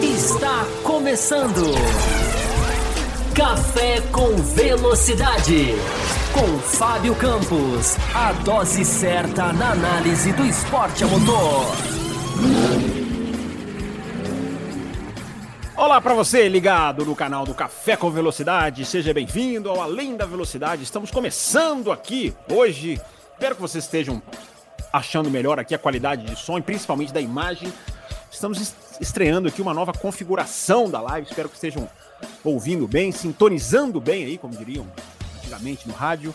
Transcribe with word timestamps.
Está 0.00 0.64
começando. 0.84 1.74
Café 3.34 4.00
com 4.12 4.36
Velocidade. 4.36 5.74
Com 6.32 6.60
Fábio 6.60 7.16
Campos. 7.16 7.96
A 8.14 8.32
dose 8.44 8.84
certa 8.84 9.52
na 9.52 9.72
análise 9.72 10.32
do 10.34 10.46
esporte 10.46 11.02
a 11.02 11.08
motor. 11.08 11.66
Olá 15.76 16.00
para 16.00 16.14
você 16.14 16.48
ligado 16.48 17.04
no 17.04 17.16
canal 17.16 17.44
do 17.44 17.54
Café 17.54 17.96
com 17.96 18.08
Velocidade. 18.08 18.84
Seja 18.84 19.12
bem-vindo 19.12 19.68
ao 19.68 19.82
Além 19.82 20.16
da 20.16 20.26
Velocidade. 20.26 20.84
Estamos 20.84 21.10
começando 21.10 21.90
aqui 21.90 22.32
hoje. 22.48 23.00
Espero 23.32 23.56
que 23.56 23.60
vocês 23.60 23.82
estejam 23.82 24.22
achando 24.98 25.30
melhor 25.30 25.58
aqui 25.58 25.74
a 25.74 25.78
qualidade 25.78 26.24
de 26.24 26.36
som 26.36 26.58
e 26.58 26.62
principalmente 26.62 27.12
da 27.12 27.20
imagem. 27.20 27.72
Estamos 28.30 28.74
estreando 29.00 29.48
aqui 29.48 29.62
uma 29.62 29.72
nova 29.72 29.92
configuração 29.92 30.90
da 30.90 31.00
live. 31.00 31.26
Espero 31.28 31.48
que 31.48 31.54
estejam 31.54 31.88
ouvindo 32.44 32.86
bem, 32.86 33.10
sintonizando 33.12 34.00
bem 34.00 34.24
aí, 34.24 34.38
como 34.38 34.56
diriam 34.56 34.86
antigamente 35.38 35.88
no 35.88 35.94
rádio. 35.94 36.34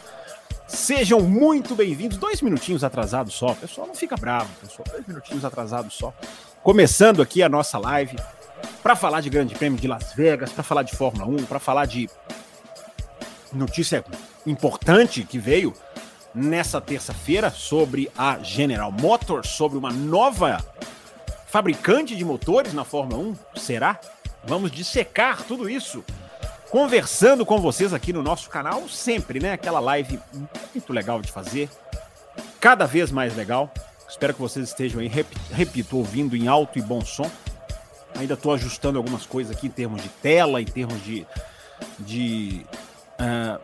Sejam 0.67 1.21
muito 1.21 1.75
bem-vindos. 1.75 2.17
Dois 2.17 2.41
minutinhos 2.41 2.83
atrasados 2.83 3.33
só. 3.33 3.53
Pessoal, 3.53 3.87
não 3.87 3.95
fica 3.95 4.15
bravo, 4.15 4.49
pessoal. 4.59 4.85
Dois 4.89 5.05
minutinhos 5.05 5.45
atrasados 5.45 5.93
só. 5.93 6.13
Começando 6.63 7.21
aqui 7.21 7.43
a 7.43 7.49
nossa 7.49 7.77
live 7.77 8.15
para 8.81 8.95
falar 8.95 9.21
de 9.21 9.29
Grande 9.29 9.53
Prêmio 9.55 9.79
de 9.79 9.87
Las 9.87 10.13
Vegas, 10.13 10.51
para 10.51 10.63
falar 10.63 10.83
de 10.83 10.95
Fórmula 10.95 11.25
1, 11.25 11.45
para 11.45 11.59
falar 11.59 11.85
de 11.85 12.09
notícia 13.51 14.03
importante 14.45 15.23
que 15.23 15.37
veio 15.37 15.73
nessa 16.33 16.81
terça-feira 16.81 17.51
sobre 17.51 18.11
a 18.17 18.39
General 18.39 18.91
Motors, 18.91 19.49
sobre 19.49 19.77
uma 19.77 19.91
nova 19.91 20.63
fabricante 21.47 22.15
de 22.15 22.25
motores 22.25 22.73
na 22.73 22.83
Fórmula 22.83 23.35
1? 23.55 23.59
Será? 23.59 23.99
Vamos 24.43 24.71
dissecar 24.71 25.43
tudo 25.43 25.69
isso. 25.69 26.03
Conversando 26.69 27.45
com 27.45 27.59
vocês 27.59 27.93
aqui 27.93 28.11
no 28.11 28.23
nosso 28.23 28.49
canal, 28.49 28.89
sempre, 28.89 29.39
né? 29.39 29.53
Aquela 29.53 29.79
live 29.79 30.19
muito 30.73 30.91
legal 30.91 31.21
de 31.21 31.31
fazer, 31.31 31.69
cada 32.59 32.87
vez 32.87 33.11
mais 33.11 33.35
legal. 33.35 33.71
Espero 34.09 34.33
que 34.33 34.41
vocês 34.41 34.69
estejam 34.69 34.99
aí, 34.99 35.11
repito, 35.51 35.97
ouvindo 35.97 36.35
em 36.35 36.47
alto 36.47 36.79
e 36.79 36.81
bom 36.81 37.05
som. 37.05 37.29
Ainda 38.15 38.33
estou 38.33 38.53
ajustando 38.53 38.97
algumas 38.97 39.25
coisas 39.25 39.55
aqui 39.55 39.67
em 39.67 39.71
termos 39.71 40.01
de 40.01 40.09
tela, 40.09 40.61
em 40.61 40.65
termos 40.65 41.03
de, 41.03 41.25
de, 41.99 42.65
uh, 43.19 43.59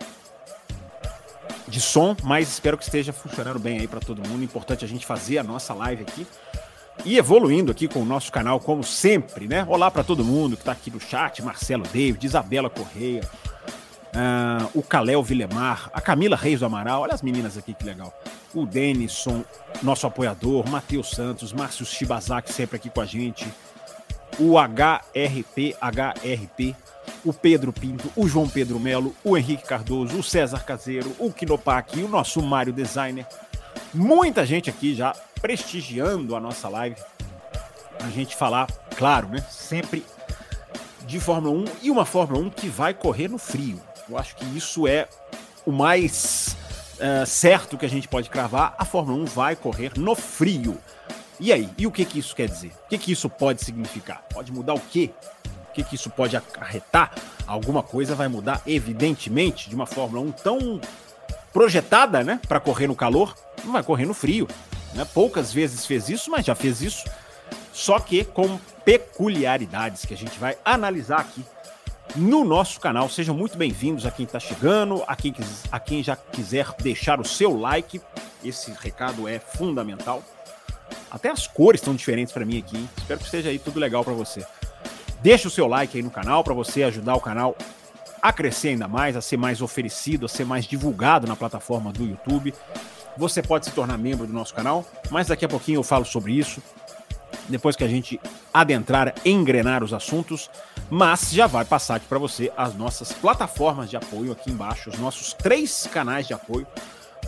de 1.69 1.79
som, 1.79 2.15
mas 2.23 2.49
espero 2.49 2.77
que 2.77 2.83
esteja 2.83 3.13
funcionando 3.13 3.59
bem 3.59 3.79
aí 3.79 3.87
para 3.87 3.99
todo 3.99 4.27
mundo. 4.27 4.43
Importante 4.43 4.83
a 4.83 4.87
gente 4.87 5.05
fazer 5.05 5.37
a 5.37 5.43
nossa 5.43 5.73
live 5.73 6.03
aqui 6.03 6.27
e 7.05 7.17
evoluindo 7.17 7.71
aqui 7.71 7.87
com 7.87 8.01
o 8.01 8.05
nosso 8.05 8.31
canal, 8.31 8.59
como 8.59 8.83
sempre, 8.83 9.47
né? 9.47 9.65
Olá 9.67 9.89
para 9.89 10.03
todo 10.03 10.23
mundo 10.23 10.55
que 10.55 10.63
está 10.63 10.71
aqui 10.71 10.91
no 10.91 10.99
chat: 10.99 11.41
Marcelo 11.41 11.83
David, 11.83 12.25
Isabela 12.25 12.69
Correia, 12.69 13.21
uh, 14.13 14.69
o 14.73 14.81
Caléo 14.81 15.23
Vilemar, 15.23 15.89
a 15.93 16.01
Camila 16.01 16.35
Reis 16.35 16.59
do 16.59 16.65
Amaral. 16.65 17.01
Olha 17.01 17.13
as 17.13 17.21
meninas 17.21 17.57
aqui 17.57 17.73
que 17.73 17.85
legal. 17.85 18.13
O 18.53 18.65
Denison, 18.65 19.43
nosso 19.83 20.07
apoiador, 20.07 20.67
Matheus 20.67 21.11
Santos, 21.11 21.53
Márcio 21.53 21.85
Shibazaki 21.85 22.51
sempre 22.51 22.77
aqui 22.77 22.89
com 22.89 23.01
a 23.01 23.05
gente 23.05 23.47
o 24.39 24.57
HRP, 24.57 25.75
HRP, 25.81 26.75
o 27.23 27.33
Pedro 27.33 27.73
Pinto, 27.73 28.11
o 28.15 28.27
João 28.27 28.47
Pedro 28.47 28.79
Melo, 28.79 29.15
o 29.23 29.37
Henrique 29.37 29.63
Cardoso, 29.63 30.17
o 30.17 30.23
César 30.23 30.63
Caseiro, 30.63 31.15
o 31.19 31.31
Kinopak, 31.31 32.01
o 32.01 32.07
nosso 32.07 32.41
Mário 32.41 32.73
Designer. 32.73 33.27
Muita 33.93 34.45
gente 34.45 34.69
aqui 34.69 34.93
já 34.93 35.13
prestigiando 35.41 36.35
a 36.35 36.39
nossa 36.39 36.69
live. 36.69 36.95
A 37.99 38.09
gente 38.09 38.35
falar, 38.35 38.67
claro, 38.95 39.27
né? 39.29 39.43
Sempre 39.49 40.05
de 41.05 41.19
Fórmula 41.19 41.55
1 41.55 41.65
e 41.83 41.91
uma 41.91 42.05
Fórmula 42.05 42.39
1 42.45 42.49
que 42.51 42.67
vai 42.67 42.93
correr 42.93 43.27
no 43.27 43.37
frio. 43.37 43.81
Eu 44.07 44.17
acho 44.17 44.35
que 44.35 44.45
isso 44.57 44.87
é 44.87 45.07
o 45.65 45.71
mais 45.71 46.55
uh, 46.95 47.25
certo 47.25 47.77
que 47.77 47.85
a 47.85 47.89
gente 47.89 48.07
pode 48.07 48.29
cravar. 48.29 48.75
A 48.77 48.85
Fórmula 48.85 49.21
1 49.23 49.25
vai 49.25 49.55
correr 49.55 49.93
no 49.97 50.15
frio. 50.15 50.77
E 51.39 51.53
aí? 51.53 51.69
E 51.77 51.87
o 51.87 51.91
que, 51.91 52.03
que 52.05 52.19
isso 52.19 52.35
quer 52.35 52.47
dizer? 52.49 52.71
O 52.85 52.89
que, 52.89 52.97
que 52.97 53.11
isso 53.11 53.29
pode 53.29 53.63
significar? 53.63 54.23
Pode 54.31 54.51
mudar 54.51 54.73
o 54.73 54.79
quê? 54.79 55.11
Que, 55.79 55.83
que 55.83 55.95
isso 55.95 56.09
pode 56.09 56.35
acarretar? 56.35 57.13
Alguma 57.47 57.81
coisa 57.81 58.13
vai 58.13 58.27
mudar, 58.27 58.61
evidentemente, 58.67 59.69
de 59.69 59.75
uma 59.75 59.85
Fórmula 59.85 60.21
1 60.25 60.31
tão 60.33 60.81
projetada, 61.53 62.21
né, 62.21 62.39
para 62.47 62.59
correr 62.59 62.87
no 62.87 62.95
calor, 62.95 63.33
não 63.63 63.71
vai 63.71 63.81
correr 63.81 64.05
no 64.05 64.13
frio. 64.13 64.47
Né? 64.93 65.05
Poucas 65.13 65.53
vezes 65.53 65.85
fez 65.85 66.09
isso, 66.09 66.29
mas 66.29 66.45
já 66.45 66.53
fez 66.53 66.81
isso. 66.81 67.05
Só 67.71 67.97
que 67.99 68.25
com 68.25 68.59
peculiaridades 68.83 70.03
que 70.05 70.13
a 70.13 70.17
gente 70.17 70.37
vai 70.37 70.57
analisar 70.65 71.21
aqui 71.21 71.45
no 72.15 72.43
nosso 72.43 72.79
canal. 72.79 73.07
Sejam 73.07 73.35
muito 73.35 73.57
bem-vindos 73.57 74.05
a 74.05 74.11
quem 74.11 74.25
está 74.25 74.39
chegando, 74.39 75.03
a 75.07 75.15
quem, 75.15 75.33
a 75.71 75.79
quem 75.79 76.03
já 76.03 76.15
quiser 76.15 76.67
deixar 76.81 77.21
o 77.21 77.25
seu 77.25 77.57
like. 77.57 78.01
Esse 78.43 78.71
recado 78.81 79.27
é 79.27 79.39
fundamental. 79.39 80.23
Até 81.09 81.29
as 81.29 81.47
cores 81.47 81.79
estão 81.79 81.95
diferentes 81.95 82.33
para 82.33 82.45
mim 82.45 82.57
aqui. 82.57 82.77
Hein? 82.77 82.89
Espero 82.97 83.19
que 83.19 83.25
esteja 83.25 83.49
aí 83.49 83.59
tudo 83.59 83.79
legal 83.79 84.03
para 84.03 84.13
você. 84.13 84.45
Deixa 85.21 85.47
o 85.47 85.51
seu 85.51 85.67
like 85.67 85.97
aí 85.97 86.03
no 86.03 86.11
canal 86.11 86.43
para 86.43 86.53
você 86.53 86.83
ajudar 86.83 87.15
o 87.15 87.21
canal 87.21 87.55
a 88.21 88.33
crescer 88.33 88.69
ainda 88.69 88.87
mais, 88.87 89.15
a 89.15 89.21
ser 89.21 89.37
mais 89.37 89.61
oferecido, 89.61 90.25
a 90.25 90.29
ser 90.29 90.45
mais 90.45 90.65
divulgado 90.65 91.27
na 91.27 91.35
plataforma 91.35 91.91
do 91.91 92.03
YouTube. 92.03 92.53
Você 93.17 93.41
pode 93.41 93.65
se 93.65 93.71
tornar 93.71 93.97
membro 93.97 94.25
do 94.25 94.33
nosso 94.33 94.53
canal, 94.53 94.85
mas 95.09 95.27
daqui 95.27 95.45
a 95.45 95.49
pouquinho 95.49 95.79
eu 95.79 95.83
falo 95.83 96.05
sobre 96.05 96.33
isso. 96.33 96.61
Depois 97.47 97.75
que 97.75 97.83
a 97.83 97.87
gente 97.87 98.19
adentrar, 98.53 99.13
engrenar 99.25 99.83
os 99.83 99.93
assuntos, 99.93 100.49
mas 100.89 101.31
já 101.31 101.47
vai 101.47 101.65
passar 101.65 101.95
aqui 101.95 102.05
para 102.05 102.19
você 102.19 102.51
as 102.55 102.75
nossas 102.75 103.11
plataformas 103.11 103.89
de 103.89 103.97
apoio 103.97 104.31
aqui 104.31 104.51
embaixo, 104.51 104.89
os 104.89 104.99
nossos 104.99 105.33
três 105.33 105.87
canais 105.91 106.27
de 106.27 106.33
apoio 106.33 106.67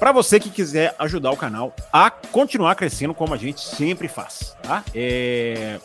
para 0.01 0.11
você 0.11 0.39
que 0.39 0.49
quiser 0.49 0.95
ajudar 0.97 1.29
o 1.29 1.37
canal 1.37 1.75
a 1.93 2.09
continuar 2.09 2.73
crescendo 2.73 3.13
como 3.13 3.35
a 3.35 3.37
gente 3.37 3.61
sempre 3.61 4.07
faz, 4.07 4.55
tá? 4.63 4.83
É... 4.95 5.79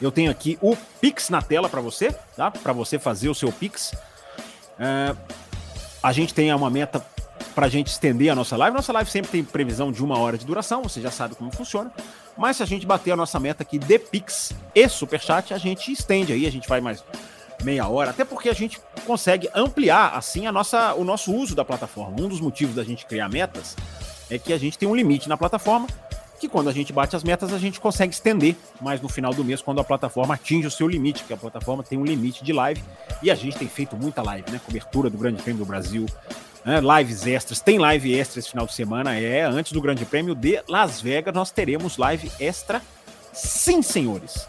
Eu 0.00 0.10
tenho 0.10 0.30
aqui 0.30 0.58
o 0.60 0.76
Pix 1.00 1.30
na 1.30 1.40
tela 1.40 1.68
para 1.68 1.80
você, 1.80 2.12
tá? 2.36 2.50
Para 2.50 2.72
você 2.72 2.98
fazer 2.98 3.28
o 3.28 3.34
seu 3.34 3.52
Pix. 3.52 3.94
É... 4.78 5.14
A 6.02 6.12
gente 6.12 6.34
tem 6.34 6.52
uma 6.52 6.68
meta 6.68 7.04
para 7.54 7.66
a 7.66 7.68
gente 7.68 7.86
estender 7.86 8.30
a 8.30 8.34
nossa 8.34 8.56
live. 8.56 8.76
Nossa 8.76 8.92
live 8.92 9.10
sempre 9.10 9.30
tem 9.30 9.44
previsão 9.44 9.92
de 9.92 10.02
uma 10.02 10.18
hora 10.18 10.36
de 10.36 10.44
duração, 10.44 10.82
você 10.82 11.00
já 11.00 11.10
sabe 11.10 11.34
como 11.34 11.50
funciona. 11.50 11.90
Mas 12.36 12.56
se 12.56 12.62
a 12.62 12.66
gente 12.66 12.84
bater 12.84 13.12
a 13.12 13.16
nossa 13.16 13.38
meta 13.38 13.62
aqui 13.62 13.78
de 13.78 13.98
Pix 13.98 14.52
e 14.74 14.88
Superchat, 14.88 15.54
a 15.54 15.58
gente 15.58 15.92
estende 15.92 16.32
aí, 16.32 16.46
a 16.46 16.50
gente 16.50 16.68
vai 16.68 16.80
mais 16.80 17.02
meia 17.62 17.88
hora, 17.88 18.10
até 18.10 18.24
porque 18.24 18.48
a 18.48 18.52
gente 18.52 18.78
consegue 19.06 19.48
ampliar 19.54 20.14
assim 20.14 20.46
a 20.46 20.52
nossa, 20.52 20.94
o 20.94 21.04
nosso 21.04 21.32
uso 21.32 21.54
da 21.54 21.64
plataforma. 21.64 22.20
Um 22.20 22.28
dos 22.28 22.40
motivos 22.40 22.74
da 22.74 22.84
gente 22.84 23.06
criar 23.06 23.28
metas 23.28 23.76
é 24.28 24.38
que 24.38 24.52
a 24.52 24.58
gente 24.58 24.76
tem 24.76 24.88
um 24.88 24.94
limite 24.94 25.28
na 25.28 25.36
plataforma, 25.36 25.86
que 26.38 26.48
quando 26.48 26.68
a 26.68 26.72
gente 26.72 26.92
bate 26.92 27.14
as 27.16 27.24
metas 27.24 27.52
a 27.52 27.58
gente 27.58 27.80
consegue 27.80 28.12
estender, 28.12 28.56
mas 28.80 29.00
no 29.00 29.08
final 29.08 29.32
do 29.32 29.44
mês 29.44 29.62
quando 29.62 29.80
a 29.80 29.84
plataforma 29.84 30.34
atinge 30.34 30.66
o 30.66 30.70
seu 30.70 30.88
limite, 30.88 31.24
que 31.24 31.32
a 31.32 31.36
plataforma 31.36 31.82
tem 31.82 31.98
um 31.98 32.04
limite 32.04 32.44
de 32.44 32.52
live 32.52 32.82
e 33.22 33.30
a 33.30 33.34
gente 33.34 33.56
tem 33.58 33.68
feito 33.68 33.96
muita 33.96 34.22
live, 34.22 34.50
né? 34.50 34.60
Cobertura 34.64 35.08
do 35.08 35.16
Grande 35.16 35.42
Prêmio 35.42 35.64
do 35.64 35.66
Brasil, 35.66 36.06
né? 36.64 36.80
lives 36.80 37.26
extras, 37.26 37.60
tem 37.60 37.78
live 37.78 38.14
extra 38.14 38.40
esse 38.40 38.50
final 38.50 38.66
de 38.66 38.74
semana, 38.74 39.18
é 39.18 39.42
antes 39.42 39.72
do 39.72 39.80
Grande 39.80 40.04
Prêmio 40.04 40.34
de 40.34 40.62
Las 40.68 41.00
Vegas 41.00 41.34
nós 41.34 41.50
teremos 41.50 41.96
live 41.96 42.30
extra, 42.40 42.82
sim 43.32 43.82
senhores. 43.82 44.46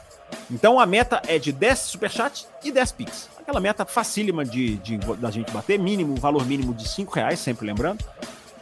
Então 0.50 0.80
a 0.80 0.86
meta 0.86 1.22
é 1.28 1.40
de 1.40 1.52
10 1.52 1.80
superchats 1.80 2.48
e 2.64 2.72
10 2.72 2.92
pix. 2.92 3.30
Aquela 3.40 3.60
meta 3.60 3.86
facílima 3.86 4.44
de, 4.44 4.76
de, 4.78 4.98
da 4.98 5.30
gente 5.32 5.52
bater, 5.52 5.80
mínimo, 5.80 6.16
valor 6.16 6.46
mínimo 6.46 6.74
de 6.74 6.88
5 6.88 7.14
reais, 7.14 7.40
sempre 7.40 7.66
lembrando. 7.66 8.04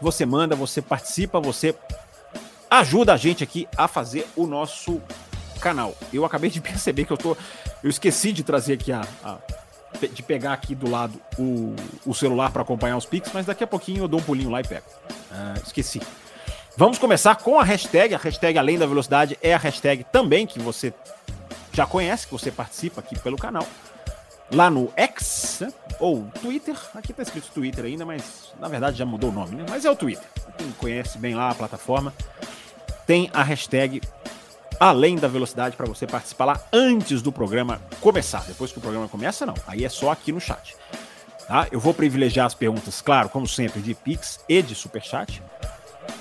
Você 0.02 0.26
manda, 0.26 0.56
você 0.56 0.82
participa, 0.82 1.40
você 1.40 1.74
ajuda 2.80 3.14
a 3.14 3.18
gente 3.18 3.44
aqui 3.44 3.68
a 3.78 3.88
fazer 3.88 4.28
o 4.36 4.46
nosso 4.46 5.02
canal. 5.60 5.96
Eu 6.12 6.26
acabei 6.26 6.50
de 6.50 6.60
perceber 6.62 7.06
que 7.06 7.12
eu 7.12 7.18
tô. 7.18 7.38
Eu 7.84 7.90
esqueci 7.90 8.32
de 8.32 8.44
trazer 8.44 8.74
aqui 8.74 8.92
a. 8.92 9.02
a 9.24 9.38
de 10.12 10.24
pegar 10.24 10.54
aqui 10.54 10.76
do 10.76 10.90
lado 10.90 11.22
o, 11.38 11.76
o 12.06 12.14
celular 12.14 12.52
para 12.52 12.64
acompanhar 12.64 12.98
os 12.98 13.06
pics, 13.06 13.32
mas 13.32 13.46
daqui 13.46 13.64
a 13.64 13.68
pouquinho 13.68 14.04
eu 14.04 14.08
dou 14.08 14.20
um 14.20 14.24
pulinho 14.24 14.50
lá 14.50 14.60
e 14.60 14.64
pego. 14.68 14.86
Uh, 15.32 15.62
esqueci. 15.66 16.02
Vamos 16.76 16.98
começar 16.98 17.36
com 17.36 17.60
a 17.60 17.64
hashtag. 17.64 18.14
A 18.14 18.18
hashtag 18.18 18.58
Além 18.58 18.78
da 18.78 18.88
Velocidade 18.88 19.38
é 19.42 19.54
a 19.54 19.58
hashtag 19.58 20.04
também 20.06 20.48
que 20.48 20.60
você 20.60 20.92
já 21.72 21.86
conhece, 21.86 22.26
que 22.26 22.34
você 22.34 22.52
participa 22.52 23.00
aqui 23.00 23.18
pelo 23.20 23.38
canal. 23.38 23.66
Lá 24.52 24.70
no 24.70 24.92
X, 24.98 25.60
né? 25.62 25.74
ou 26.00 26.26
Twitter, 26.42 26.76
aqui 26.94 27.14
tá 27.14 27.24
escrito 27.24 27.50
Twitter 27.54 27.86
ainda, 27.86 28.06
mas 28.06 28.52
na 28.60 28.68
verdade 28.68 28.98
já 28.98 29.06
mudou 29.06 29.30
o 29.30 29.34
nome, 29.34 29.56
né? 29.56 29.66
Mas 29.70 29.86
é 29.86 29.90
o 29.90 29.96
Twitter. 29.96 30.28
Quem 30.58 30.72
conhece 30.74 31.18
bem 31.18 31.34
lá 31.34 31.50
a 31.50 31.56
plataforma, 31.56 32.14
tem 33.06 33.30
a 33.34 33.44
hashtag 33.44 34.02
além 34.80 35.16
da 35.16 35.28
velocidade 35.28 35.76
para 35.76 35.86
você 35.86 36.06
participar 36.06 36.46
lá 36.46 36.62
antes 36.72 37.22
do 37.22 37.32
programa 37.32 37.82
começar. 38.02 38.44
Depois 38.48 38.72
que 38.72 38.78
o 38.80 38.82
programa 38.82 39.08
começa, 39.08 39.46
não. 39.46 39.54
Aí 39.68 39.86
é 39.86 39.90
só 39.90 40.12
aqui 40.12 40.32
no 40.32 40.42
chat. 40.42 40.76
Tá? 41.48 41.68
Eu 41.72 41.80
vou 41.80 41.94
privilegiar 41.94 42.46
as 42.46 42.54
perguntas, 42.54 43.02
claro, 43.02 43.30
como 43.30 43.48
sempre, 43.48 43.82
de 43.82 43.94
Pix 43.94 44.40
e 44.48 44.62
de 44.62 44.76
Superchat. 44.76 45.42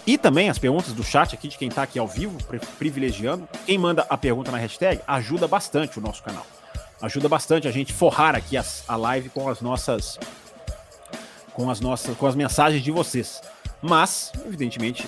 E 0.07 0.19
também 0.19 0.51
as 0.51 0.59
perguntas 0.59 0.93
do 0.93 1.05
chat 1.05 1.35
aqui 1.35 1.49
de 1.49 1.57
quem 1.57 1.69
está 1.69 1.83
aqui 1.83 1.99
ao 1.99 2.09
vivo, 2.09 2.37
privilegiando. 2.79 3.49
Quem 3.67 3.79
manda 3.79 4.05
a 4.09 4.19
pergunta 4.19 4.51
na 4.51 4.59
hashtag 4.59 5.01
ajuda 5.07 5.47
bastante 5.47 5.99
o 5.99 6.03
nosso 6.03 6.23
canal. 6.23 6.47
Ajuda 7.01 7.29
bastante 7.29 7.67
a 7.67 7.71
gente 7.71 7.93
forrar 7.93 8.35
aqui 8.35 8.57
as, 8.57 8.85
a 8.89 8.97
live 8.97 9.29
com 9.29 9.49
as 9.49 9.61
nossas 9.61 10.19
com 11.53 11.69
as 11.69 11.81
nossas 11.81 12.17
com 12.17 12.27
as 12.27 12.35
mensagens 12.35 12.83
de 12.83 12.91
vocês. 12.91 13.43
Mas, 13.81 14.33
evidentemente, 14.47 15.07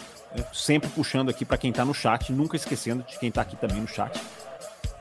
sempre 0.53 0.89
puxando 0.91 1.29
aqui 1.29 1.45
para 1.45 1.57
quem 1.57 1.71
está 1.71 1.85
no 1.85 1.95
chat, 1.95 2.33
nunca 2.33 2.57
esquecendo 2.57 3.03
de 3.03 3.19
quem 3.19 3.29
está 3.29 3.43
aqui 3.43 3.57
também 3.57 3.81
no 3.81 3.89
chat, 3.89 4.21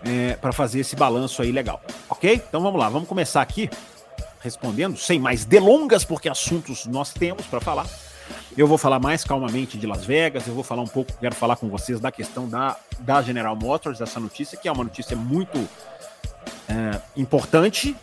é, 0.04 0.36
para 0.36 0.52
fazer 0.52 0.80
esse 0.80 0.96
balanço 0.96 1.42
aí 1.42 1.52
legal. 1.52 1.82
Ok? 2.10 2.42
Então 2.48 2.62
vamos 2.62 2.80
lá, 2.80 2.90
vamos 2.90 3.08
começar 3.08 3.42
aqui 3.42 3.70
respondendo, 4.42 4.98
sem 4.98 5.20
mais 5.20 5.46
delongas, 5.46 6.04
porque 6.04 6.28
assuntos 6.28 6.86
nós 6.86 7.14
temos 7.14 7.46
para 7.46 7.62
falar. 7.62 7.88
Eu 8.58 8.68
vou 8.68 8.78
falar 8.78 9.00
mais 9.00 9.24
calmamente 9.24 9.78
de 9.78 9.88
Las 9.88 10.06
Vegas, 10.06 10.46
eu 10.48 10.54
vou 10.54 10.64
falar 10.64 10.82
um 10.82 10.88
pouco, 10.88 11.12
quero 11.20 11.34
falar 11.34 11.56
com 11.56 11.70
vocês 11.70 12.00
da 12.00 12.12
questão 12.12 12.48
da, 12.48 12.78
da 13.00 13.22
General 13.22 13.56
Motors, 13.56 14.00
dessa 14.00 14.20
notícia, 14.20 14.58
que 14.58 14.68
é 14.68 14.72
uma 14.72 14.84
notícia 14.84 15.16
muito 15.16 15.58
é, 16.68 17.02
importante. 17.16 17.96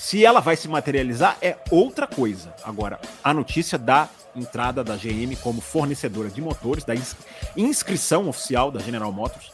Se 0.00 0.24
ela 0.24 0.40
vai 0.40 0.56
se 0.56 0.66
materializar, 0.66 1.36
é 1.42 1.58
outra 1.70 2.06
coisa. 2.06 2.54
Agora, 2.64 2.98
a 3.22 3.34
notícia 3.34 3.76
da 3.76 4.08
entrada 4.34 4.82
da 4.82 4.96
GM 4.96 5.36
como 5.42 5.60
fornecedora 5.60 6.30
de 6.30 6.40
motores, 6.40 6.84
da 6.84 6.94
inscrição 7.54 8.26
oficial 8.26 8.70
da 8.70 8.80
General 8.80 9.12
Motors 9.12 9.52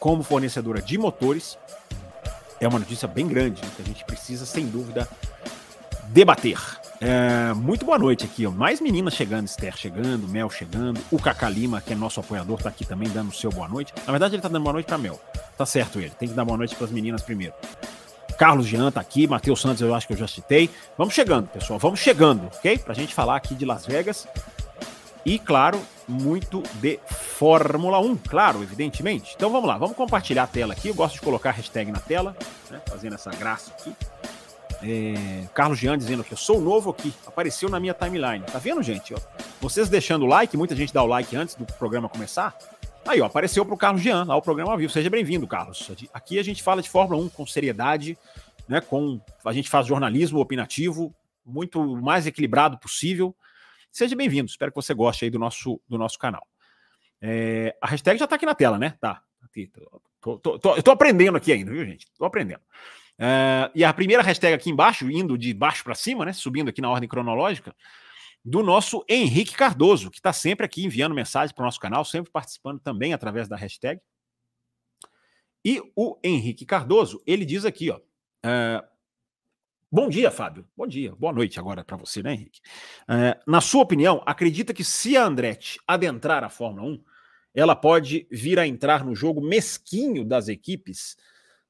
como 0.00 0.22
fornecedora 0.22 0.80
de 0.80 0.96
motores, 0.96 1.58
é 2.58 2.66
uma 2.66 2.78
notícia 2.78 3.06
bem 3.06 3.28
grande, 3.28 3.60
né, 3.60 3.68
que 3.76 3.82
a 3.82 3.84
gente 3.84 4.04
precisa, 4.06 4.46
sem 4.46 4.64
dúvida, 4.64 5.06
debater. 6.06 6.58
É, 6.98 7.52
muito 7.52 7.84
boa 7.84 7.98
noite 7.98 8.24
aqui, 8.24 8.46
ó. 8.46 8.50
Mais 8.50 8.80
meninas 8.80 9.12
chegando, 9.12 9.46
Esther 9.48 9.76
chegando, 9.76 10.26
Mel 10.26 10.48
chegando, 10.48 10.98
o 11.10 11.18
Cacá 11.18 11.48
Lima, 11.48 11.82
que 11.82 11.92
é 11.92 11.96
nosso 11.96 12.20
apoiador, 12.20 12.62
tá 12.62 12.70
aqui 12.70 12.86
também 12.86 13.10
dando 13.10 13.28
o 13.28 13.34
seu 13.34 13.50
boa 13.50 13.68
noite. 13.68 13.92
Na 14.06 14.12
verdade, 14.12 14.34
ele 14.34 14.42
tá 14.42 14.48
dando 14.48 14.62
boa 14.62 14.72
noite 14.72 14.86
pra 14.86 14.96
Mel. 14.96 15.20
Tá 15.58 15.66
certo 15.66 16.00
ele, 16.00 16.10
tem 16.10 16.26
que 16.26 16.34
dar 16.34 16.46
boa 16.46 16.56
noite 16.56 16.74
pras 16.74 16.90
meninas 16.90 17.20
primeiro. 17.20 17.52
Carlos 18.38 18.66
Jean 18.68 18.92
tá 18.92 19.00
aqui, 19.00 19.26
Matheus 19.26 19.60
Santos 19.60 19.82
eu 19.82 19.92
acho 19.92 20.06
que 20.06 20.12
eu 20.12 20.16
já 20.16 20.28
citei. 20.28 20.70
Vamos 20.96 21.12
chegando, 21.12 21.48
pessoal, 21.48 21.78
vamos 21.78 21.98
chegando, 21.98 22.46
ok? 22.46 22.78
Pra 22.78 22.94
gente 22.94 23.12
falar 23.12 23.34
aqui 23.34 23.52
de 23.52 23.64
Las 23.64 23.84
Vegas. 23.84 24.28
E, 25.26 25.40
claro, 25.40 25.78
muito 26.06 26.62
de 26.74 27.00
Fórmula 27.08 27.98
1, 27.98 28.16
claro, 28.16 28.62
evidentemente. 28.62 29.34
Então 29.36 29.50
vamos 29.50 29.68
lá, 29.68 29.76
vamos 29.76 29.96
compartilhar 29.96 30.44
a 30.44 30.46
tela 30.46 30.72
aqui. 30.72 30.88
Eu 30.88 30.94
gosto 30.94 31.14
de 31.14 31.20
colocar 31.20 31.50
a 31.50 31.52
hashtag 31.52 31.90
na 31.90 31.98
tela, 31.98 32.36
né, 32.70 32.80
fazendo 32.86 33.16
essa 33.16 33.30
graça 33.30 33.72
aqui. 33.72 33.92
É, 34.82 35.44
Carlos 35.52 35.76
Jean 35.76 35.98
dizendo 35.98 36.22
que 36.22 36.32
eu 36.32 36.38
sou 36.38 36.60
novo 36.60 36.90
aqui, 36.90 37.12
apareceu 37.26 37.68
na 37.68 37.80
minha 37.80 37.92
timeline. 37.92 38.44
Tá 38.44 38.60
vendo, 38.60 38.80
gente? 38.84 39.12
Vocês 39.60 39.88
deixando 39.88 40.22
o 40.24 40.26
like, 40.26 40.56
muita 40.56 40.76
gente 40.76 40.94
dá 40.94 41.02
o 41.02 41.06
like 41.06 41.34
antes 41.34 41.56
do 41.56 41.64
programa 41.64 42.08
começar. 42.08 42.56
Aí, 43.08 43.22
ó, 43.22 43.24
apareceu 43.24 43.64
pro 43.64 43.74
Carlos 43.74 44.02
Jean, 44.02 44.24
lá 44.24 44.36
o 44.36 44.42
programa 44.42 44.72
ao 44.72 44.76
vivo. 44.76 44.92
Seja 44.92 45.08
bem-vindo, 45.08 45.46
Carlos. 45.46 45.90
Aqui 46.12 46.38
a 46.38 46.42
gente 46.42 46.62
fala 46.62 46.82
de 46.82 46.90
Fórmula 46.90 47.18
1 47.22 47.30
com 47.30 47.46
seriedade, 47.46 48.18
né? 48.68 48.82
Com 48.82 49.18
a 49.46 49.52
gente 49.54 49.70
faz 49.70 49.86
jornalismo 49.86 50.38
opinativo, 50.40 51.14
muito 51.42 51.96
mais 51.96 52.26
equilibrado 52.26 52.76
possível. 52.76 53.34
Seja 53.90 54.14
bem-vindo, 54.14 54.50
espero 54.50 54.70
que 54.70 54.76
você 54.76 54.92
goste 54.92 55.24
aí 55.24 55.30
do 55.30 55.38
nosso, 55.38 55.80
do 55.88 55.96
nosso 55.96 56.18
canal. 56.18 56.46
É, 57.18 57.74
a 57.80 57.86
hashtag 57.86 58.18
já 58.18 58.26
está 58.26 58.36
aqui 58.36 58.44
na 58.44 58.54
tela, 58.54 58.78
né? 58.78 58.94
Tá. 59.00 59.22
Tô, 60.20 60.38
tô, 60.38 60.58
tô, 60.58 60.76
eu 60.76 60.82
tô 60.82 60.90
aprendendo 60.90 61.38
aqui 61.38 61.50
ainda, 61.50 61.70
viu, 61.72 61.86
gente? 61.86 62.06
Tô 62.18 62.26
aprendendo. 62.26 62.60
É, 63.18 63.70
e 63.74 63.84
a 63.84 63.92
primeira 63.94 64.22
hashtag 64.22 64.52
aqui 64.52 64.68
embaixo, 64.68 65.10
indo 65.10 65.38
de 65.38 65.54
baixo 65.54 65.82
para 65.82 65.94
cima, 65.94 66.26
né? 66.26 66.34
Subindo 66.34 66.68
aqui 66.68 66.82
na 66.82 66.90
ordem 66.90 67.08
cronológica, 67.08 67.74
do 68.48 68.62
nosso 68.62 69.04
Henrique 69.08 69.54
Cardoso, 69.54 70.10
que 70.10 70.18
está 70.18 70.32
sempre 70.32 70.64
aqui 70.64 70.84
enviando 70.84 71.14
mensagem 71.14 71.54
para 71.54 71.62
o 71.62 71.66
nosso 71.66 71.78
canal, 71.78 72.04
sempre 72.04 72.32
participando 72.32 72.80
também 72.80 73.12
através 73.12 73.46
da 73.46 73.56
hashtag. 73.56 74.00
E 75.64 75.82
o 75.94 76.18
Henrique 76.24 76.64
Cardoso, 76.64 77.22
ele 77.26 77.44
diz 77.44 77.64
aqui, 77.64 77.90
ó. 77.90 78.00
É, 78.42 78.82
Bom 79.90 80.06
dia, 80.06 80.30
Fábio. 80.30 80.68
Bom 80.76 80.86
dia. 80.86 81.14
Boa 81.14 81.32
noite 81.32 81.58
agora 81.58 81.82
para 81.82 81.96
você, 81.96 82.22
né, 82.22 82.34
Henrique? 82.34 82.60
É, 83.08 83.40
na 83.46 83.58
sua 83.58 83.82
opinião, 83.82 84.22
acredita 84.26 84.74
que 84.74 84.84
se 84.84 85.16
a 85.16 85.24
Andretti 85.24 85.80
adentrar 85.86 86.44
a 86.44 86.50
Fórmula 86.50 86.86
1, 86.88 87.04
ela 87.54 87.74
pode 87.74 88.28
vir 88.30 88.58
a 88.58 88.66
entrar 88.66 89.02
no 89.02 89.14
jogo 89.14 89.40
mesquinho 89.40 90.26
das 90.26 90.48
equipes 90.48 91.16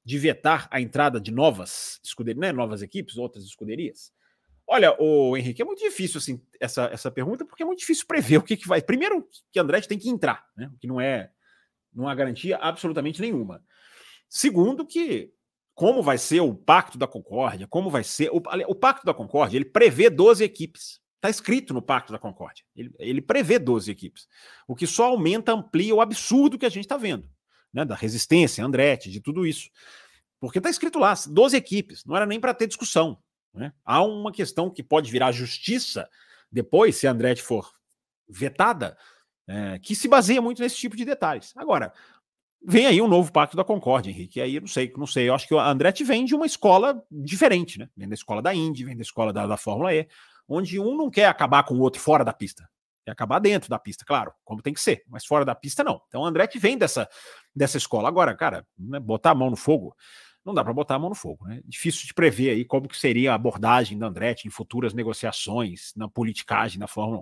de 0.05 0.19
vetar 0.19 0.67
a 0.69 0.81
entrada 0.81 1.21
de 1.21 1.31
novas 1.31 2.01
escuderias, 2.03 2.41
né, 2.41 2.53
novas 2.53 2.83
equipes, 2.83 3.17
outras 3.17 3.45
escuderias? 3.45 4.13
Olha, 4.71 4.95
o 5.01 5.35
Henrique, 5.35 5.63
é 5.63 5.65
muito 5.65 5.83
difícil 5.83 6.19
assim 6.19 6.43
essa, 6.61 6.85
essa 6.93 7.11
pergunta, 7.11 7.45
porque 7.45 7.63
é 7.63 7.67
muito 7.67 7.79
difícil 7.79 8.07
prever 8.07 8.37
o 8.37 8.43
que, 8.43 8.57
que 8.57 8.69
vai. 8.69 8.83
Primeiro, 8.83 9.27
que 9.51 9.59
Andretti 9.59 9.89
tem 9.89 9.99
que 9.99 10.11
entrar, 10.11 10.45
né? 10.55 10.71
O 10.75 10.79
que 10.79 10.87
não 10.87 11.01
é 11.01 11.31
não 11.95 12.07
há 12.07 12.15
garantia 12.15 12.57
absolutamente 12.59 13.21
nenhuma. 13.21 13.63
Segundo, 14.29 14.87
que 14.87 15.33
como 15.75 16.03
vai 16.03 16.19
ser 16.19 16.41
o 16.41 16.55
Pacto 16.55 16.99
da 16.99 17.07
Concórdia, 17.07 17.67
como 17.67 17.89
vai 17.89 18.05
ser. 18.05 18.31
O, 18.31 18.43
o 18.69 18.75
Pacto 18.75 19.07
da 19.07 19.15
Concórdia, 19.15 19.57
ele 19.57 19.65
prevê 19.65 20.11
12 20.11 20.45
equipes. 20.45 21.01
Está 21.17 21.31
escrito 21.31 21.73
no 21.73 21.83
Pacto 21.83 22.13
da 22.13 22.19
Concórdia. 22.19 22.65
Ele, 22.77 22.93
ele, 22.99 23.23
prevê 23.23 23.59
12 23.59 23.91
equipes. 23.91 24.29
O 24.69 24.77
que 24.77 24.87
só 24.87 25.07
aumenta, 25.07 25.53
amplia 25.53 25.95
o 25.95 26.01
absurdo 26.01 26.59
que 26.59 26.67
a 26.67 26.69
gente 26.69 26.85
está 26.85 26.97
vendo. 26.97 27.29
Né, 27.73 27.85
da 27.85 27.95
resistência, 27.95 28.65
Andretti, 28.65 29.11
de 29.11 29.21
tudo 29.21 29.47
isso. 29.47 29.69
Porque 30.41 30.59
está 30.59 30.71
escrito 30.71 30.99
lá, 30.99 31.15
12 31.27 31.57
equipes. 31.57 32.05
Não 32.05 32.17
era 32.17 32.27
nem 32.27 32.39
para 32.39 32.55
ter 32.55 32.67
discussão. 32.67 33.19
Né? 33.59 33.73
Há 33.85 34.03
uma 34.03 34.33
questão 34.33 34.71
que 34.71 34.83
pode 34.83 35.11
virar 35.11 35.33
justiça 35.33 36.09
depois, 36.51 36.97
se 36.97 37.07
a 37.07 37.11
Andretti 37.11 37.43
for 37.43 37.71
vetada, 38.29 38.97
é, 39.47 39.79
que 39.79 39.95
se 39.95 40.09
baseia 40.09 40.41
muito 40.41 40.63
nesse 40.63 40.77
tipo 40.77 40.97
de 40.97 41.05
detalhes. 41.05 41.53
Agora, 41.57 41.93
Vem 42.61 42.87
aí 42.87 43.01
um 43.01 43.07
novo 43.07 43.33
pacto 43.33 43.57
da 43.57 43.63
Concórdia, 43.63 44.11
Henrique. 44.11 44.41
Aí, 44.41 44.59
não 44.59 44.67
sei, 44.67 44.93
não 44.97 45.07
sei. 45.07 45.29
Eu 45.29 45.35
acho 45.35 45.47
que 45.47 45.55
o 45.55 45.61
Andretti 45.61 46.03
vem 46.03 46.25
de 46.25 46.35
uma 46.35 46.45
escola 46.45 47.03
diferente, 47.11 47.79
né? 47.79 47.89
Vem 47.97 48.09
da 48.09 48.15
escola 48.15 48.43
da 48.43 48.53
Indy, 48.53 48.85
vem 48.85 48.97
da 48.97 49.03
escola 49.03 49.33
da, 49.33 49.47
da 49.47 49.57
Fórmula 49.57 49.95
E, 49.95 50.09
onde 50.49 50.81
um 50.81 50.97
não 50.97 51.09
quer 51.09 51.27
acabar 51.27 51.63
com 51.63 51.75
o 51.75 51.81
outro 51.81 52.01
fora 52.01 52.25
da 52.25 52.33
pista. 52.33 52.69
Quer 53.05 53.13
acabar 53.13 53.39
dentro 53.39 53.71
da 53.71 53.79
pista, 53.79 54.05
claro, 54.05 54.33
como 54.45 54.61
tem 54.61 54.75
que 54.75 54.81
ser, 54.81 55.05
mas 55.09 55.25
fora 55.25 55.45
da 55.45 55.55
pista 55.55 55.85
não. 55.85 56.03
Então 56.09 56.23
o 56.23 56.27
Andretti 56.27 56.59
vem 56.59 56.77
dessa, 56.77 57.09
dessa 57.55 57.79
escola. 57.79 58.09
Agora, 58.09 58.35
cara, 58.35 58.67
né, 58.77 58.99
botar 58.99 59.31
a 59.31 59.35
mão 59.35 59.51
no 59.51 59.57
fogo, 59.57 59.97
não 60.49 60.55
dá 60.55 60.65
para 60.65 60.73
botar 60.73 60.97
a 60.97 60.99
mão 60.99 61.11
no 61.11 61.15
fogo, 61.15 61.47
né? 61.47 61.61
Difícil 61.65 62.07
de 62.07 62.15
prever 62.15 62.51
aí 62.51 62.65
como 62.65 62.89
que 62.89 62.99
seria 62.99 63.33
a 63.33 63.35
abordagem 63.35 63.99
da 63.99 64.07
Andretti 64.07 64.49
em 64.49 64.51
futuras 64.51 64.95
negociações, 64.95 65.93
na 65.95 66.09
politicagem 66.09 66.79
da 66.79 66.87
Fórmula 66.87 67.21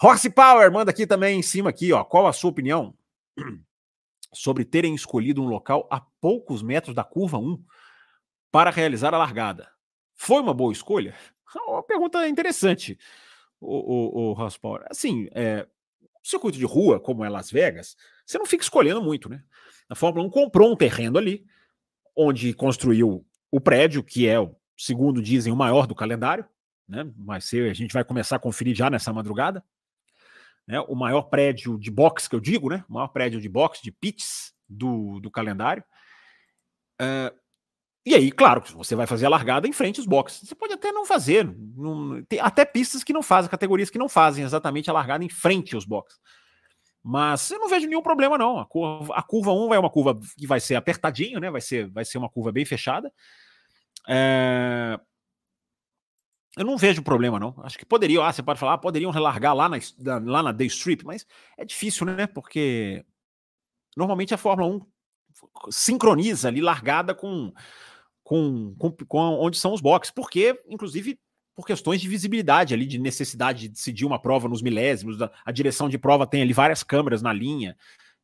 1. 0.00 0.06
Horse 0.06 0.30
Power 0.30 0.72
manda 0.72 0.90
aqui 0.90 1.06
também 1.06 1.38
em 1.38 1.42
cima 1.42 1.70
aqui, 1.70 1.92
ó. 1.92 2.02
Qual 2.02 2.26
a 2.26 2.32
sua 2.32 2.50
opinião 2.50 2.94
sobre 4.32 4.64
terem 4.64 4.94
escolhido 4.94 5.42
um 5.42 5.48
local 5.48 5.86
a 5.90 6.00
poucos 6.00 6.62
metros 6.62 6.94
da 6.94 7.04
curva 7.04 7.38
1 7.38 7.62
para 8.50 8.70
realizar 8.70 9.14
a 9.14 9.18
largada. 9.18 9.70
Foi 10.14 10.40
uma 10.40 10.54
boa 10.54 10.72
escolha? 10.72 11.14
Uma 11.66 11.82
pergunta 11.82 12.28
interessante, 12.28 12.98
o, 13.60 14.32
o, 14.32 14.32
o 14.32 14.60
Power. 14.60 14.84
Assim, 14.90 15.28
é, 15.32 15.66
circuito 16.22 16.58
de 16.58 16.64
rua, 16.64 16.98
como 16.98 17.24
é 17.24 17.28
Las 17.28 17.50
Vegas, 17.50 17.96
você 18.26 18.38
não 18.38 18.46
fica 18.46 18.62
escolhendo 18.62 19.00
muito, 19.00 19.28
né? 19.28 19.42
A 19.88 19.94
Fórmula 19.94 20.26
1 20.26 20.30
comprou 20.30 20.72
um 20.72 20.76
terreno 20.76 21.18
ali, 21.18 21.46
onde 22.16 22.54
construiu 22.54 23.24
o 23.50 23.60
prédio, 23.60 24.02
que 24.02 24.28
é, 24.28 24.36
segundo 24.76 25.22
dizem, 25.22 25.52
o 25.52 25.56
maior 25.56 25.86
do 25.86 25.94
calendário, 25.94 26.44
né? 26.88 27.10
Mas 27.16 27.52
a 27.52 27.74
gente 27.74 27.92
vai 27.92 28.04
começar 28.04 28.36
a 28.36 28.40
conferir 28.40 28.74
já 28.74 28.88
nessa 28.88 29.12
madrugada 29.12 29.62
né, 30.66 30.80
o 30.80 30.94
maior 30.94 31.22
prédio 31.22 31.78
de 31.78 31.90
boxe 31.90 32.28
que 32.28 32.34
eu 32.34 32.40
digo, 32.40 32.68
né, 32.68 32.84
o 32.88 32.94
maior 32.94 33.08
prédio 33.08 33.40
de 33.40 33.48
boxe, 33.48 33.82
de 33.82 33.92
pits 33.92 34.52
do, 34.68 35.20
do 35.20 35.30
calendário. 35.30 35.84
Uh, 37.00 37.34
e 38.04 38.14
aí, 38.14 38.30
claro, 38.30 38.62
você 38.74 38.94
vai 38.94 39.06
fazer 39.06 39.26
a 39.26 39.28
largada 39.28 39.66
em 39.66 39.72
frente 39.72 39.98
aos 39.98 40.06
boxes. 40.06 40.48
Você 40.48 40.54
pode 40.54 40.72
até 40.72 40.92
não 40.92 41.04
fazer, 41.04 41.44
não, 41.76 42.22
tem 42.24 42.40
até 42.40 42.64
pistas 42.64 43.02
que 43.02 43.12
não 43.12 43.22
fazem, 43.22 43.50
categorias 43.50 43.90
que 43.90 43.98
não 43.98 44.08
fazem 44.08 44.44
exatamente 44.44 44.88
a 44.88 44.92
largada 44.92 45.24
em 45.24 45.28
frente 45.28 45.74
aos 45.74 45.84
boxes. 45.84 46.18
Mas 47.08 47.52
eu 47.52 47.60
não 47.60 47.68
vejo 47.68 47.86
nenhum 47.86 48.02
problema, 48.02 48.36
não. 48.36 48.58
A 48.58 48.66
curva, 48.66 49.14
a 49.14 49.22
curva 49.22 49.52
1 49.52 49.74
é 49.74 49.78
uma 49.78 49.88
curva 49.88 50.18
que 50.36 50.44
vai 50.44 50.58
ser 50.58 50.74
apertadinho, 50.74 51.38
né? 51.38 51.48
Vai 51.48 51.60
ser, 51.60 51.88
vai 51.88 52.04
ser 52.04 52.18
uma 52.18 52.28
curva 52.28 52.50
bem 52.50 52.64
fechada. 52.64 53.12
É, 54.08 54.98
eu 56.56 56.64
não 56.64 56.76
vejo 56.76 57.04
problema, 57.04 57.38
não. 57.38 57.54
Acho 57.58 57.78
que 57.78 57.86
poderiam, 57.86 58.24
ah, 58.24 58.32
você 58.32 58.42
pode 58.42 58.58
falar, 58.58 58.72
ah, 58.72 58.78
poderiam 58.78 59.12
relargar 59.12 59.54
lá 59.54 59.68
na, 59.68 59.78
lá 60.24 60.42
na 60.42 60.50
Day 60.50 60.66
Strip, 60.66 61.04
mas 61.04 61.24
é 61.56 61.64
difícil, 61.64 62.04
né? 62.06 62.26
Porque 62.26 63.06
normalmente 63.96 64.34
a 64.34 64.38
Fórmula 64.38 64.74
1 64.74 64.80
sincroniza 65.70 66.48
ali 66.48 66.60
largada 66.60 67.14
com, 67.14 67.52
com, 68.24 68.74
com, 68.76 68.90
com 68.90 69.18
onde 69.18 69.56
são 69.56 69.72
os 69.72 69.80
boxes, 69.80 70.12
porque, 70.12 70.60
inclusive, 70.68 71.20
por 71.56 71.66
questões 71.66 72.02
de 72.02 72.08
visibilidade 72.08 72.74
ali, 72.74 72.84
de 72.84 72.98
necessidade 72.98 73.60
de 73.60 73.68
decidir 73.70 74.04
uma 74.04 74.20
prova 74.20 74.46
nos 74.46 74.60
milésimos, 74.60 75.16
a 75.42 75.50
direção 75.50 75.88
de 75.88 75.96
prova 75.96 76.26
tem 76.26 76.42
ali 76.42 76.52
várias 76.52 76.82
câmeras 76.82 77.22
na 77.22 77.32
linha. 77.32 77.74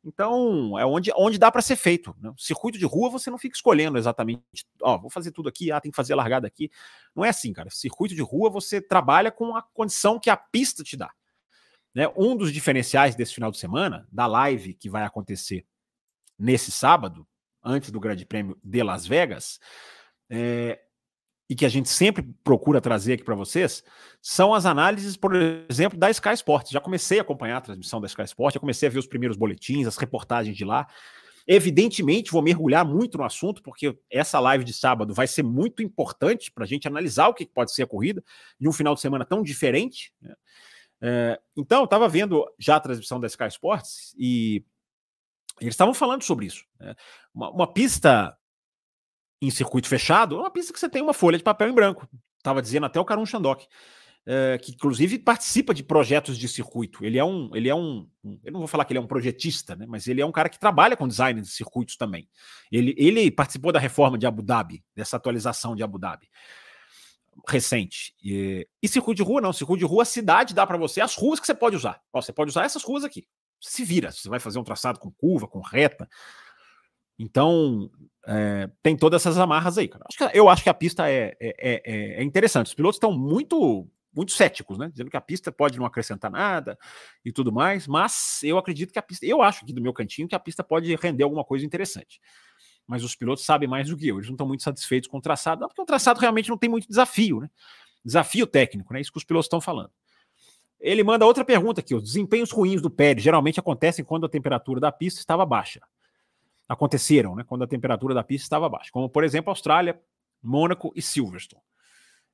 Então, 0.05 0.77
é 0.77 0.85
onde, 0.85 1.11
onde 1.15 1.39
dá 1.39 1.51
para 1.51 1.61
ser 1.61 1.75
feito. 1.75 2.15
Né? 2.19 2.31
Circuito 2.37 2.77
de 2.77 2.85
rua, 2.85 3.09
você 3.09 3.31
não 3.31 3.39
fica 3.39 3.55
escolhendo 3.55 3.97
exatamente, 3.97 4.43
ó, 4.81 4.99
vou 4.99 5.09
fazer 5.09 5.31
tudo 5.31 5.49
aqui, 5.49 5.71
ah, 5.71 5.81
tem 5.81 5.91
que 5.91 5.95
fazer 5.95 6.13
a 6.13 6.17
largada 6.17 6.45
aqui. 6.45 6.69
Não 7.15 7.25
é 7.25 7.29
assim, 7.29 7.51
cara. 7.51 7.69
Circuito 7.71 8.13
de 8.13 8.21
rua, 8.21 8.51
você 8.51 8.79
trabalha 8.79 9.31
com 9.31 9.55
a 9.55 9.63
condição 9.63 10.19
que 10.19 10.29
a 10.29 10.37
pista 10.37 10.83
te 10.83 10.95
dá. 10.95 11.11
Né? 11.95 12.07
Um 12.15 12.35
dos 12.35 12.53
diferenciais 12.53 13.15
desse 13.15 13.33
final 13.33 13.49
de 13.49 13.57
semana, 13.57 14.07
da 14.11 14.27
live 14.27 14.75
que 14.75 14.89
vai 14.89 15.03
acontecer 15.03 15.65
nesse 16.37 16.71
sábado, 16.71 17.25
antes 17.63 17.89
do 17.89 17.99
Grande 17.99 18.25
Prêmio 18.25 18.59
de 18.63 18.83
Las 18.83 19.07
Vegas, 19.07 19.59
é, 20.29 20.82
e 21.53 21.55
que 21.55 21.67
a 21.67 21.69
gente 21.69 21.87
sempre 21.87 22.23
procura 22.43 22.81
trazer 22.81 23.13
aqui 23.13 23.23
para 23.23 23.35
vocês, 23.35 23.83
são 24.19 24.55
as 24.55 24.65
análises, 24.65 25.15
por 25.15 25.35
exemplo, 25.69 25.99
da 25.99 26.09
Sky 26.09 26.33
Sports. 26.33 26.71
Já 26.71 26.81
comecei 26.81 27.19
a 27.19 27.21
acompanhar 27.21 27.57
a 27.57 27.61
transmissão 27.61 28.01
da 28.01 28.07
Sky 28.07 28.23
Sports, 28.23 28.55
já 28.55 28.59
comecei 28.59 28.89
a 28.89 28.91
ver 28.91 28.97
os 28.97 29.05
primeiros 29.05 29.37
boletins, 29.37 29.85
as 29.85 29.95
reportagens 29.95 30.57
de 30.57 30.65
lá. 30.65 30.87
Evidentemente, 31.45 32.31
vou 32.31 32.41
mergulhar 32.41 32.83
muito 32.83 33.19
no 33.19 33.23
assunto, 33.23 33.61
porque 33.61 33.95
essa 34.09 34.39
live 34.39 34.63
de 34.63 34.73
sábado 34.73 35.13
vai 35.13 35.27
ser 35.27 35.43
muito 35.43 35.83
importante 35.83 36.51
para 36.51 36.63
a 36.63 36.67
gente 36.67 36.87
analisar 36.87 37.27
o 37.27 37.35
que 37.35 37.45
pode 37.45 37.71
ser 37.71 37.83
a 37.83 37.87
corrida 37.87 38.23
de 38.59 38.67
um 38.67 38.71
final 38.71 38.95
de 38.95 39.01
semana 39.01 39.23
tão 39.23 39.43
diferente. 39.43 40.11
Né? 40.19 40.33
É, 41.01 41.39
então, 41.55 41.81
eu 41.81 41.85
estava 41.85 42.09
vendo 42.09 42.51
já 42.57 42.77
a 42.77 42.79
transmissão 42.79 43.19
da 43.19 43.27
Sky 43.27 43.45
Sports 43.49 44.15
e 44.17 44.65
eles 45.61 45.75
estavam 45.75 45.93
falando 45.93 46.23
sobre 46.23 46.47
isso. 46.47 46.65
Né? 46.79 46.95
Uma, 47.31 47.51
uma, 47.51 47.71
pista 47.71 48.35
em 49.45 49.51
circuito 49.51 49.87
fechado, 49.87 50.39
uma 50.39 50.49
pista 50.49 50.71
que 50.71 50.79
você 50.79 50.89
tem 50.89 51.01
uma 51.01 51.13
folha 51.13 51.37
de 51.37 51.43
papel 51.43 51.69
em 51.69 51.73
branco. 51.73 52.07
Estava 52.37 52.61
dizendo 52.61 52.85
até 52.85 52.99
o 52.99 53.05
Karun 53.05 53.25
Shandok, 53.25 53.67
é, 54.25 54.57
que 54.57 54.71
inclusive 54.71 55.19
participa 55.19 55.73
de 55.73 55.83
projetos 55.83 56.37
de 56.37 56.47
circuito. 56.47 57.03
Ele 57.03 57.17
é 57.17 57.25
um, 57.25 57.49
ele 57.53 57.69
é 57.69 57.75
um, 57.75 58.07
eu 58.43 58.51
não 58.51 58.59
vou 58.59 58.67
falar 58.67 58.85
que 58.85 58.93
ele 58.93 58.99
é 58.99 59.01
um 59.01 59.07
projetista, 59.07 59.75
né, 59.75 59.85
mas 59.87 60.07
ele 60.07 60.21
é 60.21 60.25
um 60.25 60.31
cara 60.31 60.49
que 60.49 60.59
trabalha 60.59 60.95
com 60.95 61.07
design 61.07 61.41
de 61.41 61.47
circuitos 61.47 61.97
também. 61.97 62.27
Ele, 62.71 62.95
ele 62.97 63.29
participou 63.29 63.71
da 63.71 63.79
reforma 63.79 64.17
de 64.17 64.25
Abu 64.25 64.41
Dhabi, 64.41 64.83
dessa 64.95 65.17
atualização 65.17 65.75
de 65.75 65.83
Abu 65.83 65.99
Dhabi 65.99 66.27
recente. 67.47 68.13
E, 68.23 68.67
e 68.81 68.87
circuito 68.87 69.23
de 69.23 69.27
rua 69.27 69.41
não, 69.41 69.51
circuito 69.51 69.79
de 69.79 69.85
rua 69.85 70.03
a 70.03 70.05
cidade 70.05 70.53
dá 70.53 70.65
para 70.67 70.77
você 70.77 71.01
as 71.01 71.15
ruas 71.15 71.39
que 71.39 71.45
você 71.45 71.53
pode 71.53 71.75
usar. 71.75 71.99
Ó, 72.11 72.21
você 72.21 72.31
pode 72.31 72.49
usar 72.49 72.63
essas 72.63 72.83
ruas 72.83 73.03
aqui. 73.03 73.25
Se 73.59 73.83
vira, 73.83 74.11
você 74.11 74.29
vai 74.29 74.39
fazer 74.39 74.59
um 74.59 74.63
traçado 74.63 74.99
com 74.99 75.11
curva, 75.11 75.47
com 75.47 75.61
reta, 75.61 76.07
então, 77.17 77.89
é, 78.25 78.69
tem 78.81 78.95
todas 78.95 79.21
essas 79.21 79.37
amarras 79.37 79.77
aí, 79.77 79.87
cara. 79.87 80.05
Eu 80.33 80.49
acho 80.49 80.63
que 80.63 80.69
a 80.69 80.73
pista 80.73 81.09
é, 81.09 81.35
é, 81.39 81.55
é, 81.59 82.21
é 82.21 82.23
interessante. 82.23 82.67
Os 82.67 82.73
pilotos 82.73 82.97
estão 82.97 83.11
muito 83.11 83.87
muito 84.15 84.31
céticos, 84.31 84.77
né? 84.77 84.89
Dizendo 84.89 85.09
que 85.09 85.17
a 85.17 85.21
pista 85.21 85.51
pode 85.51 85.79
não 85.79 85.87
acrescentar 85.87 86.29
nada 86.29 86.77
e 87.25 87.31
tudo 87.31 87.51
mais, 87.51 87.87
mas 87.87 88.41
eu 88.43 88.59
acredito 88.59 88.93
que 88.93 88.99
a 88.99 89.01
pista, 89.01 89.25
eu 89.25 89.41
acho 89.41 89.63
aqui 89.63 89.73
do 89.73 89.81
meu 89.81 89.91
cantinho 89.91 90.27
que 90.27 90.35
a 90.35 90.39
pista 90.39 90.63
pode 90.63 90.95
render 90.97 91.23
alguma 91.23 91.43
coisa 91.43 91.65
interessante. 91.65 92.21
Mas 92.85 93.03
os 93.03 93.15
pilotos 93.15 93.43
sabem 93.43 93.67
mais 93.67 93.89
do 93.89 93.97
que 93.97 94.07
eu, 94.07 94.17
eles 94.17 94.27
não 94.27 94.35
estão 94.35 94.47
muito 94.47 94.61
satisfeitos 94.61 95.09
com 95.09 95.17
o 95.17 95.21
traçado, 95.21 95.61
não, 95.61 95.67
porque 95.67 95.81
o 95.81 95.85
traçado 95.85 96.19
realmente 96.19 96.47
não 96.47 96.57
tem 96.59 96.69
muito 96.69 96.87
desafio, 96.87 97.39
né? 97.39 97.49
Desafio 98.05 98.45
técnico, 98.45 98.93
né? 98.93 99.01
Isso 99.01 99.11
que 99.11 99.17
os 99.17 99.23
pilotos 99.23 99.47
estão 99.47 99.59
falando. 99.59 99.89
Ele 100.79 101.03
manda 101.03 101.25
outra 101.25 101.43
pergunta 101.43 101.81
aqui: 101.81 101.95
os 101.95 102.03
desempenhos 102.03 102.51
ruins 102.51 102.83
do 102.83 102.91
Pérez 102.91 103.23
geralmente 103.23 103.59
acontecem 103.59 104.05
quando 104.05 104.27
a 104.27 104.29
temperatura 104.29 104.79
da 104.79 104.91
pista 104.91 105.19
estava 105.19 105.43
baixa 105.43 105.81
aconteceram, 106.67 107.35
né, 107.35 107.43
quando 107.43 107.63
a 107.63 107.67
temperatura 107.67 108.13
da 108.13 108.23
pista 108.23 108.45
estava 108.45 108.69
baixa, 108.69 108.89
como 108.91 109.09
por 109.09 109.23
exemplo 109.23 109.49
Austrália, 109.49 109.99
Mônaco 110.41 110.91
e 110.95 111.01
Silverstone. 111.01 111.61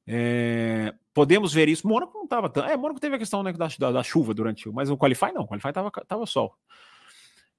É, 0.07 0.93
podemos 1.13 1.53
ver 1.53 1.69
isso. 1.69 1.87
Mônaco 1.87 2.17
não 2.17 2.23
estava 2.23 2.49
tão. 2.49 2.65
É, 2.65 2.75
Mônaco 2.75 2.99
teve 2.99 3.15
a 3.15 3.19
questão 3.19 3.43
né, 3.43 3.53
da, 3.53 3.67
da, 3.67 3.91
da, 3.91 4.03
chuva 4.03 4.33
durante 4.33 4.67
o. 4.67 4.73
Mas 4.73 4.89
o 4.89 4.97
Qualify 4.97 5.31
não, 5.31 5.43
o 5.43 5.47
Qualify 5.47 5.69
estava 5.69 5.91
tava 5.91 6.25
sol, 6.25 6.55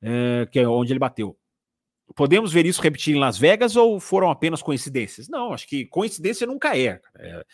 é, 0.03 0.49
que 0.51 0.59
é 0.59 0.69
onde 0.69 0.93
ele 0.93 0.99
bateu. 0.99 1.39
Podemos 2.17 2.53
ver 2.53 2.67
isso 2.67 2.83
repetir 2.83 3.15
em 3.15 3.21
Las 3.21 3.39
Vegas 3.39 3.77
ou 3.77 4.01
foram 4.01 4.31
apenas 4.31 4.61
coincidências? 4.61 5.29
Não, 5.29 5.53
acho 5.53 5.69
que 5.69 5.87
coincidência 5.87 6.45
nunca 6.45 6.77
é. 6.77 7.01
é 7.17 7.45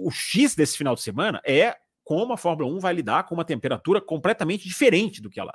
o 0.00 0.10
X 0.10 0.54
desse 0.54 0.78
final 0.78 0.94
de 0.94 1.02
semana 1.02 1.40
é 1.44 1.76
como 2.04 2.32
a 2.32 2.36
Fórmula 2.36 2.72
1 2.72 2.78
vai 2.78 2.94
lidar 2.94 3.24
com 3.24 3.34
uma 3.34 3.44
temperatura 3.44 4.00
completamente 4.00 4.68
diferente 4.68 5.20
do 5.20 5.28
que 5.28 5.40
ela 5.40 5.54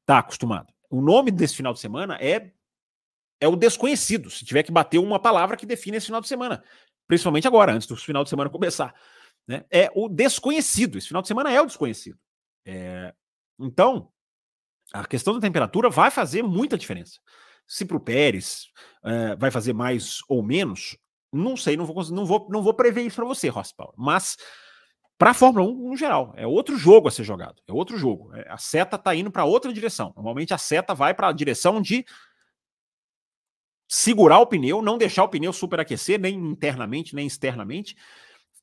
está 0.00 0.18
acostumada. 0.18 0.72
O 0.90 1.00
nome 1.00 1.30
desse 1.30 1.56
final 1.56 1.72
de 1.72 1.80
semana 1.80 2.16
é 2.20 2.52
é 3.40 3.46
o 3.46 3.56
desconhecido. 3.56 4.30
Se 4.30 4.44
tiver 4.44 4.62
que 4.62 4.72
bater 4.72 4.98
uma 4.98 5.20
palavra 5.20 5.56
que 5.56 5.66
define 5.66 5.96
esse 5.96 6.06
final 6.06 6.20
de 6.20 6.28
semana, 6.28 6.62
principalmente 7.06 7.46
agora, 7.46 7.72
antes 7.72 7.86
do 7.86 7.96
final 7.96 8.24
de 8.24 8.30
semana 8.30 8.50
começar, 8.50 8.94
né? 9.46 9.64
É 9.70 9.90
o 9.94 10.08
desconhecido. 10.08 10.98
Esse 10.98 11.08
final 11.08 11.22
de 11.22 11.28
semana 11.28 11.52
é 11.52 11.60
o 11.60 11.66
desconhecido. 11.66 12.18
É... 12.66 13.14
Então, 13.58 14.10
a 14.92 15.06
questão 15.06 15.34
da 15.34 15.40
temperatura 15.40 15.90
vai 15.90 16.10
fazer 16.10 16.42
muita 16.42 16.78
diferença. 16.78 17.20
Se 17.66 17.84
para 17.84 17.96
o 17.96 18.00
Pérez 18.00 18.68
é, 19.04 19.36
vai 19.36 19.50
fazer 19.50 19.74
mais 19.74 20.20
ou 20.28 20.42
menos, 20.42 20.96
não 21.30 21.56
sei, 21.56 21.76
não 21.76 21.84
vou, 21.84 22.02
não 22.10 22.24
vou, 22.24 22.48
não 22.50 22.62
vou 22.62 22.72
prever 22.72 23.02
isso 23.02 23.16
para 23.16 23.26
você, 23.26 23.48
Rossi 23.48 23.74
Paulo. 23.74 23.92
Mas 23.96 24.38
para 25.18 25.32
a 25.32 25.34
Fórmula 25.34 25.68
1 25.68 25.88
no 25.88 25.96
geral. 25.96 26.32
É 26.36 26.46
outro 26.46 26.78
jogo 26.78 27.08
a 27.08 27.10
ser 27.10 27.24
jogado. 27.24 27.60
É 27.66 27.72
outro 27.72 27.98
jogo. 27.98 28.32
É, 28.34 28.48
a 28.48 28.56
seta 28.56 28.94
está 28.94 29.14
indo 29.14 29.30
para 29.32 29.44
outra 29.44 29.72
direção. 29.72 30.12
Normalmente 30.14 30.54
a 30.54 30.58
seta 30.58 30.94
vai 30.94 31.12
para 31.12 31.28
a 31.28 31.32
direção 31.32 31.82
de 31.82 32.06
segurar 33.88 34.38
o 34.38 34.46
pneu, 34.46 34.80
não 34.80 34.96
deixar 34.96 35.24
o 35.24 35.28
pneu 35.28 35.52
superaquecer, 35.52 36.20
nem 36.20 36.36
internamente, 36.36 37.16
nem 37.16 37.26
externamente. 37.26 37.96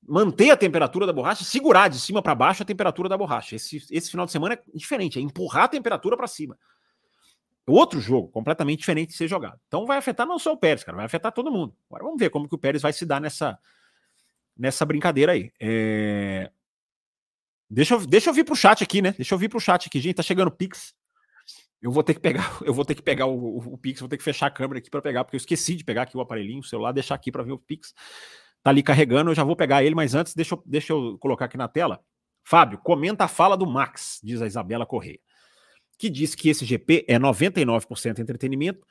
Manter 0.07 0.51
a 0.51 0.57
temperatura 0.57 1.05
da 1.05 1.11
borracha, 1.11 1.43
segurar 1.43 1.89
de 1.89 1.99
cima 1.99 2.21
para 2.21 2.33
baixo 2.33 2.63
a 2.63 2.65
temperatura 2.65 3.09
da 3.09 3.17
borracha. 3.17 3.55
Esse, 3.55 3.83
esse 3.91 4.09
final 4.09 4.25
de 4.25 4.31
semana 4.31 4.53
é 4.53 4.61
diferente, 4.73 5.19
é 5.19 5.21
empurrar 5.21 5.63
a 5.63 5.67
temperatura 5.67 6.15
para 6.15 6.27
cima. 6.27 6.57
Outro 7.67 7.99
jogo, 7.99 8.29
completamente 8.29 8.79
diferente 8.79 9.09
de 9.09 9.15
ser 9.15 9.27
jogado. 9.27 9.59
Então 9.67 9.85
vai 9.85 9.97
afetar 9.97 10.25
não 10.25 10.37
só 10.37 10.53
o 10.53 10.57
Pérez, 10.57 10.83
cara, 10.83 10.95
vai 10.95 11.05
afetar 11.05 11.31
todo 11.31 11.51
mundo. 11.51 11.75
Agora 11.89 12.03
vamos 12.03 12.19
ver 12.19 12.29
como 12.29 12.47
que 12.47 12.53
o 12.53 12.59
Pérez 12.59 12.83
vai 12.83 12.93
se 12.93 13.05
dar 13.05 13.19
nessa, 13.19 13.57
nessa 14.57 14.85
brincadeira 14.85 15.33
aí. 15.33 15.51
É... 15.59 16.51
Deixa, 17.69 17.95
eu, 17.95 18.05
deixa 18.05 18.29
eu 18.29 18.33
vir 18.33 18.43
pro 18.43 18.55
chat 18.55 18.83
aqui, 18.83 19.01
né? 19.01 19.11
Deixa 19.13 19.33
eu 19.33 19.39
vir 19.39 19.49
pro 19.49 19.59
chat 19.59 19.87
aqui, 19.87 19.99
gente. 19.99 20.15
Tá 20.15 20.23
chegando 20.23 20.47
o 20.47 20.51
Pix. 20.51 20.93
Eu 21.81 21.91
vou 21.91 22.03
ter 22.03 22.13
que 22.13 22.19
pegar, 22.19 22.57
eu 22.63 22.73
vou 22.73 22.85
ter 22.85 22.95
que 22.95 23.01
pegar 23.01 23.25
o, 23.25 23.35
o, 23.35 23.73
o 23.73 23.77
Pix, 23.77 23.99
vou 23.99 24.09
ter 24.09 24.17
que 24.17 24.23
fechar 24.23 24.47
a 24.47 24.51
câmera 24.51 24.79
aqui 24.79 24.89
para 24.89 25.01
pegar, 25.01 25.23
porque 25.23 25.35
eu 25.35 25.39
esqueci 25.39 25.75
de 25.75 25.83
pegar 25.83 26.03
aqui 26.03 26.17
o 26.17 26.21
aparelhinho, 26.21 26.59
o 26.59 26.63
celular, 26.63 26.91
deixar 26.91 27.15
aqui 27.15 27.31
para 27.31 27.43
ver 27.43 27.51
o 27.51 27.59
Pix. 27.59 27.93
Tá 28.63 28.71
ali 28.71 28.81
carregando, 28.81 29.29
eu 29.29 29.35
já 29.35 29.43
vou 29.43 29.55
pegar 29.55 29.83
ele, 29.83 29.93
mas 29.93 30.15
antes 30.15 30.33
deixa 30.33 30.55
eu, 30.55 30.63
deixa 30.65 30.93
eu 30.93 31.17
colocar 31.19 31.45
aqui 31.45 31.57
na 31.57 31.67
tela. 31.67 32.03
Fábio, 32.43 32.79
comenta 32.79 33.25
a 33.25 33.27
fala 33.27 33.55
do 33.55 33.65
Max, 33.65 34.19
diz 34.23 34.41
a 34.41 34.47
Isabela 34.47 34.85
Correia, 34.85 35.19
que 35.97 36.09
diz 36.09 36.33
que 36.33 36.49
esse 36.49 36.65
GP 36.65 37.05
é 37.07 37.19
99% 37.19 38.19
entretenimento 38.19 38.85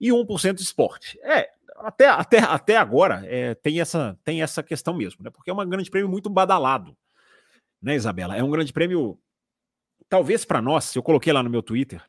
e 0.00 0.10
1% 0.10 0.58
esporte. 0.60 1.18
É, 1.22 1.50
até, 1.78 2.08
até, 2.08 2.38
até 2.38 2.76
agora 2.76 3.22
é, 3.26 3.54
tem, 3.54 3.80
essa, 3.80 4.18
tem 4.24 4.42
essa 4.42 4.62
questão 4.62 4.94
mesmo, 4.94 5.22
né? 5.22 5.30
Porque 5.30 5.50
é 5.50 5.54
um 5.54 5.68
grande 5.68 5.90
prêmio 5.90 6.08
muito 6.08 6.28
badalado, 6.28 6.96
né, 7.80 7.94
Isabela? 7.94 8.36
É 8.36 8.42
um 8.42 8.50
grande 8.50 8.72
prêmio, 8.72 9.18
talvez 10.08 10.44
para 10.44 10.62
nós, 10.62 10.94
eu 10.94 11.02
coloquei 11.02 11.32
lá 11.32 11.42
no 11.42 11.50
meu 11.50 11.62
Twitter, 11.62 12.04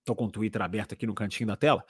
estou 0.00 0.14
com 0.14 0.26
o 0.26 0.30
Twitter 0.30 0.62
aberto 0.62 0.92
aqui 0.92 1.06
no 1.06 1.14
cantinho 1.14 1.48
da 1.48 1.56
tela, 1.56 1.84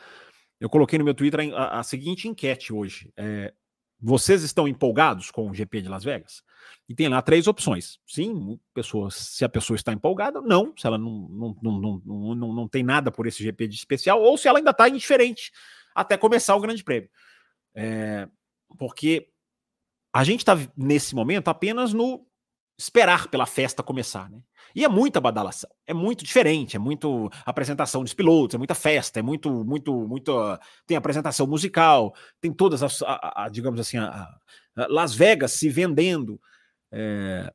eu 0.58 0.70
coloquei 0.70 0.98
no 0.98 1.04
meu 1.04 1.14
Twitter 1.14 1.52
a, 1.54 1.80
a 1.80 1.82
seguinte 1.82 2.28
enquete 2.28 2.72
hoje. 2.72 3.12
É, 3.16 3.52
vocês 4.00 4.42
estão 4.42 4.68
empolgados 4.68 5.30
com 5.30 5.50
o 5.50 5.54
GP 5.54 5.82
de 5.82 5.88
Las 5.88 6.04
Vegas? 6.04 6.42
E 6.88 6.94
tem 6.94 7.08
lá 7.08 7.20
três 7.22 7.46
opções. 7.46 7.98
Sim, 8.06 8.58
pessoas, 8.74 9.14
se 9.14 9.44
a 9.44 9.48
pessoa 9.48 9.74
está 9.74 9.92
empolgada, 9.92 10.40
não, 10.40 10.72
se 10.76 10.86
ela 10.86 10.98
não, 10.98 11.28
não, 11.28 11.56
não, 11.62 12.02
não, 12.04 12.34
não, 12.34 12.52
não 12.54 12.68
tem 12.68 12.82
nada 12.82 13.10
por 13.10 13.26
esse 13.26 13.42
GP 13.42 13.68
de 13.68 13.76
especial, 13.76 14.20
ou 14.20 14.36
se 14.36 14.48
ela 14.48 14.58
ainda 14.58 14.70
está 14.70 14.88
indiferente 14.88 15.50
até 15.96 16.16
começar 16.16 16.54
o 16.54 16.60
Grande 16.60 16.84
Prêmio. 16.84 17.10
É, 17.74 18.28
porque 18.78 19.28
a 20.12 20.24
gente 20.24 20.40
está 20.40 20.56
nesse 20.76 21.14
momento 21.14 21.48
apenas 21.48 21.92
no 21.92 22.26
esperar 22.78 23.28
pela 23.28 23.46
festa 23.46 23.82
começar, 23.82 24.30
né? 24.30 24.38
E 24.74 24.84
é 24.84 24.88
muita 24.88 25.20
badalação, 25.20 25.70
é 25.86 25.94
muito 25.94 26.22
diferente, 26.22 26.76
é 26.76 26.78
muito 26.78 27.30
apresentação 27.46 28.02
dos 28.02 28.12
pilotos, 28.12 28.54
é 28.54 28.58
muita 28.58 28.74
festa, 28.74 29.18
é 29.18 29.22
muito, 29.22 29.64
muito, 29.64 30.06
muito. 30.06 30.58
Tem 30.86 30.96
apresentação 30.96 31.46
musical, 31.46 32.14
tem 32.40 32.52
todas 32.52 32.82
as, 32.82 33.00
a, 33.02 33.44
a, 33.44 33.48
digamos 33.48 33.80
assim, 33.80 33.96
a, 33.96 34.28
Las 34.88 35.14
Vegas 35.14 35.52
se 35.52 35.70
vendendo. 35.70 36.38
É, 36.92 37.50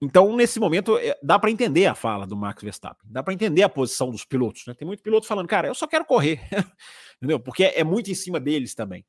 então, 0.00 0.34
nesse 0.36 0.60
momento, 0.60 0.96
é, 0.96 1.18
dá 1.22 1.38
para 1.38 1.50
entender 1.50 1.86
a 1.86 1.94
fala 1.94 2.26
do 2.26 2.36
Max 2.36 2.62
Verstappen, 2.62 3.10
dá 3.10 3.22
para 3.22 3.34
entender 3.34 3.62
a 3.62 3.68
posição 3.68 4.10
dos 4.10 4.24
pilotos. 4.24 4.64
Né? 4.66 4.74
Tem 4.74 4.86
muito 4.86 5.02
piloto 5.02 5.26
falando, 5.26 5.48
cara, 5.48 5.66
eu 5.66 5.74
só 5.74 5.86
quero 5.88 6.04
correr, 6.04 6.40
entendeu? 7.18 7.40
Porque 7.40 7.64
é 7.64 7.82
muito 7.82 8.10
em 8.10 8.14
cima 8.14 8.38
deles 8.38 8.74
também. 8.74 9.04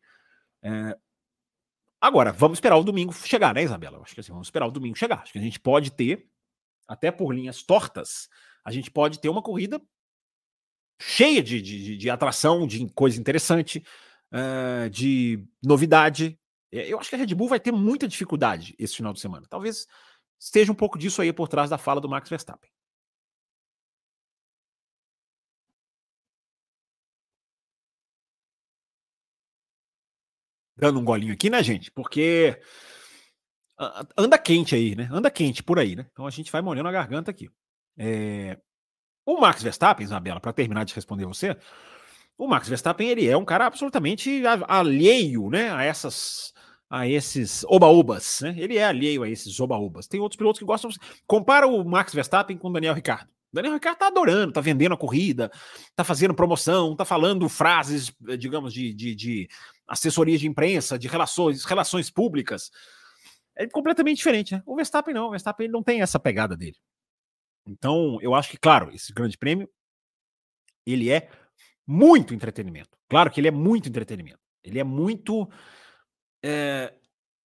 É... 0.64 0.98
Agora, 2.02 2.32
vamos 2.32 2.58
esperar 2.58 2.78
o 2.78 2.84
domingo 2.84 3.14
chegar, 3.14 3.54
né, 3.54 3.64
Isabela? 3.64 4.02
Acho 4.02 4.16
que 4.16 4.22
assim, 4.22 4.32
vamos 4.32 4.48
esperar 4.48 4.66
o 4.66 4.72
domingo 4.72 4.98
chegar. 4.98 5.22
Acho 5.22 5.34
que 5.34 5.40
a 5.40 5.42
gente 5.42 5.60
pode 5.60 5.92
ter, 5.92 6.28
até 6.88 7.12
por 7.12 7.36
linhas 7.36 7.62
tortas, 7.62 8.28
a 8.66 8.72
gente 8.72 8.90
pode 8.90 9.20
ter 9.20 9.30
uma 9.30 9.44
corrida 9.44 9.80
cheia 11.00 11.44
de, 11.44 11.62
de, 11.62 11.98
de 11.98 12.10
atração, 12.10 12.66
de 12.66 12.90
coisa 12.94 13.20
interessante, 13.20 13.84
uh, 14.34 14.90
de 14.90 15.46
novidade. 15.64 16.40
É, 16.72 16.88
eu 16.88 17.00
acho 17.00 17.10
que 17.10 17.16
a 17.16 17.20
Red 17.20 17.36
Bull 17.36 17.48
vai 17.48 17.60
ter 17.60 17.72
muita 17.72 18.08
dificuldade 18.08 18.76
esse 18.80 18.96
final 18.96 19.14
de 19.14 19.20
semana. 19.20 19.46
Talvez 19.50 19.86
esteja 20.40 20.72
um 20.72 20.76
pouco 20.76 20.98
disso 20.98 21.22
aí 21.22 21.34
por 21.34 21.48
trás 21.48 21.70
da 21.70 21.78
fala 21.78 22.02
do 22.02 22.10
Max 22.10 22.30
Verstappen. 22.30 22.70
Dando 30.78 31.00
um 31.00 31.04
golinho 31.04 31.34
aqui, 31.34 31.50
né, 31.50 31.62
gente? 31.62 31.92
Porque 31.92 32.60
anda 34.18 34.38
quente 34.38 34.74
aí, 34.76 34.96
né? 34.96 35.10
Anda 35.12 35.30
quente 35.30 35.62
por 35.62 35.78
aí, 35.78 35.96
né? 35.96 36.08
Então 36.12 36.26
a 36.26 36.30
gente 36.30 36.52
vai 36.52 36.62
molhando 36.62 36.88
a 36.88 36.92
garganta 36.92 37.32
aqui. 37.32 37.50
É... 37.98 38.58
O 39.26 39.40
Max 39.40 39.62
Verstappen, 39.62 40.04
Isabela, 40.04 40.40
para 40.40 40.54
terminar 40.54 40.86
de 40.86 40.96
responder 40.96 41.26
você, 41.26 41.56
o 42.38 42.48
Max 42.48 42.68
Verstappen 42.68 43.10
ele 43.10 43.28
é 43.28 43.38
um 43.38 43.46
cara 43.46 43.66
absolutamente 43.66 44.42
alheio, 44.68 45.50
né, 45.50 45.72
a 45.72 45.84
essas 45.84 46.54
a 46.90 47.08
esses 47.08 47.64
oba-obas, 47.66 48.42
né? 48.42 48.56
Ele 48.58 48.78
é 48.78 48.86
alheio 48.86 49.24
a 49.24 49.30
esses 49.30 49.60
oba-obas. 49.60 50.08
Tem 50.08 50.20
outros 50.20 50.38
pilotos 50.38 50.60
que 50.60 50.66
gostam. 50.66 50.90
Compara 51.28 51.68
o 51.68 51.84
Max 51.84 52.14
Verstappen 52.14 52.58
com 52.58 52.70
o 52.70 52.74
Daniel 52.74 52.94
Ricardo. 52.94 53.30
O 53.52 53.56
Daniel 53.56 53.74
Ricardo 53.74 53.98
tá 53.98 54.08
adorando, 54.08 54.54
tá 54.54 54.62
vendendo 54.62 54.94
a 54.94 54.98
corrida, 54.98 55.52
tá 55.96 56.04
fazendo 56.04 56.34
promoção, 56.34 56.96
tá 56.96 57.06
falando 57.06 57.50
frases, 57.50 58.14
digamos, 58.38 58.74
de, 58.74 58.94
de, 58.94 59.16
de 59.16 59.50
assessoria 59.88 60.38
de 60.38 60.48
imprensa, 60.48 60.98
de 60.98 61.08
relações, 61.08 61.64
relações 61.64 62.10
públicas. 62.10 62.72
É 63.56 63.68
completamente 63.68 64.18
diferente, 64.18 64.54
né? 64.54 64.64
O 64.66 64.76
Verstappen 64.76 65.14
não, 65.14 65.28
o 65.28 65.32
Verstappen 65.32 65.66
ele 65.66 65.74
não 65.74 65.84
tem 65.84 66.02
essa 66.02 66.20
pegada 66.20 66.56
dele. 66.56 66.78
Então, 67.68 68.18
eu 68.22 68.34
acho 68.34 68.50
que, 68.50 68.58
claro, 68.58 68.92
esse 68.94 69.14
grande 69.14 69.38
prêmio, 69.38 69.70
ele 70.86 71.10
é 71.12 71.30
muito 71.86 72.34
entretenimento. 72.34 72.98
Claro 73.08 73.30
que 73.30 73.40
ele 73.40 73.48
é 73.48 73.52
muito 73.52 73.90
entretenimento. 73.90 74.40
Ele 74.64 74.80
é 74.80 74.84
muito. 74.84 75.50
É, 76.44 76.94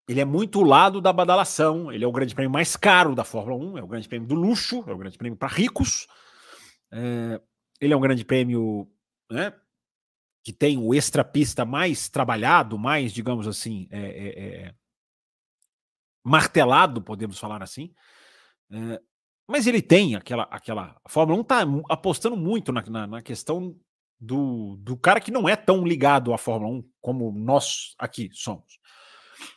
ele 0.08 0.20
é 0.20 0.24
muito 0.24 0.60
o 0.60 0.64
lado 0.64 1.00
da 1.00 1.12
badalação. 1.12 1.90
Ele 1.90 2.04
é 2.04 2.06
o 2.06 2.12
grande 2.12 2.34
prêmio 2.34 2.52
mais 2.52 2.76
caro 2.76 3.14
da 3.14 3.24
Fórmula 3.24 3.72
1, 3.72 3.78
é 3.78 3.82
o 3.82 3.86
grande 3.86 4.08
prêmio 4.08 4.28
do 4.28 4.34
luxo, 4.34 4.84
é 4.86 4.92
o 4.92 4.98
grande 4.98 5.18
prêmio 5.18 5.38
para 5.38 5.48
ricos. 5.48 6.06
É, 6.92 7.40
ele 7.80 7.92
é 7.92 7.96
um 7.96 8.00
grande 8.00 8.24
prêmio 8.24 8.88
né, 9.30 9.52
que 10.44 10.52
tem 10.52 10.78
o 10.78 10.94
extra-pista 10.94 11.64
mais 11.64 12.08
trabalhado, 12.08 12.78
mais, 12.78 13.12
digamos 13.12 13.48
assim, 13.48 13.88
é, 13.90 14.74
martelado, 16.22 17.02
podemos 17.02 17.38
falar 17.38 17.62
assim. 17.62 17.92
mas 19.48 19.66
ele 19.66 19.80
tem 19.80 20.14
aquela. 20.16 20.44
aquela 20.44 21.00
a 21.02 21.08
Fórmula 21.08 21.38
1 21.38 21.42
está 21.42 21.60
apostando 21.88 22.36
muito 22.36 22.72
na, 22.72 22.82
na, 22.82 23.06
na 23.06 23.22
questão 23.22 23.74
do, 24.21 24.76
do 24.78 24.97
cara 24.97 25.21
que 25.21 25.30
não 25.30 25.49
é 25.49 25.56
tão 25.56 25.85
ligado 25.85 26.33
à 26.33 26.38
Fórmula 26.38 26.78
1 26.78 26.85
como 27.00 27.33
nós 27.33 27.94
aqui 27.99 28.30
somos. 28.33 28.78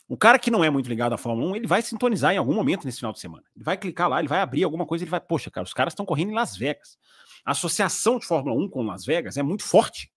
O 0.08 0.18
cara 0.18 0.40
que 0.40 0.52
não 0.52 0.64
é 0.64 0.70
muito 0.70 0.88
ligado 0.88 1.14
à 1.14 1.18
Fórmula 1.18 1.52
1, 1.52 1.56
ele 1.58 1.68
vai 1.68 1.82
sintonizar 1.82 2.34
em 2.34 2.38
algum 2.38 2.54
momento 2.54 2.86
nesse 2.86 2.98
final 2.98 3.14
de 3.14 3.20
semana. 3.20 3.44
Ele 3.56 3.64
vai 3.64 3.78
clicar 3.78 4.10
lá, 4.10 4.20
ele 4.20 4.28
vai 4.28 4.40
abrir 4.40 4.64
alguma 4.64 4.86
coisa, 4.86 5.04
ele 5.04 5.12
vai, 5.12 5.20
poxa, 5.20 5.52
cara, 5.52 5.66
os 5.66 5.74
caras 5.74 5.92
estão 5.94 6.06
correndo 6.06 6.32
em 6.32 6.36
Las 6.36 6.56
Vegas. 6.56 6.98
A 7.46 7.52
associação 7.52 8.20
de 8.20 8.26
Fórmula 8.26 8.56
1 8.60 8.70
com 8.70 8.84
Las 8.84 9.06
Vegas 9.06 9.38
é 9.38 9.44
muito 9.44 9.64
forte, 9.64 10.12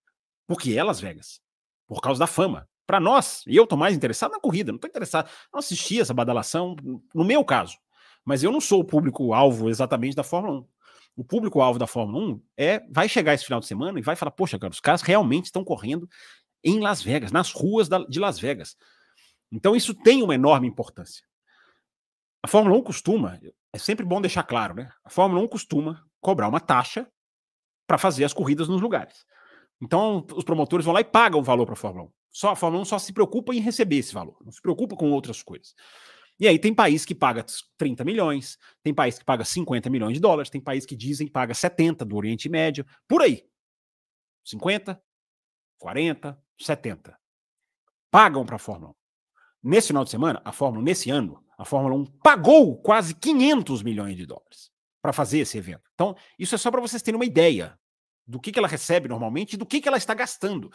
porque 0.47 0.77
é 0.77 0.83
Las 0.83 0.99
Vegas, 0.99 1.41
por 1.87 2.01
causa 2.01 2.19
da 2.19 2.27
fama. 2.27 2.67
Para 2.85 2.99
nós, 2.99 3.43
e 3.47 3.55
eu 3.55 3.65
tô 3.65 3.77
mais 3.77 3.95
interessado 3.95 4.31
na 4.31 4.39
corrida, 4.39 4.71
não 4.71 4.79
tô 4.79 4.87
interessado, 4.87 5.29
não 5.53 5.59
assisti 5.59 6.01
essa 6.01 6.13
badalação, 6.13 6.75
no 7.13 7.23
meu 7.23 7.43
caso. 7.45 7.77
Mas 8.25 8.43
eu 8.43 8.51
não 8.51 8.61
sou 8.61 8.81
o 8.81 8.85
público-alvo 8.85 9.69
exatamente 9.69 10.15
da 10.15 10.23
Fórmula 10.23 10.59
1 10.59 10.65
o 11.21 11.23
público-alvo 11.23 11.77
da 11.77 11.85
Fórmula 11.85 12.33
1 12.33 12.41
é, 12.57 12.81
vai 12.89 13.07
chegar 13.07 13.35
esse 13.35 13.45
final 13.45 13.59
de 13.59 13.67
semana 13.67 13.99
e 13.99 14.01
vai 14.01 14.15
falar: 14.15 14.31
poxa, 14.31 14.57
cara, 14.57 14.73
os 14.73 14.79
caras 14.79 15.03
realmente 15.03 15.45
estão 15.45 15.63
correndo 15.63 16.09
em 16.63 16.79
Las 16.79 17.03
Vegas, 17.03 17.31
nas 17.31 17.51
ruas 17.51 17.87
da, 17.87 17.99
de 17.99 18.19
Las 18.19 18.39
Vegas. 18.39 18.75
Então 19.51 19.75
isso 19.75 19.93
tem 19.93 20.23
uma 20.23 20.33
enorme 20.33 20.67
importância. 20.67 21.23
A 22.43 22.47
Fórmula 22.47 22.75
1 22.77 22.81
costuma, 22.81 23.39
é 23.71 23.77
sempre 23.77 24.03
bom 24.03 24.19
deixar 24.19 24.41
claro, 24.41 24.73
né? 24.73 24.91
A 25.05 25.11
Fórmula 25.11 25.43
1 25.43 25.47
costuma 25.47 26.03
cobrar 26.19 26.47
uma 26.47 26.59
taxa 26.59 27.07
para 27.85 27.99
fazer 27.99 28.23
as 28.23 28.33
corridas 28.33 28.67
nos 28.67 28.81
lugares. 28.81 29.23
Então 29.79 30.25
os 30.33 30.43
promotores 30.43 30.85
vão 30.85 30.93
lá 30.93 31.01
e 31.01 31.05
pagam 31.05 31.39
o 31.39 31.43
valor 31.43 31.67
para 31.67 31.73
a 31.73 31.77
Fórmula 31.77 32.07
1. 32.07 32.11
Só 32.31 32.49
a 32.49 32.55
Fórmula 32.55 32.81
1 32.81 32.85
só 32.85 32.97
se 32.97 33.13
preocupa 33.13 33.53
em 33.53 33.59
receber 33.59 33.97
esse 33.97 34.13
valor, 34.13 34.37
não 34.43 34.51
se 34.51 34.61
preocupa 34.61 34.95
com 34.95 35.11
outras 35.11 35.43
coisas. 35.43 35.75
E 36.41 36.47
aí 36.47 36.57
tem 36.57 36.73
país 36.73 37.05
que 37.05 37.13
paga 37.13 37.45
30 37.77 38.03
milhões, 38.03 38.57
tem 38.81 38.91
país 38.91 39.19
que 39.19 39.23
paga 39.23 39.45
50 39.45 39.91
milhões 39.91 40.15
de 40.15 40.19
dólares, 40.19 40.49
tem 40.49 40.59
país 40.59 40.87
que 40.87 40.95
dizem 40.95 41.27
que 41.27 41.31
paga 41.31 41.53
70 41.53 42.03
do 42.03 42.15
Oriente 42.15 42.49
Médio, 42.49 42.83
por 43.07 43.21
aí. 43.21 43.45
50, 44.43 44.99
40, 45.77 46.43
70. 46.59 47.15
Pagam 48.09 48.43
para 48.43 48.55
a 48.55 48.59
Fórmula 48.59 48.91
1. 48.91 49.69
Nesse 49.69 49.89
final 49.89 50.03
de 50.03 50.09
semana, 50.09 50.41
a 50.43 50.51
Fórmula 50.51 50.81
1, 50.81 50.83
nesse 50.83 51.11
ano, 51.11 51.45
a 51.59 51.63
Fórmula 51.63 51.93
1 51.93 52.05
pagou 52.23 52.75
quase 52.81 53.13
500 53.13 53.83
milhões 53.83 54.17
de 54.17 54.25
dólares 54.25 54.71
para 54.99 55.13
fazer 55.13 55.41
esse 55.41 55.59
evento. 55.59 55.83
Então, 55.93 56.15
isso 56.39 56.55
é 56.55 56.57
só 56.57 56.71
para 56.71 56.81
vocês 56.81 57.03
terem 57.03 57.19
uma 57.19 57.25
ideia 57.25 57.77
do 58.25 58.39
que, 58.39 58.51
que 58.51 58.57
ela 58.57 58.67
recebe 58.67 59.07
normalmente 59.07 59.53
e 59.53 59.57
do 59.57 59.65
que, 59.65 59.79
que 59.79 59.87
ela 59.87 59.97
está 59.97 60.15
gastando 60.15 60.71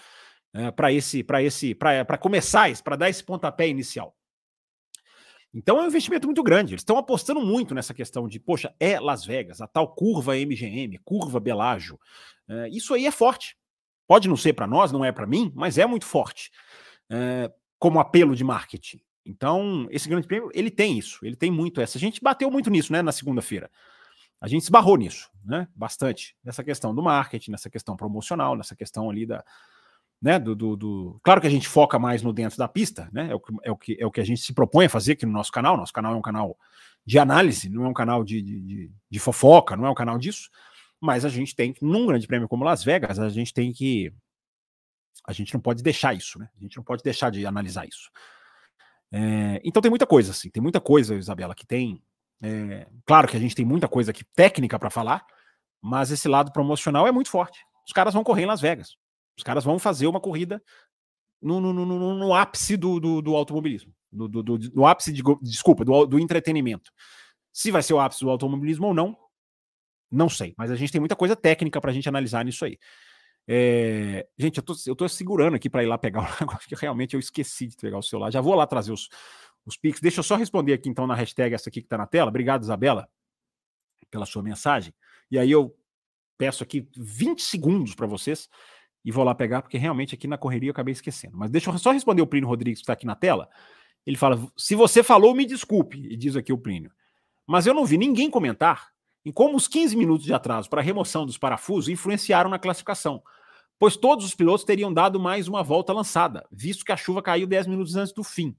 né, 0.55 0.71
para 0.71 0.93
esse, 0.93 1.25
para 1.25 1.43
esse, 1.43 1.75
para 1.75 2.17
começar, 2.19 2.71
para 2.85 2.95
dar 2.95 3.11
esse 3.11 3.25
pontapé 3.25 3.67
inicial. 3.67 4.16
Então 5.57 5.79
é 5.79 5.83
um 5.83 5.87
investimento 5.87 6.27
muito 6.27 6.43
grande. 6.43 6.75
Eles 6.75 6.83
estão 6.83 6.99
apostando 6.99 7.41
muito 7.41 7.75
nessa 7.75 7.95
questão 7.95 8.29
de, 8.29 8.39
poxa, 8.39 8.75
é 8.79 9.01
Las 9.01 9.25
Vegas, 9.25 9.63
a 9.63 9.67
tal 9.67 9.95
curva 9.95 10.37
MGM, 10.37 10.99
curva 10.99 11.41
Belágio. 11.41 11.99
É, 12.47 12.69
isso 12.69 12.93
aí 12.93 13.07
é 13.07 13.11
forte. 13.11 13.57
Pode 14.07 14.29
não 14.29 14.37
ser 14.37 14.53
para 14.53 14.67
nós, 14.67 14.93
não 14.93 15.03
é 15.03 15.11
para 15.11 15.27
mim, 15.27 15.51
mas 15.55 15.79
é 15.79 15.87
muito 15.87 16.05
forte 16.05 16.53
é, 17.11 17.51
como 17.79 17.99
apelo 17.99 18.37
de 18.37 18.45
marketing. 18.45 19.01
Então, 19.25 19.89
esse 19.91 20.07
grande 20.11 20.27
prêmio, 20.27 20.51
ele 20.53 20.71
tem 20.71 20.99
isso, 20.99 21.25
ele 21.25 21.35
tem 21.35 21.51
muito 21.51 21.81
essa. 21.81 21.97
A 21.97 22.01
gente 22.01 22.23
bateu 22.23 22.51
muito 22.51 22.69
nisso, 22.69 22.93
né, 22.93 23.01
na 23.01 23.11
segunda-feira. 23.11 23.71
A 24.39 24.47
gente 24.47 24.63
esbarrou 24.63 24.97
nisso, 24.99 25.31
né, 25.43 25.67
bastante, 25.75 26.37
nessa 26.45 26.63
questão 26.63 26.95
do 26.95 27.03
marketing, 27.03 27.51
nessa 27.51 27.71
questão 27.71 27.97
promocional, 27.97 28.55
nessa 28.55 28.77
questão 28.77 29.09
ali 29.09 29.25
da, 29.25 29.43
né? 30.21 30.39
Do, 30.39 30.55
do, 30.55 30.77
do, 30.77 31.21
Claro 31.23 31.41
que 31.41 31.47
a 31.47 31.51
gente 31.51 31.69
foca 31.69 31.99
mais 31.99 32.23
no 32.23 32.33
dentro 32.33 32.59
da 32.59 32.69
pista, 32.69 33.09
né? 33.13 33.31
É 33.31 33.35
o, 33.35 33.41
que, 33.41 33.55
é, 33.63 33.71
o 33.71 33.77
que, 33.77 33.97
é 34.01 34.07
o 34.07 34.11
que 34.11 34.21
a 34.21 34.25
gente 34.25 34.41
se 34.41 34.53
propõe 34.53 34.87
a 34.87 34.91
fazer 34.91 35.13
aqui 35.13 35.27
no 35.27 35.33
nosso 35.33 35.53
canal. 35.53 35.77
Nosso 35.77 35.93
canal 35.93 36.15
é 36.15 36.17
um 36.17 36.23
canal 36.23 36.57
de 37.05 37.19
análise, 37.19 37.69
não 37.69 37.85
é 37.85 37.89
um 37.89 37.95
canal 37.95 38.25
de, 38.25 38.43
de, 38.43 38.91
de, 39.11 39.19
fofoca, 39.19 39.77
não 39.77 39.87
é 39.87 39.91
um 39.91 39.95
canal 39.95 40.19
disso. 40.19 40.51
Mas 41.01 41.25
a 41.25 41.29
gente 41.29 41.55
tem 41.55 41.75
num 41.81 42.07
grande 42.07 42.27
prêmio 42.27 42.49
como 42.49 42.65
Las 42.65 42.83
Vegas, 42.83 43.19
a 43.19 43.29
gente 43.29 43.53
tem 43.53 43.73
que. 43.73 44.13
A 45.27 45.33
gente 45.33 45.53
não 45.55 45.61
pode 45.61 45.83
deixar 45.83 46.15
isso, 46.15 46.39
né? 46.39 46.49
A 46.57 46.63
gente 46.63 46.77
não 46.77 46.85
pode 46.85 47.03
deixar 47.03 47.31
de 47.31 47.45
analisar 47.47 47.87
isso. 47.87 48.11
É, 49.13 49.61
então 49.65 49.81
tem 49.81 49.91
muita 49.91 50.07
coisa, 50.07 50.33
assim, 50.33 50.51
tem 50.51 50.63
muita 50.63 50.81
coisa, 50.81 51.15
Isabela, 51.15 51.55
que 51.55 51.67
tem. 51.67 52.03
É, 52.43 52.87
claro 53.05 53.29
que 53.29 53.37
a 53.37 53.41
gente 53.41 53.55
tem 53.55 53.65
muita 53.65 53.89
coisa 53.89 54.11
aqui 54.11 54.25
técnica 54.25 54.79
para 54.79 54.91
falar, 54.91 55.25
mas 55.81 56.11
esse 56.11 56.29
lado 56.29 56.53
promocional 56.53 57.07
é 57.07 57.13
muito 57.13 57.31
forte. 57.31 57.61
Os 57.87 57.93
caras 57.93 58.15
vão 58.15 58.25
correr 58.25 58.43
em 58.43 58.47
Las 58.47 58.61
Vegas. 58.61 58.97
Os 59.37 59.43
caras 59.43 59.65
vão 59.65 59.79
fazer 59.79 60.07
uma 60.07 60.21
corrida 60.21 60.63
no, 61.41 61.61
no, 61.61 61.73
no, 61.73 62.15
no 62.15 62.35
ápice 62.35 62.77
do, 62.77 62.99
do, 62.99 63.23
do 63.23 63.37
automobilismo. 63.37 63.93
Do, 64.11 64.29
do, 64.29 64.43
do, 64.43 64.87
ápice, 64.87 65.13
de, 65.13 65.23
desculpa, 65.43 65.85
do, 65.85 66.07
do 66.07 66.19
entretenimento. 66.19 66.91
Se 67.53 67.71
vai 67.71 67.83
ser 67.83 67.95
o 67.95 68.01
ápice 68.01 68.25
do 68.25 68.31
automobilismo 68.31 68.87
ou 68.87 68.95
não, 68.95 69.17
não 70.11 70.29
sei. 70.29 70.55
Mas 70.57 70.71
a 70.71 70.77
gente 70.77 70.91
tem 70.91 71.01
muita 71.01 71.17
coisa 71.17 71.37
técnica 71.37 71.81
para 71.81 71.91
a 71.91 71.95
gente 71.95 72.09
analisar 72.09 72.45
nisso 72.45 72.65
aí. 72.65 72.79
É, 73.49 74.27
gente, 74.37 74.57
eu 74.59 74.63
tô, 74.63 74.75
eu 74.87 74.97
tô 74.97 75.09
segurando 75.09 75.55
aqui 75.55 75.71
para 75.71 75.83
ir 75.83 75.87
lá 75.87 75.99
pegar 75.99 76.21
o 76.35 76.37
negócio, 76.41 76.69
que 76.69 76.75
realmente 76.75 77.15
eu 77.15 77.21
esqueci 77.21 77.67
de 77.67 77.77
pegar 77.77 77.99
o 77.99 78.03
celular. 78.03 78.31
Já 78.31 78.41
vou 78.41 78.55
lá 78.55 78.67
trazer 78.67 78.93
os, 78.93 79.09
os 79.65 79.77
pics. 79.77 80.01
Deixa 80.01 80.21
eu 80.21 80.25
só 80.25 80.37
responder 80.37 80.73
aqui 80.73 80.89
então 80.89 81.07
na 81.07 81.15
hashtag 81.15 81.55
essa 81.55 81.69
aqui 81.69 81.81
que 81.81 81.87
está 81.87 81.99
na 81.99 82.07
tela. 82.07 82.29
Obrigado, 82.29 82.63
Isabela, 82.63 83.09
pela 84.11 84.27
sua 84.27 84.43
mensagem. 84.43 84.95
E 85.31 85.39
aí 85.39 85.51
eu 85.51 85.77
peço 86.39 86.63
aqui 86.63 86.89
20 86.97 87.43
segundos 87.43 87.95
para 87.95 88.07
vocês 88.07 88.49
e 89.07 89.13
vou 89.13 89.23
lá 89.23 89.37
pegar, 89.37 89.63
porque 89.63 89.79
realmente 89.79 90.17
aqui 90.17 90.27
na 90.27 90.37
correria 90.37 90.69
eu 90.69 90.73
acabei 90.73 90.91
esquecendo. 90.91 91.37
Mas 91.37 91.49
deixa 91.49 91.71
eu 91.71 91.79
só 91.79 91.93
responder 91.93 92.23
o 92.23 92.27
Plínio 92.27 92.49
Rodrigues 92.49 92.81
que 92.81 92.83
está 92.83 92.93
aqui 92.93 93.07
na 93.07 93.15
tela. 93.15 93.49
Ele 94.05 94.17
fala: 94.17 94.37
se 94.57 94.75
você 94.75 95.01
falou, 95.01 95.33
me 95.33 95.47
desculpe, 95.47 95.97
e 95.97 96.17
diz 96.17 96.35
aqui 96.35 96.53
o 96.53 96.59
Plínio. 96.59 96.91
Mas 97.47 97.69
eu 97.69 97.73
não 97.73 97.87
vi 97.87 97.97
ninguém 97.97 98.29
comentar 98.29 98.89
em 99.25 99.31
como 99.31 99.57
os 99.57 99.69
15 99.69 99.97
minutos 99.97 100.27
de 100.27 100.35
atraso 100.35 100.69
para 100.69 100.81
a 100.81 100.85
remoção 100.85 101.25
dos 101.25 101.39
parafusos 101.39 101.89
influenciaram 101.89 102.51
na 102.51 102.59
classificação, 102.59 103.23
pois 103.79 103.97
todos 103.97 104.25
os 104.25 104.35
pilotos 104.35 104.65
teriam 104.65 104.93
dado 104.93 105.21
mais 105.21 105.47
uma 105.47 105.63
volta 105.63 105.93
lançada, 105.93 106.45
visto 106.51 106.85
que 106.85 106.91
a 106.91 106.97
chuva 106.97 107.23
caiu 107.23 107.47
10 107.47 107.69
minutos 107.69 107.95
antes 107.95 108.13
do 108.13 108.25
fim. 108.25 108.57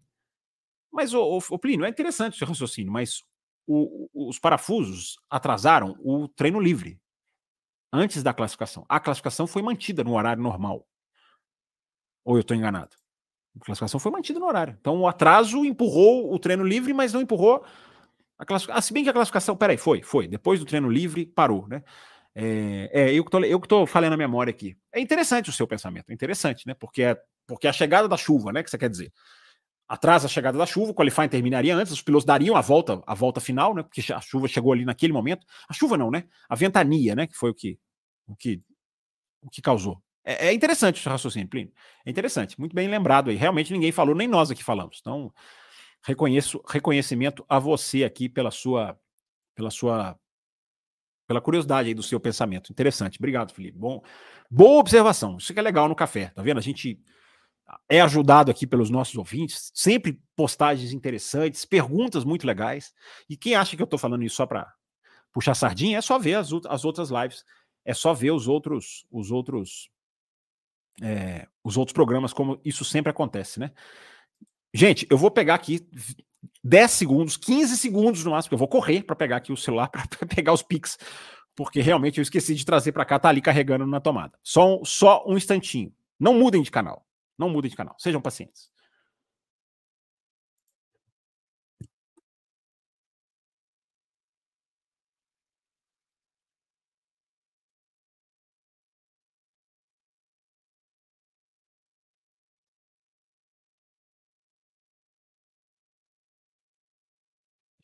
Mas, 0.89 1.13
o, 1.13 1.39
o, 1.49 1.59
Plínio, 1.59 1.85
é 1.85 1.89
interessante 1.89 2.35
o 2.35 2.37
seu 2.37 2.47
raciocínio, 2.47 2.91
mas 2.91 3.21
o, 3.67 4.29
os 4.29 4.39
parafusos 4.39 5.19
atrasaram 5.29 5.93
o 5.99 6.29
treino 6.29 6.61
livre 6.61 6.97
antes 7.91 8.23
da 8.23 8.33
classificação. 8.33 8.85
A 8.87 8.99
classificação 8.99 9.47
foi 9.47 9.61
mantida 9.61 10.03
no 10.03 10.15
horário 10.15 10.41
normal. 10.41 10.87
Ou 12.25 12.35
eu 12.35 12.41
estou 12.41 12.55
enganado? 12.55 12.95
A 13.59 13.65
classificação 13.65 13.99
foi 13.99 14.11
mantida 14.11 14.39
no 14.39 14.45
horário. 14.45 14.77
Então 14.79 14.99
o 14.99 15.07
atraso 15.07 15.65
empurrou 15.65 16.33
o 16.33 16.39
treino 16.39 16.63
livre, 16.63 16.93
mas 16.93 17.13
não 17.13 17.21
empurrou 17.21 17.65
a 18.37 18.45
classificação. 18.45 18.77
Ah, 18.77 18.81
se 18.81 18.93
bem 18.93 19.03
que 19.03 19.09
a 19.09 19.13
classificação, 19.13 19.55
peraí, 19.55 19.77
foi, 19.77 20.01
foi. 20.01 20.27
Depois 20.27 20.59
do 20.59 20.65
treino 20.65 20.89
livre, 20.89 21.25
parou, 21.25 21.67
né? 21.67 21.83
É, 22.35 22.89
é 22.93 23.13
eu 23.13 23.25
que 23.25 23.31
tô, 23.31 23.39
eu 23.39 23.59
que 23.59 23.67
falando 23.87 24.13
a 24.13 24.17
memória 24.17 24.51
aqui. 24.51 24.77
É 24.93 24.99
interessante 24.99 25.49
o 25.49 25.53
seu 25.53 25.67
pensamento, 25.67 26.09
é 26.09 26.13
interessante, 26.13 26.67
né? 26.67 26.75
Porque, 26.75 27.01
é, 27.01 27.17
porque 27.47 27.67
a 27.67 27.73
chegada 27.73 28.07
da 28.07 28.15
chuva, 28.15 28.53
né? 28.53 28.61
Que 28.61 28.69
você 28.69 28.77
quer 28.77 28.89
dizer? 28.89 29.11
Atrasa 29.87 30.27
a 30.27 30.29
chegada 30.29 30.57
da 30.57 30.65
chuva, 30.65 30.91
o 30.91 30.93
qualifying 30.93 31.29
terminaria 31.29 31.75
antes, 31.75 31.93
os 31.93 32.01
pilotos 32.01 32.25
dariam 32.25 32.55
a 32.55 32.61
volta, 32.61 33.01
a 33.07 33.13
volta 33.13 33.39
final, 33.39 33.73
né? 33.73 33.83
Porque 33.83 34.01
a 34.11 34.19
chuva 34.19 34.47
chegou 34.47 34.73
ali 34.73 34.83
naquele 34.83 35.13
momento. 35.13 35.45
A 35.69 35.73
chuva 35.73 35.97
não, 35.97 36.11
né? 36.11 36.25
A 36.49 36.55
ventania, 36.55 37.15
né? 37.15 37.27
Que 37.27 37.35
foi 37.35 37.51
o 37.51 37.53
que 37.53 37.79
o 38.27 38.35
que, 38.35 38.61
o 39.41 39.49
que 39.49 39.61
causou. 39.61 40.01
É, 40.25 40.47
é 40.49 40.53
interessante 40.53 41.07
o 41.07 41.09
raciocínio, 41.09 41.47
Plínio. 41.47 41.71
É 42.05 42.09
interessante, 42.09 42.59
muito 42.59 42.75
bem 42.75 42.89
lembrado 42.89 43.29
aí. 43.29 43.37
Realmente 43.37 43.71
ninguém 43.71 43.91
falou, 43.93 44.13
nem 44.13 44.27
nós 44.27 44.51
aqui 44.51 44.61
falamos. 44.61 44.97
Então, 44.99 45.31
Reconheço 46.07 46.63
reconhecimento 46.67 47.45
a 47.49 47.59
você 47.59 48.03
aqui 48.03 48.29
pela 48.29 48.51
sua 48.51 48.97
pela 49.55 49.69
sua 49.69 50.17
pela 51.27 51.41
curiosidade 51.41 51.89
aí 51.89 51.93
do 51.93 52.01
seu 52.01 52.17
pensamento. 52.17 52.71
Interessante. 52.71 53.19
Obrigado, 53.19 53.51
Felipe. 53.51 53.77
Bom, 53.77 54.01
boa 54.49 54.79
observação. 54.79 55.35
Isso 55.35 55.53
que 55.53 55.59
é 55.59 55.61
legal 55.61 55.89
no 55.89 55.95
café, 55.95 56.27
tá 56.27 56.41
vendo? 56.41 56.59
A 56.59 56.61
gente 56.61 56.97
é 57.89 58.01
ajudado 58.01 58.49
aqui 58.49 58.65
pelos 58.65 58.89
nossos 58.89 59.15
ouvintes, 59.15 59.71
sempre 59.73 60.21
postagens 60.35 60.93
interessantes, 60.93 61.65
perguntas 61.65 62.23
muito 62.23 62.47
legais. 62.47 62.93
E 63.29 63.35
quem 63.35 63.55
acha 63.55 63.75
que 63.75 63.81
eu 63.81 63.85
estou 63.85 63.99
falando 63.99 64.23
isso 64.23 64.35
só 64.35 64.45
para 64.45 64.71
puxar 65.33 65.53
sardinha, 65.53 65.97
é 65.97 66.01
só 66.01 66.17
ver 66.17 66.35
as, 66.35 66.49
as, 66.67 66.85
outras 66.85 67.09
lives, 67.09 67.43
é 67.85 67.93
só 67.93 68.13
ver 68.13 68.31
os 68.31 68.47
outros 68.47 69.05
os 69.11 69.31
outros 69.31 69.89
é, 71.01 71.47
os 71.63 71.77
outros 71.77 71.93
programas 71.93 72.33
como 72.33 72.59
isso 72.63 72.83
sempre 72.83 73.11
acontece, 73.11 73.59
né? 73.59 73.71
Gente, 74.73 75.07
eu 75.09 75.17
vou 75.17 75.31
pegar 75.31 75.55
aqui 75.55 75.87
10 76.63 76.91
segundos, 76.91 77.37
15 77.37 77.77
segundos 77.77 78.23
no 78.23 78.31
máximo, 78.31 78.53
eu 78.53 78.57
vou 78.57 78.67
correr 78.67 79.03
para 79.03 79.15
pegar 79.15 79.37
aqui 79.37 79.51
o 79.51 79.57
celular 79.57 79.89
para 79.89 80.27
pegar 80.27 80.53
os 80.53 80.61
pics, 80.61 80.97
porque 81.55 81.81
realmente 81.81 82.19
eu 82.19 82.21
esqueci 82.21 82.55
de 82.55 82.65
trazer 82.65 82.91
para 82.91 83.05
cá, 83.05 83.19
tá 83.19 83.29
ali 83.29 83.41
carregando 83.41 83.85
na 83.85 83.99
tomada. 83.99 84.37
Só, 84.43 84.79
só 84.83 85.23
um 85.27 85.37
instantinho. 85.37 85.93
Não 86.19 86.33
mudem 86.33 86.61
de 86.61 86.71
canal. 86.71 87.06
Não 87.37 87.49
mudem 87.49 87.69
de 87.69 87.77
canal. 87.77 87.95
Sejam 87.99 88.21
pacientes. 88.21 88.71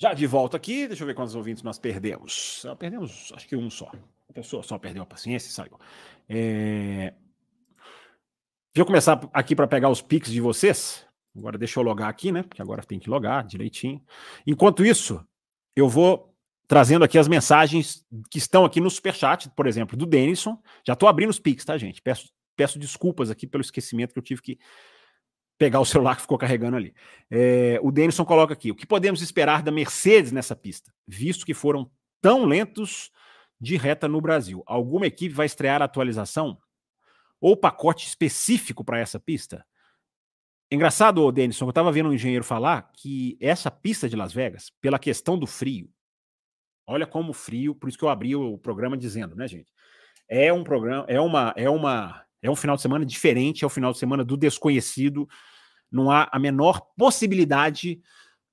Já 0.03 0.13
de 0.13 0.27
volta 0.27 0.57
aqui, 0.57 0.85
deixa 0.85 1.03
eu 1.03 1.07
ver 1.07 1.13
quantos 1.13 1.33
ouvintes 1.33 1.63
nós 1.63 1.79
perdemos. 1.79 2.61
Nós 2.65 2.77
perdemos, 2.77 3.31
acho 3.33 3.47
que 3.47 3.55
um 3.55 3.69
só. 3.69 3.89
A 4.29 4.33
pessoa 4.33 4.61
só 4.61 4.77
perdeu 4.77 5.01
a 5.01 5.05
paciência 5.05 5.47
e 5.47 5.51
saiu. 5.51 5.79
É... 6.27 7.13
Deixa 8.73 8.81
eu 8.81 8.87
começar 8.87 9.29
aqui 9.31 9.55
para 9.55 9.67
pegar 9.67 9.89
os 9.89 10.01
pics 10.01 10.31
de 10.31 10.41
vocês. 10.41 11.05
Agora 11.37 11.59
deixa 11.59 11.79
eu 11.79 11.83
logar 11.83 12.09
aqui, 12.09 12.31
né? 12.31 12.41
Porque 12.41 12.59
agora 12.59 12.81
tem 12.81 12.97
que 12.97 13.07
logar 13.07 13.45
direitinho. 13.45 14.01
Enquanto 14.47 14.83
isso, 14.83 15.23
eu 15.75 15.87
vou 15.87 16.35
trazendo 16.67 17.05
aqui 17.05 17.19
as 17.19 17.27
mensagens 17.27 18.03
que 18.31 18.39
estão 18.39 18.65
aqui 18.65 18.81
no 18.81 18.89
superchat, 18.89 19.47
por 19.51 19.67
exemplo, 19.67 19.95
do 19.95 20.07
Denison. 20.07 20.59
Já 20.83 20.93
estou 20.93 21.07
abrindo 21.07 21.29
os 21.29 21.37
pics, 21.37 21.63
tá, 21.63 21.77
gente? 21.77 22.01
Peço, 22.01 22.31
peço 22.55 22.79
desculpas 22.79 23.29
aqui 23.29 23.45
pelo 23.45 23.61
esquecimento 23.61 24.11
que 24.11 24.17
eu 24.17 24.23
tive 24.23 24.41
que 24.41 24.57
pegar 25.55 25.79
o 25.79 25.85
celular 25.85 26.15
que 26.17 26.23
ficou 26.23 26.39
carregando 26.39 26.75
ali. 26.75 26.95
É, 27.29 27.79
o 27.83 27.91
Denison 27.91 28.25
coloca 28.25 28.53
aqui: 28.53 28.71
o 28.71 28.75
que 28.75 28.87
podemos 28.87 29.21
esperar 29.21 29.61
da 29.61 29.71
Mercedes 29.71 30.31
nessa 30.31 30.55
pista, 30.55 30.91
visto 31.07 31.45
que 31.45 31.53
foram 31.53 31.91
tão 32.19 32.43
lentos 32.43 33.11
de 33.61 33.77
reta 33.77 34.07
no 34.07 34.19
Brasil? 34.19 34.63
Alguma 34.65 35.05
equipe 35.05 35.35
vai 35.35 35.45
estrear 35.45 35.79
a 35.79 35.85
atualização 35.85 36.57
ou 37.43 37.57
pacote 37.57 38.07
específico 38.07 38.85
para 38.85 38.99
essa 38.99 39.19
pista? 39.19 39.65
Engraçado, 40.71 41.29
Denison, 41.29 41.65
eu 41.65 41.69
estava 41.71 41.91
vendo 41.91 42.07
um 42.07 42.13
engenheiro 42.13 42.45
falar 42.45 42.89
que 42.93 43.37
essa 43.41 43.69
pista 43.69 44.07
de 44.07 44.15
Las 44.15 44.31
Vegas, 44.31 44.71
pela 44.79 44.97
questão 44.97 45.37
do 45.37 45.45
frio, 45.45 45.89
olha 46.87 47.05
como 47.05 47.33
frio, 47.33 47.75
por 47.75 47.89
isso 47.89 47.97
que 47.97 48.05
eu 48.05 48.09
abri 48.09 48.33
o 48.33 48.57
programa 48.57 48.97
dizendo, 48.97 49.35
né, 49.35 49.45
gente? 49.45 49.73
É 50.25 50.53
um 50.53 50.63
programa, 50.63 51.05
é 51.09 51.19
uma, 51.19 51.53
é 51.57 51.69
uma 51.69 52.25
é 52.41 52.49
um 52.49 52.55
final 52.55 52.77
de 52.77 52.81
semana 52.81 53.05
diferente, 53.05 53.65
é 53.65 53.67
o 53.67 53.69
final 53.69 53.91
de 53.91 53.99
semana 53.99 54.23
do 54.23 54.37
desconhecido. 54.37 55.27
Não 55.91 56.09
há 56.09 56.29
a 56.31 56.39
menor 56.39 56.79
possibilidade 56.97 58.01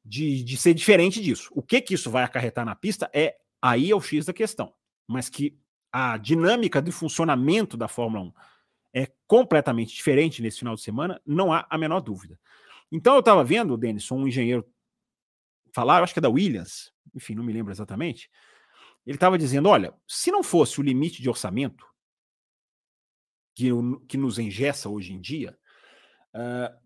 de, 0.05 0.43
de 0.43 0.57
ser 0.57 0.75
diferente 0.75 1.23
disso. 1.23 1.49
O 1.53 1.63
que 1.63 1.81
que 1.81 1.95
isso 1.95 2.11
vai 2.11 2.25
acarretar 2.25 2.65
na 2.65 2.75
pista 2.75 3.09
é 3.15 3.37
aí 3.63 3.91
é 3.91 3.95
o 3.95 4.01
X 4.01 4.27
da 4.27 4.33
questão. 4.33 4.75
Mas 5.09 5.29
que 5.29 5.57
a 5.93 6.17
dinâmica 6.17 6.83
de 6.83 6.91
funcionamento 6.91 7.77
da 7.77 7.87
Fórmula 7.87 8.25
1 8.25 8.33
é 8.93 9.09
completamente 9.27 9.95
diferente 9.95 10.43
nesse 10.43 10.59
final 10.59 10.75
de 10.75 10.83
semana, 10.83 11.21
não 11.25 11.53
há 11.53 11.67
a 11.71 11.79
menor 11.79 12.01
dúvida. 12.01 12.39
Então 12.91 13.15
eu 13.15 13.21
estava 13.21 13.45
vendo, 13.45 13.77
Denison, 13.77 14.17
um 14.17 14.27
engenheiro 14.27 14.67
falar, 15.73 15.99
eu 15.99 16.05
acho 16.05 16.13
que 16.13 16.19
é 16.19 16.23
da 16.23 16.29
Williams, 16.29 16.93
enfim, 17.15 17.35
não 17.35 17.45
me 17.45 17.53
lembro 17.53 17.73
exatamente. 17.73 18.29
Ele 19.07 19.17
estava 19.17 19.39
dizendo: 19.39 19.69
olha, 19.69 19.95
se 20.07 20.31
não 20.31 20.43
fosse 20.43 20.81
o 20.81 20.83
limite 20.83 21.23
de 21.23 21.29
orçamento, 21.29 21.87
que, 23.55 23.69
que 24.09 24.17
nos 24.17 24.39
engessa 24.39 24.89
hoje 24.89 25.13
em 25.13 25.21
dia, 25.21 25.57
uh, 26.35 26.81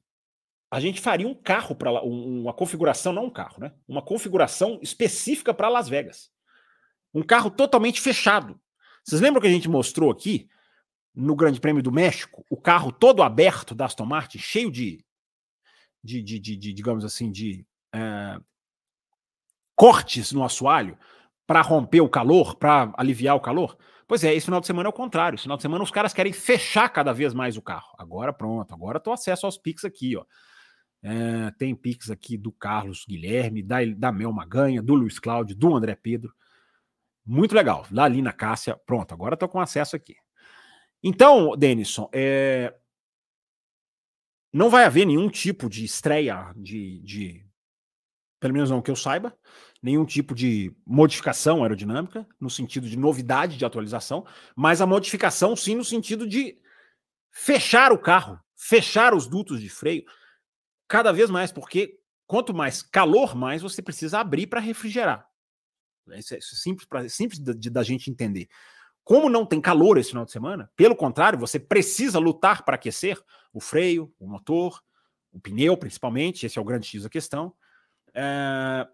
a 0.71 0.81
gente 0.81 1.01
faria 1.01 1.29
um 1.29 1.35
carro 1.35 1.75
para 1.75 2.03
uma 2.03 2.53
configuração, 2.53 3.12
não 3.12 3.27
um 3.27 3.31
carro, 3.31 3.61
né? 3.61 3.73
Uma 3.87 4.03
configuração 4.03 4.79
específica 4.83 5.55
para 5.55 5.69
Las 5.69 5.88
Vegas. 5.88 6.31
Um 7.12 7.23
carro 7.23 7.51
totalmente 7.51 8.01
fechado. 8.01 8.61
Vocês 9.05 9.21
lembram 9.21 9.40
que 9.40 9.47
a 9.47 9.53
gente 9.53 9.69
mostrou 9.69 10.11
aqui 10.11 10.49
no 11.14 11.37
Grande 11.37 11.61
Prêmio 11.61 11.83
do 11.83 11.92
México, 11.92 12.44
o 12.50 12.57
carro 12.57 12.90
todo 12.90 13.22
aberto 13.22 13.74
da 13.74 13.85
Aston 13.85 14.05
Martin, 14.05 14.38
cheio 14.38 14.70
de, 14.70 15.05
de, 16.03 16.22
de, 16.22 16.38
de, 16.38 16.57
de 16.57 16.72
digamos 16.72 17.05
assim, 17.05 17.31
de 17.31 17.64
uh, 17.94 18.44
cortes 19.77 20.33
no 20.33 20.42
assoalho 20.42 20.98
para 21.46 21.61
romper 21.61 22.00
o 22.00 22.09
calor, 22.09 22.57
para 22.57 22.92
aliviar 22.96 23.37
o 23.37 23.40
calor? 23.40 23.77
Pois 24.07 24.22
é, 24.24 24.35
esse 24.35 24.46
final 24.46 24.61
de 24.61 24.66
semana 24.66 24.88
é 24.88 24.90
o 24.90 24.92
contrário. 24.92 25.37
Esse 25.37 25.44
final 25.44 25.57
de 25.57 25.62
semana 25.62 25.83
os 25.83 25.90
caras 25.90 26.12
querem 26.12 26.33
fechar 26.33 26.88
cada 26.88 27.12
vez 27.12 27.33
mais 27.33 27.57
o 27.57 27.62
carro. 27.62 27.94
Agora 27.98 28.33
pronto, 28.33 28.74
agora 28.74 29.00
tô 29.00 29.12
acesso 29.12 29.46
aos 29.46 29.57
Pix 29.57 29.85
aqui, 29.85 30.16
ó. 30.16 30.24
É, 31.03 31.50
tem 31.59 31.74
Pix 31.74 32.11
aqui 32.11 32.37
do 32.37 32.50
Carlos 32.50 33.05
Guilherme, 33.07 33.62
da, 33.62 33.85
da 33.96 34.11
Mel 34.11 34.33
Maganha, 34.33 34.83
do 34.83 34.94
Luiz 34.94 35.18
Cláudio, 35.18 35.55
do 35.55 35.74
André 35.74 35.94
Pedro. 35.94 36.33
Muito 37.24 37.55
legal. 37.55 37.87
Lá 37.90 38.05
ali 38.05 38.20
na 38.20 38.33
Cássia, 38.33 38.77
pronto, 38.87 39.12
agora 39.12 39.37
tô 39.37 39.48
com 39.48 39.61
acesso 39.61 39.96
aqui. 39.96 40.16
Então, 41.07 41.55
Denison, 41.55 42.09
é... 42.14 42.75
não 44.51 44.71
vai 44.71 44.85
haver 44.85 45.07
nenhum 45.07 45.29
tipo 45.29 45.69
de 45.69 45.85
estreia 45.85 46.51
de, 46.57 47.01
de, 47.01 47.47
pelo 48.40 48.55
menos 48.55 48.71
não 48.71 48.81
que 48.81 48.90
eu 48.90 48.97
saiba, 48.97 49.37
nenhum 49.83 50.07
tipo 50.07 50.35
de 50.35 50.75
modificação 50.87 51.62
aerodinâmica, 51.62 52.27
no 52.40 52.49
sentido 52.49 52.88
de 52.88 52.97
novidade 52.97 53.59
de 53.59 53.67
atualização, 53.67 54.27
mas 54.57 54.81
a 54.81 54.87
modificação 54.87 55.55
sim 55.55 55.75
no 55.75 55.85
sentido 55.85 56.27
de 56.27 56.59
fechar 57.31 57.93
o 57.93 57.99
carro, 57.99 58.40
fechar 58.57 59.12
os 59.12 59.27
dutos 59.27 59.61
de 59.61 59.69
freio, 59.69 60.07
cada 60.88 61.12
vez 61.12 61.29
mais, 61.29 61.53
porque 61.53 62.01
quanto 62.27 62.55
mais 62.55 62.81
calor, 62.81 63.35
mais 63.35 63.61
você 63.61 63.83
precisa 63.83 64.21
abrir 64.21 64.47
para 64.47 64.59
refrigerar. 64.59 65.29
Isso 66.12 66.35
é, 66.35 66.38
isso 66.38 66.55
é 66.55 66.59
simples, 66.59 66.88
pra, 66.88 67.07
simples 67.11 67.40
da, 67.40 67.53
da 67.53 67.83
gente 67.83 68.11
entender. 68.11 68.49
Como 69.05 69.29
não 69.29 69.45
tem 69.45 69.61
calor 69.61 69.99
esse 69.99 70.11
final 70.11 70.25
de 70.25 70.33
semana, 70.33 70.71
pelo 70.75 70.97
contrário, 70.97 71.38
você 71.38 71.61
precisa 71.61 72.19
lutar 72.19 72.64
para 72.64 72.77
aquecer 72.77 73.21
o 73.53 73.61
freio, 73.61 74.12
o 74.19 74.27
motor, 74.27 74.83
o 75.31 75.38
pneu, 75.38 75.77
principalmente. 75.77 76.47
Esse 76.47 76.59
é 76.59 76.62
o 76.62 76.64
grande 76.64 76.87
X 76.87 77.03
da 77.03 77.11
questão. 77.11 77.55
É, 78.14 78.88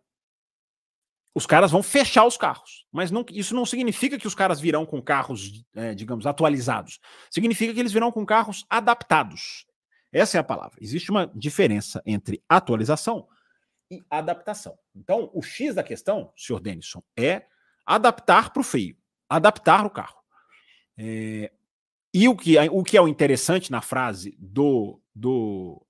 os 1.35 1.47
caras 1.47 1.71
vão 1.71 1.83
fechar 1.83 2.25
os 2.25 2.37
carros. 2.37 2.87
Mas 2.91 3.11
não, 3.11 3.25
isso 3.31 3.55
não 3.55 3.65
significa 3.65 4.19
que 4.19 4.27
os 4.27 4.35
caras 4.35 4.61
virão 4.61 4.85
com 4.85 5.01
carros, 5.01 5.65
é, 5.75 5.95
digamos, 5.95 6.27
atualizados. 6.27 6.99
Significa 7.31 7.73
que 7.73 7.81
eles 7.81 7.93
virão 7.93 8.11
com 8.11 8.27
carros 8.27 8.67
adaptados. 8.69 9.65
Essa 10.13 10.39
é 10.39 10.41
a 10.41 10.45
palavra. 10.45 10.77
Existe 10.81 11.11
uma 11.11 11.31
diferença 11.35 12.03
entre 12.05 12.43
atualização 12.49 13.29
e 13.91 14.03
adaptação. 14.11 14.77
Então, 14.95 15.31
o 15.33 15.43
X 15.43 15.75
da 15.75 15.85
questão, 15.85 16.33
senhor 16.37 16.61
Denison, 16.61 17.03
é 17.17 17.47
adaptar 17.87 18.53
para 18.53 18.61
o 18.61 18.65
freio, 18.65 18.97
adaptar 19.31 19.87
o 19.87 19.91
carro. 19.91 20.19
É, 20.99 21.53
e 22.13 22.29
o 22.29 22.37
que, 22.37 22.59
o 22.59 22.83
que 22.83 22.97
é 22.97 23.01
o 23.01 23.09
interessante 23.09 23.71
na 23.71 23.81
frase 23.81 24.37
do, 24.39 25.01
do 25.15 25.81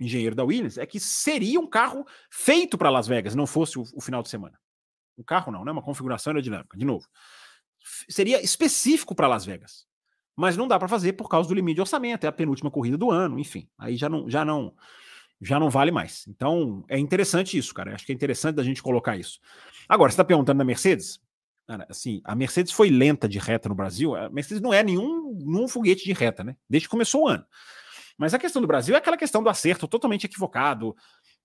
engenheiro 0.00 0.34
da 0.34 0.42
Williams 0.42 0.78
é 0.78 0.86
que 0.86 0.98
seria 0.98 1.60
um 1.60 1.66
carro 1.66 2.06
feito 2.30 2.78
para 2.78 2.88
Las 2.88 3.06
Vegas, 3.06 3.34
não 3.34 3.46
fosse 3.46 3.78
o, 3.78 3.84
o 3.94 4.00
final 4.00 4.22
de 4.22 4.30
semana. 4.30 4.58
Um 5.18 5.22
carro 5.22 5.52
não, 5.52 5.64
né? 5.64 5.70
Uma 5.70 5.82
configuração 5.82 6.30
aerodinâmica, 6.30 6.78
de 6.78 6.84
novo. 6.86 7.06
Seria 8.08 8.42
específico 8.42 9.14
para 9.14 9.28
Las 9.28 9.44
Vegas. 9.44 9.86
Mas 10.34 10.56
não 10.56 10.66
dá 10.66 10.78
para 10.78 10.88
fazer 10.88 11.12
por 11.12 11.28
causa 11.28 11.48
do 11.48 11.54
limite 11.54 11.74
de 11.74 11.80
orçamento, 11.82 12.24
é 12.24 12.28
a 12.28 12.32
penúltima 12.32 12.70
corrida 12.70 12.96
do 12.96 13.10
ano, 13.10 13.38
enfim. 13.38 13.68
Aí 13.78 13.96
já 13.96 14.08
não, 14.08 14.30
já 14.30 14.42
não, 14.42 14.74
já 15.42 15.60
não 15.60 15.68
vale 15.68 15.90
mais. 15.90 16.26
Então, 16.26 16.82
é 16.88 16.98
interessante 16.98 17.58
isso, 17.58 17.74
cara. 17.74 17.94
Acho 17.94 18.06
que 18.06 18.12
é 18.12 18.14
interessante 18.14 18.56
da 18.56 18.62
gente 18.62 18.82
colocar 18.82 19.18
isso. 19.18 19.38
Agora, 19.86 20.10
você 20.10 20.14
está 20.14 20.24
perguntando 20.24 20.58
da 20.58 20.64
Mercedes? 20.64 21.20
Cara, 21.70 21.86
assim, 21.88 22.20
a 22.24 22.34
Mercedes 22.34 22.72
foi 22.72 22.90
lenta 22.90 23.28
de 23.28 23.38
reta 23.38 23.68
no 23.68 23.76
Brasil. 23.76 24.16
A 24.16 24.28
Mercedes 24.28 24.60
não 24.60 24.74
é 24.74 24.82
nenhum, 24.82 25.38
nenhum 25.38 25.68
foguete 25.68 26.02
de 26.02 26.12
reta, 26.12 26.42
né? 26.42 26.56
Desde 26.68 26.88
que 26.88 26.90
começou 26.90 27.22
o 27.22 27.28
ano. 27.28 27.46
Mas 28.18 28.34
a 28.34 28.40
questão 28.40 28.60
do 28.60 28.66
Brasil 28.66 28.92
é 28.92 28.98
aquela 28.98 29.16
questão 29.16 29.40
do 29.40 29.48
acerto 29.48 29.86
totalmente 29.86 30.24
equivocado, 30.24 30.96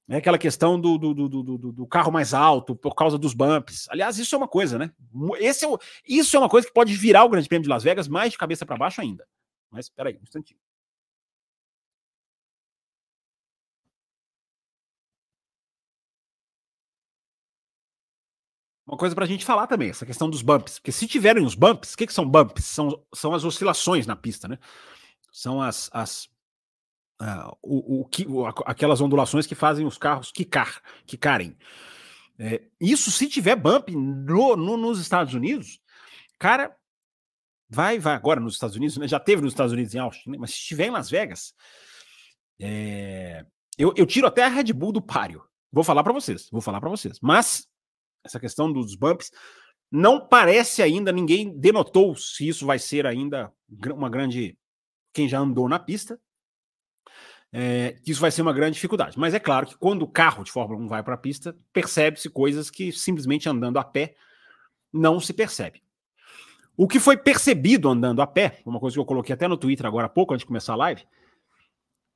é 0.09 0.17
aquela 0.17 0.39
questão 0.39 0.81
do, 0.81 0.97
do, 0.97 1.13
do, 1.13 1.29
do, 1.29 1.57
do 1.71 1.85
carro 1.85 2.11
mais 2.11 2.33
alto 2.33 2.75
por 2.75 2.95
causa 2.95 3.19
dos 3.19 3.35
bumps. 3.35 3.88
Aliás, 3.88 4.17
isso 4.17 4.33
é 4.33 4.38
uma 4.39 4.47
coisa, 4.47 4.79
né? 4.79 4.89
Esse 5.38 5.63
é 5.63 5.67
o, 5.67 5.77
isso 6.09 6.35
é 6.35 6.39
uma 6.39 6.49
coisa 6.49 6.65
que 6.65 6.73
pode 6.73 6.95
virar 6.95 7.23
o 7.23 7.29
Grande 7.29 7.47
Prêmio 7.47 7.61
de 7.61 7.69
Las 7.69 7.83
Vegas 7.83 8.07
mais 8.07 8.31
de 8.31 8.39
cabeça 8.39 8.65
para 8.65 8.77
baixo 8.77 9.01
ainda. 9.01 9.27
Mas 9.69 9.85
espera 9.85 10.09
aí, 10.09 10.15
um 10.15 10.23
instantinho. 10.23 10.59
Uma 18.95 18.97
coisa 18.97 19.13
para 19.13 19.25
a 19.25 19.27
gente 19.27 19.45
falar 19.45 19.67
também, 19.67 19.89
essa 19.89 20.05
questão 20.05 20.29
dos 20.29 20.41
bumps. 20.41 20.79
Porque 20.79 20.91
se 20.91 21.05
tiverem 21.05 21.45
os 21.45 21.53
bumps, 21.53 21.93
o 21.93 21.97
que, 21.97 22.08
que 22.08 22.13
são 22.13 22.27
bumps? 22.27 22.65
São, 22.65 23.03
são 23.13 23.34
as 23.34 23.43
oscilações 23.43 24.08
na 24.08 24.15
pista, 24.15 24.47
né? 24.47 24.58
São 25.31 25.62
as. 25.62 25.89
as 25.93 26.29
uh, 27.21 27.55
o, 27.62 28.01
o, 28.01 28.05
que, 28.05 28.25
aquelas 28.65 29.01
ondulações 29.01 29.45
que 29.45 29.53
fazem 29.53 29.86
os 29.86 29.97
carros 29.97 30.31
quicar, 30.31 30.81
quicarem. 31.05 31.58
É, 32.39 32.63
isso, 32.79 33.12
se 33.12 33.27
tiver 33.27 33.55
bump 33.55 33.89
no, 33.89 34.55
no, 34.55 34.77
nos 34.77 34.99
Estados 34.99 35.34
Unidos, 35.34 35.79
cara, 36.39 36.75
vai, 37.69 37.99
vai 37.99 38.13
agora 38.13 38.39
nos 38.39 38.53
Estados 38.53 38.75
Unidos, 38.75 38.97
né? 38.97 39.08
já 39.08 39.19
teve 39.19 39.41
nos 39.41 39.53
Estados 39.53 39.71
Unidos 39.71 39.93
em 39.93 39.99
Austin, 39.99 40.31
né? 40.31 40.38
mas 40.38 40.51
se 40.51 40.58
estiver 40.58 40.88
em 40.88 40.91
Las 40.91 41.10
Vegas, 41.10 41.53
é, 42.60 43.45
eu, 43.77 43.93
eu 43.95 44.05
tiro 44.05 44.27
até 44.27 44.43
a 44.43 44.49
Red 44.49 44.73
Bull 44.73 44.91
do 44.91 45.01
páreo. 45.01 45.43
Vou 45.71 45.84
falar 45.84 46.03
para 46.03 46.13
vocês, 46.13 46.49
vou 46.49 46.62
falar 46.62 46.79
para 46.79 46.89
vocês. 46.89 47.19
Mas 47.21 47.67
essa 48.25 48.39
questão 48.39 48.71
dos 48.71 48.95
bumps 48.95 49.31
não 49.91 50.19
parece 50.19 50.81
ainda, 50.81 51.11
ninguém 51.11 51.57
denotou 51.57 52.15
se 52.15 52.47
isso 52.47 52.65
vai 52.65 52.79
ser 52.79 53.05
ainda 53.05 53.51
uma 53.93 54.09
grande. 54.09 54.57
Quem 55.13 55.29
já 55.29 55.39
andou 55.39 55.69
na 55.69 55.79
pista, 55.79 56.19
é, 57.53 57.97
isso 58.05 58.19
vai 58.19 58.31
ser 58.31 58.41
uma 58.41 58.51
grande 58.51 58.73
dificuldade. 58.73 59.17
Mas 59.17 59.33
é 59.33 59.39
claro 59.39 59.65
que 59.65 59.77
quando 59.77 60.01
o 60.01 60.07
carro 60.07 60.43
de 60.43 60.51
Fórmula 60.51 60.81
1 60.81 60.88
vai 60.89 61.03
para 61.03 61.13
a 61.13 61.17
pista, 61.17 61.55
percebe-se 61.71 62.29
coisas 62.29 62.69
que 62.69 62.91
simplesmente 62.91 63.47
andando 63.47 63.77
a 63.77 63.83
pé 63.83 64.15
não 64.91 65.19
se 65.21 65.31
percebe. 65.31 65.81
O 66.75 66.88
que 66.88 66.99
foi 66.99 67.15
percebido 67.15 67.88
andando 67.88 68.21
a 68.21 68.27
pé, 68.27 68.61
uma 68.65 68.79
coisa 68.79 68.95
que 68.95 68.99
eu 68.99 69.05
coloquei 69.05 69.33
até 69.33 69.47
no 69.47 69.55
Twitter 69.55 69.85
agora 69.85 70.07
há 70.07 70.09
pouco, 70.09 70.33
antes 70.33 70.41
de 70.41 70.47
começar 70.47 70.73
a 70.73 70.77
live, 70.77 71.05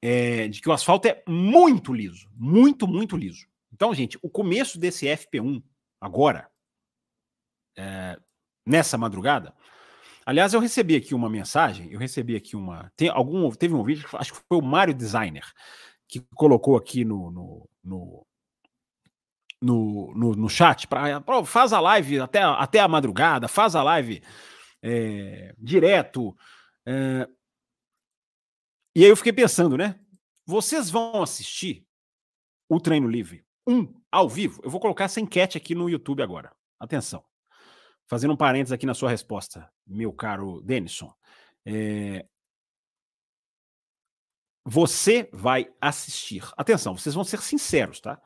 é 0.02 0.50
de 0.50 0.62
que 0.62 0.68
o 0.68 0.74
asfalto 0.74 1.08
é 1.08 1.24
muito 1.26 1.94
liso, 1.94 2.30
muito, 2.36 2.86
muito 2.86 3.16
liso. 3.16 3.48
Então, 3.72 3.94
gente, 3.94 4.20
o 4.22 4.30
começo 4.30 4.78
desse 4.78 5.06
FP1 5.06 5.64
agora, 6.00 6.50
é, 7.78 8.20
nessa 8.66 8.98
madrugada. 8.98 9.54
Aliás, 10.26 10.54
eu 10.54 10.60
recebi 10.60 10.96
aqui 10.96 11.16
uma 11.16 11.30
mensagem, 11.30 11.92
eu 11.92 12.00
recebi 12.00 12.36
aqui 12.36 12.56
uma. 12.56 12.92
Tem 12.96 13.10
algum, 13.10 13.50
teve 13.52 13.74
um 13.74 13.84
vídeo, 13.84 14.08
acho 14.14 14.34
que 14.34 14.42
foi 14.48 14.58
o 14.58 14.62
Mário 14.62 14.94
Designer, 14.94 15.46
que 16.08 16.20
colocou 16.36 16.78
aqui 16.78 17.04
no, 17.04 17.32
no, 17.32 17.70
no 17.84 18.26
no, 19.62 20.14
no, 20.16 20.32
no, 20.36 20.50
chat 20.50 20.88
para 20.88 21.22
faz 21.44 21.74
a 21.74 21.82
live 21.82 22.22
até, 22.22 22.42
até 22.42 22.80
a 22.80 22.88
madrugada, 22.88 23.48
faz 23.48 23.76
a 23.76 23.84
live 23.84 24.24
é, 24.82 25.54
direto. 25.58 26.36
É... 26.86 27.28
E 28.96 29.04
aí 29.04 29.10
eu 29.10 29.18
fiquei 29.18 29.34
pensando, 29.34 29.76
né? 29.76 30.00
Vocês 30.46 30.90
vão 30.90 31.22
assistir 31.22 31.86
o 32.70 32.80
treino 32.80 33.08
livre 33.08 33.46
um 33.70 33.94
ao 34.12 34.28
vivo. 34.28 34.62
Eu 34.64 34.70
vou 34.70 34.80
colocar 34.80 35.06
essa 35.06 35.22
enquete 35.22 35.58
aqui 35.58 35.76
no 35.76 35.90
YouTube 35.90 36.24
agora. 36.24 36.52
Atenção. 36.80 37.24
Fazendo 38.08 38.34
um 38.34 38.38
parênteses 38.38 38.72
aqui 38.72 38.88
na 38.88 38.96
sua 38.96 39.12
resposta, 39.12 39.72
meu 39.86 40.12
caro 40.12 40.62
Denison. 40.62 41.14
É... 41.66 42.26
Você 44.66 45.30
vai 45.32 45.72
assistir. 45.80 46.44
Atenção, 46.58 46.98
vocês 46.98 47.14
vão 47.14 47.24
ser 47.24 47.40
sinceros, 47.42 48.00
tá? 48.00 48.20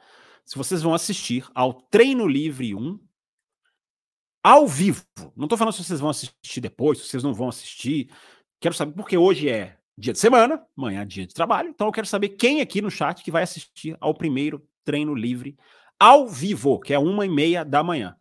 Se 0.45 0.57
vocês 0.57 0.81
vão 0.81 0.93
assistir 0.93 1.45
ao 1.53 1.73
Treino 1.73 2.27
Livre 2.27 2.73
1 2.73 2.99
ao 4.41 4.67
vivo. 4.67 5.05
Não 5.35 5.45
estou 5.45 5.57
falando 5.57 5.73
se 5.73 5.83
vocês 5.83 5.99
vão 5.99 6.09
assistir 6.09 6.61
depois, 6.61 6.99
se 6.99 7.07
vocês 7.07 7.23
não 7.23 7.33
vão 7.33 7.49
assistir. 7.49 8.09
Quero 8.59 8.75
saber, 8.75 8.93
porque 8.93 9.17
hoje 9.17 9.49
é 9.49 9.77
dia 9.97 10.11
de 10.11 10.19
semana, 10.19 10.65
amanhã 10.77 11.01
é 11.01 11.05
dia 11.05 11.25
de 11.25 11.33
trabalho. 11.33 11.69
Então 11.69 11.87
eu 11.87 11.93
quero 11.93 12.07
saber 12.07 12.29
quem 12.29 12.61
aqui 12.61 12.81
no 12.81 12.91
chat 12.91 13.23
que 13.23 13.31
vai 13.31 13.43
assistir 13.43 13.95
ao 14.01 14.13
primeiro 14.13 14.65
treino 14.83 15.15
livre 15.15 15.57
ao 15.99 16.27
vivo, 16.27 16.79
que 16.79 16.93
é 16.93 16.99
uma 16.99 17.25
e 17.25 17.29
meia 17.29 17.63
da 17.63 17.83
manhã. 17.83 18.15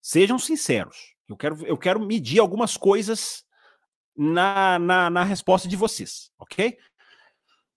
Sejam 0.00 0.38
sinceros. 0.38 1.14
Eu 1.28 1.36
quero, 1.36 1.66
eu 1.66 1.78
quero 1.78 2.00
medir 2.00 2.40
algumas 2.40 2.76
coisas 2.76 3.44
na, 4.16 4.78
na, 4.78 5.10
na 5.10 5.24
resposta 5.24 5.68
de 5.68 5.76
vocês, 5.76 6.30
ok? 6.38 6.76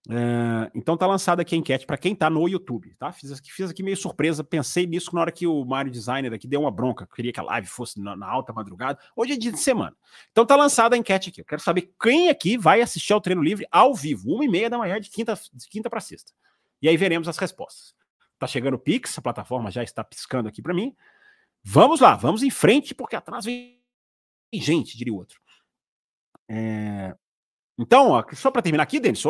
É, 0.07 0.71
então 0.75 0.95
tá 0.95 1.07
lançada 1.07 1.41
aqui 1.41 1.55
a 1.55 1.57
enquete 1.57 1.85
para 1.85 1.97
quem 1.97 2.15
tá 2.15 2.29
no 2.29 2.47
YouTube, 2.47 2.93
tá? 2.99 3.11
Fiz 3.11 3.39
fiz 3.39 3.71
aqui 3.71 3.81
meio 3.81 3.97
surpresa, 3.97 4.43
pensei 4.43 4.85
nisso 4.85 5.15
na 5.15 5.21
hora 5.21 5.31
que 5.31 5.47
o 5.47 5.65
Mario 5.65 5.91
Designer 5.91 6.31
aqui 6.31 6.47
deu 6.47 6.61
uma 6.61 6.69
bronca, 6.69 7.07
queria 7.07 7.33
que 7.33 7.39
a 7.39 7.43
live 7.43 7.67
fosse 7.67 7.99
na, 7.99 8.15
na, 8.15 8.27
alta 8.27 8.53
madrugada. 8.53 8.99
Hoje 9.15 9.33
é 9.33 9.37
dia 9.37 9.51
de 9.51 9.59
semana. 9.59 9.95
Então 10.31 10.45
tá 10.45 10.55
lançada 10.55 10.95
a 10.95 10.97
enquete 10.97 11.29
aqui. 11.29 11.41
Eu 11.41 11.45
quero 11.45 11.61
saber 11.61 11.91
quem 11.99 12.29
aqui 12.29 12.55
vai 12.55 12.81
assistir 12.81 13.13
ao 13.13 13.21
treino 13.21 13.41
livre 13.41 13.65
ao 13.71 13.95
vivo, 13.95 14.31
uma 14.31 14.45
e 14.45 14.47
meia 14.47 14.69
da 14.69 14.77
manhã 14.77 14.99
de 14.99 15.09
quinta, 15.09 15.33
de 15.51 15.67
quinta 15.67 15.89
para 15.89 15.99
sexta. 15.99 16.31
E 16.85 16.87
aí 16.87 16.97
veremos 16.97 17.27
as 17.27 17.39
respostas. 17.39 17.95
Tá 18.37 18.45
chegando 18.45 18.75
o 18.75 18.79
Pix, 18.79 19.17
a 19.17 19.21
plataforma 19.21 19.71
já 19.71 19.81
está 19.81 20.03
piscando 20.03 20.47
aqui 20.47 20.61
para 20.61 20.71
mim. 20.71 20.95
Vamos 21.63 21.99
lá, 21.99 22.15
vamos 22.15 22.43
em 22.43 22.51
frente, 22.51 22.93
porque 22.93 23.15
atrás 23.15 23.45
vem 23.45 23.81
gente, 24.53 24.95
diria 24.95 25.11
o 25.11 25.17
outro. 25.17 25.39
É... 26.47 27.15
Então, 27.75 28.11
ó, 28.11 28.23
só 28.33 28.51
para 28.51 28.61
terminar 28.61 28.83
aqui, 28.83 28.99
Denis, 28.99 29.23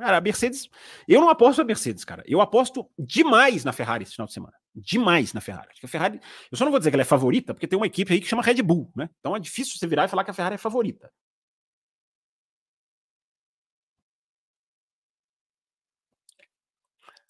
cara, 0.00 0.16
a 0.16 0.20
Mercedes. 0.22 0.70
Eu 1.06 1.20
não 1.20 1.28
aposto 1.28 1.58
na 1.58 1.64
Mercedes, 1.66 2.06
cara. 2.06 2.24
Eu 2.26 2.40
aposto 2.40 2.90
demais 2.98 3.64
na 3.64 3.72
Ferrari 3.74 4.04
esse 4.04 4.12
final 4.12 4.26
de 4.26 4.32
semana. 4.32 4.54
Demais 4.74 5.34
na 5.34 5.42
Ferrari. 5.42 5.68
Acho 5.72 5.80
que 5.80 5.86
a 5.86 5.88
Ferrari. 5.90 6.18
Eu 6.50 6.56
só 6.56 6.64
não 6.64 6.72
vou 6.72 6.80
dizer 6.80 6.90
que 6.90 6.96
ela 6.96 7.02
é 7.02 7.04
favorita, 7.04 7.52
porque 7.52 7.68
tem 7.68 7.76
uma 7.76 7.86
equipe 7.86 8.14
aí 8.14 8.20
que 8.20 8.26
chama 8.26 8.42
Red 8.42 8.62
Bull, 8.62 8.90
né? 8.96 9.10
Então 9.20 9.36
é 9.36 9.38
difícil 9.38 9.76
você 9.78 9.86
virar 9.86 10.06
e 10.06 10.08
falar 10.08 10.24
que 10.24 10.30
a 10.30 10.34
Ferrari 10.34 10.54
é 10.54 10.58
favorita. 10.58 11.12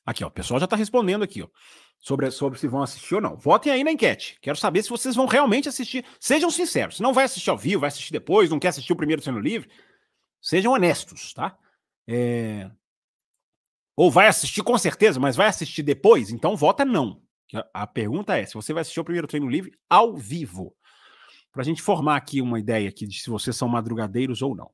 Aqui, 0.06 0.22
ó, 0.22 0.28
o 0.28 0.30
pessoal 0.30 0.60
já 0.60 0.64
está 0.64 0.76
respondendo 0.76 1.22
aqui, 1.22 1.42
ó, 1.42 1.48
sobre, 1.98 2.30
sobre 2.30 2.58
se 2.58 2.68
vão 2.68 2.82
assistir 2.82 3.14
ou 3.14 3.20
não. 3.20 3.36
Votem 3.36 3.72
aí 3.72 3.82
na 3.82 3.92
enquete. 3.92 4.38
Quero 4.42 4.56
saber 4.56 4.82
se 4.82 4.90
vocês 4.90 5.16
vão 5.16 5.26
realmente 5.26 5.68
assistir. 5.68 6.04
Sejam 6.20 6.50
sinceros. 6.50 6.96
Se 6.96 7.02
não 7.02 7.14
vai 7.14 7.24
assistir 7.24 7.48
ao 7.48 7.56
vivo, 7.56 7.80
vai 7.80 7.88
assistir 7.88 8.12
depois, 8.12 8.50
não 8.50 8.58
quer 8.58 8.68
assistir 8.68 8.92
o 8.92 8.96
primeiro 8.96 9.22
sendo 9.22 9.38
livre, 9.38 9.70
sejam 10.40 10.72
honestos, 10.72 11.32
tá? 11.32 11.56
É... 12.06 12.70
Ou 13.96 14.10
vai 14.10 14.26
assistir 14.26 14.62
com 14.62 14.76
certeza, 14.76 15.18
mas 15.18 15.36
vai 15.36 15.46
assistir 15.46 15.82
depois? 15.82 16.30
Então 16.30 16.56
vota 16.56 16.84
não. 16.84 17.22
A 17.72 17.86
pergunta 17.86 18.36
é 18.36 18.44
se 18.44 18.54
você 18.54 18.72
vai 18.72 18.82
assistir 18.82 19.00
o 19.00 19.04
primeiro 19.04 19.28
treino 19.28 19.48
livre 19.48 19.72
ao 19.88 20.16
vivo. 20.16 20.74
Para 21.52 21.62
a 21.62 21.64
gente 21.64 21.80
formar 21.80 22.16
aqui 22.16 22.42
uma 22.42 22.58
ideia 22.58 22.88
aqui 22.88 23.06
de 23.06 23.18
se 23.20 23.30
vocês 23.30 23.56
são 23.56 23.68
madrugadeiros 23.68 24.42
ou 24.42 24.54
não. 24.56 24.70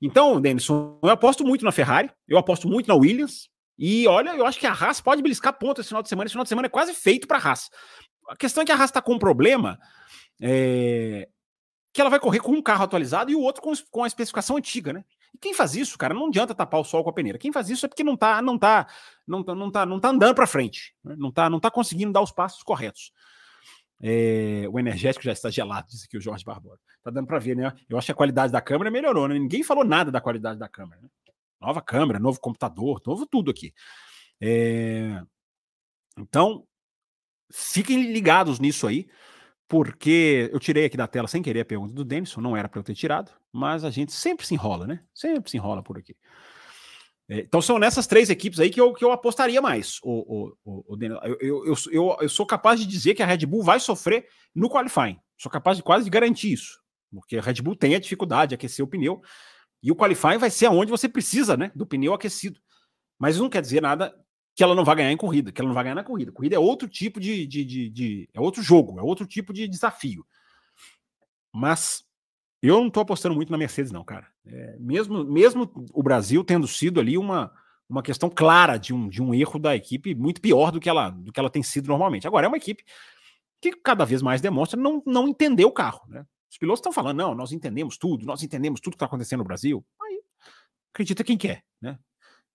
Então, 0.00 0.40
Denison, 0.40 0.98
eu 1.02 1.10
aposto 1.10 1.44
muito 1.44 1.64
na 1.64 1.72
Ferrari, 1.72 2.10
eu 2.26 2.38
aposto 2.38 2.68
muito 2.68 2.86
na 2.86 2.94
Williams, 2.94 3.50
e 3.78 4.08
olha, 4.08 4.30
eu 4.30 4.44
acho 4.44 4.58
que 4.58 4.66
a 4.66 4.72
Haas 4.72 5.00
pode 5.00 5.22
beliscar 5.22 5.56
ponto 5.56 5.80
esse 5.80 5.88
final 5.88 6.02
de 6.02 6.08
semana. 6.08 6.26
Esse 6.26 6.32
final 6.32 6.44
de 6.44 6.48
semana 6.48 6.66
é 6.66 6.70
quase 6.70 6.92
feito 6.92 7.28
para 7.28 7.38
a 7.38 7.48
Haas. 7.48 7.70
A 8.28 8.36
questão 8.36 8.62
é 8.62 8.66
que 8.66 8.72
a 8.72 8.74
Haas 8.74 8.90
está 8.90 9.00
com 9.00 9.14
um 9.14 9.18
problema 9.18 9.78
é, 10.40 11.28
que 11.92 12.00
ela 12.00 12.10
vai 12.10 12.18
correr 12.18 12.40
com 12.40 12.52
um 12.52 12.62
carro 12.62 12.84
atualizado 12.84 13.30
e 13.30 13.36
o 13.36 13.40
outro 13.40 13.62
com, 13.62 13.72
com 13.90 14.02
a 14.02 14.06
especificação 14.06 14.56
antiga, 14.56 14.92
né? 14.92 15.04
E 15.32 15.38
quem 15.38 15.54
faz 15.54 15.76
isso, 15.76 15.96
cara, 15.96 16.14
não 16.14 16.26
adianta 16.26 16.54
tapar 16.54 16.80
o 16.80 16.84
sol 16.84 17.04
com 17.04 17.10
a 17.10 17.12
peneira. 17.12 17.38
Quem 17.38 17.52
faz 17.52 17.68
isso 17.70 17.86
é 17.86 17.88
porque 17.88 18.02
não 18.02 18.16
tá, 18.16 18.42
não 18.42 18.58
tá, 18.58 18.86
não 19.26 19.44
tá, 19.44 19.54
não 19.54 19.70
tá, 19.70 19.86
não 19.86 20.00
tá 20.00 20.08
andando 20.08 20.34
para 20.34 20.46
frente, 20.46 20.94
né? 21.04 21.14
não 21.16 21.30
tá, 21.30 21.48
não 21.48 21.60
tá 21.60 21.70
conseguindo 21.70 22.12
dar 22.12 22.22
os 22.22 22.32
passos 22.32 22.62
corretos. 22.62 23.12
É, 24.00 24.64
o 24.70 24.78
energético 24.78 25.24
já 25.24 25.32
está 25.32 25.50
gelado, 25.50 25.88
disse 25.88 26.06
aqui 26.06 26.16
o 26.16 26.20
Jorge 26.20 26.44
Barbosa. 26.44 26.80
Tá 27.02 27.10
dando 27.10 27.26
para 27.26 27.38
ver, 27.38 27.56
né? 27.56 27.72
Eu 27.88 27.98
acho 27.98 28.06
que 28.06 28.12
a 28.12 28.14
qualidade 28.14 28.52
da 28.52 28.60
câmera 28.60 28.90
melhorou, 28.90 29.28
né? 29.28 29.38
Ninguém 29.38 29.62
falou 29.62 29.84
nada 29.84 30.10
da 30.10 30.20
qualidade 30.20 30.58
da 30.58 30.68
câmera. 30.68 31.00
Né? 31.00 31.08
Nova 31.60 31.82
câmera, 31.82 32.18
novo 32.18 32.40
computador, 32.40 33.00
novo 33.06 33.26
tudo 33.26 33.50
aqui. 33.50 33.72
É... 34.40 35.20
Então, 36.18 36.64
fiquem 37.52 38.12
ligados 38.12 38.58
nisso 38.58 38.86
aí, 38.86 39.08
porque 39.66 40.48
eu 40.52 40.58
tirei 40.58 40.84
aqui 40.84 40.96
da 40.96 41.06
tela 41.06 41.28
sem 41.28 41.42
querer 41.42 41.60
a 41.60 41.64
pergunta 41.64 41.94
do 41.94 42.04
Denison, 42.04 42.40
não 42.40 42.56
era 42.56 42.68
para 42.68 42.80
eu 42.80 42.84
ter 42.84 42.94
tirado, 42.94 43.32
mas 43.52 43.84
a 43.84 43.90
gente 43.90 44.12
sempre 44.12 44.46
se 44.46 44.54
enrola, 44.54 44.86
né? 44.86 45.04
Sempre 45.14 45.50
se 45.50 45.56
enrola 45.56 45.82
por 45.82 45.98
aqui. 45.98 46.16
É, 47.28 47.40
então 47.40 47.60
são 47.60 47.78
nessas 47.78 48.06
três 48.06 48.30
equipes 48.30 48.58
aí 48.58 48.70
que 48.70 48.80
eu, 48.80 48.94
que 48.94 49.04
eu 49.04 49.12
apostaria 49.12 49.60
mais. 49.60 49.98
O, 50.02 50.54
o, 50.64 50.84
o, 50.94 50.98
eu, 51.00 51.36
eu, 51.40 51.74
eu, 51.92 52.16
eu, 52.22 52.28
sou 52.28 52.46
capaz 52.46 52.80
de 52.80 52.86
dizer 52.86 53.14
que 53.14 53.22
a 53.22 53.26
Red 53.26 53.44
Bull 53.44 53.62
vai 53.62 53.78
sofrer 53.78 54.26
no 54.54 54.70
qualifying. 54.70 55.18
Sou 55.36 55.52
capaz 55.52 55.76
de 55.76 55.82
quase 55.82 56.04
de 56.04 56.10
garantir 56.10 56.52
isso. 56.52 56.80
Porque 57.12 57.36
a 57.36 57.42
Red 57.42 57.60
Bull 57.62 57.76
tem 57.76 57.94
a 57.94 58.00
dificuldade 58.00 58.50
de 58.50 58.54
aquecer 58.54 58.84
o 58.84 58.88
pneu. 58.88 59.20
E 59.82 59.92
o 59.92 59.96
qualifying 59.96 60.38
vai 60.38 60.50
ser 60.50 60.66
aonde 60.66 60.90
você 60.90 61.08
precisa, 61.08 61.56
né, 61.56 61.70
do 61.74 61.86
pneu 61.86 62.14
aquecido. 62.14 62.60
Mas 63.18 63.38
não 63.38 63.48
quer 63.48 63.60
dizer 63.60 63.82
nada 63.82 64.14
que 64.54 64.62
ela 64.62 64.74
não 64.74 64.84
vai 64.84 64.96
ganhar 64.96 65.12
em 65.12 65.16
corrida, 65.16 65.52
que 65.52 65.60
ela 65.60 65.68
não 65.68 65.74
vai 65.74 65.84
ganhar 65.84 65.94
na 65.94 66.02
corrida. 66.02 66.32
Corrida 66.32 66.56
é 66.56 66.58
outro 66.58 66.88
tipo 66.88 67.20
de, 67.20 67.46
de, 67.46 67.64
de, 67.64 67.90
de 67.90 68.28
é 68.34 68.40
outro 68.40 68.60
jogo, 68.62 68.98
é 68.98 69.02
outro 69.02 69.24
tipo 69.24 69.52
de 69.52 69.68
desafio. 69.68 70.26
Mas 71.54 72.04
eu 72.60 72.78
não 72.78 72.88
estou 72.88 73.02
apostando 73.02 73.34
muito 73.34 73.52
na 73.52 73.58
Mercedes, 73.58 73.92
não, 73.92 74.04
cara. 74.04 74.26
É, 74.44 74.76
mesmo, 74.80 75.24
mesmo 75.24 75.70
o 75.92 76.02
Brasil 76.02 76.42
tendo 76.42 76.66
sido 76.66 76.98
ali 76.98 77.16
uma, 77.16 77.52
uma 77.88 78.02
questão 78.02 78.28
clara 78.28 78.76
de 78.76 78.92
um, 78.92 79.08
de 79.08 79.22
um 79.22 79.32
erro 79.32 79.58
da 79.58 79.76
equipe 79.76 80.14
muito 80.14 80.40
pior 80.40 80.72
do 80.72 80.80
que, 80.80 80.88
ela, 80.88 81.10
do 81.10 81.32
que 81.32 81.38
ela 81.38 81.50
tem 81.50 81.62
sido 81.62 81.86
normalmente. 81.86 82.26
Agora, 82.26 82.46
é 82.46 82.48
uma 82.48 82.56
equipe 82.56 82.84
que 83.60 83.72
cada 83.72 84.04
vez 84.04 84.22
mais 84.22 84.40
demonstra 84.40 84.80
não, 84.80 85.02
não 85.06 85.28
entender 85.28 85.64
o 85.64 85.72
carro. 85.72 86.02
Né? 86.08 86.24
Os 86.50 86.58
pilotos 86.58 86.80
estão 86.80 86.92
falando, 86.92 87.18
não, 87.18 87.34
nós 87.34 87.52
entendemos 87.52 87.98
tudo, 87.98 88.24
nós 88.24 88.42
entendemos 88.42 88.80
tudo 88.80 88.92
que 88.92 88.96
está 88.96 89.06
acontecendo 89.06 89.40
no 89.40 89.44
Brasil. 89.44 89.84
Aí 90.02 90.22
acredita 90.92 91.22
quem 91.22 91.36
quer, 91.36 91.62
né? 91.80 91.98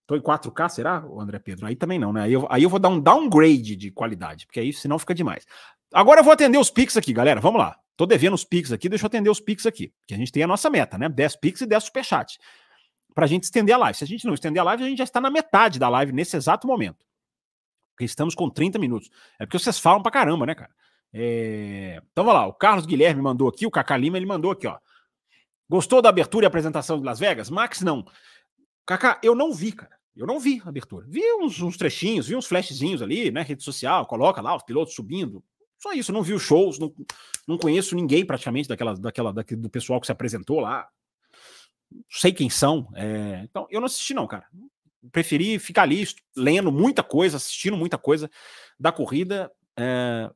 Estou 0.01 0.17
em 0.17 0.21
4K, 0.21 0.69
será, 0.69 0.97
André 1.17 1.39
Pedro? 1.39 1.65
Aí 1.65 1.75
também 1.75 1.97
não, 1.97 2.11
né? 2.11 2.23
Aí 2.23 2.33
eu, 2.33 2.45
aí 2.49 2.63
eu 2.63 2.69
vou 2.69 2.79
dar 2.79 2.89
um 2.89 2.99
downgrade 2.99 3.75
de 3.75 3.89
qualidade, 3.89 4.45
porque 4.45 4.59
aí 4.59 4.73
senão 4.73 4.99
fica 4.99 5.15
demais. 5.15 5.45
Agora 5.93 6.19
eu 6.19 6.23
vou 6.23 6.33
atender 6.33 6.57
os 6.57 6.69
Pix 6.69 6.97
aqui, 6.97 7.13
galera. 7.13 7.39
Vamos 7.39 7.59
lá. 7.59 7.79
Tô 7.95 8.05
devendo 8.05 8.33
os 8.33 8.43
Pix 8.43 8.71
aqui, 8.71 8.89
deixa 8.89 9.05
eu 9.05 9.07
atender 9.07 9.29
os 9.29 9.39
Pix 9.39 9.65
aqui. 9.65 9.93
Que 10.05 10.13
a 10.13 10.17
gente 10.17 10.31
tem 10.31 10.43
a 10.43 10.47
nossa 10.47 10.69
meta, 10.69 10.97
né? 10.97 11.07
10 11.07 11.35
Pix 11.37 11.61
e 11.61 11.65
10 11.65 11.85
Superchat. 11.85 12.37
Pra 13.13 13.27
gente 13.27 13.43
estender 13.43 13.75
a 13.75 13.77
live. 13.77 13.97
Se 13.97 14.03
a 14.03 14.07
gente 14.07 14.25
não 14.25 14.33
estender 14.33 14.59
a 14.59 14.65
live, 14.65 14.83
a 14.83 14.87
gente 14.89 14.97
já 14.97 15.03
está 15.03 15.21
na 15.21 15.29
metade 15.29 15.79
da 15.79 15.87
live 15.87 16.11
nesse 16.11 16.35
exato 16.35 16.67
momento. 16.67 17.05
Porque 17.91 18.05
estamos 18.05 18.33
com 18.33 18.49
30 18.49 18.79
minutos. 18.79 19.09
É 19.39 19.45
porque 19.45 19.59
vocês 19.59 19.79
falam 19.79 20.01
pra 20.01 20.11
caramba, 20.11 20.45
né, 20.47 20.55
cara? 20.55 20.71
É... 21.13 22.01
Então, 22.11 22.25
vamos 22.25 22.33
lá. 22.33 22.47
O 22.47 22.53
Carlos 22.53 22.85
Guilherme 22.85 23.21
mandou 23.21 23.47
aqui, 23.47 23.65
o 23.65 23.71
Cacá 23.71 23.95
Lima, 23.95 24.17
ele 24.17 24.25
mandou 24.25 24.51
aqui, 24.51 24.67
ó. 24.67 24.77
Gostou 25.69 26.01
da 26.01 26.09
abertura 26.09 26.45
e 26.45 26.47
apresentação 26.47 26.99
de 26.99 27.05
Las 27.05 27.19
Vegas? 27.19 27.49
Max, 27.49 27.81
não. 27.81 28.05
Cacá, 28.85 29.19
eu 29.23 29.35
não 29.35 29.53
vi, 29.53 29.71
cara. 29.71 29.97
Eu 30.15 30.27
não 30.27 30.39
vi 30.39 30.61
a 30.63 30.69
abertura. 30.69 31.05
Vi 31.07 31.21
uns, 31.35 31.59
uns 31.61 31.77
trechinhos, 31.77 32.27
vi 32.27 32.35
uns 32.35 32.45
flashzinhos 32.45 33.01
ali, 33.01 33.31
né? 33.31 33.41
Rede 33.41 33.63
social, 33.63 34.05
coloca 34.05 34.41
lá 34.41 34.55
os 34.55 34.63
pilotos 34.63 34.93
subindo. 34.93 35.43
Só 35.79 35.91
isso, 35.91 36.13
não 36.13 36.21
vi 36.21 36.33
os 36.33 36.41
shows, 36.41 36.79
não, 36.79 36.93
não 37.47 37.57
conheço 37.57 37.95
ninguém 37.95 38.25
praticamente 38.25 38.69
daquela, 38.69 38.93
daquela, 38.95 39.33
daquele, 39.33 39.59
do 39.59 39.69
pessoal 39.69 39.99
que 39.99 40.05
se 40.05 40.11
apresentou 40.11 40.59
lá. 40.59 40.87
Sei 42.09 42.31
quem 42.31 42.49
são. 42.49 42.87
É... 42.95 43.41
Então, 43.43 43.67
eu 43.69 43.81
não 43.81 43.87
assisti, 43.87 44.13
não, 44.13 44.27
cara. 44.27 44.45
Preferi 45.11 45.59
ficar 45.59 45.83
ali 45.83 46.05
lendo 46.37 46.71
muita 46.71 47.03
coisa, 47.03 47.37
assistindo 47.37 47.75
muita 47.75 47.97
coisa 47.97 48.29
da 48.79 48.91
corrida. 48.91 49.51
É... 49.77 50.29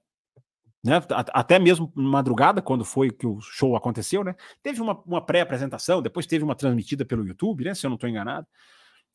Né? 0.84 1.02
Até 1.10 1.60
mesmo 1.60 1.92
madrugada, 1.96 2.62
quando 2.62 2.86
foi 2.86 3.12
que 3.12 3.26
o 3.26 3.42
show 3.42 3.76
aconteceu, 3.76 4.24
né? 4.24 4.36
Teve 4.62 4.82
uma, 4.82 5.02
uma 5.06 5.26
pré-apresentação, 5.26 6.02
depois 6.02 6.26
teve 6.26 6.44
uma 6.44 6.56
transmitida 6.56 7.04
pelo 7.04 7.26
YouTube, 7.26 7.66
né? 7.66 7.74
Se 7.74 7.86
eu 7.86 7.90
não 7.90 7.96
estou 7.96 8.10
enganado. 8.10 8.48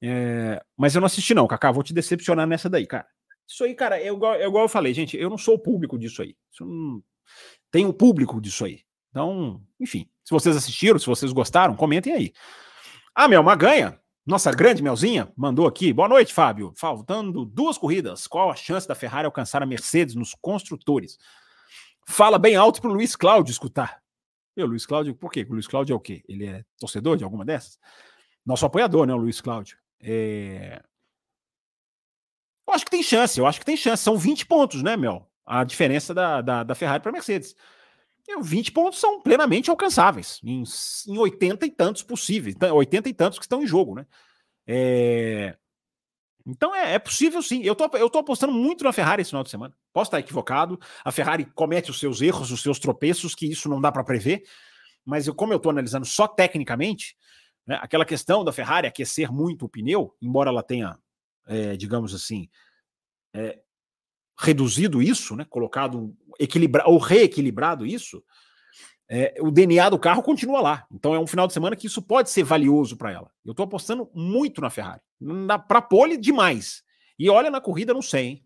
É, 0.02 0.62
mas 0.76 0.94
eu 0.94 1.00
não 1.00 1.06
assisti, 1.06 1.32
não, 1.32 1.46
Kaká. 1.46 1.70
Vou 1.70 1.82
te 1.82 1.94
decepcionar 1.94 2.46
nessa 2.46 2.68
daí, 2.68 2.86
cara. 2.86 3.06
Isso 3.46 3.64
aí, 3.64 3.74
cara, 3.74 3.98
é 3.98 4.08
igual, 4.08 4.34
é 4.34 4.46
igual 4.46 4.64
eu 4.64 4.68
falei, 4.68 4.92
gente. 4.92 5.16
Eu 5.16 5.30
não 5.30 5.38
sou 5.38 5.54
o 5.54 5.58
público 5.58 5.98
disso 5.98 6.22
aí. 6.22 6.36
Não... 6.60 7.02
Tem 7.70 7.86
o 7.86 7.92
público 7.92 8.40
disso 8.40 8.64
aí. 8.64 8.80
Então, 9.10 9.62
enfim. 9.80 10.08
Se 10.24 10.30
vocês 10.30 10.56
assistiram, 10.56 10.98
se 10.98 11.06
vocês 11.06 11.32
gostaram, 11.32 11.76
comentem 11.76 12.12
aí. 12.12 12.32
Ah, 13.14 13.28
Mel 13.28 13.42
Maganha, 13.42 13.98
nossa 14.24 14.50
grande 14.52 14.82
Melzinha, 14.82 15.32
mandou 15.36 15.66
aqui. 15.66 15.92
Boa 15.92 16.08
noite, 16.08 16.32
Fábio. 16.32 16.72
Faltando 16.76 17.44
duas 17.44 17.76
corridas, 17.76 18.26
qual 18.26 18.50
a 18.50 18.56
chance 18.56 18.86
da 18.86 18.94
Ferrari 18.94 19.26
alcançar 19.26 19.62
a 19.62 19.66
Mercedes 19.66 20.14
nos 20.14 20.34
construtores? 20.34 21.18
Fala 22.06 22.38
bem 22.38 22.56
alto 22.56 22.80
pro 22.80 22.92
Luiz 22.92 23.16
Cláudio 23.16 23.52
escutar. 23.52 24.02
E 24.56 24.62
o 24.62 24.66
Luiz 24.66 24.84
Cláudio, 24.84 25.14
por 25.14 25.30
quê? 25.30 25.46
O 25.48 25.52
Luiz 25.52 25.66
Cláudio 25.66 25.94
é 25.94 25.96
o 25.96 26.00
quê? 26.00 26.22
Ele 26.28 26.46
é 26.46 26.64
torcedor 26.78 27.16
de 27.16 27.24
alguma 27.24 27.44
dessas? 27.44 27.78
Nosso 28.44 28.66
apoiador, 28.66 29.06
né, 29.06 29.14
o 29.14 29.18
Luiz 29.18 29.40
Cláudio. 29.40 29.78
É... 30.00 30.82
Eu 32.66 32.74
acho 32.74 32.84
que 32.84 32.90
tem 32.90 33.02
chance, 33.02 33.38
eu 33.38 33.46
acho 33.46 33.58
que 33.58 33.66
tem 33.66 33.76
chance. 33.76 34.02
São 34.02 34.16
20 34.16 34.46
pontos, 34.46 34.82
né, 34.82 34.96
Mel? 34.96 35.30
A 35.44 35.64
diferença 35.64 36.12
da, 36.12 36.40
da, 36.40 36.62
da 36.62 36.74
Ferrari 36.74 37.02
para 37.02 37.10
a 37.10 37.12
Mercedes. 37.12 37.54
E 38.28 38.40
20 38.40 38.72
pontos 38.72 39.00
são 39.00 39.20
plenamente 39.20 39.68
alcançáveis, 39.68 40.38
em, 40.44 40.62
em 41.08 41.18
80 41.18 41.66
e 41.66 41.70
tantos 41.70 42.02
possíveis, 42.02 42.54
80 42.60 43.08
e 43.08 43.14
tantos 43.14 43.38
que 43.38 43.44
estão 43.44 43.62
em 43.62 43.66
jogo, 43.66 43.96
né? 43.96 44.06
É... 44.66 45.56
Então 46.46 46.74
é, 46.74 46.94
é, 46.94 46.98
possível 46.98 47.42
sim. 47.42 47.62
Eu 47.62 47.74
tô, 47.74 47.88
eu 47.96 48.10
tô 48.10 48.18
apostando 48.18 48.52
muito 48.52 48.84
na 48.84 48.92
Ferrari 48.92 49.22
esse 49.22 49.30
final 49.30 49.42
de 49.42 49.50
semana. 49.50 49.74
Posso 49.92 50.08
estar 50.08 50.20
equivocado. 50.20 50.78
A 51.04 51.12
Ferrari 51.12 51.44
comete 51.44 51.90
os 51.90 51.98
seus 51.98 52.20
erros, 52.20 52.50
os 52.50 52.62
seus 52.62 52.78
tropeços, 52.78 53.34
que 53.34 53.46
isso 53.46 53.68
não 53.68 53.80
dá 53.80 53.92
para 53.92 54.04
prever. 54.04 54.42
Mas 55.04 55.26
eu, 55.26 55.34
como 55.34 55.52
eu 55.52 55.56
estou 55.56 55.70
analisando 55.70 56.06
só 56.06 56.26
tecnicamente, 56.26 57.16
né? 57.66 57.78
Aquela 57.80 58.04
questão 58.04 58.44
da 58.44 58.52
Ferrari 58.52 58.86
aquecer 58.86 59.32
muito 59.32 59.64
o 59.64 59.68
pneu, 59.68 60.14
embora 60.20 60.50
ela 60.50 60.62
tenha, 60.62 60.98
é, 61.46 61.76
digamos 61.76 62.14
assim, 62.14 62.48
é, 63.34 63.60
reduzido 64.38 65.02
isso, 65.02 65.36
né? 65.36 65.46
colocado, 65.48 66.14
equilibra 66.38 66.84
ou 66.86 66.98
reequilibrado 66.98 67.86
isso, 67.86 68.22
é, 69.08 69.34
o 69.40 69.50
DNA 69.50 69.90
do 69.90 69.98
carro 69.98 70.22
continua 70.22 70.60
lá. 70.60 70.86
Então 70.90 71.14
é 71.14 71.18
um 71.18 71.26
final 71.26 71.46
de 71.46 71.52
semana 71.52 71.76
que 71.76 71.86
isso 71.86 72.02
pode 72.02 72.30
ser 72.30 72.44
valioso 72.44 72.96
para 72.96 73.12
ela. 73.12 73.30
Eu 73.44 73.52
estou 73.52 73.64
apostando 73.64 74.10
muito 74.14 74.60
na 74.60 74.70
Ferrari. 74.70 75.00
Para 75.68 75.82
pole, 75.82 76.16
demais. 76.16 76.82
E 77.18 77.28
olha 77.28 77.50
na 77.50 77.60
corrida, 77.60 77.94
não 77.94 78.02
sei, 78.02 78.24
hein? 78.24 78.44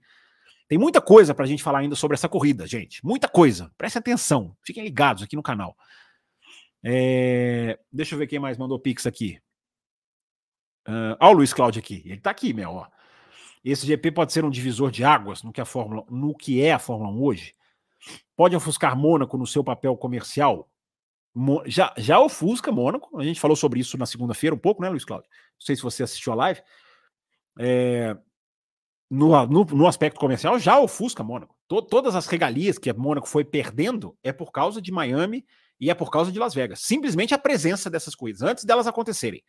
Tem 0.68 0.79
muita 0.79 1.00
coisa 1.00 1.35
para 1.35 1.44
a 1.44 1.48
gente 1.48 1.62
falar 1.62 1.79
ainda 1.79 1.94
sobre 1.94 2.14
essa 2.14 2.29
corrida, 2.29 2.66
gente. 2.66 3.05
Muita 3.05 3.29
coisa. 3.29 3.72
Prestem 3.79 4.00
atenção. 4.00 4.57
Fiquem 4.62 4.83
ligados 4.83 5.22
aqui 5.22 5.37
no 5.37 5.42
canal. 5.42 5.76
É, 6.85 7.79
deixa 7.92 8.14
eu 8.14 8.18
ver 8.18 8.26
quem 8.26 8.38
mais 8.38 8.59
mandou 8.59 8.79
Pix 8.79 9.07
aqui. 9.07 9.40
Uh, 10.88 11.16
o 11.20 11.33
Luiz 11.33 11.52
Cláudio 11.52 11.81
aqui. 11.81 12.02
Ele 12.05 12.20
tá 12.20 12.31
aqui, 12.31 12.52
meu. 12.52 12.70
Ó. 12.70 12.87
Esse 13.64 13.87
GP 13.87 14.12
pode 14.12 14.33
ser 14.33 14.44
um 14.44 14.50
divisor 14.50 14.90
de 14.90 15.05
águas 15.05 15.42
no 15.42 15.52
que, 15.52 15.61
a 15.61 15.64
Fórmula, 15.64 16.05
no 16.09 16.35
que 16.35 16.62
é 16.62 16.72
a 16.72 16.79
Fórmula 16.79 17.11
1 17.11 17.22
hoje. 17.22 17.55
Pode 18.37 18.55
ofuscar 18.55 18.96
Mônaco 18.96 19.37
no 19.37 19.46
seu 19.46 19.64
papel 19.64 19.96
comercial. 19.96 20.70
Mo, 21.35 21.62
já, 21.66 21.92
já 21.96 22.20
ofusca 22.20 22.70
Mônaco. 22.70 23.18
A 23.18 23.24
gente 23.24 23.40
falou 23.40 23.57
sobre 23.57 23.81
isso 23.81 23.98
na 23.98 24.07
segunda-feira 24.07 24.55
um 24.55 24.59
pouco, 24.59 24.83
né, 24.83 24.88
Luiz 24.88 25.05
Cláudio? 25.05 25.29
Não 25.31 25.66
sei 25.66 25.74
se 25.74 25.83
você 25.83 26.02
assistiu 26.05 26.33
a 26.33 26.37
live. 26.37 26.62
É, 27.59 28.16
no, 29.11 29.47
no, 29.47 29.64
no, 29.64 29.87
aspecto 29.87 30.19
comercial, 30.19 30.59
já 30.59 30.79
ofusca 30.79 31.23
Mônaco. 31.23 31.55
To, 31.69 31.81
todas 31.81 32.14
as 32.14 32.27
regalias 32.27 32.79
que 32.79 32.90
a 32.90 32.95
Mônaco 32.95 33.29
foi 33.29 33.45
perdendo 33.45 34.16
é 34.23 34.33
por 34.33 34.51
causa 34.51 34.83
de 34.83 34.90
Miami 34.90 35.45
e 35.81 35.90
é 35.90 35.95
por 35.95 36.11
causa 36.11 36.33
de 36.33 36.38
Las 36.38 36.55
Vegas. 36.55 36.81
Simplesmente 36.81 37.35
a 37.35 37.38
presença 37.38 37.88
dessas 37.88 38.14
coisas, 38.14 38.42
antes 38.42 38.64
delas 38.64 38.87
acontecerem. 38.87 39.42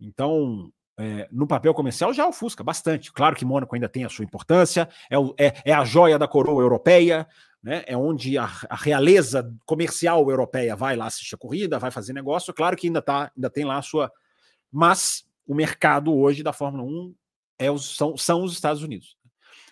Então, 0.00 0.70
é, 0.96 1.28
no 1.30 1.46
papel 1.46 1.74
comercial 1.74 2.12
já 2.12 2.26
ofusca 2.26 2.62
bastante. 2.62 3.12
Claro 3.12 3.34
que 3.34 3.44
Mônaco 3.44 3.74
ainda 3.74 3.88
tem 3.88 4.04
a 4.04 4.08
sua 4.08 4.24
importância, 4.24 4.88
é, 5.10 5.18
o, 5.18 5.34
é, 5.38 5.54
é 5.64 5.72
a 5.72 5.84
joia 5.84 6.18
da 6.18 6.28
coroa 6.28 6.62
europeia, 6.62 7.26
né? 7.62 7.82
é 7.86 7.96
onde 7.96 8.38
a, 8.38 8.48
a, 8.68 8.76
realeza 8.76 9.52
comercial 9.66 10.28
europeia 10.30 10.76
vai 10.76 10.96
lá 10.96 11.06
assistir 11.06 11.34
a 11.34 11.38
corrida, 11.38 11.78
vai 11.78 11.90
fazer 11.90 12.12
negócio. 12.12 12.54
Claro 12.54 12.76
que 12.76 12.86
ainda, 12.86 13.02
tá, 13.02 13.30
ainda 13.36 13.50
tem 13.50 13.64
lá 13.64 13.78
a 13.78 13.82
sua. 13.82 14.12
Mas 14.70 15.24
o 15.46 15.54
mercado 15.54 16.14
hoje 16.14 16.42
da 16.42 16.52
Fórmula 16.52 16.84
1 16.84 17.14
é 17.58 17.70
os, 17.70 17.96
são, 17.96 18.16
são 18.16 18.42
os 18.42 18.52
Estados 18.52 18.82
Unidos. 18.82 19.16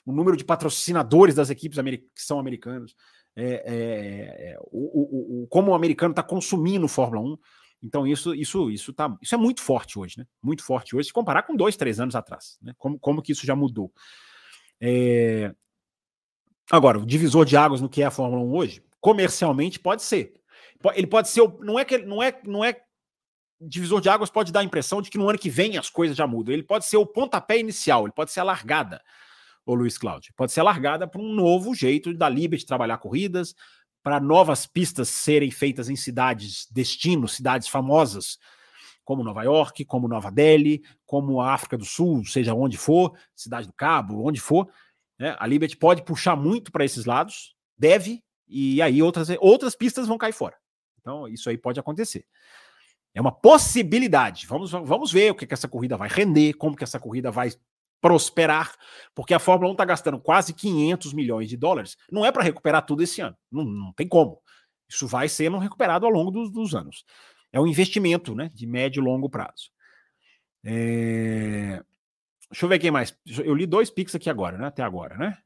O 0.05 0.13
número 0.13 0.37
de 0.37 0.45
patrocinadores 0.45 1.35
das 1.35 1.51
equipes 1.51 1.79
que 2.15 2.23
são 2.23 2.39
americanos, 2.39 2.95
é, 3.35 3.45
é, 3.45 4.51
é, 4.53 4.59
o, 4.71 5.43
o, 5.43 5.43
o, 5.43 5.47
como 5.49 5.73
o 5.73 5.75
americano 5.75 6.13
está 6.13 6.23
consumindo 6.23 6.89
Fórmula 6.89 7.35
1. 7.35 7.39
Então, 7.83 8.07
isso, 8.07 8.35
isso, 8.35 8.71
isso, 8.71 8.93
tá, 8.93 9.17
isso 9.21 9.35
é 9.35 9.39
muito 9.39 9.61
forte 9.61 9.99
hoje, 9.99 10.19
né? 10.19 10.27
Muito 10.43 10.65
forte 10.65 10.97
hoje, 10.97 11.09
se 11.09 11.13
comparar 11.13 11.43
com 11.43 11.55
dois, 11.55 11.77
três 11.77 12.01
anos 12.01 12.17
atrás, 12.17 12.59
né? 12.63 12.73
Como, 12.79 12.99
como 12.99 13.23
que 13.23 13.33
isso 13.33 13.47
já 13.47 13.55
mudou. 13.55 13.93
É... 14.81 15.55
Agora, 16.71 16.99
o 16.99 17.07
divisor 17.07 17.45
de 17.45 17.57
águas 17.57 17.81
no 17.81 17.89
que 17.89 18.03
é 18.03 18.07
a 18.07 18.11
Fórmula 18.11 18.43
1 18.43 18.55
hoje, 18.55 18.83
comercialmente 19.01 19.79
pode 19.79 20.03
ser. 20.03 20.33
Ele 20.95 21.07
pode 21.07 21.29
ser. 21.29 21.43
Não 21.61 21.79
é 21.79 21.85
que 21.85 21.99
não 21.99 22.23
é, 22.23 22.41
não 22.45 22.65
é 22.65 22.81
divisor 23.61 24.01
de 24.01 24.09
águas 24.09 24.31
pode 24.31 24.53
dar 24.53 24.61
a 24.61 24.65
impressão 24.65 25.01
de 25.01 25.11
que 25.11 25.19
no 25.19 25.29
ano 25.29 25.39
que 25.39 25.51
vem 25.51 25.77
as 25.77 25.91
coisas 25.91 26.17
já 26.17 26.27
mudam. 26.27 26.53
Ele 26.53 26.63
pode 26.63 26.85
ser 26.85 26.97
o 26.97 27.07
pontapé 27.07 27.59
inicial, 27.59 28.05
ele 28.05 28.13
pode 28.13 28.31
ser 28.31 28.41
a 28.41 28.45
largada 28.45 29.03
o 29.67 29.75
Luiz 29.75 29.99
Cláudio. 29.99 30.33
Pode 30.37 30.53
ser 30.53 30.63
largada 30.63 31.09
para 31.09 31.21
um 31.21 31.35
novo 31.35 31.75
jeito 31.75 32.15
da 32.15 32.29
Liberty 32.29 32.65
trabalhar 32.65 32.99
corridas, 32.99 33.55
para 34.03 34.21
novas 34.21 34.65
pistas 34.65 35.09
serem 35.09 35.51
feitas 35.51 35.91
em 35.91 35.97
cidades 35.97 36.69
destino, 36.71 37.27
cidades 37.27 37.67
famosas, 37.67 38.39
como 39.05 39.25
Nova 39.25 39.43
York, 39.43 39.85
como 39.85 40.07
Nova 40.07 40.31
Delhi, 40.31 40.83
como 41.05 41.41
a 41.41 41.53
África 41.53 41.77
do 41.77 41.85
Sul, 41.85 42.25
seja 42.25 42.55
onde 42.55 42.77
for, 42.77 43.17
Cidade 43.35 43.67
do 43.67 43.73
Cabo, 43.73 44.25
onde 44.25 44.41
for. 44.41 44.69
Né? 45.19 45.35
A 45.39 45.47
Liberty 45.47 45.77
pode 45.77 46.05
puxar 46.05 46.37
muito 46.37 46.71
para 46.71 46.85
esses 46.85 47.05
lados, 47.05 47.57
deve, 47.77 48.23
e 48.47 48.81
aí 48.81 49.03
outras, 49.03 49.29
outras 49.41 49.75
pistas 49.75 50.07
vão 50.07 50.19
cair 50.19 50.33
fora. 50.33 50.57
Então, 51.01 51.27
isso 51.27 51.51
aí 51.51 51.59
pode 51.59 51.81
acontecer. 51.81 52.25
É 53.17 53.21
uma 53.21 53.33
possibilidade. 53.33 54.47
Vamos, 54.47 54.71
vamos 54.71 55.11
ver 55.11 55.31
o 55.31 55.35
que, 55.35 55.47
que 55.47 55.55
essa 55.55 55.67
corrida 55.67 55.97
vai 55.97 56.07
render, 56.07 56.53
como 56.53 56.77
que 56.77 56.85
essa 56.85 57.01
corrida 57.01 57.31
vai 57.31 57.51
prosperar, 57.99 58.77
porque 59.15 59.33
a 59.33 59.39
Fórmula 59.39 59.71
1 59.71 59.73
está 59.73 59.85
gastando 59.87 60.21
quase 60.21 60.53
500 60.53 61.15
milhões 61.15 61.49
de 61.49 61.57
dólares. 61.57 61.97
Não 62.13 62.27
é 62.27 62.31
para 62.31 62.43
recuperar 62.43 62.85
tudo 62.85 63.03
esse 63.03 63.23
ano, 63.23 63.35
não, 63.51 63.65
não, 63.65 63.93
tem 63.95 64.07
como. 64.07 64.39
Isso 64.87 65.07
vai 65.07 65.31
sendo 65.31 65.57
recuperado 65.57 66.05
ao 66.05 66.13
longo 66.13 66.31
dos, 66.31 66.53
dos 66.53 66.75
anos. 66.75 67.07
É 67.51 67.59
um 67.59 67.67
investimento 67.67 68.35
né, 68.35 68.51
de 68.53 68.67
médio 68.67 69.01
e 69.01 69.05
longo 69.05 69.31
prazo. 69.31 69.71
É... 70.63 71.83
Deixa 72.51 72.67
eu 72.67 72.69
ver 72.69 72.79
quem 72.79 72.91
mais. 72.91 73.19
Eu 73.27 73.55
li 73.55 73.65
dois 73.65 73.89
Pix 73.89 74.15
aqui 74.15 74.29
agora, 74.29 74.59
né? 74.59 74.67
Até 74.67 74.83
agora, 74.83 75.17
né? 75.17 75.39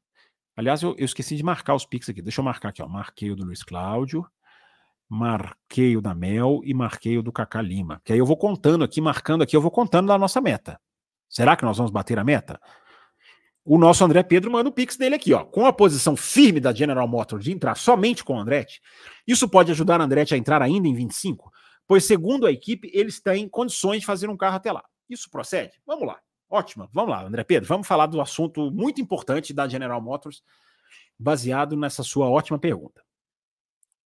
Aliás, 0.57 0.83
eu, 0.83 0.97
eu, 0.99 1.05
esqueci 1.05 1.37
de 1.37 1.45
marcar 1.45 1.77
os 1.77 1.87
Pix 1.87 2.09
aqui. 2.09 2.21
Deixa 2.21 2.41
eu 2.41 2.45
marcar 2.45 2.71
aqui, 2.71 2.83
ó. 2.83 2.89
Marquei 2.89 3.31
o 3.31 3.37
do 3.37 3.45
Luiz 3.45 3.63
Cláudio, 3.63 4.27
marquei 5.11 5.97
o 5.97 6.01
da 6.01 6.15
Mel 6.15 6.61
e 6.63 6.73
marquei 6.73 7.19
o 7.19 7.23
do 7.23 7.33
Cacá 7.33 7.61
Lima. 7.61 8.01
Que 8.05 8.13
aí 8.13 8.19
eu 8.21 8.25
vou 8.25 8.37
contando 8.37 8.85
aqui, 8.85 9.01
marcando 9.01 9.43
aqui, 9.43 9.57
eu 9.57 9.61
vou 9.61 9.71
contando 9.71 10.07
da 10.07 10.17
nossa 10.17 10.41
meta. 10.41 10.81
Será 11.29 11.57
que 11.57 11.65
nós 11.65 11.77
vamos 11.77 11.91
bater 11.91 12.17
a 12.17 12.23
meta? 12.23 12.61
O 13.65 13.77
nosso 13.77 14.05
André 14.05 14.23
Pedro 14.23 14.53
manda 14.53 14.69
o 14.69 14.73
pix 14.73 14.97
dele 14.97 15.17
aqui, 15.17 15.35
ó. 15.35 15.45
Com 15.45 15.67
a 15.67 15.73
posição 15.73 16.17
firme 16.17 16.61
da 16.61 16.73
General 16.73 17.09
Motors 17.09 17.43
de 17.43 17.51
entrar 17.51 17.77
somente 17.77 18.23
com 18.23 18.37
o 18.37 18.39
Andretti, 18.39 18.81
isso 19.27 19.49
pode 19.49 19.73
ajudar 19.73 20.01
a 20.01 20.05
Andretti 20.05 20.33
a 20.33 20.39
entrar 20.39 20.63
ainda 20.63 20.87
em 20.87 20.95
25, 20.95 21.53
pois, 21.89 22.05
segundo 22.05 22.47
a 22.47 22.53
equipe, 22.53 22.89
eles 22.95 23.21
têm 23.21 23.49
condições 23.49 24.01
de 24.01 24.07
fazer 24.07 24.31
um 24.31 24.37
carro 24.37 24.57
até 24.57 24.71
lá. 24.71 24.85
Isso 25.09 25.29
procede? 25.29 25.81
Vamos 25.85 26.07
lá. 26.07 26.21
Ótimo. 26.49 26.89
Vamos 26.93 27.11
lá, 27.11 27.25
André 27.25 27.43
Pedro. 27.43 27.69
Vamos 27.69 27.87
falar 27.87 28.07
do 28.07 28.21
assunto 28.21 28.71
muito 28.71 29.01
importante 29.01 29.53
da 29.53 29.69
General 29.69 30.01
Motors. 30.01 30.43
baseado 31.19 31.77
nessa 31.77 32.03
sua 32.05 32.31
ótima 32.31 32.59
pergunta. 32.59 33.03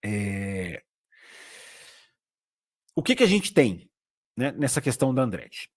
É... 0.03 0.83
O 2.97 3.03
que, 3.03 3.17
que 3.17 3.23
a 3.23 3.27
gente 3.27 3.53
tem 3.53 3.91
né, 4.37 4.53
nessa 4.53 4.81
questão 4.81 5.13
da 5.13 5.23
Andretti? 5.23 5.71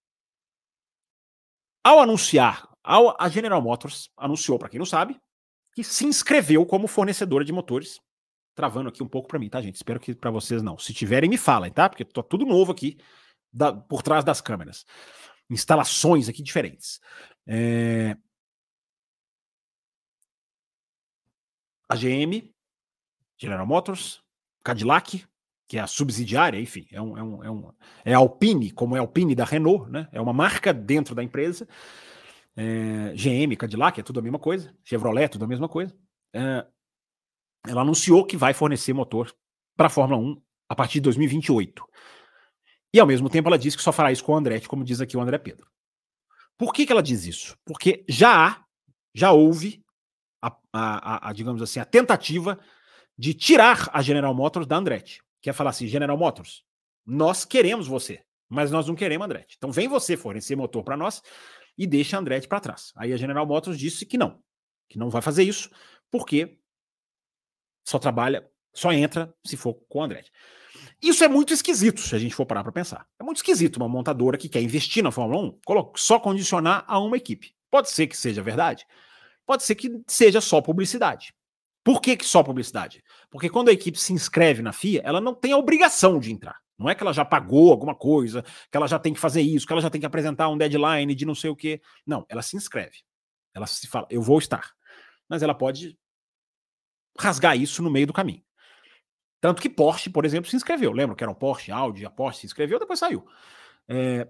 Ao 1.83 1.99
anunciar, 1.99 2.69
ao, 2.83 3.19
a 3.21 3.29
General 3.29 3.61
Motors 3.61 4.11
anunciou, 4.17 4.59
para 4.59 4.69
quem 4.69 4.77
não 4.77 4.85
sabe, 4.85 5.19
que 5.73 5.83
se 5.83 6.05
inscreveu 6.05 6.65
como 6.65 6.87
fornecedora 6.87 7.45
de 7.45 7.53
motores. 7.53 7.99
Travando 8.55 8.89
aqui 8.89 9.03
um 9.03 9.07
pouco 9.07 9.27
para 9.27 9.37
mim, 9.37 9.49
tá, 9.49 9.61
gente? 9.61 9.75
Espero 9.75 9.99
que 9.99 10.15
para 10.15 10.31
vocês 10.31 10.63
não. 10.63 10.77
Se 10.77 10.93
tiverem, 10.93 11.29
me 11.29 11.37
falem, 11.37 11.71
tá? 11.71 11.87
Porque 11.87 12.03
tá 12.03 12.23
tudo 12.23 12.45
novo 12.45 12.71
aqui 12.71 12.97
da, 13.53 13.71
por 13.71 14.01
trás 14.01 14.25
das 14.25 14.41
câmeras. 14.41 14.85
Instalações 15.49 16.27
aqui 16.27 16.41
diferentes. 16.41 16.99
É... 17.45 18.17
A 21.89 21.95
GM, 21.95 22.53
General 23.37 23.65
Motors, 23.65 24.21
Cadillac, 24.63 25.25
que 25.67 25.77
é 25.77 25.81
a 25.81 25.87
subsidiária, 25.87 26.59
enfim, 26.59 26.87
é, 26.91 27.01
um, 27.01 27.17
é, 27.17 27.23
um, 27.23 27.43
é, 27.43 27.51
um, 27.51 27.73
é 28.05 28.13
a 28.13 28.17
Alpine, 28.17 28.71
como 28.71 28.95
é 28.95 28.99
a 28.99 29.01
Alpine 29.01 29.35
da 29.35 29.43
Renault, 29.43 29.89
né? 29.91 30.07
É 30.11 30.21
uma 30.21 30.31
marca 30.31 30.73
dentro 30.73 31.13
da 31.13 31.23
empresa. 31.23 31.67
É, 32.55 33.13
GM, 33.13 33.55
Cadillac, 33.57 33.99
é 33.99 34.03
tudo 34.03 34.19
a 34.19 34.23
mesma 34.23 34.39
coisa. 34.39 34.73
Chevrolet, 34.83 35.27
tudo 35.27 35.43
a 35.43 35.47
mesma 35.47 35.67
coisa. 35.67 35.93
É, 36.33 36.65
ela 37.67 37.81
anunciou 37.81 38.25
que 38.25 38.37
vai 38.37 38.53
fornecer 38.53 38.93
motor 38.93 39.35
para 39.75 39.87
a 39.87 39.89
Fórmula 39.89 40.19
1 40.21 40.41
a 40.69 40.75
partir 40.75 40.95
de 40.95 41.01
2028. 41.01 41.85
E 42.93 42.99
ao 42.99 43.05
mesmo 43.05 43.29
tempo 43.29 43.49
ela 43.49 43.59
disse 43.59 43.75
que 43.75 43.83
só 43.83 43.91
fará 43.91 44.11
isso 44.11 44.23
com 44.23 44.33
o 44.33 44.35
Andretti, 44.37 44.69
como 44.69 44.85
diz 44.85 45.01
aqui 45.01 45.17
o 45.17 45.21
André 45.21 45.37
Pedro. 45.37 45.67
Por 46.57 46.73
que, 46.73 46.85
que 46.85 46.91
ela 46.91 47.03
diz 47.03 47.25
isso? 47.25 47.57
Porque 47.65 48.05
já 48.07 48.47
há, 48.47 48.65
já 49.13 49.31
houve, 49.31 49.83
a, 50.41 50.57
a, 50.73 51.29
a, 51.29 51.33
digamos 51.33 51.61
assim, 51.61 51.79
a 51.79 51.85
tentativa 51.85 52.57
de 53.17 53.33
tirar 53.33 53.89
a 53.93 54.01
General 54.01 54.33
Motors 54.33 54.65
da 54.65 54.77
Andretti. 54.77 55.21
Quer 55.47 55.53
falar 55.53 55.69
assim, 55.69 55.87
General 55.87 56.17
Motors, 56.17 56.65
nós 57.05 57.45
queremos 57.45 57.87
você, 57.87 58.21
mas 58.49 58.69
nós 58.69 58.85
não 58.85 58.95
queremos 58.95 59.23
Andretti. 59.23 59.55
Então 59.57 59.71
vem 59.71 59.87
você 59.87 60.17
fornecer 60.17 60.57
motor 60.57 60.83
para 60.83 60.97
nós 60.97 61.23
e 61.77 61.87
deixa 61.87 62.17
Andretti 62.17 62.49
para 62.49 62.59
trás. 62.59 62.91
Aí 62.97 63.13
a 63.13 63.15
General 63.15 63.45
Motors 63.45 63.79
disse 63.79 64.05
que 64.05 64.17
não, 64.17 64.43
que 64.89 64.99
não 64.99 65.09
vai 65.09 65.21
fazer 65.21 65.43
isso, 65.43 65.69
porque 66.11 66.59
só 67.87 67.97
trabalha, 67.97 68.45
só 68.73 68.91
entra 68.91 69.33
se 69.41 69.55
for 69.55 69.75
com 69.87 70.03
Andretti. 70.03 70.33
Isso 71.01 71.23
é 71.23 71.29
muito 71.29 71.53
esquisito, 71.53 72.01
se 72.01 72.13
a 72.13 72.19
gente 72.19 72.35
for 72.35 72.45
parar 72.45 72.61
para 72.61 72.73
pensar. 72.73 73.07
É 73.17 73.23
muito 73.23 73.37
esquisito 73.37 73.77
uma 73.77 73.87
montadora 73.87 74.37
que 74.37 74.49
quer 74.49 74.61
investir 74.61 75.01
na 75.01 75.13
Fórmula 75.13 75.55
1 75.65 75.91
só 75.95 76.19
condicionar 76.19 76.83
a 76.85 76.99
uma 76.99 77.15
equipe. 77.15 77.55
Pode 77.71 77.89
ser 77.89 78.07
que 78.07 78.17
seja 78.17 78.43
verdade, 78.43 78.85
pode 79.45 79.63
ser 79.63 79.75
que 79.75 80.03
seja 80.07 80.41
só 80.41 80.59
publicidade. 80.59 81.33
Por 81.87 82.01
que, 82.01 82.17
que 82.17 82.25
só 82.25 82.43
publicidade? 82.43 83.01
Porque 83.29 83.49
quando 83.49 83.69
a 83.69 83.71
equipe 83.71 83.97
se 83.97 84.11
inscreve 84.11 84.61
na 84.61 84.73
FIA, 84.73 85.01
ela 85.05 85.21
não 85.21 85.33
tem 85.33 85.53
a 85.53 85.57
obrigação 85.57 86.19
de 86.19 86.33
entrar. 86.33 86.59
Não 86.77 86.89
é 86.89 86.93
que 86.93 87.01
ela 87.01 87.13
já 87.13 87.23
pagou 87.23 87.71
alguma 87.71 87.95
coisa, 87.95 88.43
que 88.69 88.75
ela 88.75 88.89
já 88.89 88.99
tem 88.99 89.13
que 89.13 89.19
fazer 89.21 89.41
isso, 89.41 89.65
que 89.65 89.71
ela 89.71 89.81
já 89.81 89.89
tem 89.89 90.01
que 90.01 90.05
apresentar 90.05 90.49
um 90.49 90.57
deadline 90.57 91.15
de 91.15 91.25
não 91.25 91.33
sei 91.33 91.49
o 91.49 91.55
quê. 91.55 91.81
Não, 92.05 92.25
ela 92.27 92.41
se 92.41 92.57
inscreve. 92.57 92.97
Ela 93.53 93.65
se 93.65 93.87
fala, 93.87 94.05
eu 94.09 94.21
vou 94.21 94.37
estar. 94.37 94.73
Mas 95.29 95.41
ela 95.41 95.55
pode 95.55 95.97
rasgar 97.17 97.57
isso 97.57 97.81
no 97.81 97.89
meio 97.89 98.05
do 98.05 98.11
caminho. 98.11 98.43
Tanto 99.39 99.61
que 99.61 99.69
Porsche, 99.69 100.09
por 100.09 100.25
exemplo, 100.25 100.49
se 100.49 100.57
inscreveu. 100.57 100.91
Lembra 100.91 101.15
que 101.15 101.23
era 101.23 101.31
um 101.31 101.35
Porsche, 101.35 101.71
Audi, 101.71 102.05
a 102.05 102.09
Porsche 102.09 102.41
se 102.41 102.47
inscreveu, 102.47 102.79
depois 102.79 102.99
saiu. 102.99 103.25
É... 103.87 104.27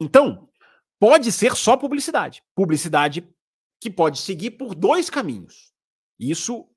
Então, 0.00 0.48
pode 0.98 1.30
ser 1.30 1.54
só 1.54 1.76
publicidade. 1.76 2.42
Publicidade 2.56 3.24
que 3.80 3.88
pode 3.88 4.18
seguir 4.18 4.50
por 4.50 4.74
dois 4.74 5.08
caminhos. 5.08 5.72
Isso 6.18 6.68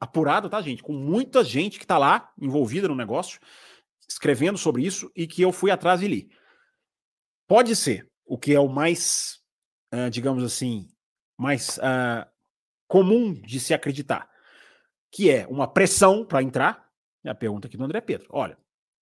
apurado, 0.00 0.48
tá, 0.48 0.60
gente? 0.60 0.82
Com 0.82 0.92
muita 0.92 1.42
gente 1.42 1.78
que 1.78 1.84
está 1.84 1.98
lá 1.98 2.32
envolvida 2.40 2.88
no 2.88 2.94
negócio, 2.94 3.40
escrevendo 4.08 4.56
sobre 4.58 4.84
isso 4.84 5.10
e 5.14 5.26
que 5.26 5.42
eu 5.42 5.52
fui 5.52 5.70
atrás 5.70 6.02
e 6.02 6.08
li. 6.08 6.30
Pode 7.46 7.74
ser 7.74 8.10
o 8.24 8.38
que 8.38 8.54
é 8.54 8.60
o 8.60 8.68
mais, 8.68 9.40
uh, 9.92 10.10
digamos 10.10 10.44
assim, 10.44 10.88
mais 11.36 11.78
uh, 11.78 12.28
comum 12.86 13.34
de 13.34 13.58
se 13.58 13.74
acreditar 13.74 14.28
que 15.10 15.30
é 15.30 15.46
uma 15.46 15.66
pressão 15.66 16.24
para 16.24 16.42
entrar. 16.42 16.86
É 17.24 17.30
a 17.30 17.34
pergunta 17.34 17.66
aqui 17.66 17.76
do 17.76 17.84
André 17.84 18.00
Pedro. 18.00 18.28
Olha, 18.30 18.56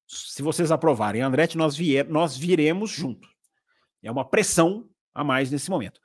se 0.06 0.42
vocês 0.42 0.70
aprovarem 0.70 1.22
Andretti, 1.22 1.56
nós, 1.56 1.76
vier, 1.76 2.06
nós 2.08 2.36
viremos 2.36 2.90
junto. 2.90 3.28
É 4.02 4.10
uma 4.10 4.28
pressão 4.28 4.88
a 5.14 5.24
mais 5.24 5.50
nesse 5.50 5.70
momento. 5.70 6.00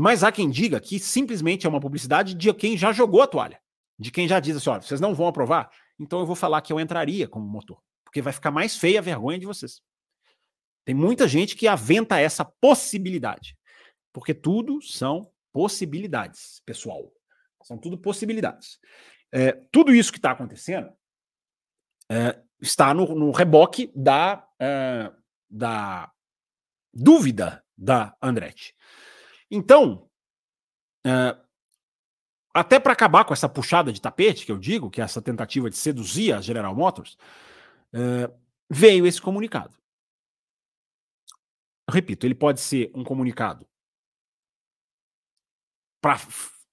Mas 0.00 0.24
há 0.24 0.32
quem 0.32 0.48
diga 0.48 0.80
que 0.80 0.98
simplesmente 0.98 1.66
é 1.66 1.68
uma 1.68 1.78
publicidade 1.78 2.32
de 2.32 2.54
quem 2.54 2.74
já 2.74 2.90
jogou 2.90 3.20
a 3.20 3.26
toalha. 3.26 3.60
De 3.98 4.10
quem 4.10 4.26
já 4.26 4.40
diz 4.40 4.56
assim: 4.56 4.70
olha, 4.70 4.80
vocês 4.80 4.98
não 4.98 5.14
vão 5.14 5.26
aprovar, 5.26 5.70
então 5.98 6.20
eu 6.20 6.26
vou 6.26 6.34
falar 6.34 6.62
que 6.62 6.72
eu 6.72 6.80
entraria 6.80 7.28
como 7.28 7.46
motor. 7.46 7.82
Porque 8.02 8.22
vai 8.22 8.32
ficar 8.32 8.50
mais 8.50 8.78
feia 8.78 8.98
a 8.98 9.02
vergonha 9.02 9.38
de 9.38 9.44
vocês. 9.44 9.82
Tem 10.86 10.94
muita 10.94 11.28
gente 11.28 11.54
que 11.54 11.68
aventa 11.68 12.18
essa 12.18 12.46
possibilidade. 12.46 13.58
Porque 14.10 14.32
tudo 14.32 14.80
são 14.80 15.30
possibilidades, 15.52 16.62
pessoal. 16.64 17.12
São 17.62 17.76
tudo 17.76 17.98
possibilidades. 17.98 18.78
É, 19.30 19.52
tudo 19.70 19.94
isso 19.94 20.10
que 20.10 20.18
está 20.18 20.30
acontecendo 20.30 20.90
é, 22.10 22.40
está 22.58 22.94
no, 22.94 23.14
no, 23.14 23.32
reboque 23.32 23.92
da, 23.94 24.48
é, 24.58 25.12
da 25.50 26.10
dúvida 26.90 27.62
da 27.76 28.16
Andretti. 28.22 28.74
Então, 29.50 30.08
é, 31.04 31.36
até 32.54 32.78
para 32.78 32.92
acabar 32.92 33.24
com 33.24 33.32
essa 33.32 33.48
puxada 33.48 33.92
de 33.92 34.00
tapete 34.00 34.44
que 34.44 34.52
eu 34.52 34.58
digo, 34.58 34.90
que 34.90 35.00
é 35.00 35.04
essa 35.04 35.22
tentativa 35.22 35.70
de 35.70 35.76
seduzir 35.76 36.32
a 36.32 36.40
General 36.40 36.74
Motors, 36.74 37.16
é, 37.92 38.30
veio 38.68 39.06
esse 39.06 39.20
comunicado. 39.20 39.76
Eu 41.88 41.94
repito, 41.94 42.26
ele 42.26 42.34
pode 42.34 42.60
ser 42.60 42.90
um 42.94 43.02
comunicado 43.02 43.66
para 46.00 46.20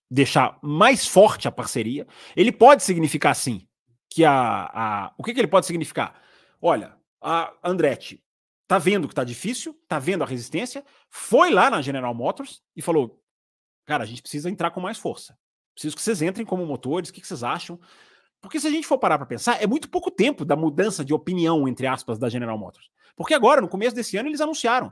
deixar 0.10 0.58
mais 0.62 1.08
forte 1.08 1.48
a 1.48 1.52
parceria. 1.52 2.08
Ele 2.36 2.52
pode 2.52 2.84
significar, 2.84 3.36
sim, 3.36 3.68
que 4.10 4.24
a. 4.24 4.70
a 4.74 5.14
o 5.18 5.24
que, 5.24 5.34
que 5.34 5.40
ele 5.40 5.48
pode 5.48 5.66
significar? 5.66 6.22
Olha, 6.62 6.96
a 7.22 7.54
Andretti 7.64 8.24
tá 8.68 8.78
vendo 8.78 9.08
que 9.08 9.16
tá 9.16 9.24
difícil, 9.24 9.80
tá 9.88 9.98
vendo 10.00 10.24
a 10.24 10.28
resistência, 10.28 10.84
foi 11.10 11.52
lá 11.52 11.70
na 11.70 11.82
General 11.82 12.14
Motors 12.14 12.62
e 12.76 12.82
falou: 12.82 13.22
cara, 13.86 14.04
a 14.04 14.08
gente 14.08 14.22
precisa 14.22 14.50
entrar 14.50 14.72
com 14.72 14.82
mais 14.82 14.98
força. 14.98 15.38
Preciso 15.74 15.96
que 15.96 16.02
vocês 16.02 16.22
entrem 16.22 16.46
como 16.46 16.66
motores, 16.66 17.10
o 17.10 17.14
que, 17.14 17.22
que 17.22 17.28
vocês 17.28 17.44
acham? 17.44 17.80
Porque 18.42 18.60
se 18.60 18.68
a 18.68 18.72
gente 18.72 18.88
for 18.88 18.98
parar 18.98 19.18
para 19.18 19.28
pensar, 19.28 19.62
é 19.62 19.68
muito 19.68 19.90
pouco 19.90 20.12
tempo 20.12 20.46
da 20.46 20.56
mudança 20.56 21.04
de 21.04 21.14
opinião, 21.14 21.68
entre 21.68 21.88
aspas, 21.88 22.20
da 22.20 22.30
General 22.30 22.58
Motors. 22.58 22.90
Porque 23.16 23.34
agora, 23.34 23.62
no 23.62 23.68
começo 23.68 23.96
desse 23.96 24.18
ano, 24.18 24.30
eles 24.30 24.42
anunciaram 24.42 24.92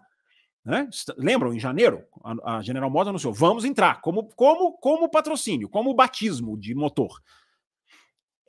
né? 0.65 0.89
Lembram, 1.15 1.53
em 1.53 1.59
janeiro, 1.59 2.03
a, 2.43 2.59
General 2.63 2.89
Motors 2.89 3.09
anunciou: 3.09 3.31
vamos 3.31 3.63
entrar 3.63 4.01
como, 4.01 4.27
como, 4.35 4.73
como 4.79 5.07
patrocínio, 5.07 5.69
como 5.69 5.93
batismo 5.93 6.57
de 6.57 6.73
motor. 6.73 7.21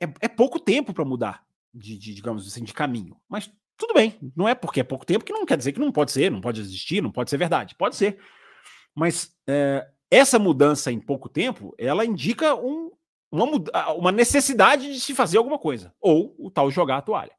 É, 0.01 0.05
é 0.21 0.27
pouco 0.27 0.59
tempo 0.59 0.93
para 0.93 1.05
mudar, 1.05 1.45
de, 1.71 1.95
de, 1.95 2.15
digamos 2.15 2.47
assim, 2.47 2.63
de 2.63 2.73
caminho. 2.73 3.15
Mas 3.29 3.51
tudo 3.77 3.93
bem, 3.93 4.17
não 4.35 4.47
é 4.47 4.55
porque 4.55 4.79
é 4.79 4.83
pouco 4.83 5.05
tempo 5.05 5.23
que 5.23 5.31
não 5.31 5.45
quer 5.45 5.57
dizer 5.57 5.71
que 5.71 5.79
não 5.79 5.91
pode 5.91 6.11
ser, 6.11 6.31
não 6.31 6.41
pode 6.41 6.59
existir, 6.59 7.01
não 7.01 7.11
pode 7.11 7.29
ser 7.29 7.37
verdade. 7.37 7.75
Pode 7.75 7.95
ser. 7.95 8.17
Mas 8.95 9.31
é, 9.47 9.87
essa 10.09 10.39
mudança 10.39 10.91
em 10.91 10.99
pouco 10.99 11.29
tempo, 11.29 11.75
ela 11.77 12.03
indica 12.03 12.55
um, 12.55 12.91
uma, 13.31 13.45
uma 13.93 14.11
necessidade 14.11 14.91
de 14.91 14.99
se 14.99 15.13
fazer 15.13 15.37
alguma 15.37 15.59
coisa, 15.59 15.93
ou 16.01 16.35
o 16.39 16.49
tal 16.49 16.71
jogar 16.71 16.97
a 16.97 17.01
toalha. 17.01 17.33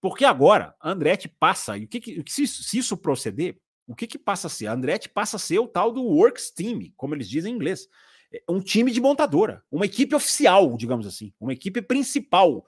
Porque 0.00 0.24
agora 0.24 0.74
a 0.80 0.90
Andretti 0.90 1.28
passa, 1.28 1.76
e 1.76 1.84
o 1.84 1.88
que, 1.88 2.00
que 2.00 2.32
se, 2.32 2.46
se 2.46 2.78
isso 2.78 2.96
proceder, 2.96 3.58
o 3.86 3.94
que, 3.94 4.06
que 4.06 4.18
passa 4.18 4.46
a 4.46 4.50
ser? 4.50 4.66
A 4.68 4.72
Andretti 4.72 5.08
passa 5.08 5.36
a 5.36 5.38
ser 5.38 5.58
o 5.58 5.68
tal 5.68 5.92
do 5.92 6.02
Works 6.02 6.50
Team, 6.50 6.92
como 6.96 7.14
eles 7.14 7.28
dizem 7.28 7.52
em 7.52 7.56
inglês. 7.56 7.86
É 8.32 8.42
um 8.48 8.60
time 8.60 8.90
de 8.90 9.00
montadora, 9.00 9.62
uma 9.70 9.84
equipe 9.84 10.14
oficial, 10.14 10.76
digamos 10.76 11.06
assim, 11.06 11.32
uma 11.38 11.52
equipe 11.52 11.82
principal. 11.82 12.64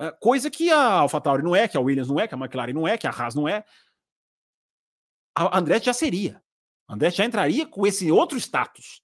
É, 0.00 0.10
coisa 0.12 0.50
que 0.50 0.70
a 0.70 1.00
AlphaTauri 1.00 1.42
não 1.42 1.54
é, 1.54 1.68
que 1.68 1.76
a 1.76 1.80
Williams 1.80 2.08
não 2.08 2.18
é, 2.18 2.26
que 2.26 2.34
a 2.34 2.38
McLaren 2.38 2.72
não 2.72 2.88
é, 2.88 2.96
que 2.96 3.06
a 3.06 3.10
Haas 3.10 3.34
não 3.34 3.48
é. 3.48 3.64
A 5.34 5.58
Andretti 5.58 5.86
já 5.86 5.92
seria. 5.92 6.42
A 6.88 6.94
Andretti 6.94 7.18
já 7.18 7.24
entraria 7.24 7.66
com 7.66 7.86
esse 7.86 8.10
outro 8.10 8.38
status. 8.38 9.02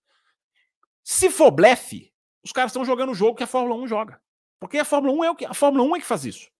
Se 1.05 1.30
for 1.30 1.51
blefe, 1.51 2.12
os 2.42 2.53
caras 2.53 2.70
estão 2.70 2.84
jogando 2.84 3.11
o 3.12 3.14
jogo 3.14 3.36
que 3.36 3.44
a 3.44 3.47
Fórmula 3.47 3.80
1 3.82 3.86
joga. 3.86 4.20
Porque 4.59 4.78
a 4.78 4.84
Fórmula 4.84 5.12
1 5.12 5.24
é 5.24 5.30
o 5.30 5.36
que 5.36 5.44
a 5.44 5.55
Fórmula 5.55 5.84
1 5.84 5.97
é 5.97 6.01
que 6.01 6.07
faz 6.07 6.24
isso. 6.24 6.51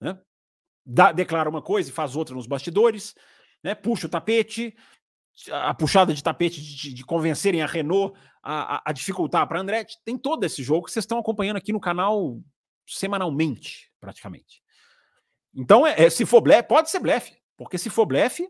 Né? 0.00 0.20
Dá, 0.84 1.12
declara 1.12 1.48
uma 1.48 1.62
coisa 1.62 1.88
e 1.88 1.92
faz 1.92 2.16
outra 2.16 2.34
nos 2.34 2.46
bastidores 2.46 3.14
né? 3.62 3.74
Puxa 3.74 4.06
o 4.06 4.10
tapete, 4.10 4.76
a 5.50 5.74
puxada 5.74 6.14
de 6.14 6.22
tapete 6.22 6.60
de, 6.60 6.94
de 6.94 7.04
convencerem 7.04 7.62
a 7.62 7.66
Renault 7.66 8.18
a, 8.42 8.76
a, 8.76 8.82
a 8.86 8.92
dificultar 8.92 9.46
para 9.46 9.58
a 9.58 9.62
Andretti. 9.62 9.98
Tem 10.04 10.16
todo 10.16 10.44
esse 10.44 10.62
jogo 10.62 10.86
que 10.86 10.92
vocês 10.92 11.04
estão 11.04 11.18
acompanhando 11.18 11.56
aqui 11.56 11.72
no 11.72 11.80
canal 11.80 12.40
semanalmente, 12.88 13.90
praticamente. 14.00 14.62
Então, 15.54 15.86
é, 15.86 16.04
é, 16.04 16.10
se 16.10 16.24
for 16.24 16.40
blefe, 16.40 16.68
pode 16.68 16.90
ser 16.90 17.00
blefe, 17.00 17.36
porque 17.56 17.78
se 17.78 17.90
for 17.90 18.06
blefe, 18.06 18.48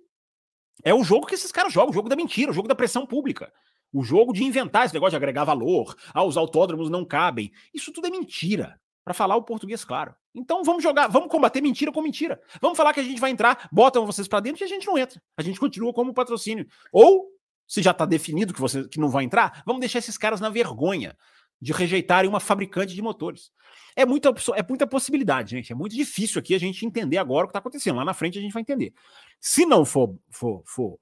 é 0.85 0.95
o 0.95 1.03
jogo 1.03 1.27
que 1.27 1.35
esses 1.35 1.53
caras 1.53 1.73
jogam, 1.73 1.91
o 1.91 1.95
jogo 1.95 2.09
da 2.09 2.17
mentira, 2.17 2.51
o 2.51 2.55
jogo 2.55 2.69
da 2.69 2.75
pressão 2.75 3.07
pública. 3.07 3.53
o 3.91 4.03
jogo 4.03 4.35
de 4.35 4.45
inventar 4.45 4.85
esse 4.85 4.93
negócio 4.93 5.13
de 5.13 5.17
agregar 5.17 5.45
valor, 5.45 5.97
ah, 6.13 6.23
os 6.23 6.37
autódromos 6.37 6.91
não 6.91 7.07
cabem. 7.07 7.51
Isso 7.73 7.91
tudo 7.91 8.07
é 8.07 8.11
mentira, 8.11 8.79
para 9.03 9.15
falar 9.15 9.37
o 9.37 9.43
português 9.43 9.83
claro. 9.83 10.15
Então 10.35 10.63
vamos 10.63 10.83
jogar, 10.83 11.09
vamos 11.09 11.31
combater 11.31 11.63
mentira 11.63 11.91
com 11.91 12.03
mentira. 12.03 12.39
Vamos 12.61 12.77
falar 12.77 12.93
que 12.93 13.01
a 13.01 13.03
gente 13.03 13.19
vai 13.19 13.31
entrar, 13.31 13.67
botam 13.73 14.05
vocês 14.05 14.29
para 14.29 14.41
dentro 14.41 14.63
e 14.63 14.65
a 14.65 14.69
gente 14.69 14.87
não 14.87 14.99
entra. 14.99 15.19
A 15.35 15.43
gente 15.43 15.59
continua 15.59 15.95
como 15.95 16.13
patrocínio. 16.13 16.67
Ou, 16.93 17.27
se 17.67 17.81
já 17.81 17.93
está 17.93 18.05
definido 18.05 18.53
que 18.53 18.61
você 18.61 18.87
que 18.87 19.01
não 19.01 19.09
vai 19.09 19.25
entrar, 19.25 19.63
vamos 19.65 19.81
deixar 19.81 20.01
esses 20.01 20.19
caras 20.19 20.43
na 20.43 20.51
vergonha 20.51 21.17
de 21.61 21.73
rejeitarem 21.73 22.29
uma 22.29 22.41
fabricante 22.41 22.95
de 22.95 23.03
motores. 23.03 23.53
É 23.97 24.07
muita, 24.07 24.29
é 24.55 24.63
muita 24.69 24.87
possibilidade, 24.87 25.51
gente. 25.51 25.73
É 25.73 25.75
muito 25.75 25.95
difícil 25.95 26.39
aqui 26.39 26.55
a 26.55 26.59
gente 26.59 26.87
entender 26.87 27.19
agora 27.19 27.45
o 27.45 27.49
que 27.49 27.51
está 27.51 27.59
acontecendo. 27.59 27.97
Lá 27.97 28.05
na 28.05 28.15
frente 28.15 28.39
a 28.39 28.41
gente 28.41 28.53
vai 28.53 28.63
entender. 28.63 28.95
Se 29.41 29.67
não 29.67 29.85
for, 29.85 30.17
for, 30.31 30.63
for, 30.65 31.01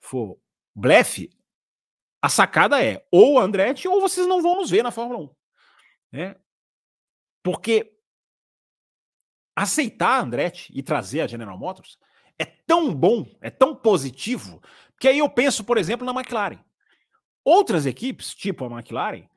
for 0.00 0.38
blefe, 0.74 1.30
a 2.22 2.28
sacada 2.28 2.82
é 2.82 3.06
ou 3.10 3.38
Andretti 3.38 3.86
ou 3.86 4.00
vocês 4.00 4.26
não 4.26 4.40
vão 4.40 4.56
nos 4.56 4.70
ver 4.70 4.82
na 4.82 4.90
Fórmula 4.90 5.20
1. 5.20 5.30
Né? 6.12 6.36
Porque 7.42 7.94
aceitar 9.54 10.18
a 10.18 10.22
Andretti 10.22 10.72
e 10.74 10.82
trazer 10.82 11.20
a 11.20 11.26
General 11.26 11.58
Motors 11.58 11.98
é 12.38 12.44
tão 12.44 12.94
bom, 12.94 13.26
é 13.40 13.50
tão 13.50 13.76
positivo, 13.76 14.62
que 14.98 15.06
aí 15.06 15.18
eu 15.18 15.28
penso, 15.28 15.62
por 15.62 15.76
exemplo, 15.76 16.04
na 16.06 16.18
McLaren. 16.18 16.58
Outras 17.44 17.84
equipes, 17.84 18.34
tipo 18.34 18.64
a 18.64 18.70
McLaren, 18.70 19.28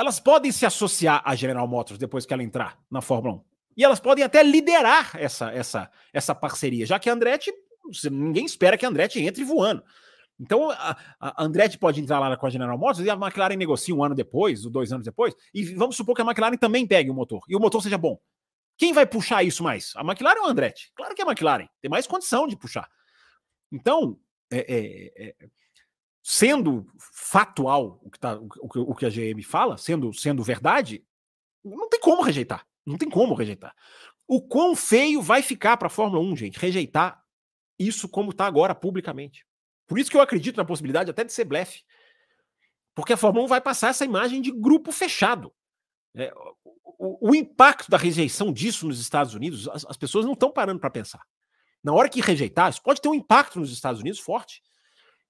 elas 0.00 0.18
podem 0.18 0.50
se 0.50 0.64
associar 0.64 1.20
à 1.26 1.34
General 1.34 1.68
Motors 1.68 1.98
depois 1.98 2.24
que 2.24 2.32
ela 2.32 2.42
entrar 2.42 2.78
na 2.90 3.02
Fórmula 3.02 3.34
1. 3.34 3.44
E 3.76 3.84
elas 3.84 4.00
podem 4.00 4.24
até 4.24 4.42
liderar 4.42 5.10
essa, 5.14 5.50
essa, 5.52 5.90
essa 6.10 6.34
parceria, 6.34 6.86
já 6.86 6.98
que 6.98 7.10
a 7.10 7.12
Andretti, 7.12 7.52
ninguém 8.10 8.46
espera 8.46 8.78
que 8.78 8.86
a 8.86 8.88
Andretti 8.88 9.20
entre 9.20 9.44
voando. 9.44 9.84
Então, 10.40 10.70
a, 10.70 10.96
a 11.20 11.44
Andretti 11.44 11.76
pode 11.76 12.00
entrar 12.00 12.18
lá 12.18 12.34
com 12.34 12.46
a 12.46 12.50
General 12.50 12.78
Motors 12.78 13.04
e 13.04 13.10
a 13.10 13.12
McLaren 13.12 13.56
negocia 13.56 13.94
um 13.94 14.02
ano 14.02 14.14
depois, 14.14 14.64
ou 14.64 14.70
dois 14.70 14.90
anos 14.90 15.04
depois, 15.04 15.34
e 15.52 15.64
vamos 15.74 15.96
supor 15.96 16.16
que 16.16 16.22
a 16.22 16.24
McLaren 16.24 16.56
também 16.56 16.86
pegue 16.86 17.10
o 17.10 17.14
motor, 17.14 17.42
e 17.46 17.54
o 17.54 17.60
motor 17.60 17.82
seja 17.82 17.98
bom. 17.98 18.18
Quem 18.78 18.94
vai 18.94 19.04
puxar 19.04 19.42
isso 19.42 19.62
mais? 19.62 19.92
A 19.96 20.00
McLaren 20.00 20.40
ou 20.40 20.46
a 20.46 20.50
Andretti? 20.50 20.90
Claro 20.94 21.14
que 21.14 21.20
é 21.20 21.24
a 21.26 21.28
McLaren, 21.28 21.68
tem 21.82 21.90
mais 21.90 22.06
condição 22.06 22.48
de 22.48 22.56
puxar. 22.56 22.88
Então, 23.70 24.18
é, 24.50 24.60
é, 24.60 25.26
é, 25.28 25.34
sendo 26.22 26.86
factual 26.98 28.00
o 28.02 28.10
que, 28.10 28.18
tá, 28.18 28.38
o, 28.38 28.90
o 28.90 28.94
que 28.94 29.06
a 29.06 29.10
GM 29.10 29.42
fala, 29.42 29.76
sendo, 29.76 30.12
sendo 30.12 30.42
verdade, 30.42 31.04
não 31.64 31.88
tem 31.88 32.00
como 32.00 32.22
rejeitar. 32.22 32.66
Não 32.84 32.96
tem 32.96 33.08
como 33.08 33.34
rejeitar. 33.34 33.74
O 34.26 34.40
quão 34.40 34.74
feio 34.74 35.20
vai 35.20 35.42
ficar 35.42 35.76
para 35.76 35.86
a 35.86 35.90
Fórmula 35.90 36.22
1, 36.22 36.36
gente, 36.36 36.58
rejeitar 36.58 37.22
isso 37.78 38.08
como 38.08 38.30
está 38.30 38.46
agora 38.46 38.74
publicamente. 38.74 39.46
Por 39.86 39.98
isso 39.98 40.10
que 40.10 40.16
eu 40.16 40.20
acredito 40.20 40.56
na 40.56 40.64
possibilidade 40.64 41.10
até 41.10 41.24
de 41.24 41.32
ser 41.32 41.44
blefe. 41.44 41.82
Porque 42.94 43.12
a 43.12 43.16
Fórmula 43.16 43.44
1 43.46 43.48
vai 43.48 43.60
passar 43.60 43.88
essa 43.88 44.04
imagem 44.04 44.40
de 44.40 44.50
grupo 44.50 44.92
fechado. 44.92 45.52
É, 46.14 46.32
o, 46.98 47.30
o, 47.30 47.34
impacto 47.34 47.90
da 47.90 47.96
rejeição 47.96 48.52
disso 48.52 48.86
nos 48.86 49.00
Estados 49.00 49.34
Unidos, 49.34 49.68
as, 49.68 49.84
as 49.86 49.96
pessoas 49.96 50.24
não 50.24 50.34
estão 50.34 50.52
parando 50.52 50.80
para 50.80 50.90
pensar. 50.90 51.22
Na 51.82 51.92
hora 51.92 52.08
que 52.08 52.20
rejeitar, 52.20 52.68
isso 52.68 52.82
pode 52.82 53.00
ter 53.00 53.08
um 53.08 53.14
impacto 53.14 53.58
nos 53.58 53.72
Estados 53.72 54.00
Unidos 54.00 54.20
forte 54.20 54.62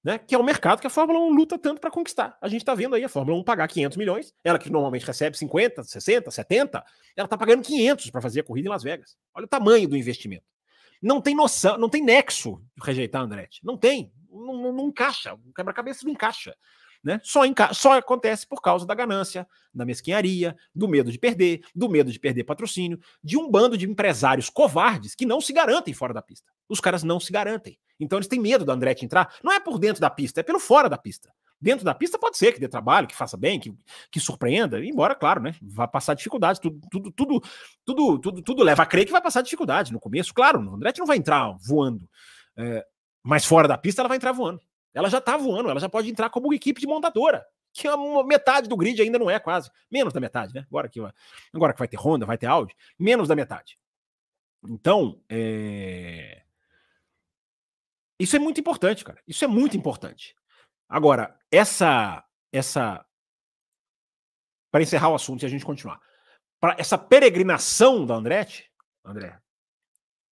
né, 0.02 0.18
que 0.18 0.34
é 0.34 0.38
o 0.38 0.42
mercado 0.42 0.80
que 0.80 0.86
a 0.86 0.90
Fórmula 0.90 1.18
1 1.20 1.30
luta 1.30 1.58
tanto 1.58 1.80
para 1.80 1.90
conquistar. 1.90 2.36
A 2.40 2.48
gente 2.48 2.62
está 2.62 2.74
vendo 2.74 2.94
aí 2.94 3.04
a 3.04 3.08
Fórmula 3.08 3.38
1 3.38 3.44
pagar 3.44 3.68
500 3.68 3.96
milhões, 3.98 4.34
ela 4.42 4.58
que 4.58 4.70
normalmente 4.70 5.06
recebe 5.06 5.36
50, 5.36 5.84
60, 5.84 6.30
70, 6.30 6.84
ela 7.16 7.26
está 7.26 7.36
pagando 7.36 7.62
500 7.62 8.10
para 8.10 8.20
fazer 8.20 8.40
a 8.40 8.44
corrida 8.44 8.68
em 8.68 8.70
Las 8.70 8.82
Vegas. 8.82 9.16
Olha 9.34 9.44
o 9.44 9.48
tamanho 9.48 9.88
do 9.88 9.96
investimento. 9.96 10.44
Não 11.02 11.20
tem 11.20 11.34
noção, 11.34 11.78
não 11.78 11.88
tem 11.88 12.02
nexo 12.02 12.62
rejeitar 12.82 13.22
a 13.22 13.24
Andretti. 13.24 13.60
Não 13.64 13.76
tem. 13.76 14.12
Não, 14.30 14.54
não, 14.54 14.72
não 14.72 14.88
encaixa. 14.88 15.34
O 15.34 15.52
quebra-cabeça 15.54 16.04
não 16.04 16.12
encaixa. 16.12 16.54
Né? 17.02 17.18
Só, 17.22 17.46
enca 17.46 17.72
só 17.72 17.96
acontece 17.96 18.46
por 18.46 18.60
causa 18.60 18.86
da 18.86 18.94
ganância, 18.94 19.46
da 19.72 19.86
mesquinharia, 19.86 20.54
do 20.74 20.86
medo 20.86 21.10
de 21.10 21.18
perder, 21.18 21.62
do 21.74 21.88
medo 21.88 22.12
de 22.12 22.18
perder 22.18 22.44
patrocínio, 22.44 23.00
de 23.24 23.38
um 23.38 23.50
bando 23.50 23.76
de 23.76 23.88
empresários 23.88 24.50
covardes 24.50 25.14
que 25.14 25.24
não 25.24 25.40
se 25.40 25.52
garantem 25.52 25.94
fora 25.94 26.12
da 26.12 26.20
pista. 26.20 26.50
Os 26.68 26.78
caras 26.78 27.02
não 27.02 27.18
se 27.18 27.32
garantem. 27.32 27.78
Então 27.98 28.18
eles 28.18 28.28
têm 28.28 28.38
medo 28.38 28.64
do 28.64 28.72
Andretti 28.72 29.04
entrar. 29.04 29.34
Não 29.42 29.52
é 29.52 29.58
por 29.58 29.78
dentro 29.78 30.00
da 30.00 30.10
pista, 30.10 30.40
é 30.40 30.42
pelo 30.42 30.60
fora 30.60 30.88
da 30.88 30.98
pista. 30.98 31.32
Dentro 31.60 31.84
da 31.84 31.94
pista 31.94 32.18
pode 32.18 32.38
ser 32.38 32.52
que 32.54 32.60
dê 32.60 32.68
trabalho, 32.68 33.06
que 33.06 33.14
faça 33.14 33.36
bem, 33.36 33.60
que, 33.60 33.74
que 34.10 34.18
surpreenda, 34.18 34.82
embora, 34.82 35.14
claro, 35.14 35.42
né? 35.42 35.54
Vai 35.60 35.86
passar 35.86 36.14
dificuldade. 36.14 36.58
Tudo, 36.58 36.80
tudo, 36.90 37.12
tudo, 37.12 37.42
tudo, 37.84 38.18
tudo, 38.18 38.42
tudo 38.42 38.62
leva 38.62 38.82
a 38.82 38.86
crer 38.86 39.04
que 39.04 39.12
vai 39.12 39.20
passar 39.20 39.42
dificuldade 39.42 39.92
no 39.92 40.00
começo. 40.00 40.32
Claro, 40.32 40.58
o 40.58 40.74
Andretti 40.74 41.00
não 41.00 41.06
vai 41.06 41.18
entrar 41.18 41.54
voando. 41.60 42.08
É, 42.56 42.82
mas 43.22 43.44
fora 43.44 43.68
da 43.68 43.76
pista 43.76 44.00
ela 44.00 44.08
vai 44.08 44.16
entrar 44.16 44.32
voando. 44.32 44.60
Ela 44.94 45.08
já 45.08 45.18
está 45.18 45.36
voando, 45.36 45.70
ela 45.70 45.80
já 45.80 45.88
pode 45.88 46.10
entrar 46.10 46.30
como 46.30 46.52
equipe 46.52 46.80
de 46.80 46.86
montadora, 46.86 47.46
que 47.72 47.86
é 47.86 47.96
metade 48.24 48.68
do 48.68 48.76
grid 48.76 49.00
ainda 49.00 49.18
não 49.18 49.30
é 49.30 49.38
quase. 49.38 49.70
Menos 49.90 50.12
da 50.12 50.20
metade, 50.20 50.54
né? 50.54 50.66
Agora 50.68 50.88
que, 50.88 51.00
agora 51.52 51.72
que 51.72 51.78
vai 51.78 51.88
ter 51.88 51.96
Honda, 51.96 52.26
vai 52.26 52.36
ter 52.36 52.46
Audi, 52.46 52.74
menos 52.98 53.28
da 53.28 53.36
metade. 53.36 53.78
Então, 54.64 55.22
é... 55.28 56.42
Isso 58.18 58.36
é 58.36 58.38
muito 58.38 58.60
importante, 58.60 59.02
cara. 59.02 59.18
Isso 59.26 59.44
é 59.44 59.48
muito 59.48 59.76
importante. 59.76 60.36
Agora, 60.88 61.38
essa 61.50 62.22
essa 62.52 63.04
para 64.70 64.82
encerrar 64.82 65.08
o 65.08 65.14
assunto 65.14 65.42
e 65.42 65.46
a 65.46 65.48
gente 65.48 65.64
continuar. 65.64 66.00
Para 66.60 66.76
essa 66.78 66.98
peregrinação 66.98 68.04
da 68.04 68.14
Andretti, 68.14 68.70
André, 69.04 69.40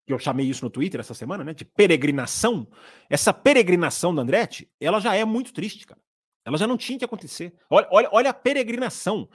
que 0.06 0.12
eu 0.12 0.18
chamei 0.18 0.46
isso 0.46 0.64
no 0.64 0.70
Twitter 0.70 1.00
essa 1.00 1.14
semana, 1.14 1.42
né, 1.42 1.52
de 1.52 1.64
peregrinação, 1.64 2.66
essa 3.10 3.34
peregrinação 3.34 4.14
da 4.14 4.22
Andretti, 4.22 4.70
ela 4.80 5.00
já 5.00 5.14
é 5.16 5.24
muito 5.24 5.52
triste, 5.52 5.86
cara. 5.86 6.00
Ela 6.44 6.56
já 6.56 6.66
não 6.66 6.76
tinha 6.76 6.98
que 6.98 7.04
acontecer. 7.04 7.52
Olha, 7.68 7.88
olha, 7.90 8.08
olha 8.12 8.30
a 8.30 8.34
peregrinação. 8.34 9.28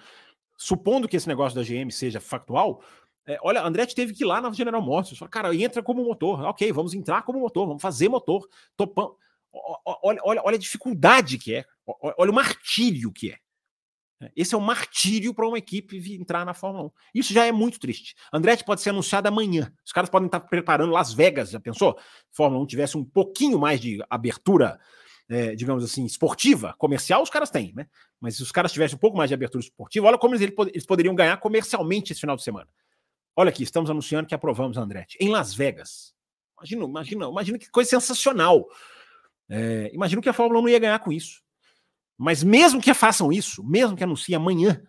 Supondo 0.57 1.09
que 1.09 1.17
esse 1.17 1.27
negócio 1.27 1.59
da 1.59 1.63
GM 1.63 1.91
seja 1.91 2.21
factual, 2.21 2.81
é, 3.27 3.37
olha, 3.41 3.61
Andretti 3.61 3.93
teve 3.93 4.13
que 4.13 4.23
ir 4.23 4.27
lá 4.27 4.39
na 4.39 4.51
General 4.53 4.81
Motors. 4.81 5.19
Cara, 5.29 5.53
entra 5.53 5.83
como 5.83 6.03
motor. 6.05 6.41
Ok, 6.45 6.71
vamos 6.71 6.93
entrar 6.93 7.23
como 7.23 7.39
motor, 7.39 7.67
vamos 7.67 7.81
fazer 7.81 8.07
motor. 8.07 8.47
Topão. 8.77 9.15
Olha, 10.03 10.21
olha, 10.23 10.41
olha 10.43 10.55
a 10.55 10.59
dificuldade 10.59 11.37
que 11.37 11.55
é. 11.55 11.65
Olha 12.17 12.31
o 12.31 12.33
martírio 12.33 13.11
que 13.11 13.31
é. 13.31 13.37
Esse 14.35 14.53
é 14.53 14.57
um 14.57 14.61
martírio 14.61 15.33
para 15.33 15.47
uma 15.47 15.57
equipe 15.57 15.97
entrar 16.13 16.45
na 16.45 16.53
Fórmula 16.53 16.85
1. 16.85 16.91
Isso 17.15 17.33
já 17.33 17.45
é 17.45 17.51
muito 17.51 17.79
triste. 17.79 18.15
Andretti 18.31 18.63
pode 18.63 18.81
ser 18.81 18.91
anunciado 18.91 19.27
amanhã. 19.27 19.71
Os 19.85 19.91
caras 19.91 20.09
podem 20.09 20.27
estar 20.27 20.39
preparando 20.41 20.91
Las 20.91 21.13
Vegas, 21.13 21.51
já 21.51 21.59
pensou? 21.59 21.97
Fórmula 22.31 22.63
1 22.63 22.67
tivesse 22.67 22.97
um 22.97 23.03
pouquinho 23.03 23.59
mais 23.59 23.79
de 23.79 24.03
abertura, 24.09 24.79
é, 25.29 25.55
digamos 25.55 25.83
assim, 25.83 26.05
esportiva, 26.05 26.75
comercial, 26.77 27.23
os 27.23 27.29
caras 27.29 27.49
têm, 27.49 27.73
né? 27.75 27.87
Mas 28.19 28.35
se 28.35 28.43
os 28.43 28.51
caras 28.51 28.71
tivessem 28.71 28.95
um 28.95 28.99
pouco 28.99 29.17
mais 29.17 29.29
de 29.29 29.33
abertura 29.33 29.63
esportiva, 29.63 30.07
olha 30.07 30.17
como 30.17 30.35
eles, 30.35 30.51
eles 30.67 30.85
poderiam 30.85 31.15
ganhar 31.15 31.37
comercialmente 31.37 32.11
esse 32.11 32.21
final 32.21 32.35
de 32.35 32.43
semana. 32.43 32.67
Olha 33.35 33.49
aqui, 33.49 33.63
estamos 33.63 33.89
anunciando 33.89 34.27
que 34.27 34.35
aprovamos 34.35 34.77
Andretti 34.77 35.17
em 35.19 35.29
Las 35.29 35.53
Vegas. 35.53 36.13
Imagina, 36.57 36.85
imagina, 36.85 37.25
imagina 37.25 37.57
que 37.57 37.69
coisa 37.71 37.89
sensacional. 37.89 38.67
É, 39.49 39.89
imagino 39.93 40.21
que 40.21 40.29
a 40.29 40.33
Fórmula 40.33 40.59
1 40.59 40.61
não 40.61 40.69
ia 40.69 40.79
ganhar 40.79 40.99
com 40.99 41.11
isso. 41.11 41.41
Mas 42.17 42.43
mesmo 42.43 42.81
que 42.81 42.93
façam 42.93 43.31
isso, 43.31 43.63
mesmo 43.63 43.95
que 43.95 44.03
anunciem 44.03 44.35
amanhã, 44.35 44.81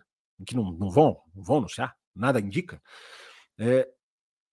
que 0.45 0.55
não, 0.55 0.71
não 0.71 0.89
vão, 0.89 1.21
não 1.33 1.43
vão 1.43 1.57
anunciar, 1.57 1.95
nada 2.15 2.39
indica, 2.39 2.81
é, 3.57 3.89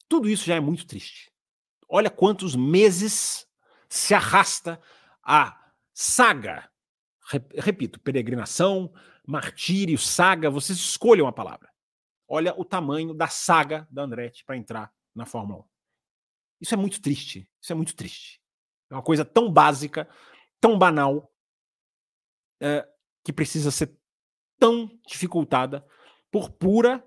tudo 0.08 0.30
isso 0.30 0.46
já 0.46 0.56
é 0.56 0.60
muito 0.60 0.86
triste. 0.86 1.32
Olha 1.88 2.10
quantos 2.10 2.56
meses 2.56 3.48
se 3.90 4.14
arrasta 4.14 4.80
a 5.24 5.72
saga. 5.94 6.70
Repito, 7.56 8.00
peregrinação, 8.00 8.94
martírio, 9.26 9.98
saga, 9.98 10.50
vocês 10.50 10.78
escolham 10.78 11.28
a 11.28 11.32
palavra. 11.32 11.70
Olha 12.28 12.54
o 12.60 12.64
tamanho 12.64 13.14
da 13.14 13.28
saga 13.28 13.88
da 13.90 14.04
Andretti 14.04 14.44
para 14.46 14.58
entrar 14.58 14.94
na 15.16 15.26
Fórmula 15.26 15.62
1. 15.62 15.64
Isso 16.62 16.74
é 16.74 16.78
muito 16.78 17.02
triste. 17.02 17.50
Isso 17.62 17.72
é 17.72 17.76
muito 17.76 17.96
triste. 17.96 18.40
É 18.90 18.96
uma 18.96 19.04
coisa 19.04 19.24
tão 19.24 19.52
básica, 19.52 20.08
tão 20.60 20.78
banal, 20.78 21.32
é, 22.62 22.88
que 23.24 23.34
precisa 23.34 23.72
ser 23.72 23.95
tão 24.57 24.89
dificultada 25.07 25.86
por 26.32 26.49
pura 26.49 27.03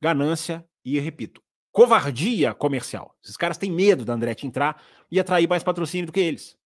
ganância 0.00 0.64
e, 0.84 0.98
repito, 0.98 1.42
covardia 1.70 2.54
comercial. 2.54 3.16
Esses 3.24 3.36
caras 3.36 3.56
têm 3.56 3.70
medo 3.70 4.04
da 4.04 4.12
Andretti 4.12 4.46
entrar 4.46 4.82
e 5.10 5.18
atrair 5.18 5.48
mais 5.48 5.62
patrocínio 5.62 6.06
do 6.06 6.12
que 6.12 6.20
eles. 6.20 6.56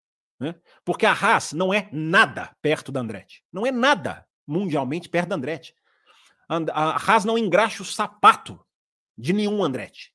Né? 0.41 0.55
Porque 0.85 1.07
a 1.07 1.13
Haas 1.13 1.53
não 1.53 1.73
é 1.73 1.89
nada 1.93 2.55
perto 2.61 2.91
da 2.91 3.01
Andretti. 3.01 3.45
Não 3.53 3.67
é 3.67 3.71
nada 3.71 4.27
mundialmente 4.47 5.09
perto 5.09 5.29
da 5.29 5.37
Andretti 5.37 5.75
a 6.49 6.97
Haas 6.97 7.25
não 7.25 7.37
engraxa 7.37 7.83
o 7.83 7.87
sapato 7.87 8.61
de 9.17 9.33
nenhum 9.33 9.63
Andretti. 9.63 10.13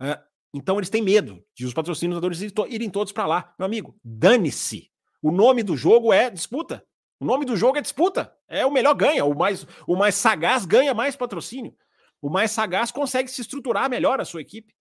É, 0.00 0.20
então 0.52 0.78
eles 0.78 0.90
têm 0.90 1.02
medo 1.02 1.44
de 1.54 1.64
os 1.64 1.72
patrocinadores 1.72 2.40
irem 2.40 2.90
todos 2.90 3.12
para 3.12 3.26
lá. 3.26 3.54
Meu 3.58 3.66
amigo, 3.66 3.98
dane-se. 4.04 4.90
O 5.22 5.30
nome 5.30 5.62
do 5.62 5.76
jogo 5.76 6.12
é 6.12 6.28
disputa. 6.28 6.84
O 7.22 7.24
nome 7.24 7.44
do 7.44 7.56
jogo 7.56 7.78
é 7.78 7.80
disputa. 7.80 8.36
É 8.48 8.66
o 8.66 8.72
melhor 8.72 8.94
ganha. 8.94 9.24
O 9.24 9.32
mais, 9.32 9.64
o 9.86 9.94
mais 9.94 10.16
sagaz 10.16 10.66
ganha 10.66 10.92
mais 10.92 11.14
patrocínio. 11.14 11.72
O 12.20 12.28
mais 12.28 12.50
sagaz 12.50 12.90
consegue 12.90 13.30
se 13.30 13.40
estruturar 13.40 13.88
melhor 13.88 14.20
a 14.20 14.24
sua 14.24 14.40
equipe. 14.40 14.74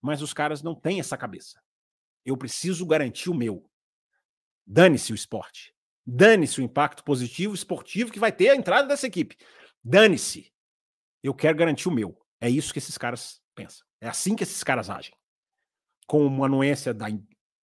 Mas 0.00 0.22
os 0.22 0.32
caras 0.32 0.62
não 0.62 0.76
têm 0.76 1.00
essa 1.00 1.16
cabeça. 1.16 1.60
Eu 2.24 2.36
preciso 2.36 2.86
garantir 2.86 3.30
o 3.30 3.34
meu. 3.34 3.68
Dane-se 4.64 5.10
o 5.10 5.14
esporte. 5.16 5.74
Dane-se 6.06 6.60
o 6.60 6.62
impacto 6.62 7.02
positivo 7.02 7.52
esportivo 7.52 8.12
que 8.12 8.20
vai 8.20 8.30
ter 8.30 8.50
a 8.50 8.54
entrada 8.54 8.86
dessa 8.86 9.08
equipe. 9.08 9.36
Dane-se. 9.82 10.54
Eu 11.20 11.34
quero 11.34 11.58
garantir 11.58 11.88
o 11.88 11.92
meu. 11.92 12.16
É 12.40 12.48
isso 12.48 12.72
que 12.72 12.78
esses 12.78 12.96
caras 12.96 13.42
pensam. 13.56 13.84
É 14.00 14.06
assim 14.06 14.36
que 14.36 14.44
esses 14.44 14.62
caras 14.62 14.88
agem. 14.88 15.16
Com 16.06 16.24
uma 16.24 16.46
anuência 16.46 16.94
da 16.94 17.08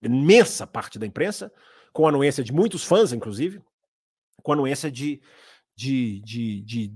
imensa 0.02 0.68
parte 0.68 1.00
da 1.00 1.06
imprensa, 1.06 1.50
com 1.94 2.06
a 2.06 2.10
anuência 2.10 2.44
de 2.44 2.52
muitos 2.52 2.84
fãs, 2.84 3.14
inclusive, 3.14 3.64
com 4.50 4.54
a 4.54 4.56
anuência 4.56 4.90
de, 4.90 5.22
de, 5.76 6.20
de, 6.22 6.62
de 6.62 6.94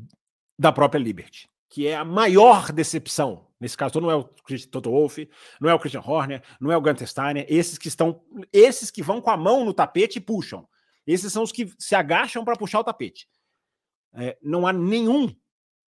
da 0.58 0.72
própria 0.72 0.98
Liberty, 0.98 1.48
que 1.70 1.86
é 1.86 1.96
a 1.96 2.04
maior 2.04 2.72
decepção. 2.72 3.48
Nesse 3.60 3.78
caso, 3.78 4.02
não 4.02 4.10
é 4.10 4.16
o 4.16 4.24
Toto 4.72 4.90
Wolff, 4.90 5.30
não 5.62 5.70
é 5.70 5.74
o 5.74 5.80
Christian 5.80 6.02
Horner, 6.02 6.44
não 6.60 6.72
é 6.72 6.76
o 6.76 6.82
Gunter 6.82 7.08
Steiner, 7.08 7.46
esses 7.48 7.78
que 7.78 7.88
estão, 7.88 8.24
esses 8.52 8.90
que 8.90 9.04
vão 9.04 9.22
com 9.22 9.30
a 9.30 9.38
mão 9.38 9.64
no 9.64 9.74
tapete 9.74 10.18
e 10.18 10.22
puxam. 10.22 10.68
Esses 11.06 11.32
são 11.32 11.44
os 11.44 11.52
que 11.52 11.72
se 11.78 11.94
agacham 11.94 12.44
para 12.44 12.56
puxar 12.56 12.80
o 12.80 12.84
tapete. 12.84 13.28
É, 14.16 14.36
não 14.42 14.66
há 14.66 14.74
nenhum 14.74 15.34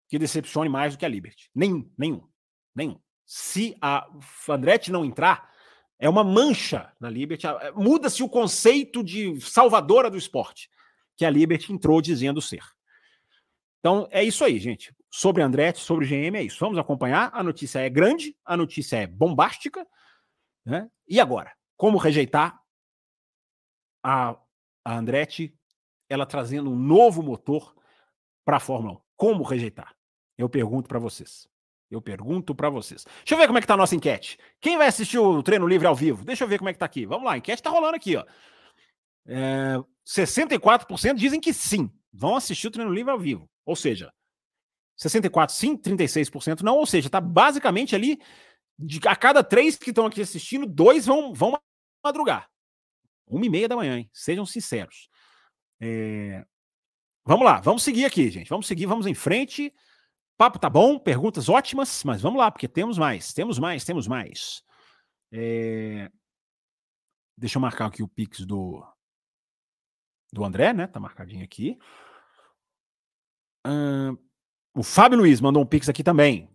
que 0.08 0.18
decepcione 0.18 0.68
mais 0.68 0.94
do 0.94 0.98
que 0.98 1.06
a 1.06 1.08
Liberty. 1.08 1.48
Nenhum, 1.54 1.88
nenhum, 1.96 2.28
nenhum. 2.74 3.00
Se 3.24 3.76
a 3.80 4.08
Andretti 4.48 4.90
não 4.90 5.04
entrar, 5.04 5.48
é 5.96 6.08
uma 6.08 6.24
mancha 6.24 6.92
na 6.98 7.08
Liberty. 7.08 7.46
Muda-se 7.76 8.22
o 8.22 8.28
conceito 8.28 9.04
de 9.04 9.40
salvadora 9.40 10.10
do 10.10 10.18
esporte, 10.18 10.68
que 11.23 11.27
a 11.27 11.31
Liberty 11.31 11.73
entrou 11.73 12.03
dizendo 12.03 12.43
ser. 12.43 12.64
Então 13.79 14.09
é 14.11 14.25
isso 14.25 14.45
aí, 14.45 14.59
gente. 14.59 14.93
Sobre 15.09 15.41
Andretti, 15.41 15.79
sobre 15.79 16.05
GM, 16.05 16.37
é 16.37 16.43
isso. 16.43 16.59
Vamos 16.59 16.79
acompanhar. 16.79 17.31
A 17.33 17.45
notícia 17.45 17.79
é 17.79 17.89
grande, 17.89 18.37
a 18.45 18.57
notícia 18.57 18.97
é 18.97 19.07
bombástica. 19.07 19.87
Né? 20.64 20.91
E 21.07 21.20
agora? 21.20 21.53
Como 21.77 21.97
rejeitar 21.97 22.61
a, 24.03 24.37
a 24.85 24.97
Andretti, 24.97 25.57
ela 26.09 26.27
trazendo 26.27 26.73
um 26.73 26.77
novo 26.77 27.23
motor 27.23 27.73
para 28.45 28.57
a 28.57 28.61
Fórmula 28.61 28.95
1? 28.95 29.01
Como 29.16 29.45
rejeitar? 29.45 29.95
Eu 30.37 30.49
pergunto 30.49 30.89
para 30.89 30.99
vocês. 30.99 31.49
Eu 31.89 32.03
pergunto 32.03 32.53
para 32.53 32.68
vocês. 32.68 33.05
Deixa 33.18 33.35
eu 33.35 33.39
ver 33.39 33.47
como 33.47 33.59
é 33.59 33.61
que 33.61 33.66
tá 33.68 33.75
a 33.75 33.77
nossa 33.77 33.95
enquete. 33.95 34.41
Quem 34.61 34.77
vai 34.77 34.89
assistir 34.89 35.20
o 35.20 35.41
treino 35.41 35.68
livre 35.68 35.87
ao 35.87 35.95
vivo? 35.95 36.25
Deixa 36.25 36.43
eu 36.43 36.49
ver 36.49 36.59
como 36.59 36.68
é 36.68 36.73
que 36.73 36.81
tá 36.81 36.87
aqui. 36.87 37.07
Vamos 37.07 37.27
lá, 37.27 37.35
a 37.35 37.39
enquete 37.39 37.62
tá 37.62 37.70
rolando 37.70 37.95
aqui, 37.95 38.16
ó. 38.16 38.25
É, 39.27 39.77
64% 40.07 41.14
dizem 41.14 41.41
que 41.41 41.53
sim, 41.53 41.91
vão 42.12 42.37
assistir 42.37 42.68
o 42.68 42.70
treino 42.70 42.93
livre 42.93 43.12
ao 43.12 43.18
vivo. 43.18 43.49
Ou 43.64 43.77
seja, 43.77 44.12
64 44.97 45.55
sim, 45.55 45.77
36% 45.77 46.62
não. 46.62 46.77
Ou 46.77 46.87
seja, 46.87 47.11
tá 47.11 47.20
basicamente 47.20 47.95
ali, 47.95 48.20
de, 48.79 49.01
a 49.07 49.16
cada 49.16 49.43
três 49.43 49.77
que 49.77 49.91
estão 49.91 50.07
aqui 50.07 50.20
assistindo, 50.20 50.66
dois 50.66 51.07
vão, 51.07 51.33
vão 51.33 51.59
madrugar. 52.05 52.49
Uma 53.27 53.47
e 53.47 53.49
meia 53.51 53.68
da 53.68 53.77
manhã, 53.77 53.99
hein? 53.99 54.11
Sejam 54.12 54.45
sinceros. 54.45 55.09
É... 55.81 56.45
Vamos 57.25 57.45
lá, 57.45 57.61
vamos 57.61 57.83
seguir 57.83 58.05
aqui, 58.05 58.31
gente. 58.31 58.49
Vamos 58.49 58.66
seguir, 58.66 58.87
vamos 58.87 59.07
em 59.07 59.14
frente 59.14 59.73
papo 60.43 60.59
tá 60.59 60.68
bom, 60.68 60.99
perguntas 60.99 61.49
ótimas, 61.49 62.03
mas 62.03 62.20
vamos 62.20 62.37
lá, 62.37 62.51
porque 62.51 62.66
temos 62.66 62.99
mais, 62.99 63.33
temos 63.33 63.61
mais, 63.61 63.85
temos 63.85 64.09
mais. 64.09 64.61
É... 65.33 66.11
Deixa 67.39 67.59
eu 67.59 67.62
marcar 67.62 67.87
aqui 67.87 68.03
o 68.03 68.09
Pix 68.09 68.45
do, 68.45 68.85
do 70.33 70.45
André, 70.45 70.72
né? 70.72 70.87
Tá 70.87 70.99
marcadinho 70.99 71.45
aqui. 71.45 71.78
Uh, 73.66 74.18
o 74.74 74.83
Fábio 74.83 75.18
Luiz 75.18 75.41
mandou 75.41 75.62
um 75.62 75.66
Pix 75.66 75.89
aqui 75.89 76.03
também. 76.03 76.49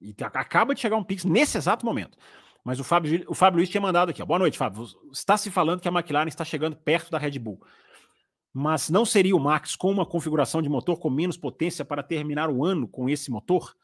E 0.00 0.14
acaba 0.22 0.74
de 0.74 0.80
chegar 0.80 0.96
um 0.96 1.04
Pix 1.04 1.24
nesse 1.24 1.56
exato 1.56 1.84
momento. 1.84 2.16
Mas 2.64 2.78
o 2.78 2.84
Fábio, 2.84 3.24
o 3.28 3.34
Fábio 3.34 3.58
Luiz 3.58 3.68
tinha 3.68 3.80
mandado 3.80 4.10
aqui. 4.10 4.22
Ó. 4.22 4.26
Boa 4.26 4.38
noite, 4.38 4.58
Fábio. 4.58 4.86
Está 5.12 5.36
se 5.36 5.50
falando 5.50 5.80
que 5.80 5.88
a 5.88 5.92
McLaren 5.92 6.28
está 6.28 6.44
chegando 6.44 6.76
perto 6.76 7.10
da 7.10 7.18
Red 7.18 7.38
Bull 7.38 7.60
mas 8.52 8.90
não 8.90 9.04
seria 9.04 9.36
o 9.36 9.40
Max 9.40 9.76
com 9.76 9.90
uma 9.90 10.04
configuração 10.04 10.60
de 10.60 10.68
motor 10.68 10.98
com 10.98 11.08
menos 11.08 11.36
potência 11.36 11.84
para 11.84 12.02
terminar 12.02 12.50
o 12.50 12.64
ano 12.64 12.88
com 12.88 13.08
esse 13.08 13.30
motor? 13.30 13.76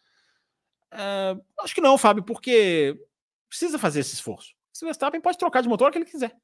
É, 0.90 1.36
acho 1.60 1.74
que 1.74 1.80
não, 1.80 1.96
Fábio, 1.96 2.24
porque 2.24 2.98
precisa 3.48 3.78
fazer 3.78 4.00
esse 4.00 4.14
esforço. 4.14 4.54
Se 4.72 4.84
o 4.84 4.86
Verstappen 4.86 5.20
pode 5.20 5.38
trocar 5.38 5.62
de 5.62 5.68
motor 5.68 5.90
que 5.90 5.98
ele 5.98 6.04
quiser. 6.04 6.36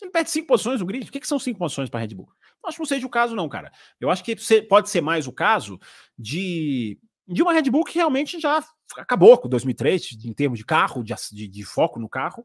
Ele 0.00 0.10
perde 0.10 0.30
cinco 0.30 0.46
posições 0.46 0.80
no 0.80 0.86
grid. 0.86 1.08
O 1.08 1.12
que, 1.12 1.20
que 1.20 1.26
são 1.26 1.38
cinco 1.38 1.58
posições 1.58 1.90
para 1.90 2.00
Red 2.00 2.14
Bull? 2.14 2.28
Acho 2.64 2.76
que 2.76 2.82
não 2.82 2.86
seja 2.86 3.06
o 3.06 3.10
caso, 3.10 3.34
não, 3.34 3.48
cara. 3.48 3.72
Eu 4.00 4.10
acho 4.10 4.22
que 4.22 4.36
pode 4.68 4.90
ser 4.90 5.00
mais 5.00 5.26
o 5.26 5.32
caso 5.32 5.78
de, 6.18 6.98
de 7.26 7.42
uma 7.42 7.52
Red 7.52 7.70
Bull 7.70 7.84
que 7.84 7.94
realmente 7.94 8.38
já 8.38 8.62
acabou 8.96 9.36
com 9.38 9.48
2003, 9.48 10.24
em 10.24 10.32
termos 10.32 10.58
de 10.58 10.64
carro, 10.64 11.02
de, 11.02 11.14
de, 11.32 11.48
de 11.48 11.64
foco 11.64 11.98
no 11.98 12.08
carro. 12.08 12.44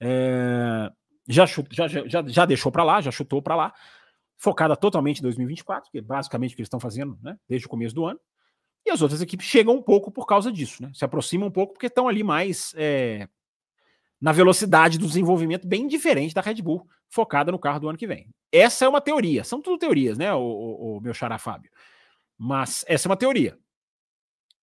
É, 0.00 0.90
já, 1.28 1.44
já, 1.46 1.88
já, 1.88 2.24
já 2.26 2.44
deixou 2.44 2.70
para 2.70 2.84
lá, 2.84 3.00
já 3.00 3.10
chutou 3.10 3.42
para 3.42 3.56
lá 3.56 3.74
focada 4.36 4.76
totalmente 4.76 5.18
em 5.18 5.22
2024, 5.22 5.90
que 5.90 5.98
é 5.98 6.02
basicamente 6.02 6.52
o 6.52 6.56
que 6.56 6.60
eles 6.60 6.66
estão 6.66 6.80
fazendo 6.80 7.18
né, 7.22 7.36
desde 7.48 7.66
o 7.66 7.70
começo 7.70 7.94
do 7.94 8.04
ano. 8.04 8.20
E 8.84 8.90
as 8.90 9.02
outras 9.02 9.20
equipes 9.20 9.46
chegam 9.46 9.74
um 9.74 9.82
pouco 9.82 10.12
por 10.12 10.26
causa 10.26 10.52
disso, 10.52 10.80
né? 10.80 10.92
Se 10.94 11.04
aproximam 11.04 11.48
um 11.48 11.50
pouco 11.50 11.72
porque 11.72 11.86
estão 11.86 12.06
ali 12.06 12.22
mais 12.22 12.72
é, 12.76 13.28
na 14.20 14.32
velocidade 14.32 14.98
do 14.98 15.06
desenvolvimento 15.06 15.66
bem 15.66 15.86
diferente 15.86 16.34
da 16.34 16.40
Red 16.40 16.62
Bull, 16.62 16.86
focada 17.08 17.52
no 17.52 17.58
carro 17.58 17.80
do 17.80 17.88
ano 17.88 17.98
que 17.98 18.06
vem. 18.06 18.28
Essa 18.50 18.84
é 18.84 18.88
uma 18.88 19.00
teoria, 19.00 19.44
são 19.44 19.60
tudo 19.60 19.78
teorias, 19.78 20.16
né, 20.16 20.32
o, 20.32 20.40
o, 20.40 20.96
o 20.96 21.00
meu 21.00 21.12
xará 21.12 21.38
Fábio? 21.38 21.70
Mas 22.38 22.84
essa 22.88 23.08
é 23.08 23.10
uma 23.10 23.16
teoria. 23.16 23.58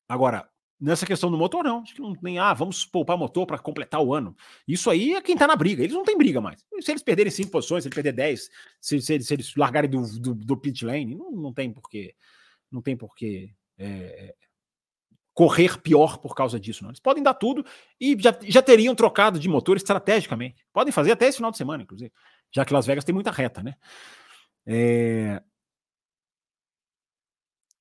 Agora, 0.08 0.52
Nessa 0.82 1.06
questão 1.06 1.30
do 1.30 1.38
motor, 1.38 1.64
não. 1.64 1.84
Acho 1.84 1.94
que 1.94 2.02
não 2.02 2.16
nem, 2.24 2.40
ah, 2.40 2.56
vamos 2.56 2.84
poupar 2.84 3.16
motor 3.16 3.46
para 3.46 3.60
completar 3.60 4.02
o 4.02 4.16
ano. 4.16 4.36
Isso 4.68 4.90
aí 4.90 5.14
é 5.14 5.22
quem 5.22 5.38
tá 5.38 5.46
na 5.46 5.56
briga. 5.56 5.84
Eles 5.84 5.94
não 5.94 6.04
têm 6.04 6.18
briga 6.18 6.42
mais. 6.42 6.66
Se 6.80 6.92
eles 6.92 7.04
perderem 7.04 7.32
cinco 7.32 7.52
posições, 7.52 7.84
se 7.84 7.88
eles 7.88 7.94
perderem 7.94 8.16
10, 8.16 8.50
se, 8.82 9.00
se, 9.00 9.20
se 9.22 9.34
eles 9.36 9.56
largarem 9.56 9.88
do, 9.88 10.02
do, 10.20 10.34
do, 10.34 10.58
pit 10.58 10.84
lane, 10.84 11.14
não, 11.14 11.30
não 11.30 11.54
tem 11.54 11.72
porquê. 11.72 12.16
Não 12.72 12.82
tem 12.82 12.98
porquê 12.98 13.54
é, 13.78 14.34
correr 15.42 15.82
pior 15.82 16.20
por 16.20 16.36
causa 16.36 16.60
disso. 16.60 16.84
Não. 16.84 16.92
Eles 16.92 17.00
podem 17.00 17.24
dar 17.24 17.34
tudo 17.34 17.66
e 18.00 18.16
já, 18.20 18.38
já 18.44 18.62
teriam 18.62 18.94
trocado 18.94 19.40
de 19.40 19.50
motor 19.50 19.76
estrategicamente. 19.76 20.64
Podem 20.72 20.94
fazer 20.94 21.14
até 21.14 21.26
esse 21.26 21.38
final 21.38 21.50
de 21.50 21.58
semana, 21.58 21.82
inclusive. 21.82 22.12
Já 22.52 22.64
que 22.64 22.72
Las 22.72 22.86
Vegas 22.86 23.04
tem 23.04 23.16
muita 23.16 23.32
reta, 23.32 23.64
né? 23.64 23.74
É, 24.68 25.42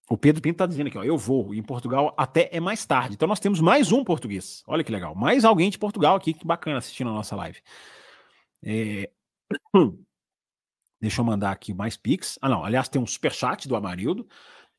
o 0.09 0.17
Pedro 0.17 0.41
Pinto 0.41 0.55
está 0.55 0.65
dizendo 0.65 0.87
aqui, 0.87 0.97
ó, 0.97 1.05
eu 1.05 1.19
vou. 1.19 1.55
Em 1.55 1.63
Portugal 1.63 2.15
até 2.17 2.49
é 2.51 2.61
mais 2.61 2.87
tarde. 2.87 3.15
Então 3.15 3.29
nós 3.29 3.39
temos 3.39 3.61
mais 3.61 3.93
um 3.93 4.03
português. 4.03 4.63
Olha 4.67 4.83
que 4.83 4.91
legal. 4.91 5.15
Mais 5.15 5.45
alguém 5.45 5.69
de 5.69 5.79
Portugal 5.79 6.17
aqui, 6.17 6.33
que 6.33 6.47
bacana 6.47 6.79
assistindo 6.79 7.11
a 7.11 7.13
nossa 7.13 7.37
live. 7.37 7.61
É... 8.65 9.11
Deixa 10.99 11.21
eu 11.21 11.25
mandar 11.27 11.53
aqui 11.53 11.75
mais 11.75 11.99
Pix. 11.99 12.39
Ah, 12.41 12.49
não. 12.49 12.65
Aliás, 12.65 12.89
tem 12.89 13.03
um 13.03 13.07
superchat 13.07 13.69
do 13.69 13.77
Amarildo. 13.77 14.27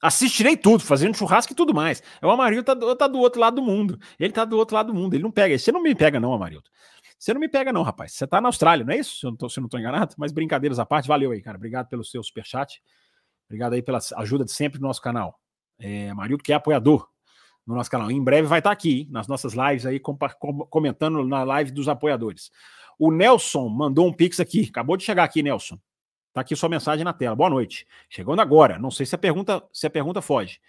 Assistirei 0.01 0.57
tudo, 0.57 0.83
fazendo 0.83 1.15
churrasco 1.15 1.53
e 1.53 1.55
tudo 1.55 1.73
mais. 1.73 2.01
É 2.21 2.25
o 2.25 2.31
Amarildo 2.31 2.63
tá 2.63 2.73
do, 2.73 2.95
tá 2.95 3.07
do 3.07 3.19
outro 3.19 3.39
lado 3.39 3.55
do 3.55 3.61
mundo. 3.61 3.99
Ele 4.19 4.33
tá 4.33 4.43
do 4.43 4.57
outro 4.57 4.75
lado 4.75 4.87
do 4.87 4.93
mundo. 4.93 5.13
Ele 5.13 5.23
não 5.23 5.31
pega. 5.31 5.57
Você 5.57 5.71
não 5.71 5.81
me 5.81 5.93
pega, 5.93 6.19
não, 6.19 6.33
Amarildo. 6.33 6.69
Você 7.19 7.33
não 7.35 7.39
me 7.39 7.47
pega, 7.47 7.71
não, 7.71 7.83
rapaz. 7.83 8.13
Você 8.13 8.25
tá 8.25 8.41
na 8.41 8.49
Austrália, 8.49 8.83
não 8.83 8.93
é 8.93 8.97
isso? 8.97 9.19
Se 9.19 9.25
eu 9.27 9.29
não 9.29 9.37
tô, 9.37 9.47
se 9.47 9.59
eu 9.59 9.61
não 9.61 9.69
tô 9.69 9.77
enganado. 9.77 10.15
Mas 10.17 10.31
brincadeiras 10.31 10.79
à 10.79 10.85
parte, 10.85 11.07
valeu 11.07 11.31
aí, 11.31 11.41
cara. 11.41 11.55
Obrigado 11.55 11.87
pelo 11.87 12.03
seu 12.03 12.23
superchat. 12.23 12.81
Obrigado 13.47 13.73
aí 13.73 13.83
pela 13.83 13.99
ajuda 14.17 14.43
de 14.43 14.51
sempre 14.51 14.79
no 14.79 14.87
nosso 14.87 15.01
canal. 15.01 15.39
É, 15.77 16.11
Marildo, 16.13 16.43
que 16.43 16.51
é 16.51 16.55
apoiador 16.55 17.07
no 17.67 17.75
nosso 17.75 17.91
canal. 17.91 18.09
Em 18.09 18.23
breve 18.23 18.47
vai 18.47 18.59
estar 18.59 18.71
aqui, 18.71 19.01
hein, 19.01 19.07
nas 19.11 19.27
nossas 19.27 19.53
lives 19.53 19.85
aí, 19.85 19.99
comentando 20.69 21.23
na 21.23 21.43
live 21.43 21.69
dos 21.69 21.87
apoiadores. 21.87 22.49
O 22.97 23.11
Nelson 23.11 23.69
mandou 23.69 24.07
um 24.07 24.13
pix 24.13 24.39
aqui. 24.39 24.67
Acabou 24.69 24.97
de 24.97 25.03
chegar 25.03 25.23
aqui, 25.23 25.43
Nelson. 25.43 25.77
Tá 26.33 26.41
aqui 26.41 26.55
sua 26.55 26.69
mensagem 26.69 27.03
na 27.03 27.13
tela. 27.13 27.35
Boa 27.35 27.49
noite. 27.49 27.85
Chegando 28.09 28.41
agora. 28.41 28.79
Não 28.79 28.89
sei 28.89 29.05
se 29.05 29.15
a 29.15 29.17
pergunta, 29.17 29.61
se 29.73 29.85
a 29.85 29.89
pergunta 29.89 30.21
foge. 30.21 30.59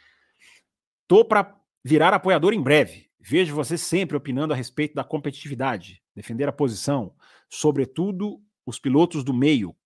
Tô 1.07 1.25
para 1.25 1.57
virar 1.85 2.13
apoiador 2.13 2.53
em 2.53 2.61
breve. 2.61 3.09
Vejo 3.21 3.55
você 3.55 3.79
sempre 3.79 4.17
opinando 4.17 4.53
a 4.53 4.57
respeito 4.57 4.95
da 4.95 5.05
competitividade, 5.05 6.03
defender 6.15 6.49
a 6.49 6.53
posição, 6.53 7.15
sobretudo 7.49 8.43
os 8.67 8.81
pilotos 8.81 9.23
do 9.23 9.33
meio, 9.33 9.77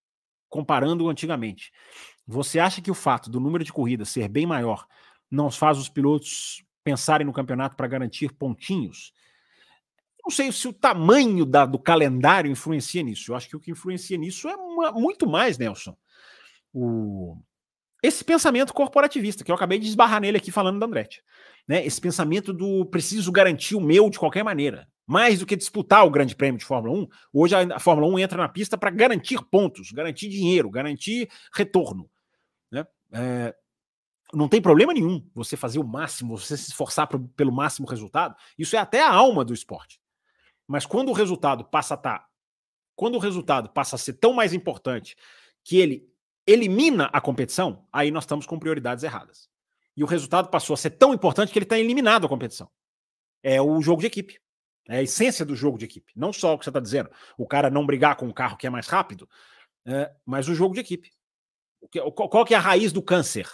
comparando 0.48 1.08
antigamente. 1.10 1.70
Você 2.26 2.58
acha 2.58 2.80
que 2.80 2.90
o 2.90 2.94
fato 2.94 3.28
do 3.28 3.38
número 3.38 3.62
de 3.62 3.72
corridas 3.72 4.08
ser 4.08 4.28
bem 4.28 4.46
maior 4.46 4.86
não 5.30 5.50
faz 5.50 5.76
os 5.76 5.88
pilotos 5.88 6.64
pensarem 6.82 7.26
no 7.26 7.32
campeonato 7.32 7.76
para 7.76 7.86
garantir 7.86 8.32
pontinhos? 8.32 9.12
Não 10.26 10.30
sei 10.32 10.50
se 10.50 10.66
o 10.66 10.72
tamanho 10.72 11.46
da, 11.46 11.64
do 11.64 11.78
calendário 11.78 12.50
influencia 12.50 13.00
nisso. 13.00 13.30
Eu 13.30 13.36
acho 13.36 13.48
que 13.48 13.54
o 13.54 13.60
que 13.60 13.70
influencia 13.70 14.18
nisso 14.18 14.48
é 14.48 14.56
uma, 14.56 14.90
muito 14.90 15.24
mais, 15.24 15.56
Nelson. 15.56 15.96
O, 16.74 17.36
esse 18.02 18.24
pensamento 18.24 18.74
corporativista, 18.74 19.44
que 19.44 19.52
eu 19.52 19.54
acabei 19.54 19.78
de 19.78 19.86
esbarrar 19.86 20.20
nele 20.20 20.36
aqui 20.36 20.50
falando 20.50 20.80
da 20.80 20.86
Andretti. 20.86 21.22
Né? 21.68 21.86
Esse 21.86 22.00
pensamento 22.00 22.52
do 22.52 22.84
preciso 22.86 23.30
garantir 23.30 23.76
o 23.76 23.80
meu 23.80 24.10
de 24.10 24.18
qualquer 24.18 24.42
maneira. 24.42 24.88
Mais 25.06 25.38
do 25.38 25.46
que 25.46 25.54
disputar 25.54 26.04
o 26.04 26.10
Grande 26.10 26.34
Prêmio 26.34 26.58
de 26.58 26.64
Fórmula 26.64 26.98
1, 26.98 27.08
hoje 27.32 27.54
a, 27.54 27.78
Fórmula 27.78 28.12
1 28.12 28.18
entra 28.18 28.38
na 28.38 28.48
pista 28.48 28.76
para 28.76 28.90
garantir 28.90 29.40
pontos, 29.48 29.92
garantir 29.92 30.28
dinheiro, 30.28 30.68
garantir 30.68 31.30
retorno. 31.54 32.10
Né? 32.72 32.84
É, 33.12 33.54
não 34.34 34.48
tem 34.48 34.60
problema 34.60 34.92
nenhum 34.92 35.24
você 35.32 35.56
fazer 35.56 35.78
o 35.78 35.86
máximo, 35.86 36.36
você 36.36 36.56
se 36.56 36.70
esforçar 36.70 37.06
pro, 37.06 37.20
pelo 37.28 37.52
máximo 37.52 37.86
resultado. 37.86 38.34
Isso 38.58 38.74
é 38.74 38.80
até 38.80 39.00
a 39.00 39.12
alma 39.12 39.44
do 39.44 39.54
esporte. 39.54 40.00
Mas 40.66 40.84
quando 40.84 41.10
o 41.10 41.12
resultado 41.12 41.64
passa 41.64 41.94
a 41.94 41.96
estar, 41.96 42.18
tá, 42.18 42.28
quando 42.94 43.14
o 43.14 43.20
resultado 43.20 43.68
passa 43.70 43.96
a 43.96 43.98
ser 43.98 44.14
tão 44.14 44.32
mais 44.32 44.52
importante 44.52 45.16
que 45.62 45.76
ele 45.76 46.08
elimina 46.46 47.06
a 47.12 47.20
competição, 47.20 47.86
aí 47.92 48.10
nós 48.10 48.24
estamos 48.24 48.46
com 48.46 48.58
prioridades 48.58 49.04
erradas. 49.04 49.48
E 49.96 50.04
o 50.04 50.06
resultado 50.06 50.48
passou 50.48 50.74
a 50.74 50.76
ser 50.76 50.90
tão 50.90 51.14
importante 51.14 51.52
que 51.52 51.58
ele 51.58 51.64
está 51.64 51.78
eliminado 51.78 52.26
a 52.26 52.28
competição. 52.28 52.70
É 53.42 53.60
o 53.60 53.80
jogo 53.80 54.00
de 54.00 54.06
equipe. 54.06 54.40
É 54.88 54.98
a 54.98 55.02
essência 55.02 55.44
do 55.44 55.56
jogo 55.56 55.78
de 55.78 55.84
equipe. 55.84 56.12
Não 56.14 56.32
só 56.32 56.54
o 56.54 56.58
que 56.58 56.64
você 56.64 56.70
está 56.70 56.80
dizendo, 56.80 57.10
o 57.36 57.46
cara 57.46 57.70
não 57.70 57.86
brigar 57.86 58.16
com 58.16 58.26
um 58.26 58.32
carro 58.32 58.56
que 58.56 58.66
é 58.66 58.70
mais 58.70 58.86
rápido, 58.86 59.28
é, 59.84 60.12
mas 60.24 60.48
o 60.48 60.54
jogo 60.54 60.74
de 60.74 60.80
equipe. 60.80 61.10
Qual 62.14 62.44
que 62.44 62.54
é 62.54 62.56
a 62.56 62.60
raiz 62.60 62.92
do 62.92 63.02
câncer 63.02 63.48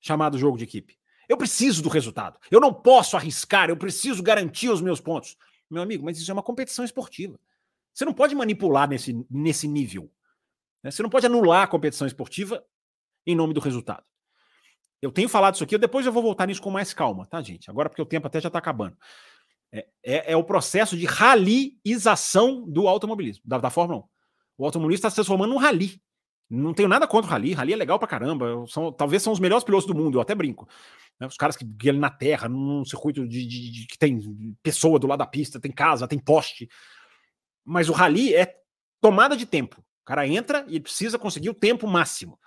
chamado 0.00 0.38
jogo 0.38 0.56
de 0.56 0.64
equipe? 0.64 0.98
Eu 1.28 1.36
preciso 1.36 1.82
do 1.82 1.88
resultado. 1.88 2.38
Eu 2.50 2.60
não 2.60 2.72
posso 2.72 3.16
arriscar, 3.16 3.68
eu 3.68 3.76
preciso 3.76 4.22
garantir 4.22 4.70
os 4.70 4.80
meus 4.80 5.00
pontos. 5.00 5.36
Meu 5.70 5.82
amigo, 5.82 6.04
mas 6.04 6.18
isso 6.18 6.30
é 6.30 6.34
uma 6.34 6.42
competição 6.42 6.84
esportiva. 6.84 7.38
Você 7.92 8.04
não 8.04 8.14
pode 8.14 8.34
manipular 8.34 8.88
nesse, 8.88 9.26
nesse 9.30 9.66
nível. 9.66 10.10
Né? 10.82 10.90
Você 10.90 11.02
não 11.02 11.10
pode 11.10 11.26
anular 11.26 11.62
a 11.62 11.66
competição 11.66 12.06
esportiva 12.06 12.64
em 13.26 13.34
nome 13.34 13.52
do 13.52 13.60
resultado. 13.60 14.04
Eu 15.00 15.12
tenho 15.12 15.28
falado 15.28 15.54
isso 15.54 15.64
aqui, 15.64 15.78
depois 15.78 16.06
eu 16.06 16.12
vou 16.12 16.22
voltar 16.22 16.46
nisso 16.46 16.62
com 16.62 16.70
mais 16.70 16.92
calma, 16.92 17.26
tá, 17.26 17.40
gente? 17.40 17.70
Agora, 17.70 17.88
porque 17.88 18.02
o 18.02 18.06
tempo 18.06 18.26
até 18.26 18.40
já 18.40 18.48
está 18.48 18.58
acabando. 18.58 18.96
É, 19.72 19.86
é, 20.02 20.32
é, 20.32 20.36
o 20.36 20.42
processo 20.42 20.96
de 20.96 21.06
ralização 21.06 22.64
do 22.68 22.88
automobilismo, 22.88 23.42
da, 23.44 23.58
da 23.58 23.70
Fórmula 23.70 24.00
1. 24.00 24.08
O 24.58 24.64
automobilista 24.64 25.06
está 25.06 25.10
se 25.10 25.16
transformando 25.16 25.50
num 25.52 25.58
rally. 25.58 26.02
Não 26.50 26.72
tenho 26.72 26.88
nada 26.88 27.06
contra 27.06 27.28
o 27.28 27.30
rally. 27.30 27.52
Rally 27.52 27.74
é 27.74 27.76
legal 27.76 27.98
pra 27.98 28.08
caramba. 28.08 28.64
São, 28.66 28.90
talvez 28.90 29.22
são 29.22 29.32
os 29.32 29.40
melhores 29.40 29.64
pilotos 29.64 29.86
do 29.86 29.94
mundo, 29.94 30.16
eu 30.16 30.22
até 30.22 30.34
brinco. 30.34 30.66
Né? 31.20 31.26
Os 31.26 31.36
caras 31.36 31.56
que 31.56 31.64
guiam 31.64 31.96
na 31.96 32.10
terra, 32.10 32.48
num 32.48 32.84
circuito 32.84 33.26
de, 33.26 33.46
de, 33.46 33.70
de, 33.70 33.86
que 33.86 33.98
tem 33.98 34.56
pessoa 34.62 34.98
do 34.98 35.06
lado 35.06 35.18
da 35.18 35.26
pista, 35.26 35.60
tem 35.60 35.70
casa, 35.70 36.08
tem 36.08 36.18
poste. 36.18 36.68
Mas 37.64 37.88
o 37.88 37.92
rally 37.92 38.34
é 38.34 38.56
tomada 39.00 39.36
de 39.36 39.44
tempo. 39.44 39.80
O 39.80 40.04
cara 40.06 40.26
entra 40.26 40.64
e 40.68 40.80
precisa 40.80 41.18
conseguir 41.18 41.50
o 41.50 41.54
tempo 41.54 41.86
máximo. 41.86 42.38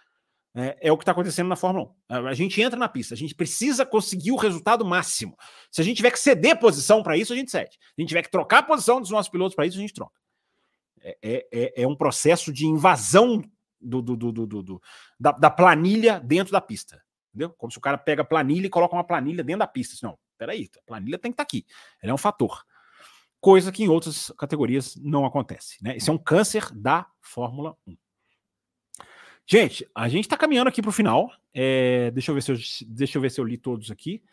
É, 0.54 0.90
é 0.90 0.92
o 0.92 0.98
que 0.98 1.04
está 1.04 1.14
acontecendo 1.14 1.48
na 1.48 1.56
Fórmula 1.56 1.94
1. 2.10 2.28
A 2.28 2.34
gente 2.34 2.62
entra 2.62 2.78
na 2.78 2.90
pista, 2.90 3.14
a 3.14 3.18
gente 3.18 3.34
precisa 3.34 3.86
conseguir 3.86 4.32
o 4.32 4.36
resultado 4.36 4.84
máximo. 4.84 5.38
Se 5.72 5.80
a 5.80 5.84
gente 5.84 5.98
tiver 5.98 6.12
que 6.12 6.20
ceder 6.20 6.60
posição 6.60 7.02
para 7.02 7.16
isso, 7.16 7.32
a 7.32 7.36
gente 7.36 7.52
cede. 7.52 7.72
Se 7.72 7.94
a 7.98 8.02
gente 8.02 8.10
tiver 8.10 8.24
que 8.24 8.32
trocar 8.32 8.60
a 8.60 8.64
posição 8.64 9.00
dos 9.00 9.12
nossos 9.12 9.32
pilotos 9.32 9.56
para 9.56 9.66
isso, 9.66 9.78
a 9.78 9.82
gente 9.82 9.94
troca. 9.94 10.20
É, 11.02 11.18
é, 11.22 11.48
é, 11.52 11.84
é 11.84 11.88
um 11.88 11.96
processo 11.96 12.52
de 12.52 12.66
invasão 12.66 13.42
do, 13.82 14.02
do, 14.02 14.16
do, 14.16 14.46
do 14.48 14.82
da, 15.20 15.32
da, 15.32 15.50
planilha 15.50 16.20
dentro 16.20 16.52
da 16.52 16.62
pista. 16.62 17.02
Entendeu? 17.30 17.50
Como 17.52 17.72
se 17.72 17.78
o 17.78 17.82
cara 17.82 17.98
pega 17.98 18.22
a 18.22 18.26
planilha 18.26 18.68
e 18.68 18.70
coloca 18.70 18.96
uma 18.96 19.04
planilha 19.04 19.44
dentro 19.44 19.60
da 19.60 19.68
pista. 19.68 19.96
Não, 20.06 20.18
peraí, 20.38 20.70
a 20.78 20.82
planilha 20.86 21.18
tem 21.18 21.32
que 21.32 21.36
estar 21.36 21.46
tá 21.46 21.48
aqui. 21.48 21.66
Ela 22.02 22.12
é 22.12 22.14
um 22.14 22.18
fator. 22.18 22.64
Coisa 23.40 23.72
que 23.72 23.84
em 23.84 23.88
outras 23.88 24.32
categorias 24.38 24.96
não 24.98 25.26
acontece. 25.26 25.84
Né? 25.84 25.98
Esse 25.98 26.10
é 26.10 26.14
um 26.14 26.18
câncer 26.18 26.70
da 26.72 27.08
Fórmula 27.22 27.76
1. 27.88 27.98
Gente, 29.48 29.90
a 29.96 30.08
gente 30.08 30.26
está 30.26 30.38
caminhando 30.38 30.68
aqui 30.68 30.82
para 30.82 30.90
o 30.90 30.94
final. 30.94 31.32
É, 31.54 32.12
deixa, 32.12 32.32
eu 32.32 32.36
ver 32.36 32.42
se 32.42 32.52
eu, 32.52 32.58
deixa 32.88 33.18
eu 33.18 33.22
ver 33.22 33.32
se 33.32 33.42
eu 33.42 33.46
li 33.46 33.58
todos 33.58 33.90
aqui. 33.90 34.24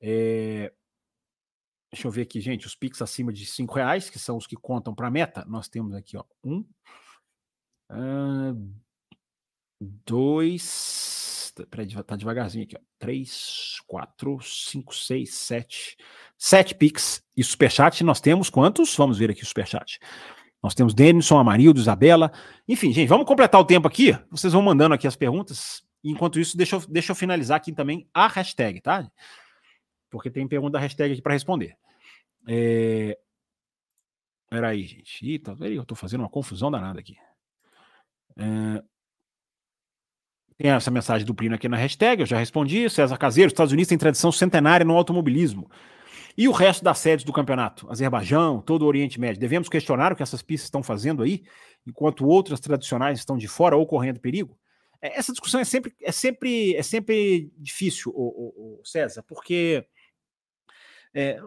É, 0.00 0.72
deixa 1.92 2.06
eu 2.06 2.10
ver 2.10 2.22
aqui, 2.22 2.40
gente, 2.40 2.66
os 2.66 2.74
Pix 2.74 3.02
acima 3.02 3.32
de 3.32 3.44
5 3.44 3.74
reais, 3.74 4.08
que 4.08 4.18
são 4.18 4.36
os 4.36 4.46
que 4.46 4.56
contam 4.56 4.94
para 4.94 5.08
a 5.08 5.10
meta. 5.10 5.44
Nós 5.46 5.68
temos 5.68 5.94
aqui, 5.94 6.16
ó, 6.16 6.24
um, 6.44 6.64
uh, 7.90 8.72
dois. 10.06 11.52
Peraí, 11.70 11.88
tá 12.04 12.16
devagarzinho 12.16 12.64
aqui, 12.64 12.76
ó. 12.76 12.80
Três, 12.98 13.80
quatro, 13.86 14.38
cinco, 14.42 14.94
seis, 14.94 15.34
sete. 15.34 15.96
Sete 16.36 16.74
Pix 16.74 17.22
e 17.36 17.42
Superchat. 17.42 18.04
Nós 18.04 18.20
temos 18.20 18.48
quantos? 18.48 18.94
Vamos 18.96 19.18
ver 19.18 19.30
aqui 19.30 19.42
o 19.42 19.46
Superchat. 19.46 19.98
Nós 20.62 20.74
temos 20.74 20.94
Denison, 20.94 21.38
Amarildo, 21.38 21.80
Isabela. 21.80 22.32
Enfim, 22.66 22.92
gente, 22.92 23.08
vamos 23.08 23.26
completar 23.26 23.60
o 23.60 23.64
tempo 23.64 23.88
aqui. 23.88 24.12
Vocês 24.30 24.52
vão 24.52 24.62
mandando 24.62 24.94
aqui 24.94 25.06
as 25.06 25.16
perguntas. 25.16 25.82
Enquanto 26.02 26.38
isso, 26.38 26.56
deixa 26.56 26.76
eu, 26.76 26.80
deixa 26.88 27.12
eu 27.12 27.16
finalizar 27.16 27.56
aqui 27.56 27.72
também 27.72 28.08
a 28.14 28.28
hashtag, 28.28 28.80
tá? 28.80 29.10
Porque 30.10 30.30
tem 30.30 30.46
pergunta 30.46 30.72
da 30.72 30.80
hashtag 30.80 31.12
aqui 31.12 31.22
para 31.22 31.32
responder. 31.32 31.76
É... 32.48 33.18
Peraí, 34.48 34.84
gente. 34.84 35.26
Ih, 35.26 35.38
tá? 35.38 35.56
Eu 35.60 35.84
tô 35.84 35.94
fazendo 35.94 36.20
uma 36.20 36.30
confusão 36.30 36.70
danada 36.70 36.98
aqui. 37.00 37.16
É... 38.38 38.82
Tem 40.56 40.70
essa 40.70 40.90
mensagem 40.90 41.26
do 41.26 41.34
Plínio 41.34 41.54
aqui 41.54 41.68
na 41.68 41.76
hashtag, 41.76 42.22
eu 42.22 42.26
já 42.26 42.38
respondi. 42.38 42.88
César 42.90 43.16
Caseiro, 43.16 43.48
Estados 43.48 43.72
Unidos 43.72 43.88
tem 43.88 43.98
tradição 43.98 44.32
centenária 44.32 44.84
no 44.84 44.96
automobilismo. 44.96 45.70
E 46.36 46.48
o 46.48 46.52
resto 46.52 46.82
das 46.84 46.98
sedes 46.98 47.24
do 47.24 47.32
campeonato? 47.32 47.90
Azerbaijão, 47.90 48.60
todo 48.60 48.82
o 48.82 48.86
Oriente 48.86 49.20
Médio. 49.20 49.40
Devemos 49.40 49.68
questionar 49.68 50.12
o 50.12 50.16
que 50.16 50.22
essas 50.22 50.42
pistas 50.42 50.66
estão 50.66 50.82
fazendo 50.82 51.22
aí, 51.22 51.44
enquanto 51.86 52.26
outras 52.26 52.60
tradicionais 52.60 53.18
estão 53.18 53.36
de 53.36 53.46
fora 53.46 53.76
ou 53.76 53.86
correndo 53.86 54.20
perigo? 54.20 54.58
É, 55.00 55.18
essa 55.18 55.32
discussão 55.32 55.60
é 55.60 55.64
sempre, 55.64 55.94
é 56.02 56.12
sempre, 56.12 56.74
é 56.74 56.82
sempre 56.82 57.52
difícil, 57.56 58.12
o 58.14 58.80
César, 58.84 59.22
porque 59.22 59.84
é, 61.14 61.40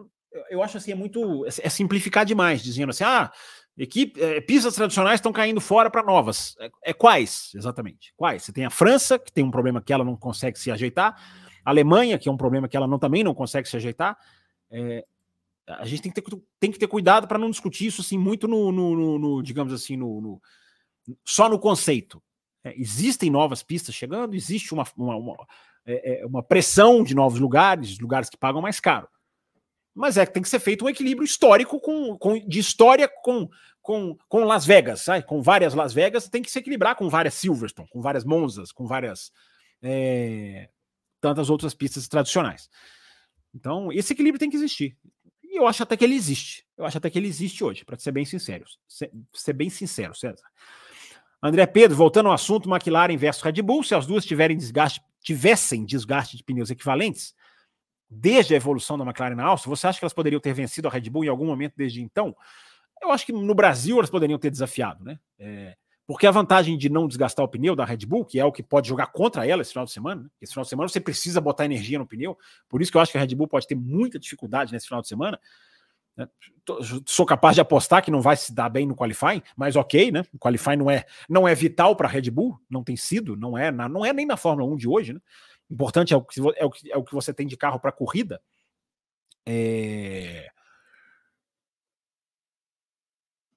eu 0.50 0.62
acho 0.62 0.76
assim, 0.76 0.92
é 0.92 0.94
muito. 0.94 1.44
É, 1.46 1.48
é 1.48 1.68
simplificar 1.68 2.24
demais, 2.24 2.62
dizendo 2.62 2.90
assim, 2.90 3.04
ah, 3.04 3.30
equipe, 3.76 4.20
é, 4.20 4.40
pistas 4.40 4.74
tradicionais 4.74 5.16
estão 5.16 5.32
caindo 5.32 5.60
fora 5.60 5.90
para 5.90 6.02
novas. 6.02 6.54
É, 6.60 6.70
é, 6.84 6.92
quais, 6.92 7.50
exatamente? 7.54 8.12
Quais? 8.16 8.42
Você 8.42 8.52
tem 8.52 8.64
a 8.64 8.70
França, 8.70 9.18
que 9.18 9.32
tem 9.32 9.44
um 9.44 9.50
problema 9.50 9.80
que 9.80 9.92
ela 9.92 10.04
não 10.04 10.16
consegue 10.16 10.58
se 10.58 10.70
ajeitar, 10.70 11.14
a 11.64 11.70
Alemanha, 11.70 12.18
que 12.18 12.28
é 12.28 12.32
um 12.32 12.36
problema 12.36 12.68
que 12.68 12.76
ela 12.76 12.86
não, 12.86 12.98
também 12.98 13.22
não 13.22 13.34
consegue 13.34 13.68
se 13.68 13.76
ajeitar. 13.76 14.16
É, 14.70 15.04
a 15.66 15.84
gente 15.86 16.02
tem 16.02 16.12
que 16.12 16.20
ter, 16.20 16.38
tem 16.58 16.72
que 16.72 16.78
ter 16.78 16.88
cuidado 16.88 17.26
para 17.26 17.38
não 17.38 17.50
discutir 17.50 17.86
isso 17.86 18.00
assim 18.00 18.18
muito 18.18 18.48
no, 18.48 18.72
no, 18.72 18.96
no, 18.96 19.18
no 19.18 19.42
digamos 19.42 19.72
assim, 19.72 19.96
no, 19.96 20.40
só 21.24 21.48
no 21.48 21.58
conceito. 21.58 22.22
É, 22.64 22.78
existem 22.78 23.30
novas 23.30 23.62
pistas 23.62 23.94
chegando, 23.94 24.34
existe 24.34 24.72
uma, 24.72 24.84
uma, 24.96 25.16
uma, 25.16 25.46
é, 25.84 26.22
é, 26.22 26.26
uma, 26.26 26.42
pressão 26.42 27.02
de 27.02 27.14
novos 27.14 27.40
lugares, 27.40 27.98
lugares 27.98 28.28
que 28.28 28.36
pagam 28.36 28.62
mais 28.62 28.78
caro. 28.78 29.08
Mas 29.94 30.16
é 30.16 30.24
que 30.24 30.32
tem 30.32 30.42
que 30.42 30.48
ser 30.48 30.60
feito 30.60 30.84
um 30.84 30.88
equilíbrio 30.88 31.24
histórico 31.24 31.78
com, 31.80 32.16
com 32.16 32.38
de 32.38 32.58
história 32.58 33.08
com, 33.22 33.48
com, 33.80 34.16
com 34.28 34.44
Las 34.44 34.64
Vegas, 34.64 35.02
sabe? 35.02 35.24
com 35.26 35.42
várias 35.42 35.74
Las 35.74 35.92
Vegas, 35.92 36.28
tem 36.28 36.42
que 36.42 36.50
se 36.50 36.58
equilibrar 36.58 36.96
com 36.96 37.08
várias 37.08 37.34
Silverstone, 37.34 37.88
com 37.88 38.00
várias 38.00 38.24
Monzas, 38.24 38.72
com 38.72 38.86
várias 38.86 39.30
é, 39.82 40.68
tantas 41.20 41.50
outras 41.50 41.74
pistas 41.74 42.08
tradicionais. 42.08 42.70
Então, 43.54 43.92
esse 43.92 44.12
equilíbrio 44.12 44.38
tem 44.38 44.48
que 44.48 44.56
existir. 44.56 44.96
E 45.42 45.58
eu 45.58 45.66
acho 45.66 45.82
até 45.82 45.96
que 45.96 46.04
ele 46.04 46.14
existe. 46.14 46.64
Eu 46.76 46.86
acho 46.86 46.96
até 46.96 47.10
que 47.10 47.18
ele 47.18 47.28
existe 47.28 47.62
hoje, 47.62 47.84
para 47.84 47.98
ser 47.98 48.12
bem 48.12 48.24
sincero. 48.24 48.64
Ser, 48.88 49.10
ser, 49.34 49.52
bem 49.52 49.68
sincero, 49.68 50.14
César. 50.14 50.46
André 51.42 51.66
Pedro, 51.66 51.96
voltando 51.96 52.28
ao 52.28 52.34
assunto, 52.34 52.70
McLaren 52.70 53.16
versus 53.16 53.42
Red 53.42 53.60
Bull, 53.60 53.82
se 53.82 53.94
as 53.94 54.06
duas 54.06 54.24
tiverem 54.24 54.56
desgaste, 54.56 55.02
tivessem 55.20 55.84
desgaste 55.84 56.36
de 56.36 56.44
pneus 56.44 56.70
equivalentes, 56.70 57.34
desde 58.12 58.54
a 58.54 58.56
evolução 58.56 58.98
da 58.98 59.04
McLaren 59.04 59.34
na 59.34 59.44
Áustria, 59.44 59.74
você 59.74 59.86
acha 59.86 59.98
que 59.98 60.04
elas 60.04 60.12
poderiam 60.12 60.40
ter 60.40 60.52
vencido 60.52 60.88
a 60.88 60.90
Red 60.90 61.08
Bull 61.08 61.24
em 61.24 61.28
algum 61.28 61.46
momento 61.46 61.74
desde 61.76 62.02
então? 62.02 62.36
Eu 63.00 63.10
acho 63.10 63.26
que 63.26 63.32
no 63.32 63.54
Brasil 63.54 63.98
elas 63.98 64.10
poderiam 64.10 64.38
ter 64.38 64.50
desafiado, 64.50 65.04
né? 65.04 65.18
É, 65.38 65.76
porque 66.06 66.26
a 66.26 66.30
vantagem 66.30 66.76
de 66.76 66.88
não 66.88 67.08
desgastar 67.08 67.44
o 67.44 67.48
pneu 67.48 67.74
da 67.74 67.84
Red 67.84 68.04
Bull, 68.06 68.24
que 68.24 68.38
é 68.38 68.44
o 68.44 68.52
que 68.52 68.62
pode 68.62 68.88
jogar 68.88 69.06
contra 69.06 69.46
ela 69.46 69.62
esse 69.62 69.72
final 69.72 69.84
de 69.84 69.92
semana, 69.92 70.22
né? 70.22 70.28
esse 70.40 70.52
final 70.52 70.64
de 70.64 70.68
semana 70.68 70.88
você 70.88 71.00
precisa 71.00 71.40
botar 71.40 71.64
energia 71.64 71.98
no 71.98 72.06
pneu, 72.06 72.36
por 72.68 72.82
isso 72.82 72.90
que 72.90 72.96
eu 72.96 73.00
acho 73.00 73.12
que 73.12 73.18
a 73.18 73.20
Red 73.20 73.34
Bull 73.34 73.48
pode 73.48 73.66
ter 73.66 73.74
muita 73.74 74.18
dificuldade 74.18 74.72
nesse 74.72 74.86
final 74.86 75.00
de 75.00 75.08
semana. 75.08 75.40
Né? 76.16 76.28
Sou 77.06 77.24
capaz 77.24 77.54
de 77.54 77.60
apostar 77.60 78.04
que 78.04 78.10
não 78.10 78.20
vai 78.20 78.36
se 78.36 78.54
dar 78.54 78.68
bem 78.68 78.86
no 78.86 78.94
qualifying, 78.94 79.42
mas 79.56 79.76
ok, 79.76 80.10
né? 80.10 80.22
O 80.32 80.38
qualifying 80.38 80.76
não 80.76 80.90
é, 80.90 81.06
não 81.28 81.48
é 81.48 81.54
vital 81.54 81.96
para 81.96 82.06
a 82.06 82.10
Red 82.10 82.30
Bull, 82.30 82.60
não 82.68 82.84
tem 82.84 82.96
sido, 82.96 83.36
não 83.36 83.56
é, 83.56 83.70
na, 83.70 83.88
não 83.88 84.04
é 84.04 84.12
nem 84.12 84.26
na 84.26 84.36
Fórmula 84.36 84.70
1 84.70 84.76
de 84.76 84.88
hoje, 84.88 85.12
né? 85.14 85.20
Importante 85.72 86.12
é 86.12 86.16
o 86.16 86.22
que, 86.22 86.38
é 86.56 86.64
o 86.64 86.70
que, 86.70 86.92
é 86.92 86.96
o 86.98 87.02
que 87.02 87.14
você 87.14 87.32
tem 87.32 87.46
de 87.46 87.56
carro 87.56 87.80
para 87.80 87.90
corrida. 87.90 88.42
É... 89.46 90.50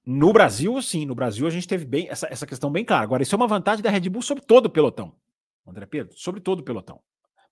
No 0.04 0.32
Brasil, 0.32 0.80
sim, 0.80 1.04
no 1.04 1.14
Brasil 1.14 1.46
a 1.46 1.50
gente 1.50 1.68
teve 1.68 1.84
bem 1.84 2.08
essa, 2.08 2.26
essa 2.30 2.46
questão 2.46 2.72
bem 2.72 2.86
clara. 2.86 3.02
Agora, 3.02 3.22
isso 3.22 3.34
é 3.34 3.36
uma 3.36 3.46
vantagem 3.46 3.82
da 3.82 3.90
Red 3.90 4.08
Bull 4.08 4.22
sobre 4.22 4.42
todo 4.42 4.66
o 4.66 4.70
pelotão. 4.70 5.14
André 5.66 5.84
Pedro, 5.84 6.16
sobre 6.16 6.40
todo 6.40 6.60
o 6.60 6.62
pelotão. 6.62 7.02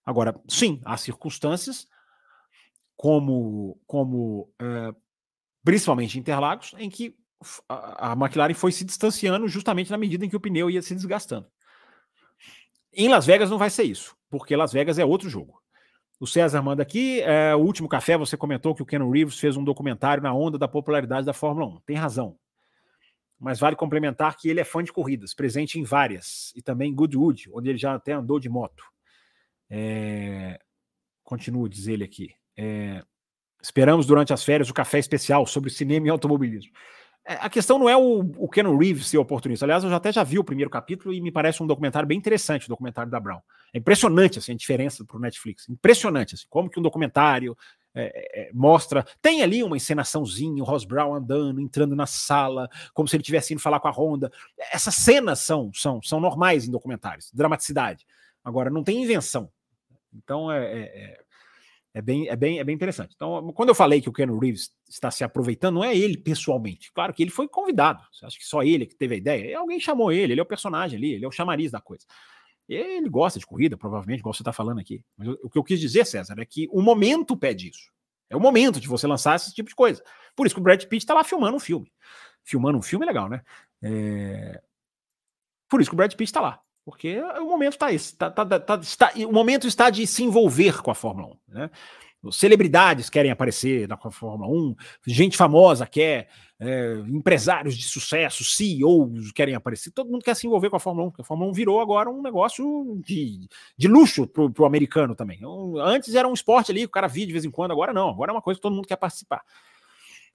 Agora, 0.07 0.41
sim, 0.49 0.81
há 0.85 0.97
circunstâncias, 0.97 1.87
como, 2.97 3.79
como 3.87 4.51
é, 4.59 4.95
principalmente 5.62 6.19
Interlagos, 6.19 6.75
em 6.79 6.89
que 6.89 7.17
a, 7.69 8.12
a 8.12 8.12
McLaren 8.12 8.55
foi 8.55 8.73
se 8.73 8.85
distanciando 8.85 9.47
justamente 9.49 9.91
na 9.91 9.99
medida 9.99 10.25
em 10.25 10.29
que 10.29 10.37
o 10.37 10.41
pneu 10.41 10.71
ia 10.71 10.81
se 10.81 10.95
desgastando. 10.95 11.51
Em 12.93 13.09
Las 13.09 13.27
Vegas 13.27 13.51
não 13.51 13.59
vai 13.59 13.71
ser 13.71 13.83
isso, 13.83 14.17
porque 14.39 14.57
Las 14.57 14.72
Vegas 14.72 14.99
é 14.99 15.05
outro 15.05 15.28
jogo. 15.28 15.61
O 16.20 16.26
César 16.26 16.62
manda 16.62 16.82
aqui, 16.82 17.20
é, 17.22 17.55
o 17.55 17.59
último 17.59 17.89
café, 17.89 18.16
você 18.16 18.37
comentou 18.37 18.74
que 18.74 18.82
o 18.82 18.87
Ken 18.87 19.11
Reeves 19.11 19.39
fez 19.39 19.57
um 19.57 19.64
documentário 19.64 20.22
na 20.22 20.32
onda 20.32 20.57
da 20.57 20.68
popularidade 20.68 21.26
da 21.26 21.32
Fórmula 21.32 21.66
1. 21.66 21.80
Tem 21.87 21.97
razão 21.97 22.37
mas 23.45 23.61
vale 23.61 23.76
complementar 23.76 24.37
que 24.39 24.49
ele 24.49 24.61
é 24.61 24.64
fã 24.64 24.82
de 24.82 24.91
corridas, 24.91 25.35
presente 25.35 25.78
em 25.78 25.85
várias, 25.85 26.51
e 26.57 26.62
também 26.62 26.91
em 26.91 26.95
Goodwood, 26.95 27.51
onde 27.53 27.68
ele 27.68 27.78
já 27.78 27.95
até 27.95 28.12
andou 28.12 28.41
de 28.41 28.49
moto. 28.49 28.82
É... 29.68 30.59
Continua, 31.22 31.68
diz 31.68 31.87
ele 31.87 32.05
aqui. 32.05 32.35
É... 32.57 33.03
Esperamos 33.61 34.07
durante 34.07 34.32
as 34.32 34.43
férias 34.43 34.70
o 34.70 34.74
café 34.74 34.99
especial 34.99 35.47
sobre 35.47 35.68
cinema 35.68 36.07
e 36.07 36.11
automobilismo. 36.11 36.72
É, 37.26 37.35
a 37.35 37.51
questão 37.51 37.78
não 37.78 37.89
é 37.89 37.97
o, 37.97 38.20
o 38.39 38.49
Ken 38.49 38.64
Reeves 38.76 39.09
ser 39.09 39.18
oportunista. 39.18 39.66
Aliás, 39.66 39.85
eu 39.85 39.91
já 39.91 39.97
até 39.97 40.11
já 40.11 40.22
vi 40.22 40.39
o 40.39 40.45
primeiro 40.45 40.70
capítulo 40.70 41.14
e 41.14 41.20
me 41.20 41.30
parece 41.30 41.62
um 41.62 41.66
documentário 41.66 42.07
bem 42.07 42.16
interessante, 42.16 42.64
o 42.64 42.68
documentário 42.68 43.11
da 43.11 43.20
Brown. 43.20 43.41
É 43.75 43.79
impressionante 43.79 44.39
assim, 44.39 44.53
a 44.53 44.57
diferença 44.57 45.05
para 45.05 45.16
o 45.16 45.20
Netflix. 45.20 45.68
Impressionante, 45.68 46.37
assim, 46.37 46.47
como 46.49 46.70
que 46.70 46.79
um 46.79 46.83
documentário 46.83 47.57
é, 47.93 48.03
é, 48.05 48.43
é, 48.43 48.51
mostra. 48.53 49.05
Tem 49.20 49.43
ali 49.43 49.64
uma 49.64 49.77
encenaçãozinha, 49.77 50.62
o 50.62 50.66
Ross 50.66 50.85
Brown 50.85 51.12
andando, 51.12 51.61
entrando 51.61 51.97
na 51.97 52.07
sala, 52.07 52.68
como 52.93 53.09
se 53.09 53.16
ele 53.16 53.25
tivesse 53.25 53.53
indo 53.53 53.61
falar 53.61 53.81
com 53.81 53.89
a 53.89 53.91
Honda. 53.91 54.33
Essas 54.72 54.95
cenas 54.95 55.41
são, 55.41 55.72
são, 55.75 56.01
são 56.01 56.20
normais 56.20 56.66
em 56.66 56.70
documentários, 56.70 57.33
dramaticidade. 57.33 58.07
Agora, 58.45 58.70
não 58.70 58.85
tem 58.85 59.03
invenção. 59.03 59.51
Então 60.14 60.53
é, 60.53 60.64
é, 60.64 60.81
é, 60.83 61.20
é, 61.95 62.03
bem, 62.03 62.29
é, 62.29 62.37
bem, 62.37 62.59
é 62.61 62.64
bem 62.64 62.75
interessante. 62.77 63.12
Então, 63.16 63.53
quando 63.53 63.70
eu 63.70 63.75
falei 63.75 64.01
que 64.01 64.09
o 64.09 64.12
Ken 64.12 64.27
Reeves 64.39 64.72
está 64.89 65.11
se 65.11 65.25
aproveitando, 65.25 65.75
não 65.75 65.85
é 65.85 65.97
ele 65.97 66.16
pessoalmente. 66.16 66.93
Claro 66.93 67.12
que 67.12 67.22
ele 67.22 67.31
foi 67.31 67.49
convidado. 67.49 68.03
Você 68.12 68.25
acha 68.25 68.39
que 68.39 68.45
só 68.45 68.62
ele 68.62 68.87
que 68.87 68.95
teve 68.95 69.14
a 69.14 69.18
ideia? 69.18 69.59
Alguém 69.59 69.81
chamou 69.81 70.12
ele, 70.12 70.33
ele 70.33 70.41
é 70.41 70.43
o 70.43 70.47
personagem 70.47 70.97
ali, 70.97 71.12
ele 71.14 71.25
é 71.25 71.29
o 71.29 71.33
chamariz 71.33 71.72
da 71.72 71.81
coisa. 71.81 72.05
Ele 72.69 73.09
gosta 73.09 73.39
de 73.39 73.47
corrida, 73.47 73.77
provavelmente, 73.77 74.21
igual 74.21 74.33
você 74.33 74.43
está 74.43 74.53
falando 74.53 74.81
aqui. 74.81 75.05
Mas 75.17 75.29
o 75.43 75.51
que 75.51 75.59
eu 75.59 75.65
quis 75.65 75.79
dizer, 75.79 76.07
César, 76.07 76.35
é 76.39 76.45
que 76.45 76.69
o 76.73 76.81
momento 76.81 77.37
pede 77.37 77.69
isso. 77.69 77.93
É 78.31 78.37
o 78.37 78.41
momento 78.41 78.81
de 78.81 78.89
você 78.89 79.07
lançar 79.07 79.37
esse 79.37 79.55
tipo 79.55 79.69
de 79.69 79.75
coisa. 79.75 80.03
Por 80.35 80.47
isso 80.47 80.55
que 80.55 80.61
o 80.61 80.65
Brad 80.65 80.83
Pitt 80.85 81.05
está 81.05 81.15
lá 81.15 81.23
filmando 81.23 81.57
um 81.57 81.61
filme. 81.61 81.93
Filmando 82.43 82.79
um 82.79 82.83
filme 82.83 83.05
é 83.05 83.09
legal, 83.09 83.29
né? 83.29 83.43
É... 83.83 84.62
Por 85.69 85.81
isso 85.81 85.91
que 85.91 85.95
o 85.95 85.97
Brad 85.97 86.12
Pitt 86.15 86.25
está 86.25 86.41
lá. 86.41 86.61
Porque 86.85 87.19
o 87.19 87.47
momento 87.47 87.75
está 87.75 87.93
esse. 87.93 88.17
Tá, 88.17 88.31
tá, 88.31 88.45
tá, 88.61 88.77
está, 88.77 89.12
o 89.17 89.33
momento 89.33 89.67
está 89.67 89.89
de 89.89 90.07
se 90.07 90.23
envolver 90.23 90.83
com 90.83 90.91
a 90.91 90.95
Fórmula 90.95 91.29
1. 91.29 91.39
Né? 91.49 91.71
Celebridades 92.33 93.11
querem 93.11 93.31
aparecer 93.31 93.89
na 93.89 93.97
Fórmula 93.97 94.51
1, 94.51 94.75
gente 95.07 95.37
famosa 95.37 95.87
quer, 95.87 96.29
é, 96.59 96.95
empresários 97.09 97.77
de 97.77 97.85
sucesso, 97.85 98.45
CEOs 98.45 99.33
querem 99.33 99.55
aparecer, 99.55 99.91
todo 99.91 100.11
mundo 100.11 100.25
quer 100.25 100.35
se 100.35 100.47
envolver 100.47 100.70
com 100.70 100.77
a 100.77 100.81
Fórmula 100.81 101.09
1, 101.09 101.11
porque 101.11 101.22
a 101.22 101.25
Fórmula 101.25 101.51
1 101.51 101.53
virou 101.53 101.81
agora 101.81 102.09
um 102.11 102.22
negócio 102.22 103.01
de, 103.05 103.49
de 103.77 103.89
luxo 103.89 104.27
para 104.27 104.62
o 104.62 104.66
americano 104.66 105.14
também. 105.14 105.39
Então, 105.39 105.77
antes 105.79 106.14
era 106.14 106.29
um 106.29 106.35
esporte 106.35 106.70
ali, 106.70 106.85
o 106.85 106.89
cara 106.89 107.07
via 107.07 107.27
de 107.27 107.33
vez 107.33 107.45
em 107.45 107.51
quando, 107.51 107.72
agora 107.72 107.93
não, 107.93 108.09
agora 108.11 108.31
é 108.31 108.35
uma 108.35 108.43
coisa 108.43 108.59
que 108.59 108.62
todo 108.62 108.75
mundo 108.75 108.89
quer 108.89 108.97
participar. 108.97 109.43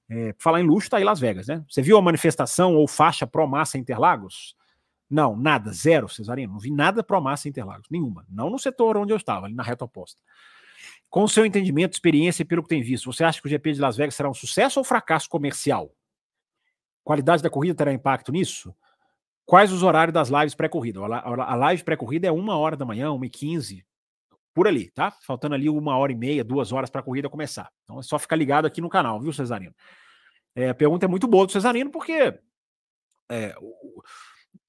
É, 0.09 0.33
falar 0.39 0.59
em 0.59 0.65
luxo, 0.65 0.89
tá 0.89 0.97
aí 0.97 1.03
Las 1.03 1.19
Vegas, 1.19 1.47
né? 1.47 1.63
Você 1.69 1.83
viu 1.83 1.95
a 1.95 2.01
manifestação 2.01 2.75
ou 2.75 2.87
faixa 2.87 3.27
pró-massa 3.27 3.77
Interlagos? 3.77 4.55
Não, 5.09 5.35
nada, 5.35 5.71
zero, 5.71 6.09
Cesarino. 6.09 6.53
Não 6.53 6.59
vi 6.59 6.71
nada 6.71 7.03
pró-massa 7.03 7.47
Interlagos, 7.47 7.87
nenhuma. 7.89 8.25
Não 8.29 8.49
no 8.49 8.57
setor 8.57 8.97
onde 8.97 9.13
eu 9.13 9.17
estava, 9.17 9.45
ali 9.45 9.53
na 9.53 9.63
reta 9.63 9.85
oposta. 9.85 10.19
Com 11.09 11.23
o 11.23 11.29
seu 11.29 11.45
entendimento, 11.45 11.93
experiência 11.93 12.43
e 12.43 12.45
pelo 12.45 12.61
que 12.61 12.69
tem 12.69 12.83
visto, 12.83 13.11
você 13.11 13.23
acha 13.23 13.41
que 13.41 13.47
o 13.47 13.49
GP 13.49 13.73
de 13.73 13.81
Las 13.81 13.97
Vegas 13.97 14.15
será 14.15 14.29
um 14.29 14.33
sucesso 14.33 14.79
ou 14.79 14.83
fracasso 14.83 15.27
comercial? 15.27 15.91
Qualidade 17.03 17.41
da 17.41 17.49
corrida 17.49 17.75
terá 17.75 17.91
impacto 17.91 18.31
nisso? 18.31 18.75
Quais 19.45 19.71
os 19.71 19.81
horários 19.81 20.13
das 20.13 20.29
lives 20.29 20.53
pré-corrida? 20.53 20.99
A 21.01 21.55
live 21.55 21.83
pré-corrida 21.83 22.27
é 22.27 22.31
uma 22.31 22.55
hora 22.55 22.77
da 22.77 22.85
manhã, 22.85 23.11
uma 23.11 23.25
e 23.25 23.29
quinze, 23.29 23.83
por 24.53 24.67
ali, 24.67 24.91
tá? 24.91 25.09
Faltando 25.09 25.55
ali 25.55 25.67
uma 25.67 25.97
hora 25.97 26.11
e 26.11 26.15
meia, 26.15 26.43
duas 26.43 26.71
horas 26.71 26.89
para 26.89 27.01
a 27.01 27.03
corrida 27.03 27.27
começar. 27.27 27.71
Então 27.83 27.99
é 27.99 28.03
só 28.03 28.19
ficar 28.19 28.35
ligado 28.35 28.65
aqui 28.65 28.79
no 28.79 28.89
canal, 28.89 29.19
viu, 29.19 29.33
Cesarino? 29.33 29.73
É, 30.55 30.69
a 30.69 30.75
pergunta 30.75 31.05
é 31.05 31.09
muito 31.09 31.27
boa 31.27 31.47
do 31.47 31.51
Cesarino, 31.51 31.89
porque 31.89 32.37
é, 33.31 33.55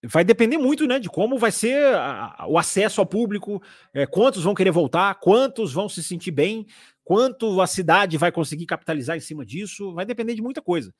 vai 0.02 0.24
depender 0.24 0.58
muito 0.58 0.86
né, 0.86 0.98
de 0.98 1.08
como 1.08 1.38
vai 1.38 1.52
ser 1.52 1.94
a, 1.94 2.46
o 2.48 2.58
acesso 2.58 3.00
ao 3.00 3.06
público, 3.06 3.62
é, 3.92 4.06
quantos 4.06 4.42
vão 4.42 4.54
querer 4.54 4.70
voltar, 4.70 5.14
quantos 5.16 5.72
vão 5.72 5.88
se 5.88 6.02
sentir 6.02 6.30
bem, 6.30 6.66
quanto 7.04 7.60
a 7.60 7.66
cidade 7.66 8.16
vai 8.16 8.32
conseguir 8.32 8.66
capitalizar 8.66 9.16
em 9.16 9.20
cima 9.20 9.44
disso, 9.44 9.92
vai 9.92 10.06
depender 10.06 10.34
de 10.34 10.42
muita 10.42 10.62
coisa. 10.62 10.94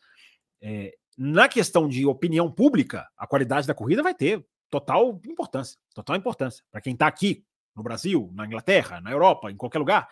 É, 0.61 0.95
na 1.17 1.49
questão 1.49 1.89
de 1.89 2.05
opinião 2.07 2.51
pública, 2.51 3.09
a 3.17 3.27
qualidade 3.27 3.67
da 3.67 3.75
corrida 3.75 4.03
vai 4.03 4.15
ter 4.15 4.45
total 4.69 5.21
importância, 5.27 5.79
total 5.95 6.17
importância. 6.17 6.65
Para 6.71 6.81
quem 6.81 6.93
está 6.93 7.07
aqui 7.07 7.45
no 7.75 7.83
Brasil, 7.83 8.31
na 8.35 8.47
Inglaterra, 8.47 9.01
na 9.01 9.11
Europa, 9.11 9.51
em 9.51 9.57
qualquer 9.57 9.79
lugar, 9.79 10.09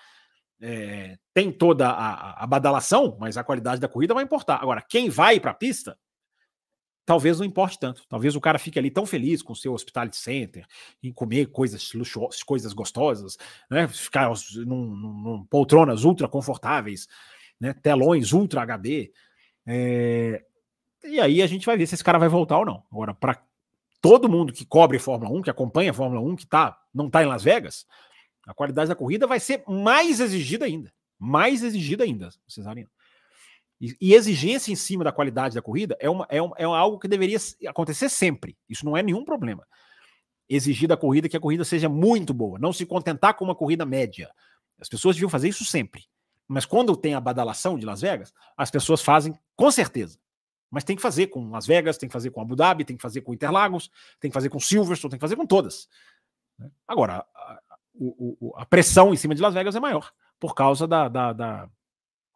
é, 0.60 1.16
tem 1.32 1.52
toda 1.52 1.88
a, 1.88 2.42
a, 2.42 2.46
badalação, 2.46 3.16
mas 3.20 3.36
a 3.36 3.44
qualidade 3.44 3.80
da 3.80 3.88
corrida 3.88 4.14
vai 4.14 4.24
importar. 4.24 4.56
Agora, 4.56 4.82
quem 4.82 5.08
vai 5.08 5.38
para 5.38 5.52
a 5.52 5.54
pista 5.54 5.96
talvez 7.08 7.38
não 7.38 7.46
importe 7.46 7.78
tanto. 7.78 8.04
Talvez 8.06 8.36
o 8.36 8.40
cara 8.40 8.58
fique 8.58 8.78
ali 8.78 8.90
tão 8.90 9.06
feliz 9.06 9.40
com 9.40 9.54
o 9.54 9.56
seu 9.56 9.72
hospitality 9.72 10.18
center, 10.18 10.66
em 11.02 11.10
comer 11.10 11.46
coisas 11.46 11.94
luxuosas, 11.94 12.42
coisas 12.42 12.74
gostosas, 12.74 13.38
né? 13.70 13.88
Ficar 13.88 14.30
num, 14.56 14.94
num 14.94 15.46
poltronas 15.46 16.04
ultra 16.04 16.28
confortáveis, 16.28 17.08
né? 17.58 17.72
Telões 17.72 18.34
ultra 18.34 18.60
HD. 18.60 19.10
É... 19.66 20.44
E 21.02 21.18
aí 21.18 21.40
a 21.40 21.46
gente 21.46 21.64
vai 21.64 21.78
ver 21.78 21.86
se 21.86 21.94
esse 21.94 22.04
cara 22.04 22.18
vai 22.18 22.28
voltar 22.28 22.58
ou 22.58 22.66
não. 22.66 22.82
Agora, 22.92 23.14
para 23.14 23.42
todo 24.02 24.28
mundo 24.28 24.52
que 24.52 24.66
cobre 24.66 24.98
Fórmula 24.98 25.32
1, 25.34 25.40
que 25.40 25.50
acompanha 25.50 25.92
a 25.92 25.94
Fórmula 25.94 26.20
1, 26.20 26.36
que 26.36 26.46
tá, 26.46 26.78
não 26.92 27.08
tá 27.08 27.22
em 27.22 27.26
Las 27.26 27.42
Vegas, 27.42 27.86
a 28.46 28.52
qualidade 28.52 28.90
da 28.90 28.94
corrida 28.94 29.26
vai 29.26 29.40
ser 29.40 29.64
mais 29.66 30.20
exigida 30.20 30.66
ainda. 30.66 30.92
Mais 31.18 31.62
exigida 31.62 32.04
ainda, 32.04 32.28
Cesarino. 32.46 32.90
E, 33.80 34.12
exigência 34.14 34.72
em 34.72 34.76
cima 34.76 35.04
da 35.04 35.12
qualidade 35.12 35.54
da 35.54 35.62
corrida 35.62 35.96
é, 36.00 36.10
uma, 36.10 36.26
é, 36.28 36.42
um, 36.42 36.50
é 36.56 36.64
algo 36.64 36.98
que 36.98 37.06
deveria 37.06 37.38
acontecer 37.66 38.08
sempre. 38.08 38.56
Isso 38.68 38.84
não 38.84 38.96
é 38.96 39.02
nenhum 39.02 39.24
problema. 39.24 39.66
Exigir 40.48 40.88
da 40.88 40.96
corrida 40.96 41.28
que 41.28 41.36
a 41.36 41.40
corrida 41.40 41.64
seja 41.64 41.88
muito 41.88 42.34
boa, 42.34 42.58
não 42.58 42.72
se 42.72 42.84
contentar 42.84 43.34
com 43.34 43.44
uma 43.44 43.54
corrida 43.54 43.86
média. 43.86 44.30
As 44.80 44.88
pessoas 44.88 45.14
deviam 45.14 45.30
fazer 45.30 45.48
isso 45.48 45.64
sempre. 45.64 46.04
Mas 46.46 46.64
quando 46.64 46.96
tem 46.96 47.14
a 47.14 47.20
badalação 47.20 47.78
de 47.78 47.84
Las 47.84 48.00
Vegas, 48.00 48.32
as 48.56 48.70
pessoas 48.70 49.02
fazem 49.02 49.38
com 49.54 49.70
certeza. 49.70 50.18
Mas 50.70 50.82
tem 50.82 50.96
que 50.96 51.02
fazer 51.02 51.28
com 51.28 51.50
Las 51.50 51.66
Vegas, 51.66 51.98
tem 51.98 52.08
que 52.08 52.12
fazer 52.12 52.30
com 52.30 52.40
Abu 52.40 52.56
Dhabi, 52.56 52.84
tem 52.84 52.96
que 52.96 53.02
fazer 53.02 53.20
com 53.20 53.34
Interlagos, 53.34 53.90
tem 54.18 54.30
que 54.30 54.34
fazer 54.34 54.48
com 54.48 54.58
Silverstone, 54.58 55.10
tem 55.10 55.18
que 55.18 55.24
fazer 55.24 55.36
com 55.36 55.46
todas. 55.46 55.88
Né? 56.58 56.70
Agora, 56.86 57.24
a, 57.34 57.60
a, 57.70 58.62
a 58.62 58.66
pressão 58.66 59.12
em 59.12 59.16
cima 59.16 59.34
de 59.34 59.42
Las 59.42 59.54
Vegas 59.54 59.76
é 59.76 59.80
maior 59.80 60.10
por 60.40 60.54
causa 60.54 60.86
da, 60.86 61.08
da, 61.08 61.32
da, 61.32 61.70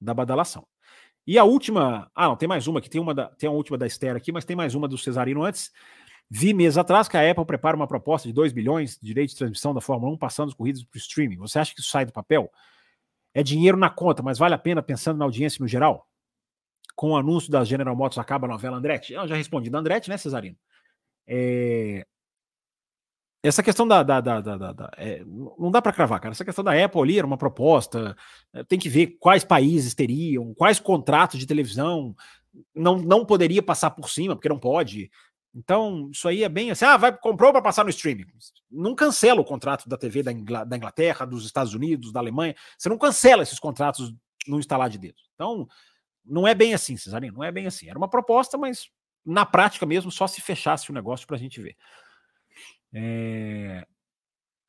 da 0.00 0.14
badalação. 0.14 0.66
E 1.26 1.38
a 1.38 1.44
última. 1.44 2.10
Ah, 2.14 2.28
não, 2.28 2.36
tem 2.36 2.48
mais 2.48 2.66
uma 2.66 2.78
aqui. 2.78 2.90
Tem, 2.90 3.00
uma 3.00 3.14
da, 3.14 3.28
tem 3.28 3.48
a 3.48 3.52
última 3.52 3.78
da 3.78 3.86
Esther 3.86 4.16
aqui, 4.16 4.32
mas 4.32 4.44
tem 4.44 4.56
mais 4.56 4.74
uma 4.74 4.88
do 4.88 4.98
Cesarino 4.98 5.44
antes. 5.44 5.70
Vi 6.28 6.54
meses 6.54 6.78
atrás 6.78 7.08
que 7.08 7.16
a 7.16 7.30
Apple 7.30 7.44
prepara 7.44 7.76
uma 7.76 7.86
proposta 7.86 8.26
de 8.26 8.32
2 8.32 8.52
bilhões 8.52 8.98
de 8.98 9.06
direito 9.06 9.30
de 9.30 9.36
transmissão 9.36 9.74
da 9.74 9.80
Fórmula 9.80 10.12
1 10.14 10.18
passando 10.18 10.48
as 10.48 10.54
corridas 10.54 10.82
para 10.82 10.96
o 10.96 10.98
streaming. 10.98 11.36
Você 11.36 11.58
acha 11.58 11.74
que 11.74 11.80
isso 11.80 11.90
sai 11.90 12.06
do 12.06 12.12
papel? 12.12 12.50
É 13.34 13.42
dinheiro 13.42 13.76
na 13.76 13.90
conta, 13.90 14.22
mas 14.22 14.38
vale 14.38 14.54
a 14.54 14.58
pena 14.58 14.82
pensando 14.82 15.18
na 15.18 15.24
audiência 15.24 15.62
no 15.62 15.68
geral? 15.68 16.08
Com 16.96 17.10
o 17.10 17.16
anúncio 17.16 17.50
da 17.50 17.64
General 17.64 17.94
Motors 17.94 18.18
acaba 18.18 18.46
a 18.46 18.50
novela 18.50 18.76
Andretti? 18.76 19.12
Eu 19.12 19.26
já 19.28 19.36
respondi 19.36 19.70
da 19.70 19.78
Andretti, 19.78 20.08
né, 20.08 20.16
Cesarino? 20.16 20.56
É, 21.26 22.06
essa 23.42 23.62
questão 23.62 23.86
da. 23.86 24.02
da, 24.02 24.20
da, 24.20 24.40
da, 24.40 24.72
da 24.72 24.90
é, 24.96 25.24
não 25.58 25.70
dá 25.70 25.82
para 25.82 25.92
cravar, 25.92 26.20
cara. 26.20 26.32
Essa 26.32 26.44
questão 26.44 26.62
da 26.62 26.72
Apple 26.72 27.00
ali 27.00 27.18
era 27.18 27.26
uma 27.26 27.36
proposta. 27.36 28.16
É, 28.52 28.62
tem 28.62 28.78
que 28.78 28.88
ver 28.88 29.18
quais 29.18 29.42
países 29.42 29.94
teriam, 29.94 30.54
quais 30.54 30.78
contratos 30.78 31.38
de 31.38 31.46
televisão 31.46 32.14
não, 32.74 32.98
não 32.98 33.24
poderia 33.24 33.62
passar 33.62 33.90
por 33.90 34.08
cima, 34.08 34.36
porque 34.36 34.48
não 34.48 34.58
pode. 34.58 35.10
Então, 35.54 36.08
isso 36.12 36.28
aí 36.28 36.44
é 36.44 36.48
bem 36.48 36.70
assim: 36.70 36.84
ah, 36.84 36.96
vai, 36.96 37.16
comprou 37.16 37.52
para 37.52 37.60
passar 37.60 37.84
no 37.84 37.90
streaming. 37.90 38.26
Não 38.70 38.94
cancela 38.94 39.40
o 39.40 39.44
contrato 39.44 39.88
da 39.88 39.96
TV 39.96 40.22
da, 40.22 40.64
da 40.64 40.76
Inglaterra, 40.76 41.26
dos 41.26 41.44
Estados 41.44 41.74
Unidos, 41.74 42.12
da 42.12 42.20
Alemanha. 42.20 42.54
Você 42.78 42.88
não 42.88 42.96
cancela 42.96 43.42
esses 43.42 43.58
contratos 43.58 44.14
no 44.46 44.58
instalar 44.58 44.88
de 44.88 44.98
dedos. 44.98 45.22
Então, 45.34 45.66
não 46.24 46.46
é 46.46 46.54
bem 46.54 46.74
assim, 46.74 46.96
Cesarinho, 46.96 47.34
não 47.34 47.44
é 47.44 47.50
bem 47.50 47.66
assim. 47.66 47.88
Era 47.88 47.98
uma 47.98 48.08
proposta, 48.08 48.56
mas 48.56 48.88
na 49.24 49.44
prática 49.44 49.86
mesmo, 49.86 50.10
só 50.10 50.26
se 50.26 50.40
fechasse 50.40 50.90
o 50.90 50.94
negócio 50.94 51.26
para 51.26 51.36
a 51.36 51.38
gente 51.38 51.60
ver. 51.60 51.76
É... 52.92 53.86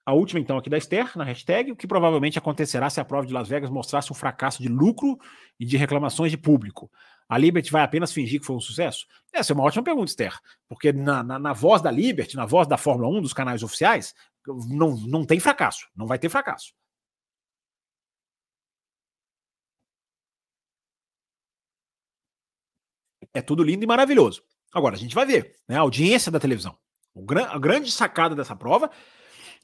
A 0.05 0.13
última, 0.13 0.39
então, 0.39 0.57
aqui 0.57 0.69
da 0.69 0.78
Esther, 0.78 1.17
na 1.17 1.24
hashtag, 1.24 1.71
o 1.71 1.76
que 1.78 1.88
provavelmente 1.88 2.38
acontecerá 2.38 2.89
se 2.89 2.99
a 2.99 3.05
prova 3.05 3.26
de 3.26 3.32
Las 3.32 3.47
Vegas 3.47 3.69
mostrasse 3.69 4.11
um 4.11 4.15
fracasso 4.15 4.61
de 4.61 4.67
lucro 4.67 5.17
e 5.57 5.65
de 5.65 5.78
reclamações 5.78 6.30
de 6.30 6.38
público. 6.38 6.91
A 7.30 7.38
Liberty 7.38 7.71
vai 7.71 7.84
apenas 7.84 8.11
fingir 8.11 8.41
que 8.41 8.45
foi 8.45 8.55
um 8.55 8.59
sucesso? 8.59 9.07
Essa 9.32 9.53
é 9.53 9.55
uma 9.55 9.63
ótima 9.63 9.82
pergunta, 9.82 10.09
Esther, 10.09 10.38
porque 10.67 10.91
na, 10.91 11.24
na, 11.24 11.39
na 11.39 11.53
voz 11.53 11.82
da 11.82 11.89
Liberty, 11.89 12.36
na 12.36 12.45
voz 12.45 12.67
da 12.67 12.78
Fórmula 12.78 13.09
1, 13.17 13.21
dos 13.21 13.34
canais 13.34 13.63
oficiais, 13.63 14.13
não, 14.67 14.97
não 14.97 15.26
tem 15.26 15.39
fracasso, 15.39 15.88
não 15.95 16.05
vai 16.05 16.19
ter 16.19 16.28
fracasso. 16.28 16.74
É 23.34 23.41
tudo 23.41 23.63
lindo 23.63 23.84
e 23.84 23.88
maravilhoso. 23.88 24.43
Agora, 24.74 24.95
a 24.95 24.99
gente 24.99 25.15
vai 25.15 25.26
ver 25.26 25.55
né, 25.67 25.78
a 25.78 25.82
audiência 25.82 26.32
da 26.32 26.39
televisão. 26.39 26.78
A 27.16 27.59
grande 27.59 27.91
sacada 27.91 28.36
dessa 28.36 28.55
prova 28.55 28.89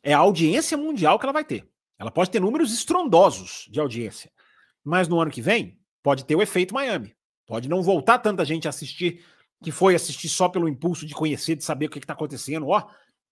é 0.04 0.14
a 0.14 0.20
audiência 0.20 0.78
mundial 0.78 1.18
que 1.18 1.26
ela 1.26 1.34
vai 1.34 1.44
ter. 1.44 1.68
Ela 1.98 2.12
pode 2.12 2.30
ter 2.30 2.40
números 2.40 2.72
estrondosos 2.72 3.68
de 3.70 3.80
audiência, 3.80 4.32
mas 4.84 5.08
no 5.08 5.20
ano 5.20 5.32
que 5.32 5.42
vem 5.42 5.78
pode 6.02 6.24
ter 6.26 6.36
o 6.36 6.42
efeito 6.42 6.74
Miami. 6.74 7.16
Pode 7.46 7.68
não 7.68 7.82
voltar 7.82 8.20
tanta 8.20 8.46
gente 8.46 8.68
a 8.68 8.70
assistir 8.70 9.26
que 9.62 9.72
foi 9.72 9.96
assistir 9.96 10.30
só 10.30 10.48
pelo 10.48 10.70
impulso 10.70 11.06
de 11.06 11.14
conhecer, 11.14 11.56
de 11.56 11.64
saber 11.64 11.88
o 11.88 11.90
que 11.90 12.00
está 12.00 12.14
acontecendo. 12.14 12.68
Ó, 12.68 12.88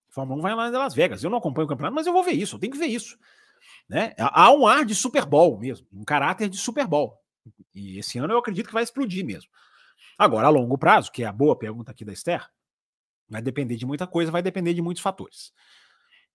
Fórmula 0.10 0.40
1 0.40 0.42
vai 0.42 0.56
lá 0.56 0.68
em 0.68 0.72
Las 0.72 0.94
Vegas. 0.94 1.24
Eu 1.24 1.30
não 1.30 1.38
acompanho 1.38 1.66
o 1.66 1.70
campeonato, 1.70 1.96
mas 1.96 2.08
eu 2.08 2.14
vou 2.14 2.24
ver 2.24 2.34
isso, 2.34 2.56
eu 2.56 2.60
tenho 2.60 2.74
que 2.74 2.80
ver 2.80 2.88
isso. 2.88 3.18
Né? 3.88 4.14
Há 4.18 4.52
um 4.52 4.68
ar 4.68 4.84
de 4.84 4.94
Super 4.94 5.26
Bowl 5.26 5.58
mesmo, 5.58 5.88
um 5.94 6.04
caráter 6.04 6.50
de 6.50 6.58
Super 6.58 6.86
Bowl. 6.86 7.18
E 7.74 8.00
esse 8.00 8.18
ano 8.18 8.34
eu 8.34 8.40
acredito 8.40 8.68
que 8.68 8.74
vai 8.74 8.84
explodir 8.84 9.26
mesmo. 9.26 9.50
Agora, 10.18 10.48
a 10.48 10.50
longo 10.50 10.78
prazo, 10.78 11.12
que 11.12 11.24
é 11.24 11.28
a 11.28 11.32
boa 11.32 11.56
pergunta 11.56 11.92
aqui 11.92 12.04
da 12.04 12.12
Esther, 12.12 12.50
vai 13.30 13.42
depender 13.42 13.76
de 13.76 13.86
muita 13.86 14.08
coisa, 14.08 14.32
vai 14.32 14.42
depender 14.42 14.74
de 14.74 14.82
muitos 14.82 15.02
fatores. 15.02 15.52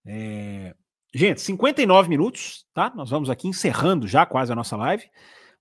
É... 0.06 0.74
Gente, 1.14 1.40
59 1.42 2.08
minutos, 2.08 2.66
tá? 2.72 2.90
Nós 2.94 3.10
vamos 3.10 3.28
aqui 3.28 3.46
encerrando 3.46 4.08
já 4.08 4.24
quase 4.24 4.50
a 4.50 4.54
nossa 4.54 4.76
live. 4.76 5.04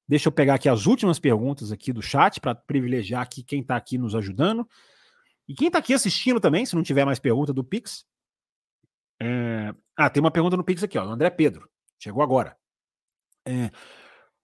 Deixa 0.08 0.28
eu 0.28 0.32
pegar 0.32 0.56
aqui 0.56 0.70
as 0.70 0.86
últimas 0.86 1.20
perguntas 1.20 1.72
aqui 1.72 1.92
do 1.92 2.02
chat 2.02 2.40
para 2.40 2.56
privilegiar 2.56 3.22
aqui 3.22 3.44
quem 3.44 3.62
está 3.62 3.76
aqui 3.76 3.98
nos 3.98 4.16
ajudando. 4.16 4.68
E 5.48 5.54
quem 5.54 5.68
está 5.68 5.80
aqui 5.80 5.94
assistindo 5.94 6.40
também, 6.40 6.66
se 6.66 6.76
não 6.76 6.84
tiver 6.84 7.06
mais 7.06 7.20
pergunta 7.20 7.54
do 7.54 7.64
Pix. 7.64 8.06
É... 9.22 9.74
Ah, 9.98 10.10
tem 10.10 10.22
uma 10.22 10.32
pergunta 10.32 10.56
no 10.56 10.64
Pix 10.64 10.84
aqui, 10.84 10.98
ó, 10.98 11.06
do 11.06 11.12
André 11.12 11.30
Pedro. 11.30 11.70
Chegou 12.00 12.24
agora. 12.24 12.56
É... 13.46 13.70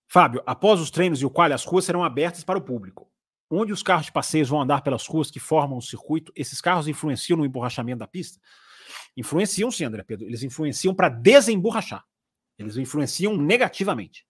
Fábio, 0.09 0.41
após 0.45 0.79
os 0.79 0.91
treinos 0.91 1.21
e 1.21 1.25
o 1.25 1.29
qual 1.29 1.51
as 1.51 1.65
ruas 1.65 1.85
serão 1.85 2.03
abertas 2.03 2.43
para 2.43 2.57
o 2.57 2.61
público. 2.61 3.11
Onde 3.49 3.71
os 3.71 3.81
carros 3.81 4.07
de 4.07 4.11
passeios 4.11 4.49
vão 4.49 4.61
andar 4.61 4.81
pelas 4.81 5.07
ruas 5.07 5.31
que 5.31 5.39
formam 5.39 5.77
o 5.77 5.81
circuito, 5.81 6.31
esses 6.35 6.59
carros 6.59 6.87
influenciam 6.87 7.37
no 7.37 7.45
emborrachamento 7.45 7.99
da 7.99 8.07
pista? 8.07 8.39
Influenciam 9.15 9.71
sim, 9.71 9.85
André 9.85 10.03
Pedro. 10.03 10.25
Eles 10.25 10.43
influenciam 10.43 10.93
para 10.93 11.09
desemborrachar. 11.09 12.03
Eles 12.57 12.77
influenciam 12.77 13.37
negativamente. 13.37 14.25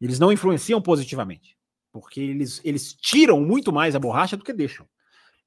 Eles 0.00 0.18
não 0.18 0.32
influenciam 0.32 0.80
positivamente. 0.80 1.56
Porque 1.92 2.20
eles, 2.20 2.60
eles 2.64 2.92
tiram 2.94 3.40
muito 3.40 3.72
mais 3.72 3.94
a 3.94 3.98
borracha 3.98 4.36
do 4.36 4.44
que 4.44 4.52
deixam. 4.52 4.88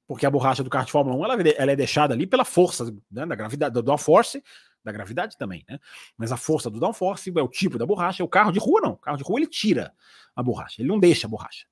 Porque 0.06 0.24
a 0.24 0.30
borracha 0.30 0.64
do 0.64 0.70
carro 0.70 0.86
de 0.86 0.92
Fórmula 0.92 1.16
1 1.16 1.24
ela, 1.24 1.48
ela 1.50 1.72
é 1.72 1.76
deixada 1.76 2.14
ali 2.14 2.26
pela 2.26 2.44
força 2.44 2.84
né, 3.10 3.26
da 3.26 3.34
gravidade, 3.34 3.74
do 3.74 3.82
downforce, 3.82 4.42
da 4.82 4.90
gravidade 4.90 5.36
também, 5.36 5.64
né? 5.68 5.78
Mas 6.16 6.32
a 6.32 6.36
força 6.36 6.70
do 6.70 6.80
downforce 6.80 7.30
é 7.36 7.42
o 7.42 7.48
tipo 7.48 7.76
da 7.76 7.84
borracha. 7.84 8.24
O 8.24 8.28
carro 8.28 8.50
de 8.50 8.58
rua 8.58 8.80
não. 8.80 8.92
O 8.92 8.96
carro 8.96 9.18
de 9.18 9.22
rua 9.22 9.38
ele 9.38 9.46
tira 9.46 9.92
a 10.34 10.42
borracha, 10.42 10.80
ele 10.80 10.88
não 10.88 10.98
deixa 10.98 11.26
a 11.26 11.30
borracha. 11.30 11.66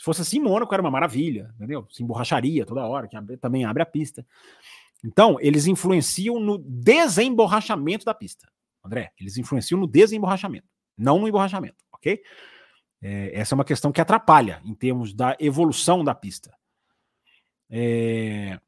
Se 0.00 0.04
fosse 0.04 0.22
assim, 0.22 0.40
Mônaco 0.40 0.72
era 0.72 0.80
uma 0.80 0.90
maravilha, 0.90 1.52
entendeu? 1.56 1.86
Se 1.90 2.02
emborracharia 2.02 2.64
toda 2.64 2.86
hora, 2.86 3.06
que 3.06 3.14
abre, 3.14 3.36
também 3.36 3.66
abre 3.66 3.82
a 3.82 3.86
pista. 3.86 4.26
Então, 5.04 5.36
eles 5.42 5.66
influenciam 5.66 6.40
no 6.40 6.56
desemborrachamento 6.56 8.06
da 8.06 8.14
pista. 8.14 8.50
André, 8.82 9.12
eles 9.20 9.36
influenciam 9.36 9.78
no 9.78 9.86
desemborrachamento, 9.86 10.66
não 10.96 11.18
no 11.18 11.28
emborrachamento, 11.28 11.84
ok? 11.92 12.18
É, 13.02 13.38
essa 13.38 13.54
é 13.54 13.56
uma 13.56 13.64
questão 13.64 13.92
que 13.92 14.00
atrapalha 14.00 14.62
em 14.64 14.74
termos 14.74 15.12
da 15.12 15.36
evolução 15.38 16.02
da 16.02 16.14
pista. 16.14 16.50
É... 17.68 18.58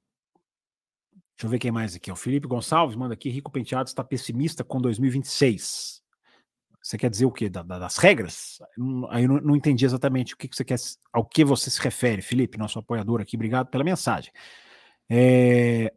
Deixa 1.35 1.45
eu 1.45 1.49
ver 1.49 1.59
quem 1.59 1.73
mais 1.73 1.97
aqui. 1.97 2.13
O 2.13 2.17
Felipe 2.17 2.47
Gonçalves 2.47 2.95
manda 2.95 3.15
aqui: 3.15 3.31
Rico 3.31 3.51
Penteado 3.51 3.89
está 3.89 4.05
pessimista 4.05 4.63
com 4.63 4.83
2026. 4.83 6.02
Você 6.83 6.99
quer 6.99 7.09
dizer 7.09 7.27
o 7.27 7.31
quê? 7.31 7.49
Da, 7.49 7.63
da, 7.63 7.79
das 7.79 7.97
regras? 7.97 8.59
Aí 9.11 9.23
eu 9.23 9.29
não, 9.29 9.41
não, 9.41 9.57
entendi 9.57 9.85
exatamente 9.85 10.35
o 10.35 10.37
que, 10.37 10.49
que 10.49 10.57
você 10.57 10.65
quer, 10.65 10.77
ao 11.13 11.25
que 11.25 11.45
você 11.45 11.71
se 11.71 11.81
refere, 11.81 12.21
Felipe, 12.21 12.59
nosso 12.59 12.79
apoiador 12.79 13.21
aqui. 13.21 13.37
Obrigado 13.37 13.69
pela 13.69 13.85
mensagem. 13.85 14.33
É... 15.09 15.93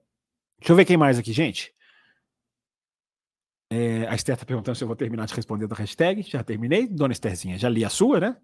Deixa 0.60 0.72
eu 0.72 0.76
ver 0.76 0.86
quem 0.86 0.96
mais 0.96 1.18
aqui, 1.18 1.34
gente. 1.34 1.74
É, 3.72 4.08
a 4.08 4.14
Esther 4.14 4.36
está 4.36 4.46
perguntando 4.46 4.78
se 4.78 4.84
eu 4.84 4.88
vou 4.88 4.96
terminar 4.96 5.26
de 5.26 5.34
responder 5.34 5.68
da 5.68 5.76
hashtag. 5.76 6.22
Já 6.22 6.44
terminei, 6.44 6.88
dona 6.88 7.14
Estherzinha. 7.14 7.58
Já 7.58 7.68
li 7.68 7.84
a 7.84 7.90
sua, 7.90 8.20
né? 8.20 8.38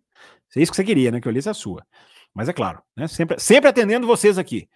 É 0.55 0.61
isso 0.61 0.71
que 0.71 0.75
você 0.75 0.83
queria, 0.83 1.11
né? 1.11 1.21
Que 1.21 1.27
eu 1.27 1.31
lisse 1.31 1.49
a 1.49 1.53
sua. 1.53 1.85
Mas 2.33 2.49
é 2.49 2.53
claro, 2.53 2.81
né? 2.97 3.07
Sempre, 3.07 3.39
sempre 3.39 3.69
atendendo 3.69 4.07
vocês 4.07 4.37
aqui. 4.37 4.67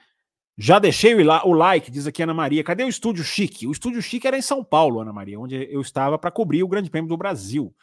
Já 0.57 0.79
deixei 0.79 1.13
o, 1.13 1.53
like, 1.53 1.91
diz 1.91 2.07
aqui 2.07 2.23
Ana 2.23 2.33
Maria. 2.33 2.63
Cadê 2.63 2.83
o 2.83 2.89
Estúdio 2.89 3.23
Chique? 3.23 3.67
O 3.67 3.71
Estúdio 3.71 4.01
Chique 4.01 4.25
era 4.25 4.37
em 4.37 4.41
São 4.41 4.63
Paulo, 4.63 5.01
Ana 5.01 5.11
Maria, 5.11 5.39
onde 5.39 5.55
eu 5.69 5.81
estava 5.81 6.17
para 6.17 6.31
cobrir 6.31 6.63
o 6.63 6.67
Grande 6.67 6.89
Prêmio 6.89 7.09
do 7.09 7.17
Brasil. 7.17 7.75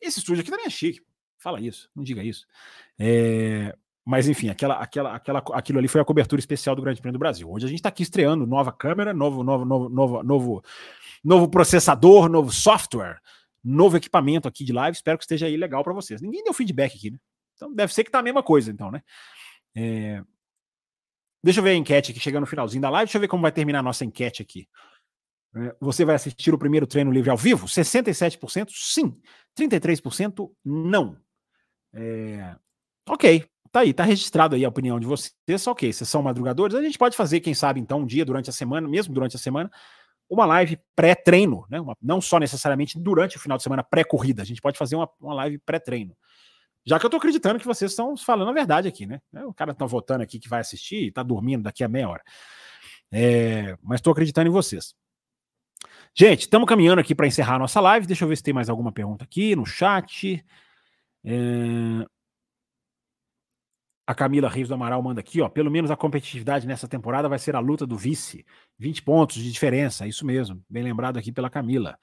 Esse 0.00 0.18
estúdio 0.18 0.40
aqui 0.40 0.50
também 0.50 0.66
é 0.66 0.70
chique. 0.70 1.02
Fala 1.38 1.60
isso, 1.60 1.88
não 1.94 2.02
diga 2.02 2.22
isso. 2.22 2.46
É, 2.98 3.74
mas 4.04 4.28
enfim, 4.28 4.48
aquela, 4.48 4.74
aquela, 4.74 5.14
aquela, 5.14 5.38
aquilo 5.52 5.78
ali 5.78 5.88
foi 5.88 6.00
a 6.00 6.04
cobertura 6.04 6.40
especial 6.40 6.74
do 6.74 6.82
Grande 6.82 7.00
Prêmio 7.00 7.18
do 7.18 7.20
Brasil. 7.20 7.50
Hoje 7.50 7.66
a 7.66 7.68
gente 7.68 7.78
está 7.78 7.90
aqui 7.90 8.02
estreando 8.02 8.46
nova 8.46 8.72
câmera, 8.72 9.14
novo, 9.14 9.44
novo, 9.44 9.64
novo, 9.64 9.88
novo, 9.88 10.22
novo, 10.22 10.64
novo 11.22 11.48
processador, 11.48 12.28
novo 12.28 12.50
software, 12.50 13.20
novo 13.62 13.96
equipamento 13.96 14.48
aqui 14.48 14.64
de 14.64 14.72
live. 14.72 14.96
Espero 14.96 15.16
que 15.16 15.24
esteja 15.24 15.46
aí 15.46 15.56
legal 15.56 15.84
para 15.84 15.92
vocês. 15.92 16.20
Ninguém 16.20 16.42
deu 16.42 16.52
feedback 16.52 16.96
aqui, 16.96 17.10
né? 17.10 17.18
Então 17.54 17.72
deve 17.72 17.94
ser 17.94 18.04
que 18.04 18.10
tá 18.10 18.18
a 18.18 18.22
mesma 18.22 18.42
coisa, 18.42 18.70
então, 18.70 18.90
né? 18.90 19.02
É, 19.76 20.22
Deixa 21.42 21.60
eu 21.60 21.64
ver 21.64 21.70
a 21.70 21.74
enquete 21.74 22.10
aqui, 22.10 22.20
chegando 22.20 22.42
no 22.42 22.46
finalzinho 22.46 22.82
da 22.82 22.90
live. 22.90 23.06
Deixa 23.06 23.16
eu 23.16 23.20
ver 23.20 23.28
como 23.28 23.42
vai 23.42 23.52
terminar 23.52 23.80
a 23.80 23.82
nossa 23.82 24.04
enquete 24.04 24.42
aqui. 24.42 24.68
É, 25.56 25.74
você 25.80 26.04
vai 26.04 26.14
assistir 26.14 26.54
o 26.54 26.58
primeiro 26.58 26.86
treino 26.86 27.10
livre 27.10 27.30
ao 27.30 27.36
vivo? 27.36 27.66
67% 27.66 28.68
sim, 28.70 29.16
33% 29.58 30.50
não. 30.64 31.16
É... 31.92 32.54
Ok, 33.08 33.44
tá 33.72 33.80
aí, 33.80 33.92
tá 33.92 34.04
registrado 34.04 34.54
aí 34.54 34.64
a 34.64 34.68
opinião 34.68 35.00
de 35.00 35.06
vocês. 35.06 35.66
Ok, 35.66 35.92
vocês 35.92 36.08
são 36.08 36.22
madrugadores. 36.22 36.76
A 36.76 36.82
gente 36.82 36.98
pode 36.98 37.16
fazer, 37.16 37.40
quem 37.40 37.54
sabe, 37.54 37.80
então, 37.80 38.00
um 38.00 38.06
dia 38.06 38.24
durante 38.24 38.50
a 38.50 38.52
semana, 38.52 38.86
mesmo 38.86 39.12
durante 39.12 39.34
a 39.34 39.38
semana, 39.38 39.70
uma 40.28 40.46
live 40.46 40.78
pré-treino, 40.94 41.66
né? 41.68 41.80
Uma, 41.80 41.96
não 42.00 42.20
só 42.20 42.38
necessariamente 42.38 42.98
durante 42.98 43.36
o 43.36 43.40
final 43.40 43.56
de 43.56 43.64
semana 43.64 43.82
pré-corrida. 43.82 44.42
A 44.42 44.44
gente 44.44 44.60
pode 44.60 44.78
fazer 44.78 44.94
uma, 44.94 45.10
uma 45.20 45.34
live 45.34 45.58
pré-treino. 45.58 46.16
Já 46.86 46.98
que 46.98 47.06
eu 47.06 47.10
tô 47.10 47.16
acreditando 47.16 47.58
que 47.58 47.66
vocês 47.66 47.92
estão 47.92 48.16
falando 48.16 48.48
a 48.48 48.54
verdade 48.54 48.88
aqui, 48.88 49.06
né? 49.06 49.20
É, 49.34 49.44
o 49.44 49.52
cara 49.52 49.74
tá 49.74 49.84
votando 49.84 50.22
aqui 50.22 50.38
que 50.38 50.48
vai 50.48 50.60
assistir 50.60 51.04
e 51.04 51.12
tá 51.12 51.22
dormindo 51.22 51.62
daqui 51.62 51.84
a 51.84 51.88
meia 51.88 52.08
hora. 52.08 52.22
É, 53.12 53.76
mas 53.82 53.98
estou 53.98 54.12
acreditando 54.12 54.48
em 54.48 54.52
vocês. 54.52 54.94
Gente, 56.14 56.42
estamos 56.42 56.68
caminhando 56.68 57.00
aqui 57.00 57.14
para 57.14 57.26
encerrar 57.26 57.56
a 57.56 57.58
nossa 57.58 57.80
live. 57.80 58.06
Deixa 58.06 58.24
eu 58.24 58.28
ver 58.28 58.36
se 58.36 58.42
tem 58.42 58.54
mais 58.54 58.68
alguma 58.68 58.92
pergunta 58.92 59.24
aqui 59.24 59.54
no 59.54 59.64
chat. 59.64 60.44
É... 61.24 62.06
A 64.06 64.14
Camila 64.14 64.48
Rios 64.48 64.68
do 64.68 64.74
Amaral 64.74 65.00
manda 65.02 65.20
aqui, 65.20 65.40
ó. 65.40 65.48
Pelo 65.48 65.70
menos 65.70 65.90
a 65.90 65.96
competitividade 65.96 66.66
nessa 66.66 66.88
temporada 66.88 67.28
vai 67.28 67.38
ser 67.38 67.54
a 67.54 67.60
luta 67.60 67.86
do 67.86 67.96
vice. 67.96 68.44
20 68.78 69.02
pontos 69.02 69.36
de 69.36 69.52
diferença, 69.52 70.06
isso 70.06 70.26
mesmo. 70.26 70.62
Bem 70.68 70.82
lembrado 70.82 71.16
aqui 71.16 71.30
pela 71.30 71.48
Camila. 71.48 71.96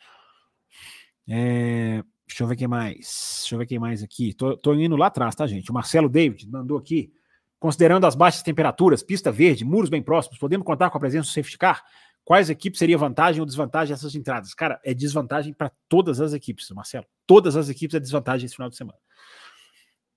É... 1.28 2.02
Deixa 2.28 2.44
eu 2.44 2.48
ver 2.48 2.56
quem 2.56 2.68
mais. 2.68 3.38
Deixa 3.40 3.56
eu 3.56 3.60
ver 3.60 3.66
quem 3.66 3.80
mais 3.80 4.04
aqui. 4.04 4.34
Tô, 4.34 4.58
tô 4.58 4.74
indo 4.74 4.96
lá 4.96 5.08
atrás, 5.08 5.34
tá, 5.34 5.48
gente? 5.48 5.72
O 5.72 5.74
Marcelo 5.74 6.10
David 6.10 6.48
mandou 6.50 6.78
aqui. 6.78 7.12
Considerando 7.60 8.06
as 8.06 8.14
baixas 8.14 8.44
temperaturas, 8.44 9.02
pista 9.02 9.32
verde, 9.32 9.66
muros 9.66 9.90
bem 9.90 10.02
próximos, 10.02 10.38
podemos 10.38 10.66
contar 10.66 10.92
com 10.92 10.98
a 10.98 11.00
presença 11.00 11.28
do 11.28 11.34
safety 11.34 11.58
car? 11.58 11.84
Quais 12.24 12.50
equipes 12.50 12.78
seria 12.78 12.98
vantagem 12.98 13.40
ou 13.40 13.46
desvantagem 13.46 13.96
dessas 13.96 14.14
entradas? 14.14 14.54
Cara, 14.54 14.80
é 14.84 14.94
desvantagem 14.94 15.54
para 15.54 15.72
todas 15.88 16.20
as 16.20 16.34
equipes, 16.34 16.70
Marcelo. 16.72 17.06
Todas 17.26 17.56
as 17.56 17.70
equipes 17.70 17.96
é 17.96 18.00
desvantagem 18.00 18.46
esse 18.46 18.56
final 18.56 18.70
de 18.70 18.76
semana. 18.76 19.00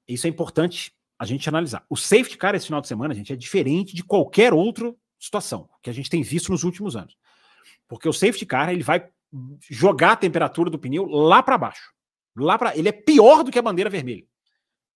Isso 0.07 0.27
é 0.27 0.31
importante 0.31 0.93
a 1.19 1.25
gente 1.25 1.49
analisar. 1.49 1.85
O 1.89 1.97
safety 1.97 2.37
car 2.37 2.55
esse 2.55 2.67
final 2.67 2.81
de 2.81 2.89
semana, 2.89 3.15
gente, 3.15 3.33
é 3.33 3.37
diferente 3.37 3.95
de 3.95 4.03
qualquer 4.03 4.53
outra 4.53 4.93
situação 5.19 5.69
que 5.81 5.89
a 5.89 5.93
gente 5.93 6.11
tem 6.11 6.23
visto 6.23 6.51
nos 6.51 6.65
últimos 6.65 6.97
anos. 6.97 7.17
Porque 7.87 8.09
o 8.09 8.13
safety 8.13 8.45
car, 8.45 8.71
ele 8.71 8.83
vai 8.83 9.09
jogar 9.71 10.13
a 10.13 10.17
temperatura 10.17 10.69
do 10.69 10.79
pneu 10.79 11.07
lá 11.07 11.43
para 11.43 11.57
baixo. 11.57 11.93
Lá 12.37 12.59
para 12.59 12.77
ele 12.77 12.89
é 12.89 12.93
pior 12.93 13.43
do 13.43 13.51
que 13.51 13.59
a 13.59 13.63
bandeira 13.63 13.91
vermelha. 13.91 14.25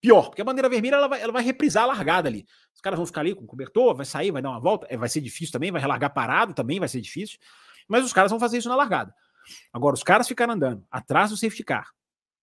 Pior, 0.00 0.28
porque 0.28 0.42
a 0.42 0.44
bandeira 0.44 0.68
vermelha 0.68 0.96
ela 0.96 1.08
vai, 1.08 1.20
ela 1.20 1.32
vai 1.32 1.42
reprisar 1.42 1.84
a 1.84 1.86
largada 1.86 2.28
ali. 2.28 2.46
Os 2.74 2.80
caras 2.80 2.98
vão 2.98 3.06
ficar 3.06 3.22
ali 3.22 3.34
com 3.34 3.46
cobertor, 3.46 3.94
vai 3.94 4.04
sair, 4.04 4.30
vai 4.30 4.42
dar 4.42 4.50
uma 4.50 4.60
volta, 4.60 4.86
é, 4.90 4.96
vai 4.96 5.08
ser 5.08 5.20
difícil 5.20 5.52
também, 5.52 5.72
vai 5.72 5.80
relargar 5.80 6.12
parado 6.12 6.52
também, 6.52 6.78
vai 6.78 6.88
ser 6.88 7.00
difícil. 7.00 7.38
Mas 7.88 8.04
os 8.04 8.12
caras 8.12 8.30
vão 8.30 8.38
fazer 8.38 8.58
isso 8.58 8.68
na 8.68 8.76
largada. 8.76 9.14
Agora, 9.72 9.94
os 9.94 10.02
caras 10.02 10.28
ficaram 10.28 10.54
andando 10.54 10.84
atrás 10.90 11.30
do 11.30 11.36
safety 11.36 11.64
car, 11.64 11.90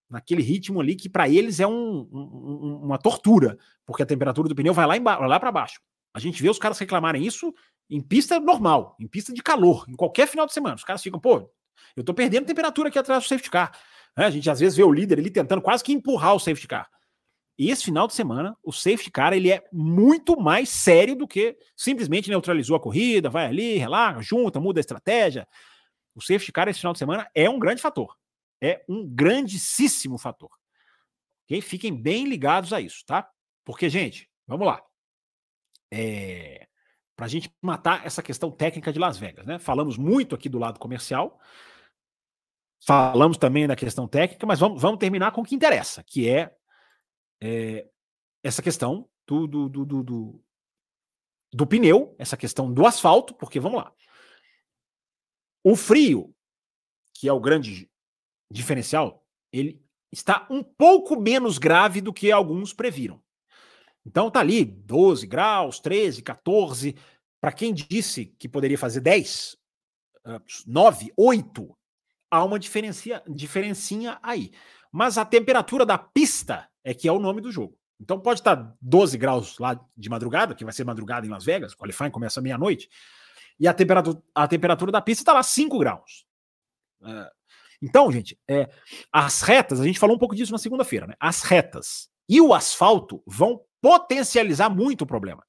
naquele 0.10 0.42
ritmo 0.42 0.82
ali 0.82 0.96
que 0.96 1.10
para 1.10 1.30
eles 1.30 1.60
é 1.60 1.68
um, 1.68 2.08
um, 2.12 2.80
uma 2.84 2.98
tortura, 2.98 3.58
porque 3.86 4.04
a 4.04 4.06
temperatura 4.06 4.50
do 4.50 4.56
pneu 4.56 4.74
vai 4.74 4.86
lá, 4.86 5.18
lá 5.20 5.40
para 5.40 5.52
baixo. 5.52 5.80
A 6.14 6.20
gente 6.20 6.42
vê 6.42 6.50
os 6.50 6.60
caras 6.60 6.78
reclamarem 6.78 7.26
isso 7.26 7.54
em 7.90 8.02
pista 8.02 8.40
normal, 8.40 8.96
em 9.00 9.08
pista 9.08 9.34
de 9.34 9.42
calor, 9.42 9.86
em 9.88 9.96
qualquer 9.96 10.28
final 10.28 10.46
de 10.46 10.54
semana. 10.54 10.76
Os 10.76 10.84
caras 10.84 11.02
ficam, 11.02 11.20
pô, 11.20 11.50
eu 11.96 12.04
tô 12.04 12.14
perdendo 12.14 12.46
temperatura 12.46 12.90
aqui 12.90 13.00
atrás 13.00 13.24
do 13.24 13.28
safety 13.28 13.50
car. 13.50 13.72
É, 14.18 14.26
a 14.26 14.30
gente 14.30 14.50
às 14.50 14.60
vezes 14.60 14.76
vê 14.76 14.84
o 14.84 14.92
líder 14.92 15.20
ali 15.20 15.30
tentando 15.30 15.62
quase 15.62 15.84
que 15.84 15.94
empurrar 15.94 16.36
o 16.36 16.40
safety 16.40 16.68
car. 16.68 16.90
E 17.58 17.70
esse 17.70 17.84
final 17.84 18.08
de 18.08 18.14
semana, 18.14 18.58
o 18.64 18.72
safety 18.72 19.12
car 19.12 19.34
ele 19.34 19.52
é 19.52 19.64
muito 19.72 20.40
mais 20.40 20.70
sério 20.70 21.16
do 21.16 21.28
que 21.28 21.58
simplesmente 21.76 22.30
neutralizou 22.30 22.76
a 22.76 22.80
corrida, 22.80 23.30
vai 23.30 23.46
ali, 23.46 23.78
relaxa, 23.78 24.22
junta, 24.22 24.60
muda 24.60 24.80
a 24.80 24.82
estratégia. 24.82 25.48
O 26.16 26.22
safety 26.22 26.52
car 26.52 26.68
esse 26.68 26.80
final 26.80 26.94
de 26.94 27.00
semana 27.00 27.30
é 27.36 27.50
um 27.50 27.60
grande 27.60 27.82
fator. 27.82 28.18
É 28.60 28.84
um 28.88 29.08
grandíssimo 29.08 30.18
fator. 30.18 30.50
Okay? 31.46 31.62
Fiquem 31.62 31.96
bem 31.96 32.26
ligados 32.26 32.74
a 32.74 32.82
isso, 32.82 33.04
tá? 33.06 33.30
Porque, 33.64 33.90
gente, 33.90 34.30
vamos 34.48 34.66
lá. 34.66 34.82
É... 35.92 36.68
Para 37.16 37.26
a 37.26 37.30
gente 37.30 37.54
matar 37.62 38.06
essa 38.06 38.24
questão 38.24 38.50
técnica 38.50 38.92
de 38.92 38.98
Las 38.98 39.18
Vegas, 39.18 39.46
né? 39.46 39.60
Falamos 39.60 39.98
muito 39.98 40.34
aqui 40.34 40.50
do 40.50 40.58
lado 40.58 40.80
comercial, 40.80 41.40
Falamos 42.86 43.38
também 43.38 43.68
da 43.68 43.76
questão 43.76 44.08
técnica, 44.08 44.46
mas 44.46 44.60
vamos, 44.60 44.82
vamos 44.82 45.00
terminar 45.00 45.32
com 45.32 45.42
o 45.42 45.44
que 45.44 45.56
interessa, 45.56 46.04
que 46.04 46.28
é, 46.28 46.52
é 47.42 47.88
essa 48.44 48.62
questão 48.62 49.08
do, 49.28 49.46
do, 49.48 49.70
do, 49.70 50.04
do, 50.04 50.44
do 51.54 51.68
pneu, 51.68 52.16
essa 52.18 52.36
questão 52.36 52.74
do 52.74 52.86
asfalto, 52.86 53.36
porque 53.36 53.60
vamos 53.60 53.84
lá. 53.84 53.94
O 55.64 55.76
frio, 55.76 56.36
que 57.14 57.28
é 57.28 57.34
o 57.34 57.40
grande 57.40 57.90
diferencial, 58.50 59.24
ele 59.54 59.80
está 60.12 60.48
um 60.50 60.64
pouco 60.64 61.20
menos 61.20 61.58
grave 61.58 62.02
do 62.02 62.12
que 62.12 62.32
alguns 62.32 62.74
previram. 62.74 63.22
Então 64.06 64.32
tá 64.32 64.40
ali 64.40 64.66
12 64.66 65.28
graus, 65.28 65.80
13, 65.80 66.24
14. 66.24 66.96
Para 67.40 67.52
quem 67.52 67.74
disse 67.74 68.26
que 68.26 68.50
poderia 68.50 68.78
fazer 68.78 69.02
10, 69.02 69.56
9, 70.66 71.14
8, 71.16 71.78
há 72.32 72.44
uma 72.44 72.58
diferencia, 72.58 73.22
diferencinha 73.28 74.18
aí. 74.24 74.52
Mas 74.92 75.18
a 75.18 75.26
temperatura 75.26 75.86
da 75.86 75.98
pista 75.98 76.68
é 76.84 76.94
que 76.94 77.08
é 77.08 77.12
o 77.12 77.20
nome 77.20 77.42
do 77.42 77.52
jogo. 77.52 77.78
Então 78.00 78.20
pode 78.20 78.40
estar 78.40 78.76
12 78.82 79.18
graus 79.18 79.60
lá 79.60 79.80
de 79.96 80.10
madrugada, 80.10 80.56
que 80.56 80.64
vai 80.64 80.74
ser 80.74 80.84
madrugada 80.84 81.28
em 81.28 81.30
Las 81.30 81.46
Vegas, 81.46 81.74
o 81.74 81.78
qualifying 81.78 82.10
começa 82.10 82.42
meia-noite, 82.42 82.90
e 83.60 83.68
a 83.68 83.74
temperatura, 83.74 84.20
a 84.34 84.48
temperatura 84.48 84.92
da 84.92 85.02
pista 85.02 85.22
está 85.22 85.34
lá 85.34 85.44
5 85.44 85.78
graus. 85.78 86.26
É, 87.04 87.32
então, 87.82 88.12
gente, 88.12 88.40
é, 88.48 88.70
as 89.12 89.42
retas, 89.42 89.80
a 89.80 89.84
gente 89.84 90.00
falou 90.00 90.16
um 90.16 90.20
pouco 90.20 90.36
disso 90.36 90.52
na 90.52 90.58
segunda-feira, 90.58 91.06
né? 91.06 91.14
As 91.20 91.44
retas 91.44 92.10
e 92.28 92.42
o 92.42 92.54
asfalto 92.54 93.22
vão 93.26 93.62
potencializar 93.82 94.70
muito 94.70 95.04
o 95.04 95.08
problema. 95.08 95.44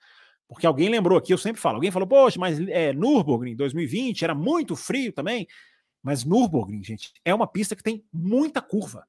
Porque 0.49 0.67
alguém 0.67 0.91
lembrou 0.91 1.17
aqui, 1.17 1.33
eu 1.33 1.39
sempre 1.39 1.61
falo, 1.61 1.77
alguém 1.77 1.91
falou, 1.91 2.07
poxa, 2.07 2.39
mas 2.39 2.59
é, 2.69 2.93
Nürburgring 2.93 3.57
2020 3.57 4.25
era 4.25 4.35
muito 4.35 4.77
frio 4.77 5.13
também. 5.13 5.47
Mas 6.03 6.25
Nürburgring, 6.25 6.83
gente, 6.83 7.13
é 7.25 7.35
uma 7.35 7.47
pista 7.47 7.77
que 7.77 7.83
tem 7.83 8.05
muita 8.13 8.61
curva. 8.61 9.07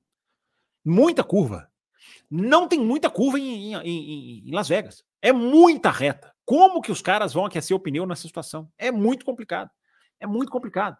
Muita 0.85 1.23
curva. 1.23 1.71
Não 2.29 2.67
tem 2.67 2.79
muita 2.79 3.09
curva 3.09 3.39
em, 3.39 3.73
em, 3.73 4.47
em, 4.47 4.51
Las 4.51 4.67
Vegas. 4.67 5.03
É 5.21 5.31
muita 5.31 5.89
reta. 5.89 6.33
Como 6.45 6.81
que 6.81 6.91
os 6.91 7.01
caras 7.01 7.33
vão 7.33 7.45
aquecer 7.45 7.75
o 7.75 7.79
pneu 7.79 8.05
nessa 8.05 8.23
situação? 8.23 8.71
É 8.77 8.91
muito 8.91 9.25
complicado. 9.25 9.71
É 10.19 10.27
muito 10.27 10.51
complicado. 10.51 10.97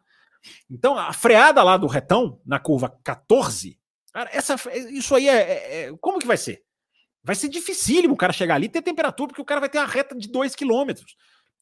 Então, 0.70 0.98
a 0.98 1.14
freada 1.14 1.62
lá 1.64 1.78
do 1.78 1.88
retão, 1.88 2.42
na 2.46 2.60
curva 2.60 2.90
14, 3.04 3.80
cara, 4.12 4.30
essa, 4.34 4.56
isso 4.90 5.16
aí 5.16 5.28
é, 5.28 5.36
é, 5.36 5.82
é 5.84 5.98
Como 6.00 6.20
que 6.20 6.28
vai 6.28 6.38
ser? 6.38 6.64
Vai 7.24 7.36
ser 7.36 7.48
dificílimo 7.48 8.16
o 8.16 8.18
cara 8.18 8.34
chegar 8.34 8.56
ali 8.56 8.66
e 8.66 8.70
ter 8.70 8.82
temperatura, 8.82 9.30
porque 9.30 9.42
o 9.42 9.46
cara 9.46 9.62
vai 9.62 9.70
ter 9.70 9.78
uma 9.78 9.88
reta 9.88 10.14
de 10.16 10.28
2 10.28 10.56
km 10.56 10.92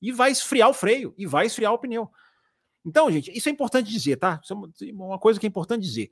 e 0.01 0.11
vai 0.11 0.31
esfriar 0.31 0.69
o 0.69 0.73
freio 0.73 1.13
e 1.17 1.27
vai 1.27 1.45
esfriar 1.45 1.71
o 1.73 1.77
pneu. 1.77 2.09
Então, 2.85 3.11
gente, 3.11 3.31
isso 3.35 3.49
é 3.49 3.51
importante 3.51 3.91
dizer, 3.91 4.17
tá? 4.17 4.39
Isso 4.43 4.53
é 4.53 4.91
uma 4.93 5.19
coisa 5.19 5.39
que 5.39 5.45
é 5.45 5.49
importante 5.49 5.83
dizer. 5.83 6.11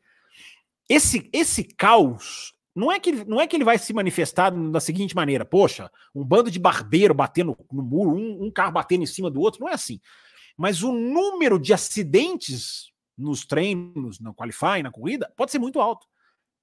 Esse, 0.87 1.29
esse 1.33 1.63
caos 1.63 2.53
não 2.75 2.91
é, 2.91 2.99
que, 2.99 3.11
não 3.25 3.41
é 3.41 3.47
que 3.47 3.55
ele 3.55 3.63
vai 3.63 3.77
se 3.77 3.91
manifestar 3.93 4.51
da 4.51 4.79
seguinte 4.79 5.15
maneira: 5.15 5.43
poxa, 5.43 5.91
um 6.13 6.23
bando 6.23 6.49
de 6.49 6.59
barbeiro 6.59 7.13
batendo 7.13 7.57
no 7.71 7.83
muro, 7.83 8.15
um, 8.15 8.45
um 8.45 8.51
carro 8.51 8.71
batendo 8.71 9.03
em 9.03 9.07
cima 9.07 9.29
do 9.29 9.41
outro, 9.41 9.61
não 9.61 9.69
é 9.69 9.73
assim. 9.73 9.99
Mas 10.55 10.83
o 10.83 10.91
número 10.91 11.59
de 11.59 11.73
acidentes 11.73 12.91
nos 13.17 13.45
treinos, 13.45 14.19
no 14.19 14.33
qualifying, 14.33 14.83
na 14.83 14.91
corrida, 14.91 15.31
pode 15.35 15.51
ser 15.51 15.59
muito 15.59 15.81
alto. 15.81 16.07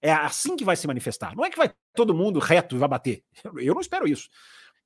É 0.01 0.13
assim 0.13 0.57
que 0.57 0.65
vai 0.65 0.77
se 0.77 0.87
manifestar. 0.87 1.35
Não 1.37 1.45
é 1.45 1.51
que 1.51 1.57
vai 1.57 1.73
todo 1.95 2.15
mundo 2.15 2.39
reto 2.39 2.77
e 2.77 2.79
vai 2.79 2.89
bater. 2.89 3.25
Eu 3.57 3.75
não 3.75 3.81
espero 3.81 4.09
isso. 4.09 4.29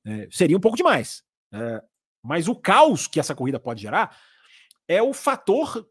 É, 0.04 0.28
seria 0.30 0.56
um 0.56 0.60
pouco 0.60 0.76
demais. 0.76 1.22
É, 1.52 1.82
mas 2.22 2.48
o 2.48 2.54
caos 2.54 3.06
que 3.06 3.20
essa 3.20 3.34
corrida 3.34 3.58
pode 3.58 3.82
gerar 3.82 4.16
é 4.90 5.00
o 5.00 5.14
fator 5.14 5.88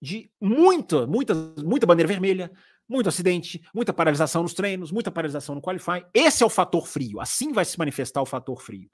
de 0.00 0.30
muita, 0.38 1.06
muita, 1.06 1.34
muita 1.64 1.86
bandeira 1.86 2.06
vermelha, 2.06 2.52
muito 2.86 3.08
acidente, 3.08 3.66
muita 3.74 3.94
paralisação 3.94 4.42
nos 4.42 4.52
treinos, 4.52 4.92
muita 4.92 5.10
paralisação 5.10 5.54
no 5.54 5.62
qualifying. 5.62 6.04
Esse 6.12 6.42
é 6.42 6.46
o 6.46 6.50
fator 6.50 6.86
frio. 6.86 7.18
Assim 7.18 7.50
vai 7.50 7.64
se 7.64 7.78
manifestar 7.78 8.20
o 8.20 8.26
fator 8.26 8.60
frio. 8.60 8.90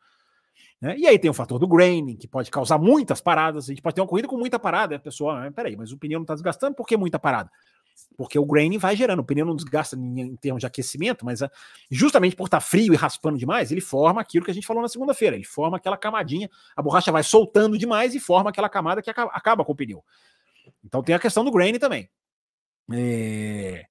Né? 0.81 0.97
E 0.97 1.09
aí 1.09 1.19
tem 1.19 1.29
o 1.29 1.35
fator 1.35 1.59
do 1.59 1.67
graining, 1.67 2.17
que 2.17 2.29
pode 2.29 2.53
causar 2.53 2.79
muitas 2.79 3.21
paradas. 3.21 3.65
A 3.65 3.69
gente 3.69 3.83
pode 3.83 3.97
ter 3.97 4.01
uma 4.01 4.07
corrida 4.07 4.29
com 4.29 4.39
muita 4.39 4.61
parada. 4.61 4.95
A 4.95 5.01
pessoa, 5.01 5.45
ah, 5.45 5.51
peraí, 5.51 5.77
mas 5.77 5.91
o 5.91 5.99
pneu 5.99 6.21
não 6.21 6.25
está 6.25 6.35
desgastando, 6.35 6.77
por 6.77 6.87
que 6.87 6.97
muita 6.97 7.19
parada? 7.19 7.51
Porque 8.17 8.39
o 8.39 8.45
graining 8.45 8.79
vai 8.79 8.95
gerando, 8.95 9.21
o 9.21 9.25
pneu 9.25 9.45
não 9.45 9.57
desgasta 9.57 9.97
em, 9.97 10.21
em 10.21 10.37
termos 10.37 10.61
de 10.61 10.67
aquecimento, 10.67 11.25
mas 11.25 11.41
justamente 11.91 12.37
por 12.37 12.45
estar 12.45 12.59
tá 12.59 12.61
frio 12.61 12.93
e 12.93 12.97
raspando 12.97 13.39
demais, 13.39 13.73
ele 13.73 13.81
forma 13.81 14.21
aquilo 14.21 14.45
que 14.45 14.51
a 14.51 14.55
gente 14.55 14.67
falou 14.67 14.83
na 14.83 14.89
segunda-feira. 14.89 15.35
Ele 15.37 15.45
forma 15.45 15.77
aquela 15.77 15.97
camadinha, 15.97 16.49
a 16.77 16.83
borracha 16.83 17.11
vai 17.11 17.23
soltando 17.23 17.77
demais 17.77 18.15
e 18.15 18.21
forma 18.21 18.51
aquela 18.51 18.69
camada 18.69 19.03
que 19.03 19.11
acaba, 19.11 19.31
acaba 19.33 19.65
com 19.65 19.73
o 19.73 19.77
pneu. 19.77 20.05
Então 20.85 21.03
tem 21.03 21.15
a 21.15 21.19
questão 21.19 21.45
do 21.45 21.51
graining 21.51 21.79
também. 21.79 22.09
É... 22.93 23.85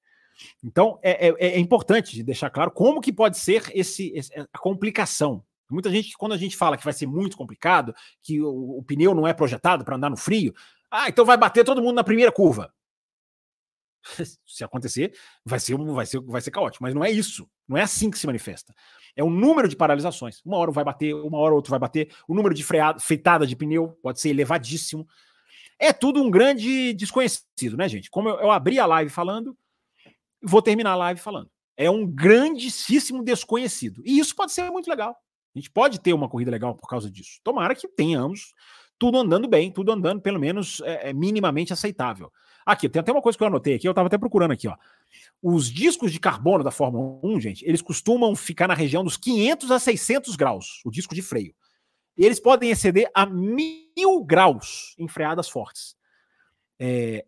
Então 0.64 1.00
é, 1.02 1.28
é, 1.28 1.36
é, 1.40 1.60
importante 1.60 2.24
deixar 2.24 2.50
claro 2.50 2.72
como 2.72 3.02
que 3.02 3.14
pode 3.14 3.38
ser 3.38 3.72
esse, 3.74 4.12
esse, 4.16 4.34
a 4.34 4.58
complicação. 4.58 5.44
Muita 5.70 5.90
gente, 5.90 6.16
quando 6.18 6.34
a 6.34 6.38
gente 6.38 6.56
fala 6.56 6.78
que 6.78 6.84
vai 6.84 6.94
ser 6.94 7.08
muito 7.08 7.38
complicado, 7.38 7.96
que 8.22 8.42
o, 8.42 8.78
o 8.78 8.84
pneu 8.84 9.14
não 9.14 9.28
é 9.28 9.34
projetado 9.34 9.84
para 9.84 9.96
andar 9.96 10.10
no 10.10 10.18
frio, 10.18 10.54
ah, 10.90 11.10
então 11.10 11.26
vai 11.26 11.38
bater 11.38 11.66
todo 11.66 11.82
mundo 11.82 11.96
na 11.96 12.04
primeira 12.04 12.32
curva. 12.32 12.72
se 14.46 14.64
acontecer, 14.64 15.14
vai 15.46 15.60
ser, 15.60 15.78
vai, 15.78 16.06
ser, 16.06 16.20
vai 16.22 16.42
ser 16.42 16.52
caótico. 16.52 16.84
Mas 16.84 16.94
não 16.94 17.04
é 17.04 17.12
isso. 17.12 17.50
Não 17.68 17.78
é 17.78 17.82
assim 17.82 18.10
que 18.10 18.20
se 18.20 18.26
manifesta. 18.26 18.74
É 19.16 19.24
o 19.24 19.30
número 19.30 19.68
de 19.68 19.76
paralisações. 19.76 20.42
Uma 20.46 20.58
hora 20.58 20.72
vai 20.72 20.84
bater, 20.84 21.14
uma 21.14 21.38
hora 21.38 21.54
outro 21.54 21.72
vai 21.72 21.80
bater. 21.80 22.14
O 22.28 22.34
número 22.34 22.54
de 22.54 22.64
freada, 22.64 23.00
feitada 23.00 23.46
de 23.46 23.56
pneu 23.56 23.98
pode 24.02 24.20
ser 24.20 24.30
elevadíssimo. 24.30 25.08
É 25.80 25.92
tudo 25.92 26.22
um 26.22 26.30
grande 26.30 26.94
desconhecido, 26.94 27.78
né, 27.78 27.88
gente? 27.88 28.10
Como 28.10 28.30
eu, 28.30 28.40
eu 28.40 28.52
abri 28.52 28.80
a 28.80 28.86
live 28.86 29.10
falando, 29.10 29.58
vou 30.42 30.62
terminar 30.62 30.92
a 30.92 30.96
live 30.96 31.20
falando. 31.20 31.50
É 31.76 31.90
um 31.90 32.06
grandíssimo 32.06 33.24
desconhecido. 33.24 34.02
E 34.06 34.20
isso 34.20 34.36
pode 34.36 34.52
ser 34.52 34.70
muito 34.70 34.90
legal. 34.90 35.16
A 35.56 35.60
gente 35.60 35.70
pode 35.70 36.00
ter 36.00 36.14
uma 36.14 36.30
corrida 36.30 36.52
legal 36.52 36.76
por 36.76 36.88
causa 36.88 37.10
disso. 37.10 37.40
Tomara 37.44 37.76
que 37.76 37.88
tenhamos 37.88 38.54
tudo 38.98 39.18
andando 39.18 39.48
bem, 39.48 39.72
tudo 39.72 39.92
andando 39.92 40.22
pelo 40.22 40.40
menos 40.40 40.82
é, 40.82 41.10
é 41.10 41.14
minimamente 41.14 41.74
aceitável. 41.74 42.32
Aqui, 42.66 42.88
tem 42.88 43.00
até 43.00 43.12
uma 43.12 43.22
coisa 43.22 43.38
que 43.38 43.44
eu 43.44 43.48
anotei 43.48 43.76
aqui, 43.76 43.88
eu 43.88 43.92
estava 43.92 44.08
até 44.08 44.18
procurando 44.18 44.52
aqui, 44.52 44.68
ó. 44.68 44.76
Os 45.42 45.72
discos 45.72 46.12
de 46.12 46.20
carbono 46.20 46.64
da 46.64 46.72
Fórmula 46.72 47.20
1, 47.24 47.42
gente, 47.42 47.66
eles 47.66 47.82
costumam 47.82 48.36
ficar 48.36 48.68
na 48.68 48.74
região 48.74 49.04
dos 49.04 49.18
500 49.18 49.72
a 49.72 49.80
600 49.80 50.36
graus, 50.36 50.82
o 50.86 50.92
disco 50.92 51.14
de 51.14 51.22
freio. 51.22 51.54
Eles 52.18 52.40
podem 52.40 52.70
exceder 52.70 53.10
a 53.14 53.26
mil 53.26 54.24
graus 54.24 54.96
em 54.98 55.08
freadas 55.08 55.50
fortes. 55.50 55.96
É, 56.80 57.26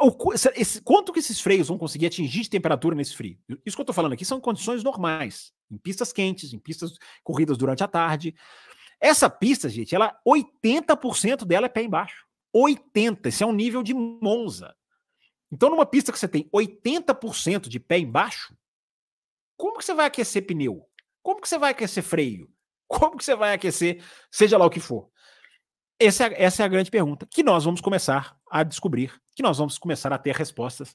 o, 0.00 0.32
esse, 0.54 0.80
quanto 0.80 1.12
que 1.12 1.18
esses 1.18 1.40
freios 1.40 1.68
vão 1.68 1.78
conseguir 1.78 2.06
atingir 2.06 2.42
de 2.42 2.50
temperatura 2.50 2.94
nesse 2.94 3.16
frio? 3.16 3.38
Isso 3.64 3.76
que 3.76 3.80
eu 3.80 3.84
estou 3.84 3.94
falando 3.94 4.12
aqui 4.12 4.24
são 4.24 4.40
condições 4.40 4.82
normais, 4.82 5.52
em 5.70 5.76
pistas 5.76 6.12
quentes, 6.12 6.52
em 6.52 6.58
pistas 6.58 6.96
corridas 7.22 7.58
durante 7.58 7.84
a 7.84 7.88
tarde. 7.88 8.34
Essa 9.00 9.28
pista, 9.28 9.68
gente, 9.68 9.94
ela 9.94 10.16
80% 10.26 11.44
dela 11.44 11.66
é 11.66 11.68
pé 11.68 11.82
embaixo. 11.82 12.26
80, 12.52 13.28
esse 13.28 13.42
é 13.42 13.46
um 13.46 13.52
nível 13.52 13.82
de 13.82 13.94
Monza. 13.94 14.74
Então, 15.50 15.70
numa 15.70 15.86
pista 15.86 16.12
que 16.12 16.18
você 16.18 16.28
tem 16.28 16.48
80% 16.50 17.68
de 17.68 17.78
pé 17.78 17.98
embaixo, 17.98 18.56
como 19.56 19.78
que 19.78 19.84
você 19.84 19.94
vai 19.94 20.06
aquecer 20.06 20.46
pneu? 20.46 20.88
Como 21.22 21.40
que 21.40 21.48
você 21.48 21.58
vai 21.58 21.70
aquecer 21.70 22.02
freio? 22.02 22.50
Como 22.88 23.16
que 23.16 23.24
você 23.24 23.34
vai 23.34 23.54
aquecer, 23.54 24.04
seja 24.30 24.58
lá 24.58 24.66
o 24.66 24.70
que 24.70 24.80
for? 24.80 25.08
Essa 25.98 26.26
é, 26.26 26.42
essa 26.42 26.62
é 26.62 26.66
a 26.66 26.68
grande 26.68 26.90
pergunta 26.90 27.24
que 27.24 27.42
nós 27.42 27.64
vamos 27.64 27.80
começar 27.80 28.36
a 28.50 28.62
descobrir, 28.62 29.18
que 29.34 29.42
nós 29.42 29.56
vamos 29.56 29.78
começar 29.78 30.12
a 30.12 30.18
ter 30.18 30.34
respostas 30.34 30.94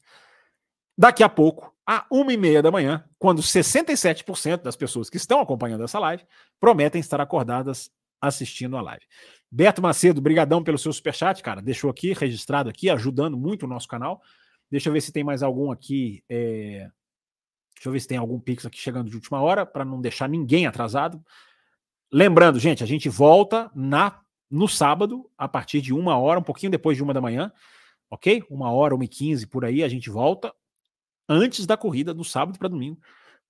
daqui 0.97 1.23
a 1.23 1.29
pouco, 1.29 1.75
a 1.87 2.05
uma 2.11 2.33
e 2.33 2.37
meia 2.37 2.61
da 2.61 2.69
manhã, 2.69 3.03
quando 3.17 3.41
67% 3.41 4.61
das 4.61 4.75
pessoas 4.75 5.09
que 5.09 5.17
estão 5.17 5.39
acompanhando 5.39 5.83
essa 5.83 5.97
live 5.97 6.23
prometem 6.59 6.99
estar 6.99 7.21
acordadas 7.21 7.89
assistindo 8.21 8.77
a 8.77 8.81
live. 8.81 9.05
Beto 9.49 9.81
Macedo, 9.81 10.21
brigadão 10.21 10.63
pelo 10.63 10.77
seu 10.77 10.91
superchat, 10.91 11.41
cara. 11.41 11.61
Deixou 11.61 11.89
aqui, 11.89 12.13
registrado 12.13 12.69
aqui, 12.69 12.89
ajudando 12.89 13.37
muito 13.37 13.63
o 13.63 13.67
nosso 13.67 13.87
canal. 13.87 14.21
Deixa 14.69 14.89
eu 14.89 14.93
ver 14.93 15.01
se 15.01 15.11
tem 15.11 15.23
mais 15.23 15.41
algum 15.41 15.71
aqui. 15.71 16.23
É... 16.29 16.89
Deixa 17.75 17.89
eu 17.89 17.91
ver 17.91 17.99
se 17.99 18.07
tem 18.07 18.17
algum 18.17 18.39
Pix 18.39 18.65
aqui 18.65 18.77
chegando 18.77 19.09
de 19.09 19.15
última 19.15 19.39
hora, 19.41 19.65
para 19.65 19.85
não 19.85 20.01
deixar 20.01 20.27
ninguém 20.27 20.65
atrasado. 20.65 21.23
Lembrando, 22.11 22.59
gente, 22.59 22.83
a 22.83 22.87
gente 22.87 23.07
volta 23.07 23.71
na 23.75 24.19
no 24.49 24.67
sábado, 24.67 25.29
a 25.37 25.47
partir 25.47 25.81
de 25.81 25.93
uma 25.93 26.17
hora, 26.17 26.39
um 26.39 26.43
pouquinho 26.43 26.71
depois 26.71 26.95
de 26.95 27.03
uma 27.03 27.13
da 27.13 27.19
manhã, 27.19 27.51
ok? 28.09 28.43
Uma 28.49 28.71
hora, 28.71 28.95
uma 28.95 29.03
e 29.03 29.07
quinze 29.07 29.45
por 29.45 29.65
aí, 29.65 29.83
a 29.83 29.89
gente 29.89 30.09
volta 30.09 30.53
antes 31.27 31.65
da 31.65 31.75
corrida, 31.75 32.13
do 32.13 32.23
sábado 32.23 32.57
para 32.57 32.69
domingo, 32.69 32.97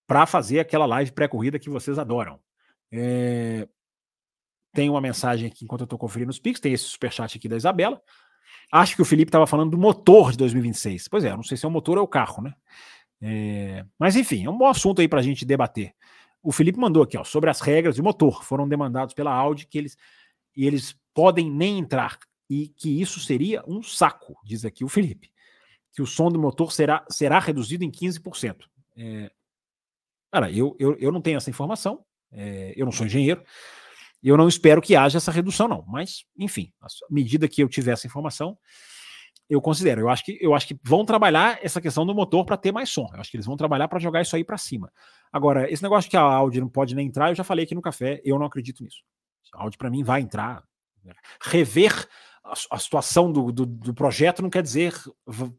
para 0.08 0.26
fazer 0.26 0.60
aquela 0.60 0.88
live 0.88 1.12
pré-corrida 1.12 1.60
que 1.60 1.70
vocês 1.70 2.00
adoram. 2.00 2.40
É... 2.92 3.68
Tem 4.78 4.92
uma 4.92 5.02
mensagem 5.02 5.48
aqui 5.48 5.66
enquanto 5.66 5.82
eu 5.82 5.86
estou 5.86 5.98
conferindo 5.98 6.30
os 6.30 6.38
Pix, 6.38 6.60
tem 6.60 6.72
esse 6.72 6.84
superchat 6.84 7.36
aqui 7.36 7.50
da 7.50 7.58
Isabela. 7.58 8.00
Acho 8.72 8.96
que 8.96 9.02
o 9.02 9.06
Felipe 9.06 9.30
estava 9.30 9.48
falando 9.48 9.72
do 9.72 9.78
motor 9.78 10.30
de 10.30 10.38
2026. 10.38 11.08
Pois 11.08 11.24
é, 11.24 11.36
não 11.36 11.42
sei 11.42 11.58
se 11.58 11.66
é 11.66 11.68
o 11.68 11.72
motor 11.72 11.98
ou 11.98 12.04
o 12.04 12.08
carro, 12.08 12.44
né? 12.44 12.54
É... 13.20 13.84
Mas 13.98 14.16
enfim, 14.16 14.46
é 14.46 14.50
um 14.52 14.56
bom 14.56 14.68
assunto 14.68 15.02
aí 15.02 15.08
para 15.08 15.20
a 15.20 15.24
gente 15.24 15.44
debater. 15.46 15.96
O 16.44 16.52
Felipe 16.52 16.78
mandou 16.78 17.02
aqui, 17.02 17.18
ó, 17.18 17.24
sobre 17.24 17.50
as 17.50 17.60
regras 17.60 17.96
de 17.96 18.04
motor. 18.04 18.44
Foram 18.44 18.70
demandados 18.70 19.16
pela 19.16 19.34
Audi 19.34 19.66
que 19.66 19.80
eles 19.80 19.98
e 20.56 20.68
eles 20.68 20.96
podem 21.12 21.50
nem 21.50 21.80
entrar 21.80 22.20
e 22.48 22.68
que 22.68 23.02
isso 23.02 23.20
seria 23.20 23.64
um 23.68 23.82
saco, 23.82 24.40
diz 24.46 24.64
aqui 24.64 24.84
o 24.84 24.90
Felipe. 24.90 25.32
Que 25.92 26.04
o 26.04 26.06
som 26.06 26.30
do 26.30 26.38
motor 26.38 26.72
será, 26.72 27.04
será 27.10 27.40
reduzido 27.40 27.84
em 27.84 27.90
15%. 27.90 28.58
É... 28.96 29.32
Cara, 30.32 30.52
eu, 30.52 30.76
eu, 30.78 30.96
eu 31.00 31.12
não 31.12 31.20
tenho 31.20 31.38
essa 31.38 31.50
informação, 31.50 32.06
é... 32.32 32.76
eu 32.76 32.86
não 32.86 32.92
sou 32.92 33.08
engenheiro, 33.08 33.44
eu 34.24 34.38
não 34.38 34.48
espero 34.48 34.82
que 34.82 34.96
haja 34.96 35.18
essa 35.18 35.32
redução, 35.32 35.68
não. 35.68 35.84
Mas, 35.88 36.26
enfim, 36.38 36.72
à 36.82 36.88
medida 37.10 37.48
que 37.48 37.62
eu 37.62 37.70
tiver 37.70 37.92
essa 37.92 38.08
informação, 38.08 38.58
Eu 39.50 39.62
considero. 39.62 40.02
Eu 40.02 40.10
acho 40.10 40.26
que, 40.26 40.38
eu 40.42 40.54
acho 40.54 40.68
que 40.68 40.78
vão 40.84 41.06
trabalhar 41.06 41.58
essa 41.62 41.80
questão 41.80 42.06
do 42.06 42.14
motor 42.14 42.44
para 42.44 42.58
ter 42.58 42.74
mais 42.74 42.90
som. 42.90 43.08
Eu 43.14 43.22
acho 43.22 43.32
que 43.32 43.38
eles 43.38 43.46
vão 43.46 43.56
trabalhar 43.56 43.88
para 43.88 44.00
jogar 44.00 44.22
isso 44.22 44.36
aí 44.36 44.44
para 44.44 44.58
cima. 44.58 44.92
Agora, 45.32 45.72
esse 45.72 45.82
negócio 45.82 46.10
que 46.10 46.18
a 46.18 46.22
Audi 46.22 46.60
não 46.60 46.68
pode 46.68 46.94
nem 46.94 47.08
entrar, 47.08 47.30
eu 47.30 47.36
já 47.36 47.46
falei 47.46 47.64
aqui 47.64 47.74
no 47.74 47.82
café, 47.82 48.22
eu 48.26 48.38
não 48.38 48.46
acredito 48.46 48.84
nisso. 48.84 48.98
A 49.54 49.64
Audi, 49.64 49.78
para 49.78 49.90
mim, 49.90 50.04
vai 50.04 50.20
entrar. 50.20 50.64
Rever 51.42 52.08
a, 52.44 52.54
a 52.72 52.80
situação 52.80 53.32
do, 53.32 53.52
do, 53.52 53.66
do, 53.66 53.94
projeto 53.94 54.42
não 54.42 54.50
quer 54.50 54.64
dizer 54.64 54.94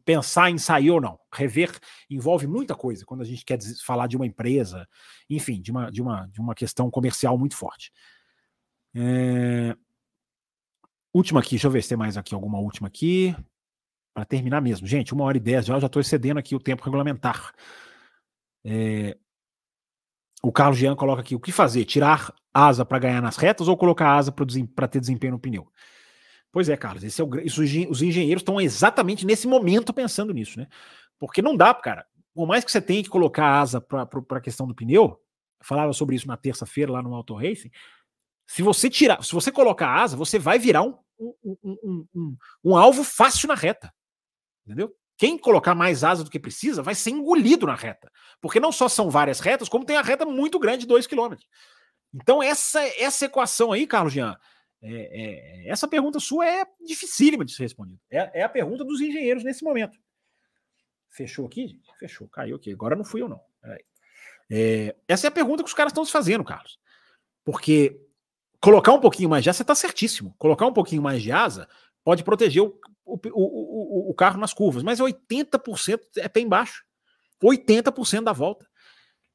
pensar 0.05 0.49
em 0.49 0.57
sair 0.57 0.91
ou 0.91 1.01
não. 1.01 1.19
Rever 1.33 1.71
envolve 2.09 2.47
muita 2.47 2.75
coisa 2.75 3.05
quando 3.05 3.21
a 3.21 3.25
gente 3.25 3.43
quer 3.45 3.57
falar 3.85 4.07
de 4.07 4.15
uma 4.15 4.25
empresa, 4.25 4.87
enfim, 5.29 5.61
de 5.61 5.71
uma, 5.71 5.91
de 5.91 6.01
uma, 6.01 6.27
de 6.27 6.39
uma 6.39 6.55
questão 6.55 6.89
comercial 6.91 7.37
muito 7.37 7.55
forte. 7.55 7.91
É... 8.95 9.75
Última 11.13 11.39
aqui, 11.39 11.51
deixa 11.51 11.67
eu 11.67 11.71
ver 11.71 11.81
se 11.81 11.89
tem 11.89 11.97
mais 11.97 12.17
aqui 12.17 12.33
alguma 12.33 12.59
última 12.59 12.87
aqui. 12.87 13.35
Para 14.13 14.25
terminar 14.25 14.61
mesmo. 14.61 14.87
Gente, 14.87 15.13
uma 15.13 15.23
hora 15.23 15.37
e 15.37 15.39
dez 15.39 15.65
já, 15.65 15.77
estou 15.77 16.01
excedendo 16.01 16.39
aqui 16.39 16.55
o 16.55 16.59
tempo 16.59 16.83
regulamentar. 16.83 17.53
É... 18.65 19.17
O 20.41 20.51
Carlos 20.51 20.77
Jean 20.77 20.95
coloca 20.95 21.21
aqui: 21.21 21.35
o 21.35 21.39
que 21.39 21.51
fazer? 21.51 21.85
Tirar 21.85 22.33
asa 22.53 22.85
para 22.85 22.99
ganhar 22.99 23.21
nas 23.21 23.37
retas 23.37 23.67
ou 23.67 23.77
colocar 23.77 24.15
asa 24.15 24.31
para 24.31 24.87
ter 24.87 24.99
desempenho 24.99 25.33
no 25.33 25.39
pneu? 25.39 25.71
Pois 26.51 26.67
é, 26.67 26.75
Carlos, 26.75 27.03
esse 27.03 27.21
é 27.21 27.23
o, 27.23 27.39
isso, 27.39 27.61
os 27.61 28.01
engenheiros 28.01 28.41
estão 28.41 28.59
exatamente 28.59 29.25
nesse 29.25 29.47
momento 29.47 29.93
pensando 29.93 30.33
nisso, 30.33 30.59
né? 30.59 30.67
Porque 31.19 31.41
não 31.41 31.55
dá, 31.55 31.73
cara. 31.73 32.05
Por 32.33 32.47
mais 32.47 32.63
que 32.63 32.71
você 32.71 32.81
tenha 32.81 33.03
que 33.03 33.09
colocar 33.09 33.59
asa 33.59 33.79
para 33.79 34.07
a 34.31 34.41
questão 34.41 34.67
do 34.67 34.73
pneu, 34.73 35.03
eu 35.03 35.19
falava 35.61 35.93
sobre 35.93 36.15
isso 36.15 36.27
na 36.27 36.37
terça-feira 36.37 36.91
lá 36.91 37.01
no 37.03 37.13
Auto 37.13 37.35
Racing. 37.35 37.69
Se 38.49 38.63
você 38.63 38.89
tirar, 38.89 39.23
se 39.23 39.31
você 39.31 39.51
colocar 39.51 39.93
asa, 39.93 40.17
você 40.17 40.39
vai 40.39 40.57
virar 40.57 40.81
um, 40.81 40.97
um, 41.19 41.57
um, 41.63 42.07
um, 42.15 42.37
um 42.63 42.75
alvo 42.75 43.03
fácil 43.03 43.47
na 43.47 43.53
reta. 43.53 43.93
Entendeu? 44.65 44.91
Quem 45.19 45.37
colocar 45.37 45.75
mais 45.75 46.03
asa 46.03 46.23
do 46.23 46.31
que 46.31 46.39
precisa 46.39 46.81
vai 46.81 46.95
ser 46.95 47.11
engolido 47.11 47.67
na 47.67 47.75
reta. 47.75 48.11
Porque 48.41 48.59
não 48.59 48.71
só 48.71 48.89
são 48.89 49.07
várias 49.07 49.39
retas, 49.39 49.69
como 49.69 49.85
tem 49.85 49.97
a 49.97 50.01
reta 50.01 50.25
muito 50.25 50.57
grande 50.57 50.79
de 50.79 50.87
2 50.87 51.05
km. 51.05 51.35
Então, 52.11 52.41
essa, 52.41 52.81
essa 52.99 53.25
equação 53.25 53.71
aí, 53.71 53.85
Carlos 53.85 54.13
Jean, 54.13 54.35
é, 54.81 55.67
é, 55.67 55.69
essa 55.69 55.87
pergunta 55.87 56.19
sua 56.19 56.47
é 56.47 56.65
dificílima 56.83 57.45
de 57.45 57.53
ser 57.53 57.61
respondida. 57.61 58.01
É, 58.09 58.39
é, 58.39 58.43
a 58.43 58.49
pergunta 58.49 58.83
dos 58.83 58.99
engenheiros 58.99 59.43
nesse 59.43 59.63
momento. 59.63 59.95
Fechou 61.11 61.45
aqui, 61.45 61.67
gente? 61.67 61.87
Fechou, 61.99 62.27
caiu 62.27 62.55
aqui. 62.55 62.73
Agora 62.73 62.95
não 62.95 63.05
fui 63.05 63.21
eu, 63.21 63.29
não. 63.29 63.39
É, 64.49 64.95
essa 65.07 65.27
é 65.27 65.29
a 65.29 65.31
pergunta 65.31 65.61
que 65.61 65.69
os 65.69 65.75
caras 65.75 65.91
estão 65.91 66.03
se 66.03 66.11
fazendo, 66.11 66.43
Carlos. 66.43 66.79
Porque 67.45 68.08
colocar 68.61 68.93
um 68.93 68.99
pouquinho 68.99 69.29
mais 69.29 69.43
de 69.43 69.49
asa, 69.49 69.57
você 69.57 69.63
está 69.63 69.75
certíssimo. 69.75 70.35
Colocar 70.37 70.65
um 70.65 70.73
pouquinho 70.73 71.01
mais 71.01 71.21
de 71.21 71.31
asa 71.31 71.67
pode 72.03 72.23
proteger 72.23 72.63
o, 72.63 72.79
o, 73.05 73.19
o, 73.33 74.11
o 74.11 74.13
carro 74.13 74.39
nas 74.39 74.53
curvas, 74.53 74.83
mas 74.83 74.99
80% 74.99 75.99
é 76.17 76.27
pé 76.27 76.41
embaixo. 76.41 76.83
80% 77.43 78.23
da 78.23 78.33
volta. 78.33 78.67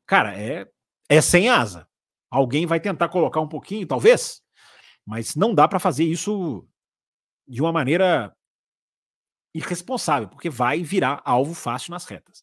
Cara, 0.06 0.38
é, 0.38 0.68
é 1.08 1.20
sem 1.20 1.48
asa. 1.48 1.88
Alguém 2.30 2.66
vai 2.66 2.80
tentar 2.80 3.08
colocar 3.08 3.40
um 3.40 3.48
pouquinho, 3.48 3.86
talvez, 3.86 4.42
mas 5.06 5.34
não 5.34 5.54
dá 5.54 5.68
para 5.68 5.78
fazer 5.78 6.04
isso 6.04 6.66
de 7.46 7.60
uma 7.60 7.72
maneira 7.72 8.34
irresponsável, 9.54 10.28
porque 10.28 10.50
vai 10.50 10.82
virar 10.82 11.22
alvo 11.24 11.54
fácil 11.54 11.92
nas 11.92 12.04
retas. 12.04 12.42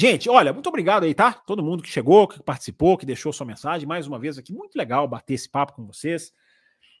Gente, 0.00 0.30
olha, 0.30 0.52
muito 0.52 0.68
obrigado 0.68 1.02
aí, 1.02 1.12
tá? 1.12 1.32
Todo 1.32 1.60
mundo 1.60 1.82
que 1.82 1.88
chegou, 1.88 2.28
que 2.28 2.40
participou, 2.40 2.96
que 2.96 3.04
deixou 3.04 3.32
sua 3.32 3.44
mensagem. 3.44 3.84
Mais 3.84 4.06
uma 4.06 4.16
vez 4.16 4.38
aqui, 4.38 4.52
muito 4.52 4.76
legal 4.76 5.08
bater 5.08 5.34
esse 5.34 5.48
papo 5.48 5.72
com 5.72 5.84
vocês. 5.84 6.32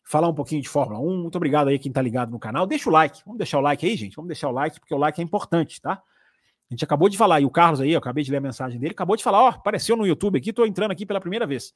Falar 0.02 0.26
um 0.26 0.34
pouquinho 0.34 0.60
de 0.60 0.68
Fórmula 0.68 0.98
1. 0.98 1.22
Muito 1.22 1.36
obrigado 1.36 1.68
aí 1.68 1.78
quem 1.78 1.92
tá 1.92 2.02
ligado 2.02 2.32
no 2.32 2.40
canal. 2.40 2.66
Deixa 2.66 2.90
o 2.90 2.92
like. 2.92 3.22
Vamos 3.24 3.38
deixar 3.38 3.58
o 3.58 3.60
like 3.60 3.86
aí, 3.86 3.94
gente? 3.94 4.16
Vamos 4.16 4.26
deixar 4.26 4.48
o 4.48 4.50
like, 4.50 4.80
porque 4.80 4.92
o 4.92 4.98
like 4.98 5.20
é 5.20 5.22
importante, 5.22 5.80
tá? 5.80 5.92
A 5.92 6.74
gente 6.74 6.82
acabou 6.82 7.08
de 7.08 7.16
falar, 7.16 7.40
e 7.40 7.44
o 7.44 7.50
Carlos 7.50 7.80
aí, 7.80 7.92
eu 7.92 8.00
acabei 8.00 8.24
de 8.24 8.32
ler 8.32 8.38
a 8.38 8.40
mensagem 8.40 8.80
dele, 8.80 8.94
acabou 8.94 9.14
de 9.14 9.22
falar, 9.22 9.44
ó, 9.44 9.48
apareceu 9.50 9.96
no 9.96 10.04
YouTube 10.04 10.36
aqui, 10.36 10.52
tô 10.52 10.66
entrando 10.66 10.90
aqui 10.90 11.06
pela 11.06 11.20
primeira 11.20 11.46
vez. 11.46 11.72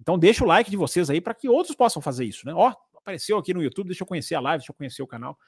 Então 0.00 0.18
deixa 0.18 0.44
o 0.44 0.46
like 0.46 0.70
de 0.70 0.78
vocês 0.78 1.10
aí 1.10 1.20
para 1.20 1.34
que 1.34 1.46
outros 1.46 1.76
possam 1.76 2.00
fazer 2.00 2.24
isso, 2.24 2.46
né? 2.46 2.54
Ó, 2.54 2.72
apareceu 2.96 3.36
aqui 3.36 3.52
no 3.52 3.62
YouTube, 3.62 3.88
deixa 3.88 4.02
eu 4.02 4.06
conhecer 4.06 4.34
a 4.34 4.40
live, 4.40 4.60
deixa 4.60 4.72
eu 4.72 4.76
conhecer 4.76 5.02
o 5.02 5.06
canal. 5.06 5.38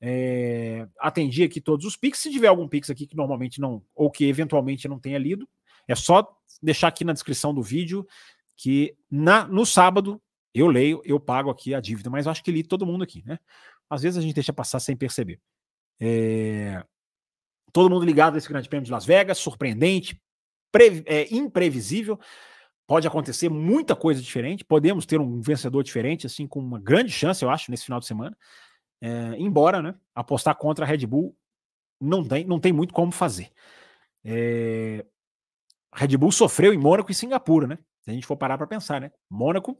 É, 0.00 0.86
atendi 0.98 1.42
aqui 1.42 1.60
todos 1.60 1.84
os 1.84 1.96
Pix. 1.96 2.18
Se 2.18 2.30
tiver 2.30 2.48
algum 2.48 2.68
Pix 2.68 2.90
aqui 2.90 3.06
que 3.06 3.16
normalmente 3.16 3.60
não, 3.60 3.82
ou 3.94 4.10
que 4.10 4.24
eventualmente 4.26 4.88
não 4.88 4.98
tenha 4.98 5.18
lido, 5.18 5.48
é 5.86 5.94
só 5.94 6.26
deixar 6.62 6.88
aqui 6.88 7.04
na 7.04 7.12
descrição 7.12 7.54
do 7.54 7.62
vídeo 7.62 8.06
que 8.56 8.96
na, 9.10 9.46
no 9.46 9.64
sábado 9.64 10.20
eu 10.54 10.66
leio, 10.66 11.00
eu 11.04 11.20
pago 11.20 11.50
aqui 11.50 11.74
a 11.74 11.80
dívida, 11.80 12.10
mas 12.10 12.26
acho 12.26 12.42
que 12.42 12.50
li 12.50 12.62
todo 12.62 12.86
mundo 12.86 13.04
aqui, 13.04 13.22
né? 13.24 13.38
Às 13.88 14.02
vezes 14.02 14.18
a 14.18 14.20
gente 14.20 14.34
deixa 14.34 14.52
passar 14.52 14.80
sem 14.80 14.96
perceber. 14.96 15.40
É, 16.00 16.84
todo 17.72 17.90
mundo 17.90 18.04
ligado 18.04 18.34
nesse 18.34 18.48
Grande 18.48 18.68
Prêmio 18.68 18.84
de 18.84 18.90
Las 18.90 19.04
Vegas, 19.04 19.38
surpreendente, 19.38 20.20
pre, 20.72 21.02
é, 21.06 21.32
imprevisível. 21.34 22.18
Pode 22.86 23.06
acontecer 23.06 23.48
muita 23.48 23.94
coisa 23.94 24.20
diferente. 24.20 24.64
Podemos 24.64 25.06
ter 25.06 25.20
um 25.20 25.40
vencedor 25.40 25.82
diferente, 25.82 26.26
assim, 26.26 26.46
com 26.46 26.58
uma 26.58 26.80
grande 26.80 27.12
chance, 27.12 27.44
eu 27.44 27.50
acho, 27.50 27.70
nesse 27.70 27.84
final 27.84 28.00
de 28.00 28.06
semana. 28.06 28.36
É, 29.00 29.36
embora, 29.38 29.80
né, 29.80 29.94
apostar 30.14 30.56
contra 30.56 30.84
a 30.84 30.88
Red 30.88 31.06
Bull 31.06 31.36
não 32.00 32.26
tem, 32.26 32.44
não 32.44 32.58
tem 32.58 32.72
muito 32.72 32.92
como 32.92 33.12
fazer. 33.12 33.50
É, 34.24 35.04
Red 35.94 36.16
Bull 36.16 36.32
sofreu 36.32 36.72
em 36.72 36.78
Mônaco 36.78 37.10
e 37.10 37.14
Singapura, 37.14 37.66
né? 37.66 37.78
Se 38.02 38.10
a 38.10 38.14
gente 38.14 38.26
for 38.26 38.36
parar 38.36 38.56
para 38.58 38.66
pensar, 38.66 39.00
né? 39.00 39.10
Mônaco 39.28 39.78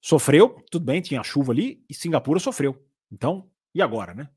sofreu, 0.00 0.62
tudo 0.70 0.84
bem, 0.84 1.00
tinha 1.00 1.22
chuva 1.22 1.52
ali, 1.52 1.84
e 1.88 1.94
Singapura 1.94 2.38
sofreu. 2.38 2.80
Então, 3.10 3.50
e 3.74 3.82
agora, 3.82 4.14
né? 4.14 4.28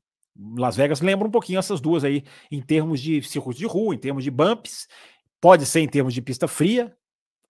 Las 0.56 0.76
Vegas 0.76 1.00
lembra 1.00 1.26
um 1.26 1.30
pouquinho 1.30 1.58
essas 1.58 1.80
duas 1.80 2.02
aí, 2.04 2.24
em 2.50 2.62
termos 2.62 3.00
de 3.00 3.22
circuito 3.22 3.58
de 3.58 3.66
rua, 3.66 3.94
em 3.94 3.98
termos 3.98 4.24
de 4.24 4.30
bumps, 4.30 4.88
pode 5.40 5.66
ser 5.66 5.80
em 5.80 5.88
termos 5.88 6.14
de 6.14 6.22
pista 6.22 6.48
fria, 6.48 6.96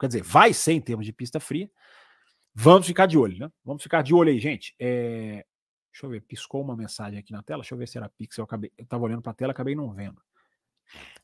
Quer 0.00 0.06
dizer, 0.06 0.22
vai 0.22 0.54
ser 0.54 0.72
em 0.72 0.80
termos 0.80 1.04
de 1.04 1.12
pista 1.12 1.38
fria. 1.38 1.70
Vamos 2.54 2.86
ficar 2.86 3.04
de 3.04 3.18
olho, 3.18 3.38
né? 3.38 3.50
Vamos 3.62 3.82
ficar 3.82 4.02
de 4.02 4.14
olho 4.14 4.30
aí, 4.30 4.38
gente. 4.40 4.74
É... 4.80 5.44
Deixa 5.92 6.06
eu 6.06 6.10
ver, 6.10 6.20
piscou 6.22 6.62
uma 6.62 6.76
mensagem 6.76 7.18
aqui 7.18 7.32
na 7.32 7.42
tela. 7.42 7.62
Deixa 7.62 7.74
eu 7.74 7.78
ver 7.78 7.88
se 7.88 7.98
era 7.98 8.08
Pix. 8.08 8.36
Eu, 8.38 8.44
acabei... 8.44 8.72
eu 8.78 8.86
tava 8.86 9.04
olhando 9.04 9.22
para 9.22 9.32
a 9.32 9.34
tela, 9.34 9.52
acabei 9.52 9.74
não 9.74 9.92
vendo. 9.92 10.22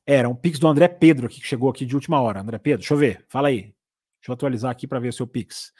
Era 0.04 0.28
um 0.28 0.34
Pix 0.34 0.58
do 0.58 0.68
André 0.68 0.88
Pedro 0.88 1.26
aqui, 1.26 1.40
que 1.40 1.46
chegou 1.46 1.70
aqui 1.70 1.84
de 1.84 1.94
última 1.94 2.20
hora. 2.20 2.40
André 2.40 2.58
Pedro, 2.58 2.80
deixa 2.80 2.94
eu 2.94 2.98
ver. 2.98 3.24
Fala 3.28 3.48
aí. 3.48 3.74
Deixa 4.20 4.30
eu 4.30 4.34
atualizar 4.34 4.70
aqui 4.70 4.86
para 4.86 4.98
ver 4.98 5.12
seu 5.12 5.26
Pix. 5.26 5.72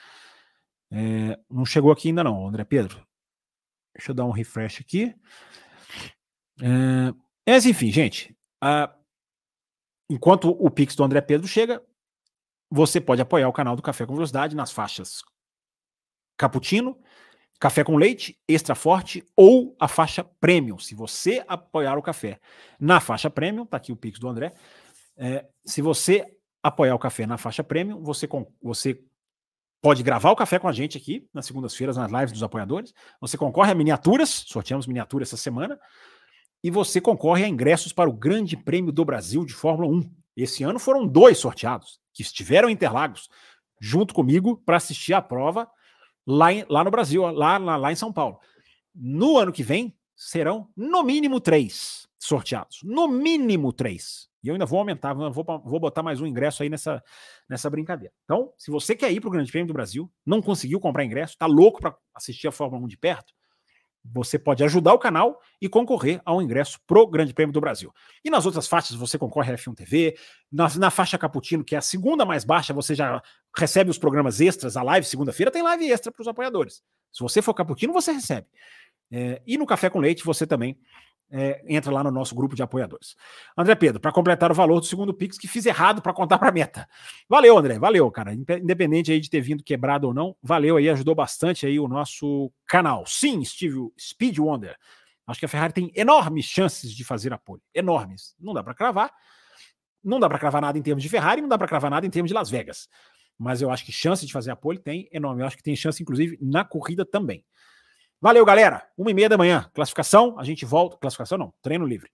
É... 0.90 1.38
Não 1.50 1.64
chegou 1.64 1.90
aqui 1.90 2.08
ainda 2.08 2.24
não, 2.24 2.46
André 2.46 2.64
Pedro. 2.64 3.04
Deixa 3.94 4.10
eu 4.10 4.14
dar 4.14 4.24
um 4.24 4.30
refresh 4.30 4.80
aqui. 4.80 5.14
É... 6.60 7.14
Mas 7.48 7.66
enfim, 7.66 7.90
gente. 7.90 8.36
Uh... 8.62 8.94
Enquanto 10.08 10.50
o 10.50 10.70
Pix 10.70 10.94
do 10.94 11.02
André 11.02 11.20
Pedro 11.20 11.48
chega, 11.48 11.82
você 12.70 13.00
pode 13.00 13.20
apoiar 13.20 13.48
o 13.48 13.52
canal 13.52 13.74
do 13.74 13.82
Café 13.82 14.06
com 14.06 14.14
Velocidade 14.14 14.54
nas 14.54 14.70
faixas 14.70 15.24
Cappuccino, 16.36 16.96
Café 17.58 17.82
com 17.82 17.96
Leite, 17.96 18.38
Extra 18.46 18.74
Forte 18.74 19.24
ou 19.34 19.74
a 19.80 19.88
faixa 19.88 20.22
Premium. 20.22 20.78
Se 20.78 20.94
você 20.94 21.42
apoiar 21.48 21.96
o 21.96 22.02
café 22.02 22.38
na 22.78 23.00
faixa 23.00 23.30
Premium, 23.30 23.64
tá 23.64 23.78
aqui 23.78 23.92
o 23.92 23.96
Pix 23.96 24.18
do 24.18 24.28
André. 24.28 24.52
É, 25.16 25.46
se 25.64 25.80
você 25.80 26.26
apoiar 26.62 26.94
o 26.94 26.98
café 26.98 27.26
na 27.26 27.38
faixa 27.38 27.64
Premium, 27.64 28.02
você, 28.02 28.28
você 28.62 29.00
pode 29.80 30.02
gravar 30.02 30.30
o 30.30 30.36
café 30.36 30.58
com 30.58 30.68
a 30.68 30.72
gente 30.72 30.98
aqui 30.98 31.26
nas 31.32 31.46
segundas-feiras, 31.46 31.96
nas 31.96 32.12
lives 32.12 32.32
dos 32.32 32.42
apoiadores. 32.42 32.92
Você 33.20 33.38
concorre 33.38 33.72
a 33.72 33.74
miniaturas, 33.74 34.44
sorteamos 34.46 34.86
miniaturas 34.86 35.28
essa 35.28 35.36
semana. 35.36 35.78
E 36.62 36.70
você 36.70 37.00
concorre 37.00 37.44
a 37.44 37.48
ingressos 37.48 37.92
para 37.92 38.10
o 38.10 38.12
Grande 38.12 38.56
Prêmio 38.56 38.92
do 38.92 39.04
Brasil 39.04 39.46
de 39.46 39.54
Fórmula 39.54 39.90
1. 39.90 40.10
Esse 40.36 40.62
ano 40.62 40.78
foram 40.78 41.06
dois 41.06 41.38
sorteados 41.38 42.00
que 42.12 42.22
estiveram 42.22 42.68
em 42.68 42.72
Interlagos 42.72 43.28
junto 43.80 44.12
comigo 44.12 44.60
para 44.66 44.76
assistir 44.76 45.14
a 45.14 45.22
prova 45.22 45.68
lá, 46.26 46.52
em, 46.52 46.64
lá 46.68 46.82
no 46.82 46.90
Brasil, 46.90 47.22
lá, 47.30 47.58
lá, 47.58 47.76
lá 47.76 47.92
em 47.92 47.96
São 47.96 48.12
Paulo. 48.12 48.38
No 48.94 49.38
ano 49.38 49.52
que 49.52 49.62
vem, 49.62 49.96
serão 50.14 50.68
no 50.76 51.02
mínimo 51.02 51.40
três 51.40 52.08
sorteados. 52.18 52.80
No 52.82 53.06
mínimo 53.06 53.72
três. 53.72 54.28
E 54.42 54.48
eu 54.48 54.54
ainda 54.54 54.66
vou 54.66 54.78
aumentar, 54.78 55.12
vou, 55.12 55.44
vou 55.64 55.80
botar 55.80 56.02
mais 56.02 56.20
um 56.20 56.26
ingresso 56.26 56.62
aí 56.62 56.68
nessa, 56.68 57.02
nessa 57.48 57.68
brincadeira. 57.68 58.14
Então, 58.24 58.52
se 58.56 58.70
você 58.70 58.94
quer 58.94 59.12
ir 59.12 59.20
para 59.20 59.28
o 59.28 59.30
Grande 59.32 59.50
Prêmio 59.50 59.66
do 59.66 59.74
Brasil, 59.74 60.10
não 60.24 60.40
conseguiu 60.40 60.80
comprar 60.80 61.04
ingresso, 61.04 61.34
está 61.34 61.46
louco 61.46 61.80
para 61.80 61.96
assistir 62.14 62.48
a 62.48 62.52
Fórmula 62.52 62.84
1 62.84 62.88
de 62.88 62.96
perto, 62.96 63.34
você 64.12 64.38
pode 64.38 64.62
ajudar 64.64 64.94
o 64.94 64.98
canal 64.98 65.40
e 65.60 65.68
concorrer 65.68 66.20
a 66.24 66.34
um 66.34 66.42
ingresso 66.42 66.78
pro 66.86 67.06
Grande 67.06 67.34
Prêmio 67.34 67.52
do 67.52 67.60
Brasil. 67.60 67.92
E 68.24 68.30
nas 68.30 68.46
outras 68.46 68.66
faixas 68.66 68.96
você 68.96 69.18
concorre 69.18 69.52
a 69.52 69.56
F1 69.56 69.74
TV, 69.74 70.16
na, 70.50 70.68
na 70.76 70.90
faixa 70.90 71.18
Caputino, 71.18 71.64
que 71.64 71.74
é 71.74 71.78
a 71.78 71.82
segunda 71.82 72.24
mais 72.24 72.44
baixa, 72.44 72.72
você 72.72 72.94
já 72.94 73.22
recebe 73.56 73.90
os 73.90 73.98
programas 73.98 74.40
extras, 74.40 74.76
a 74.76 74.82
live 74.82 75.06
segunda-feira 75.06 75.50
tem 75.50 75.62
live 75.62 75.90
extra 75.90 76.12
para 76.12 76.22
os 76.22 76.28
apoiadores. 76.28 76.82
Se 77.12 77.22
você 77.22 77.40
for 77.40 77.54
Caputino, 77.54 77.92
você 77.92 78.12
recebe. 78.12 78.46
É, 79.10 79.40
e 79.46 79.56
no 79.56 79.66
Café 79.66 79.88
com 79.88 80.00
Leite 80.00 80.24
você 80.24 80.46
também 80.46 80.78
é, 81.30 81.62
entra 81.66 81.92
lá 81.92 82.04
no 82.04 82.10
nosso 82.10 82.34
grupo 82.34 82.54
de 82.54 82.62
apoiadores. 82.62 83.16
André 83.56 83.74
Pedro, 83.74 84.00
para 84.00 84.12
completar 84.12 84.50
o 84.50 84.54
valor 84.54 84.80
do 84.80 84.86
segundo 84.86 85.12
Pix 85.12 85.38
que 85.38 85.48
fiz 85.48 85.66
errado 85.66 86.00
para 86.00 86.12
contar 86.12 86.38
para 86.38 86.52
meta. 86.52 86.88
Valeu, 87.28 87.58
André, 87.58 87.78
valeu, 87.78 88.10
cara. 88.10 88.32
Independente 88.32 89.12
aí 89.12 89.20
de 89.20 89.28
ter 89.28 89.40
vindo 89.40 89.62
quebrado 89.62 90.06
ou 90.06 90.14
não, 90.14 90.36
valeu 90.42 90.76
aí, 90.76 90.88
ajudou 90.88 91.14
bastante 91.14 91.66
aí 91.66 91.78
o 91.78 91.88
nosso 91.88 92.52
canal. 92.66 93.04
Sim, 93.06 93.44
Steve 93.44 93.90
Speed 93.98 94.38
Wonder. 94.38 94.76
Acho 95.26 95.40
que 95.40 95.46
a 95.46 95.48
Ferrari 95.48 95.72
tem 95.72 95.90
enormes 95.94 96.44
chances 96.44 96.92
de 96.92 97.04
fazer 97.04 97.32
a 97.32 97.38
pole. 97.38 97.60
Enormes. 97.74 98.34
Não 98.38 98.54
dá 98.54 98.62
para 98.62 98.74
cravar. 98.74 99.12
Não 100.02 100.20
dá 100.20 100.28
para 100.28 100.38
cravar 100.38 100.62
nada 100.62 100.78
em 100.78 100.82
termos 100.82 101.02
de 101.02 101.08
Ferrari, 101.08 101.40
não 101.40 101.48
dá 101.48 101.58
para 101.58 101.66
cravar 101.66 101.90
nada 101.90 102.06
em 102.06 102.10
termos 102.10 102.28
de 102.28 102.34
Las 102.34 102.48
Vegas. 102.48 102.88
Mas 103.36 103.60
eu 103.60 103.70
acho 103.70 103.84
que 103.84 103.90
chance 103.90 104.24
de 104.24 104.32
fazer 104.32 104.52
a 104.52 104.56
pole 104.56 104.78
tem 104.78 105.08
enorme. 105.12 105.42
Eu 105.42 105.46
acho 105.46 105.56
que 105.56 105.62
tem 105.64 105.74
chance, 105.74 106.00
inclusive, 106.00 106.38
na 106.40 106.64
corrida 106.64 107.04
também. 107.04 107.44
Valeu, 108.26 108.44
galera. 108.44 108.84
Uma 108.98 109.12
e 109.12 109.14
meia 109.14 109.28
da 109.28 109.38
manhã. 109.38 109.70
Classificação. 109.72 110.36
A 110.36 110.42
gente 110.42 110.64
volta. 110.64 110.96
Classificação 110.96 111.38
não, 111.38 111.54
treino 111.62 111.86
livre. 111.86 112.10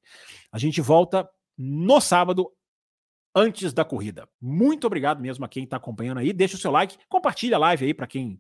A 0.53 0.59
gente 0.59 0.79
volta 0.79 1.27
no 1.57 2.03
sábado, 2.03 2.53
antes 3.35 3.73
da 3.73 3.83
corrida. 3.83 4.29
Muito 4.39 4.87
obrigado 4.87 5.23
mesmo 5.23 5.43
a 5.43 5.49
quem 5.49 5.65
está 5.65 5.79
acompanhando 5.79 6.19
aí. 6.19 6.35
Deixa 6.35 6.55
o 6.55 6.59
seu 6.59 6.71
like, 6.71 6.99
compartilha 7.09 7.57
a 7.57 7.61
live 7.61 7.87
aí 7.87 7.95
para 7.95 8.07
quem 8.07 8.39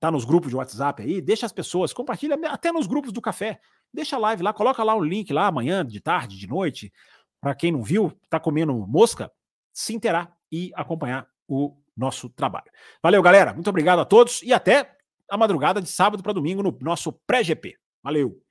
tá 0.00 0.10
nos 0.10 0.24
grupos 0.24 0.48
de 0.48 0.56
WhatsApp 0.56 1.02
aí, 1.02 1.20
deixa 1.20 1.44
as 1.44 1.52
pessoas, 1.52 1.92
compartilha 1.92 2.38
até 2.48 2.72
nos 2.72 2.86
grupos 2.86 3.12
do 3.12 3.20
café. 3.20 3.60
Deixa 3.92 4.16
a 4.16 4.18
live 4.18 4.42
lá, 4.42 4.54
coloca 4.54 4.82
lá 4.82 4.94
o 4.94 5.04
link 5.04 5.30
lá 5.30 5.48
amanhã, 5.48 5.84
de 5.84 6.00
tarde, 6.00 6.38
de 6.38 6.46
noite, 6.46 6.90
para 7.38 7.54
quem 7.54 7.70
não 7.70 7.82
viu, 7.82 8.18
tá 8.30 8.40
comendo 8.40 8.72
mosca, 8.86 9.30
se 9.74 9.94
interar 9.94 10.34
e 10.50 10.72
acompanhar 10.74 11.28
o 11.46 11.76
nosso 11.94 12.30
trabalho. 12.30 12.70
Valeu, 13.02 13.20
galera. 13.20 13.52
Muito 13.52 13.68
obrigado 13.68 13.98
a 13.98 14.06
todos 14.06 14.40
e 14.42 14.54
até 14.54 14.93
a 15.30 15.36
madrugada 15.36 15.80
de 15.80 15.88
sábado 15.88 16.22
para 16.22 16.32
domingo 16.32 16.62
no 16.62 16.76
nosso 16.80 17.12
pré-GP. 17.26 17.76
Valeu. 18.02 18.43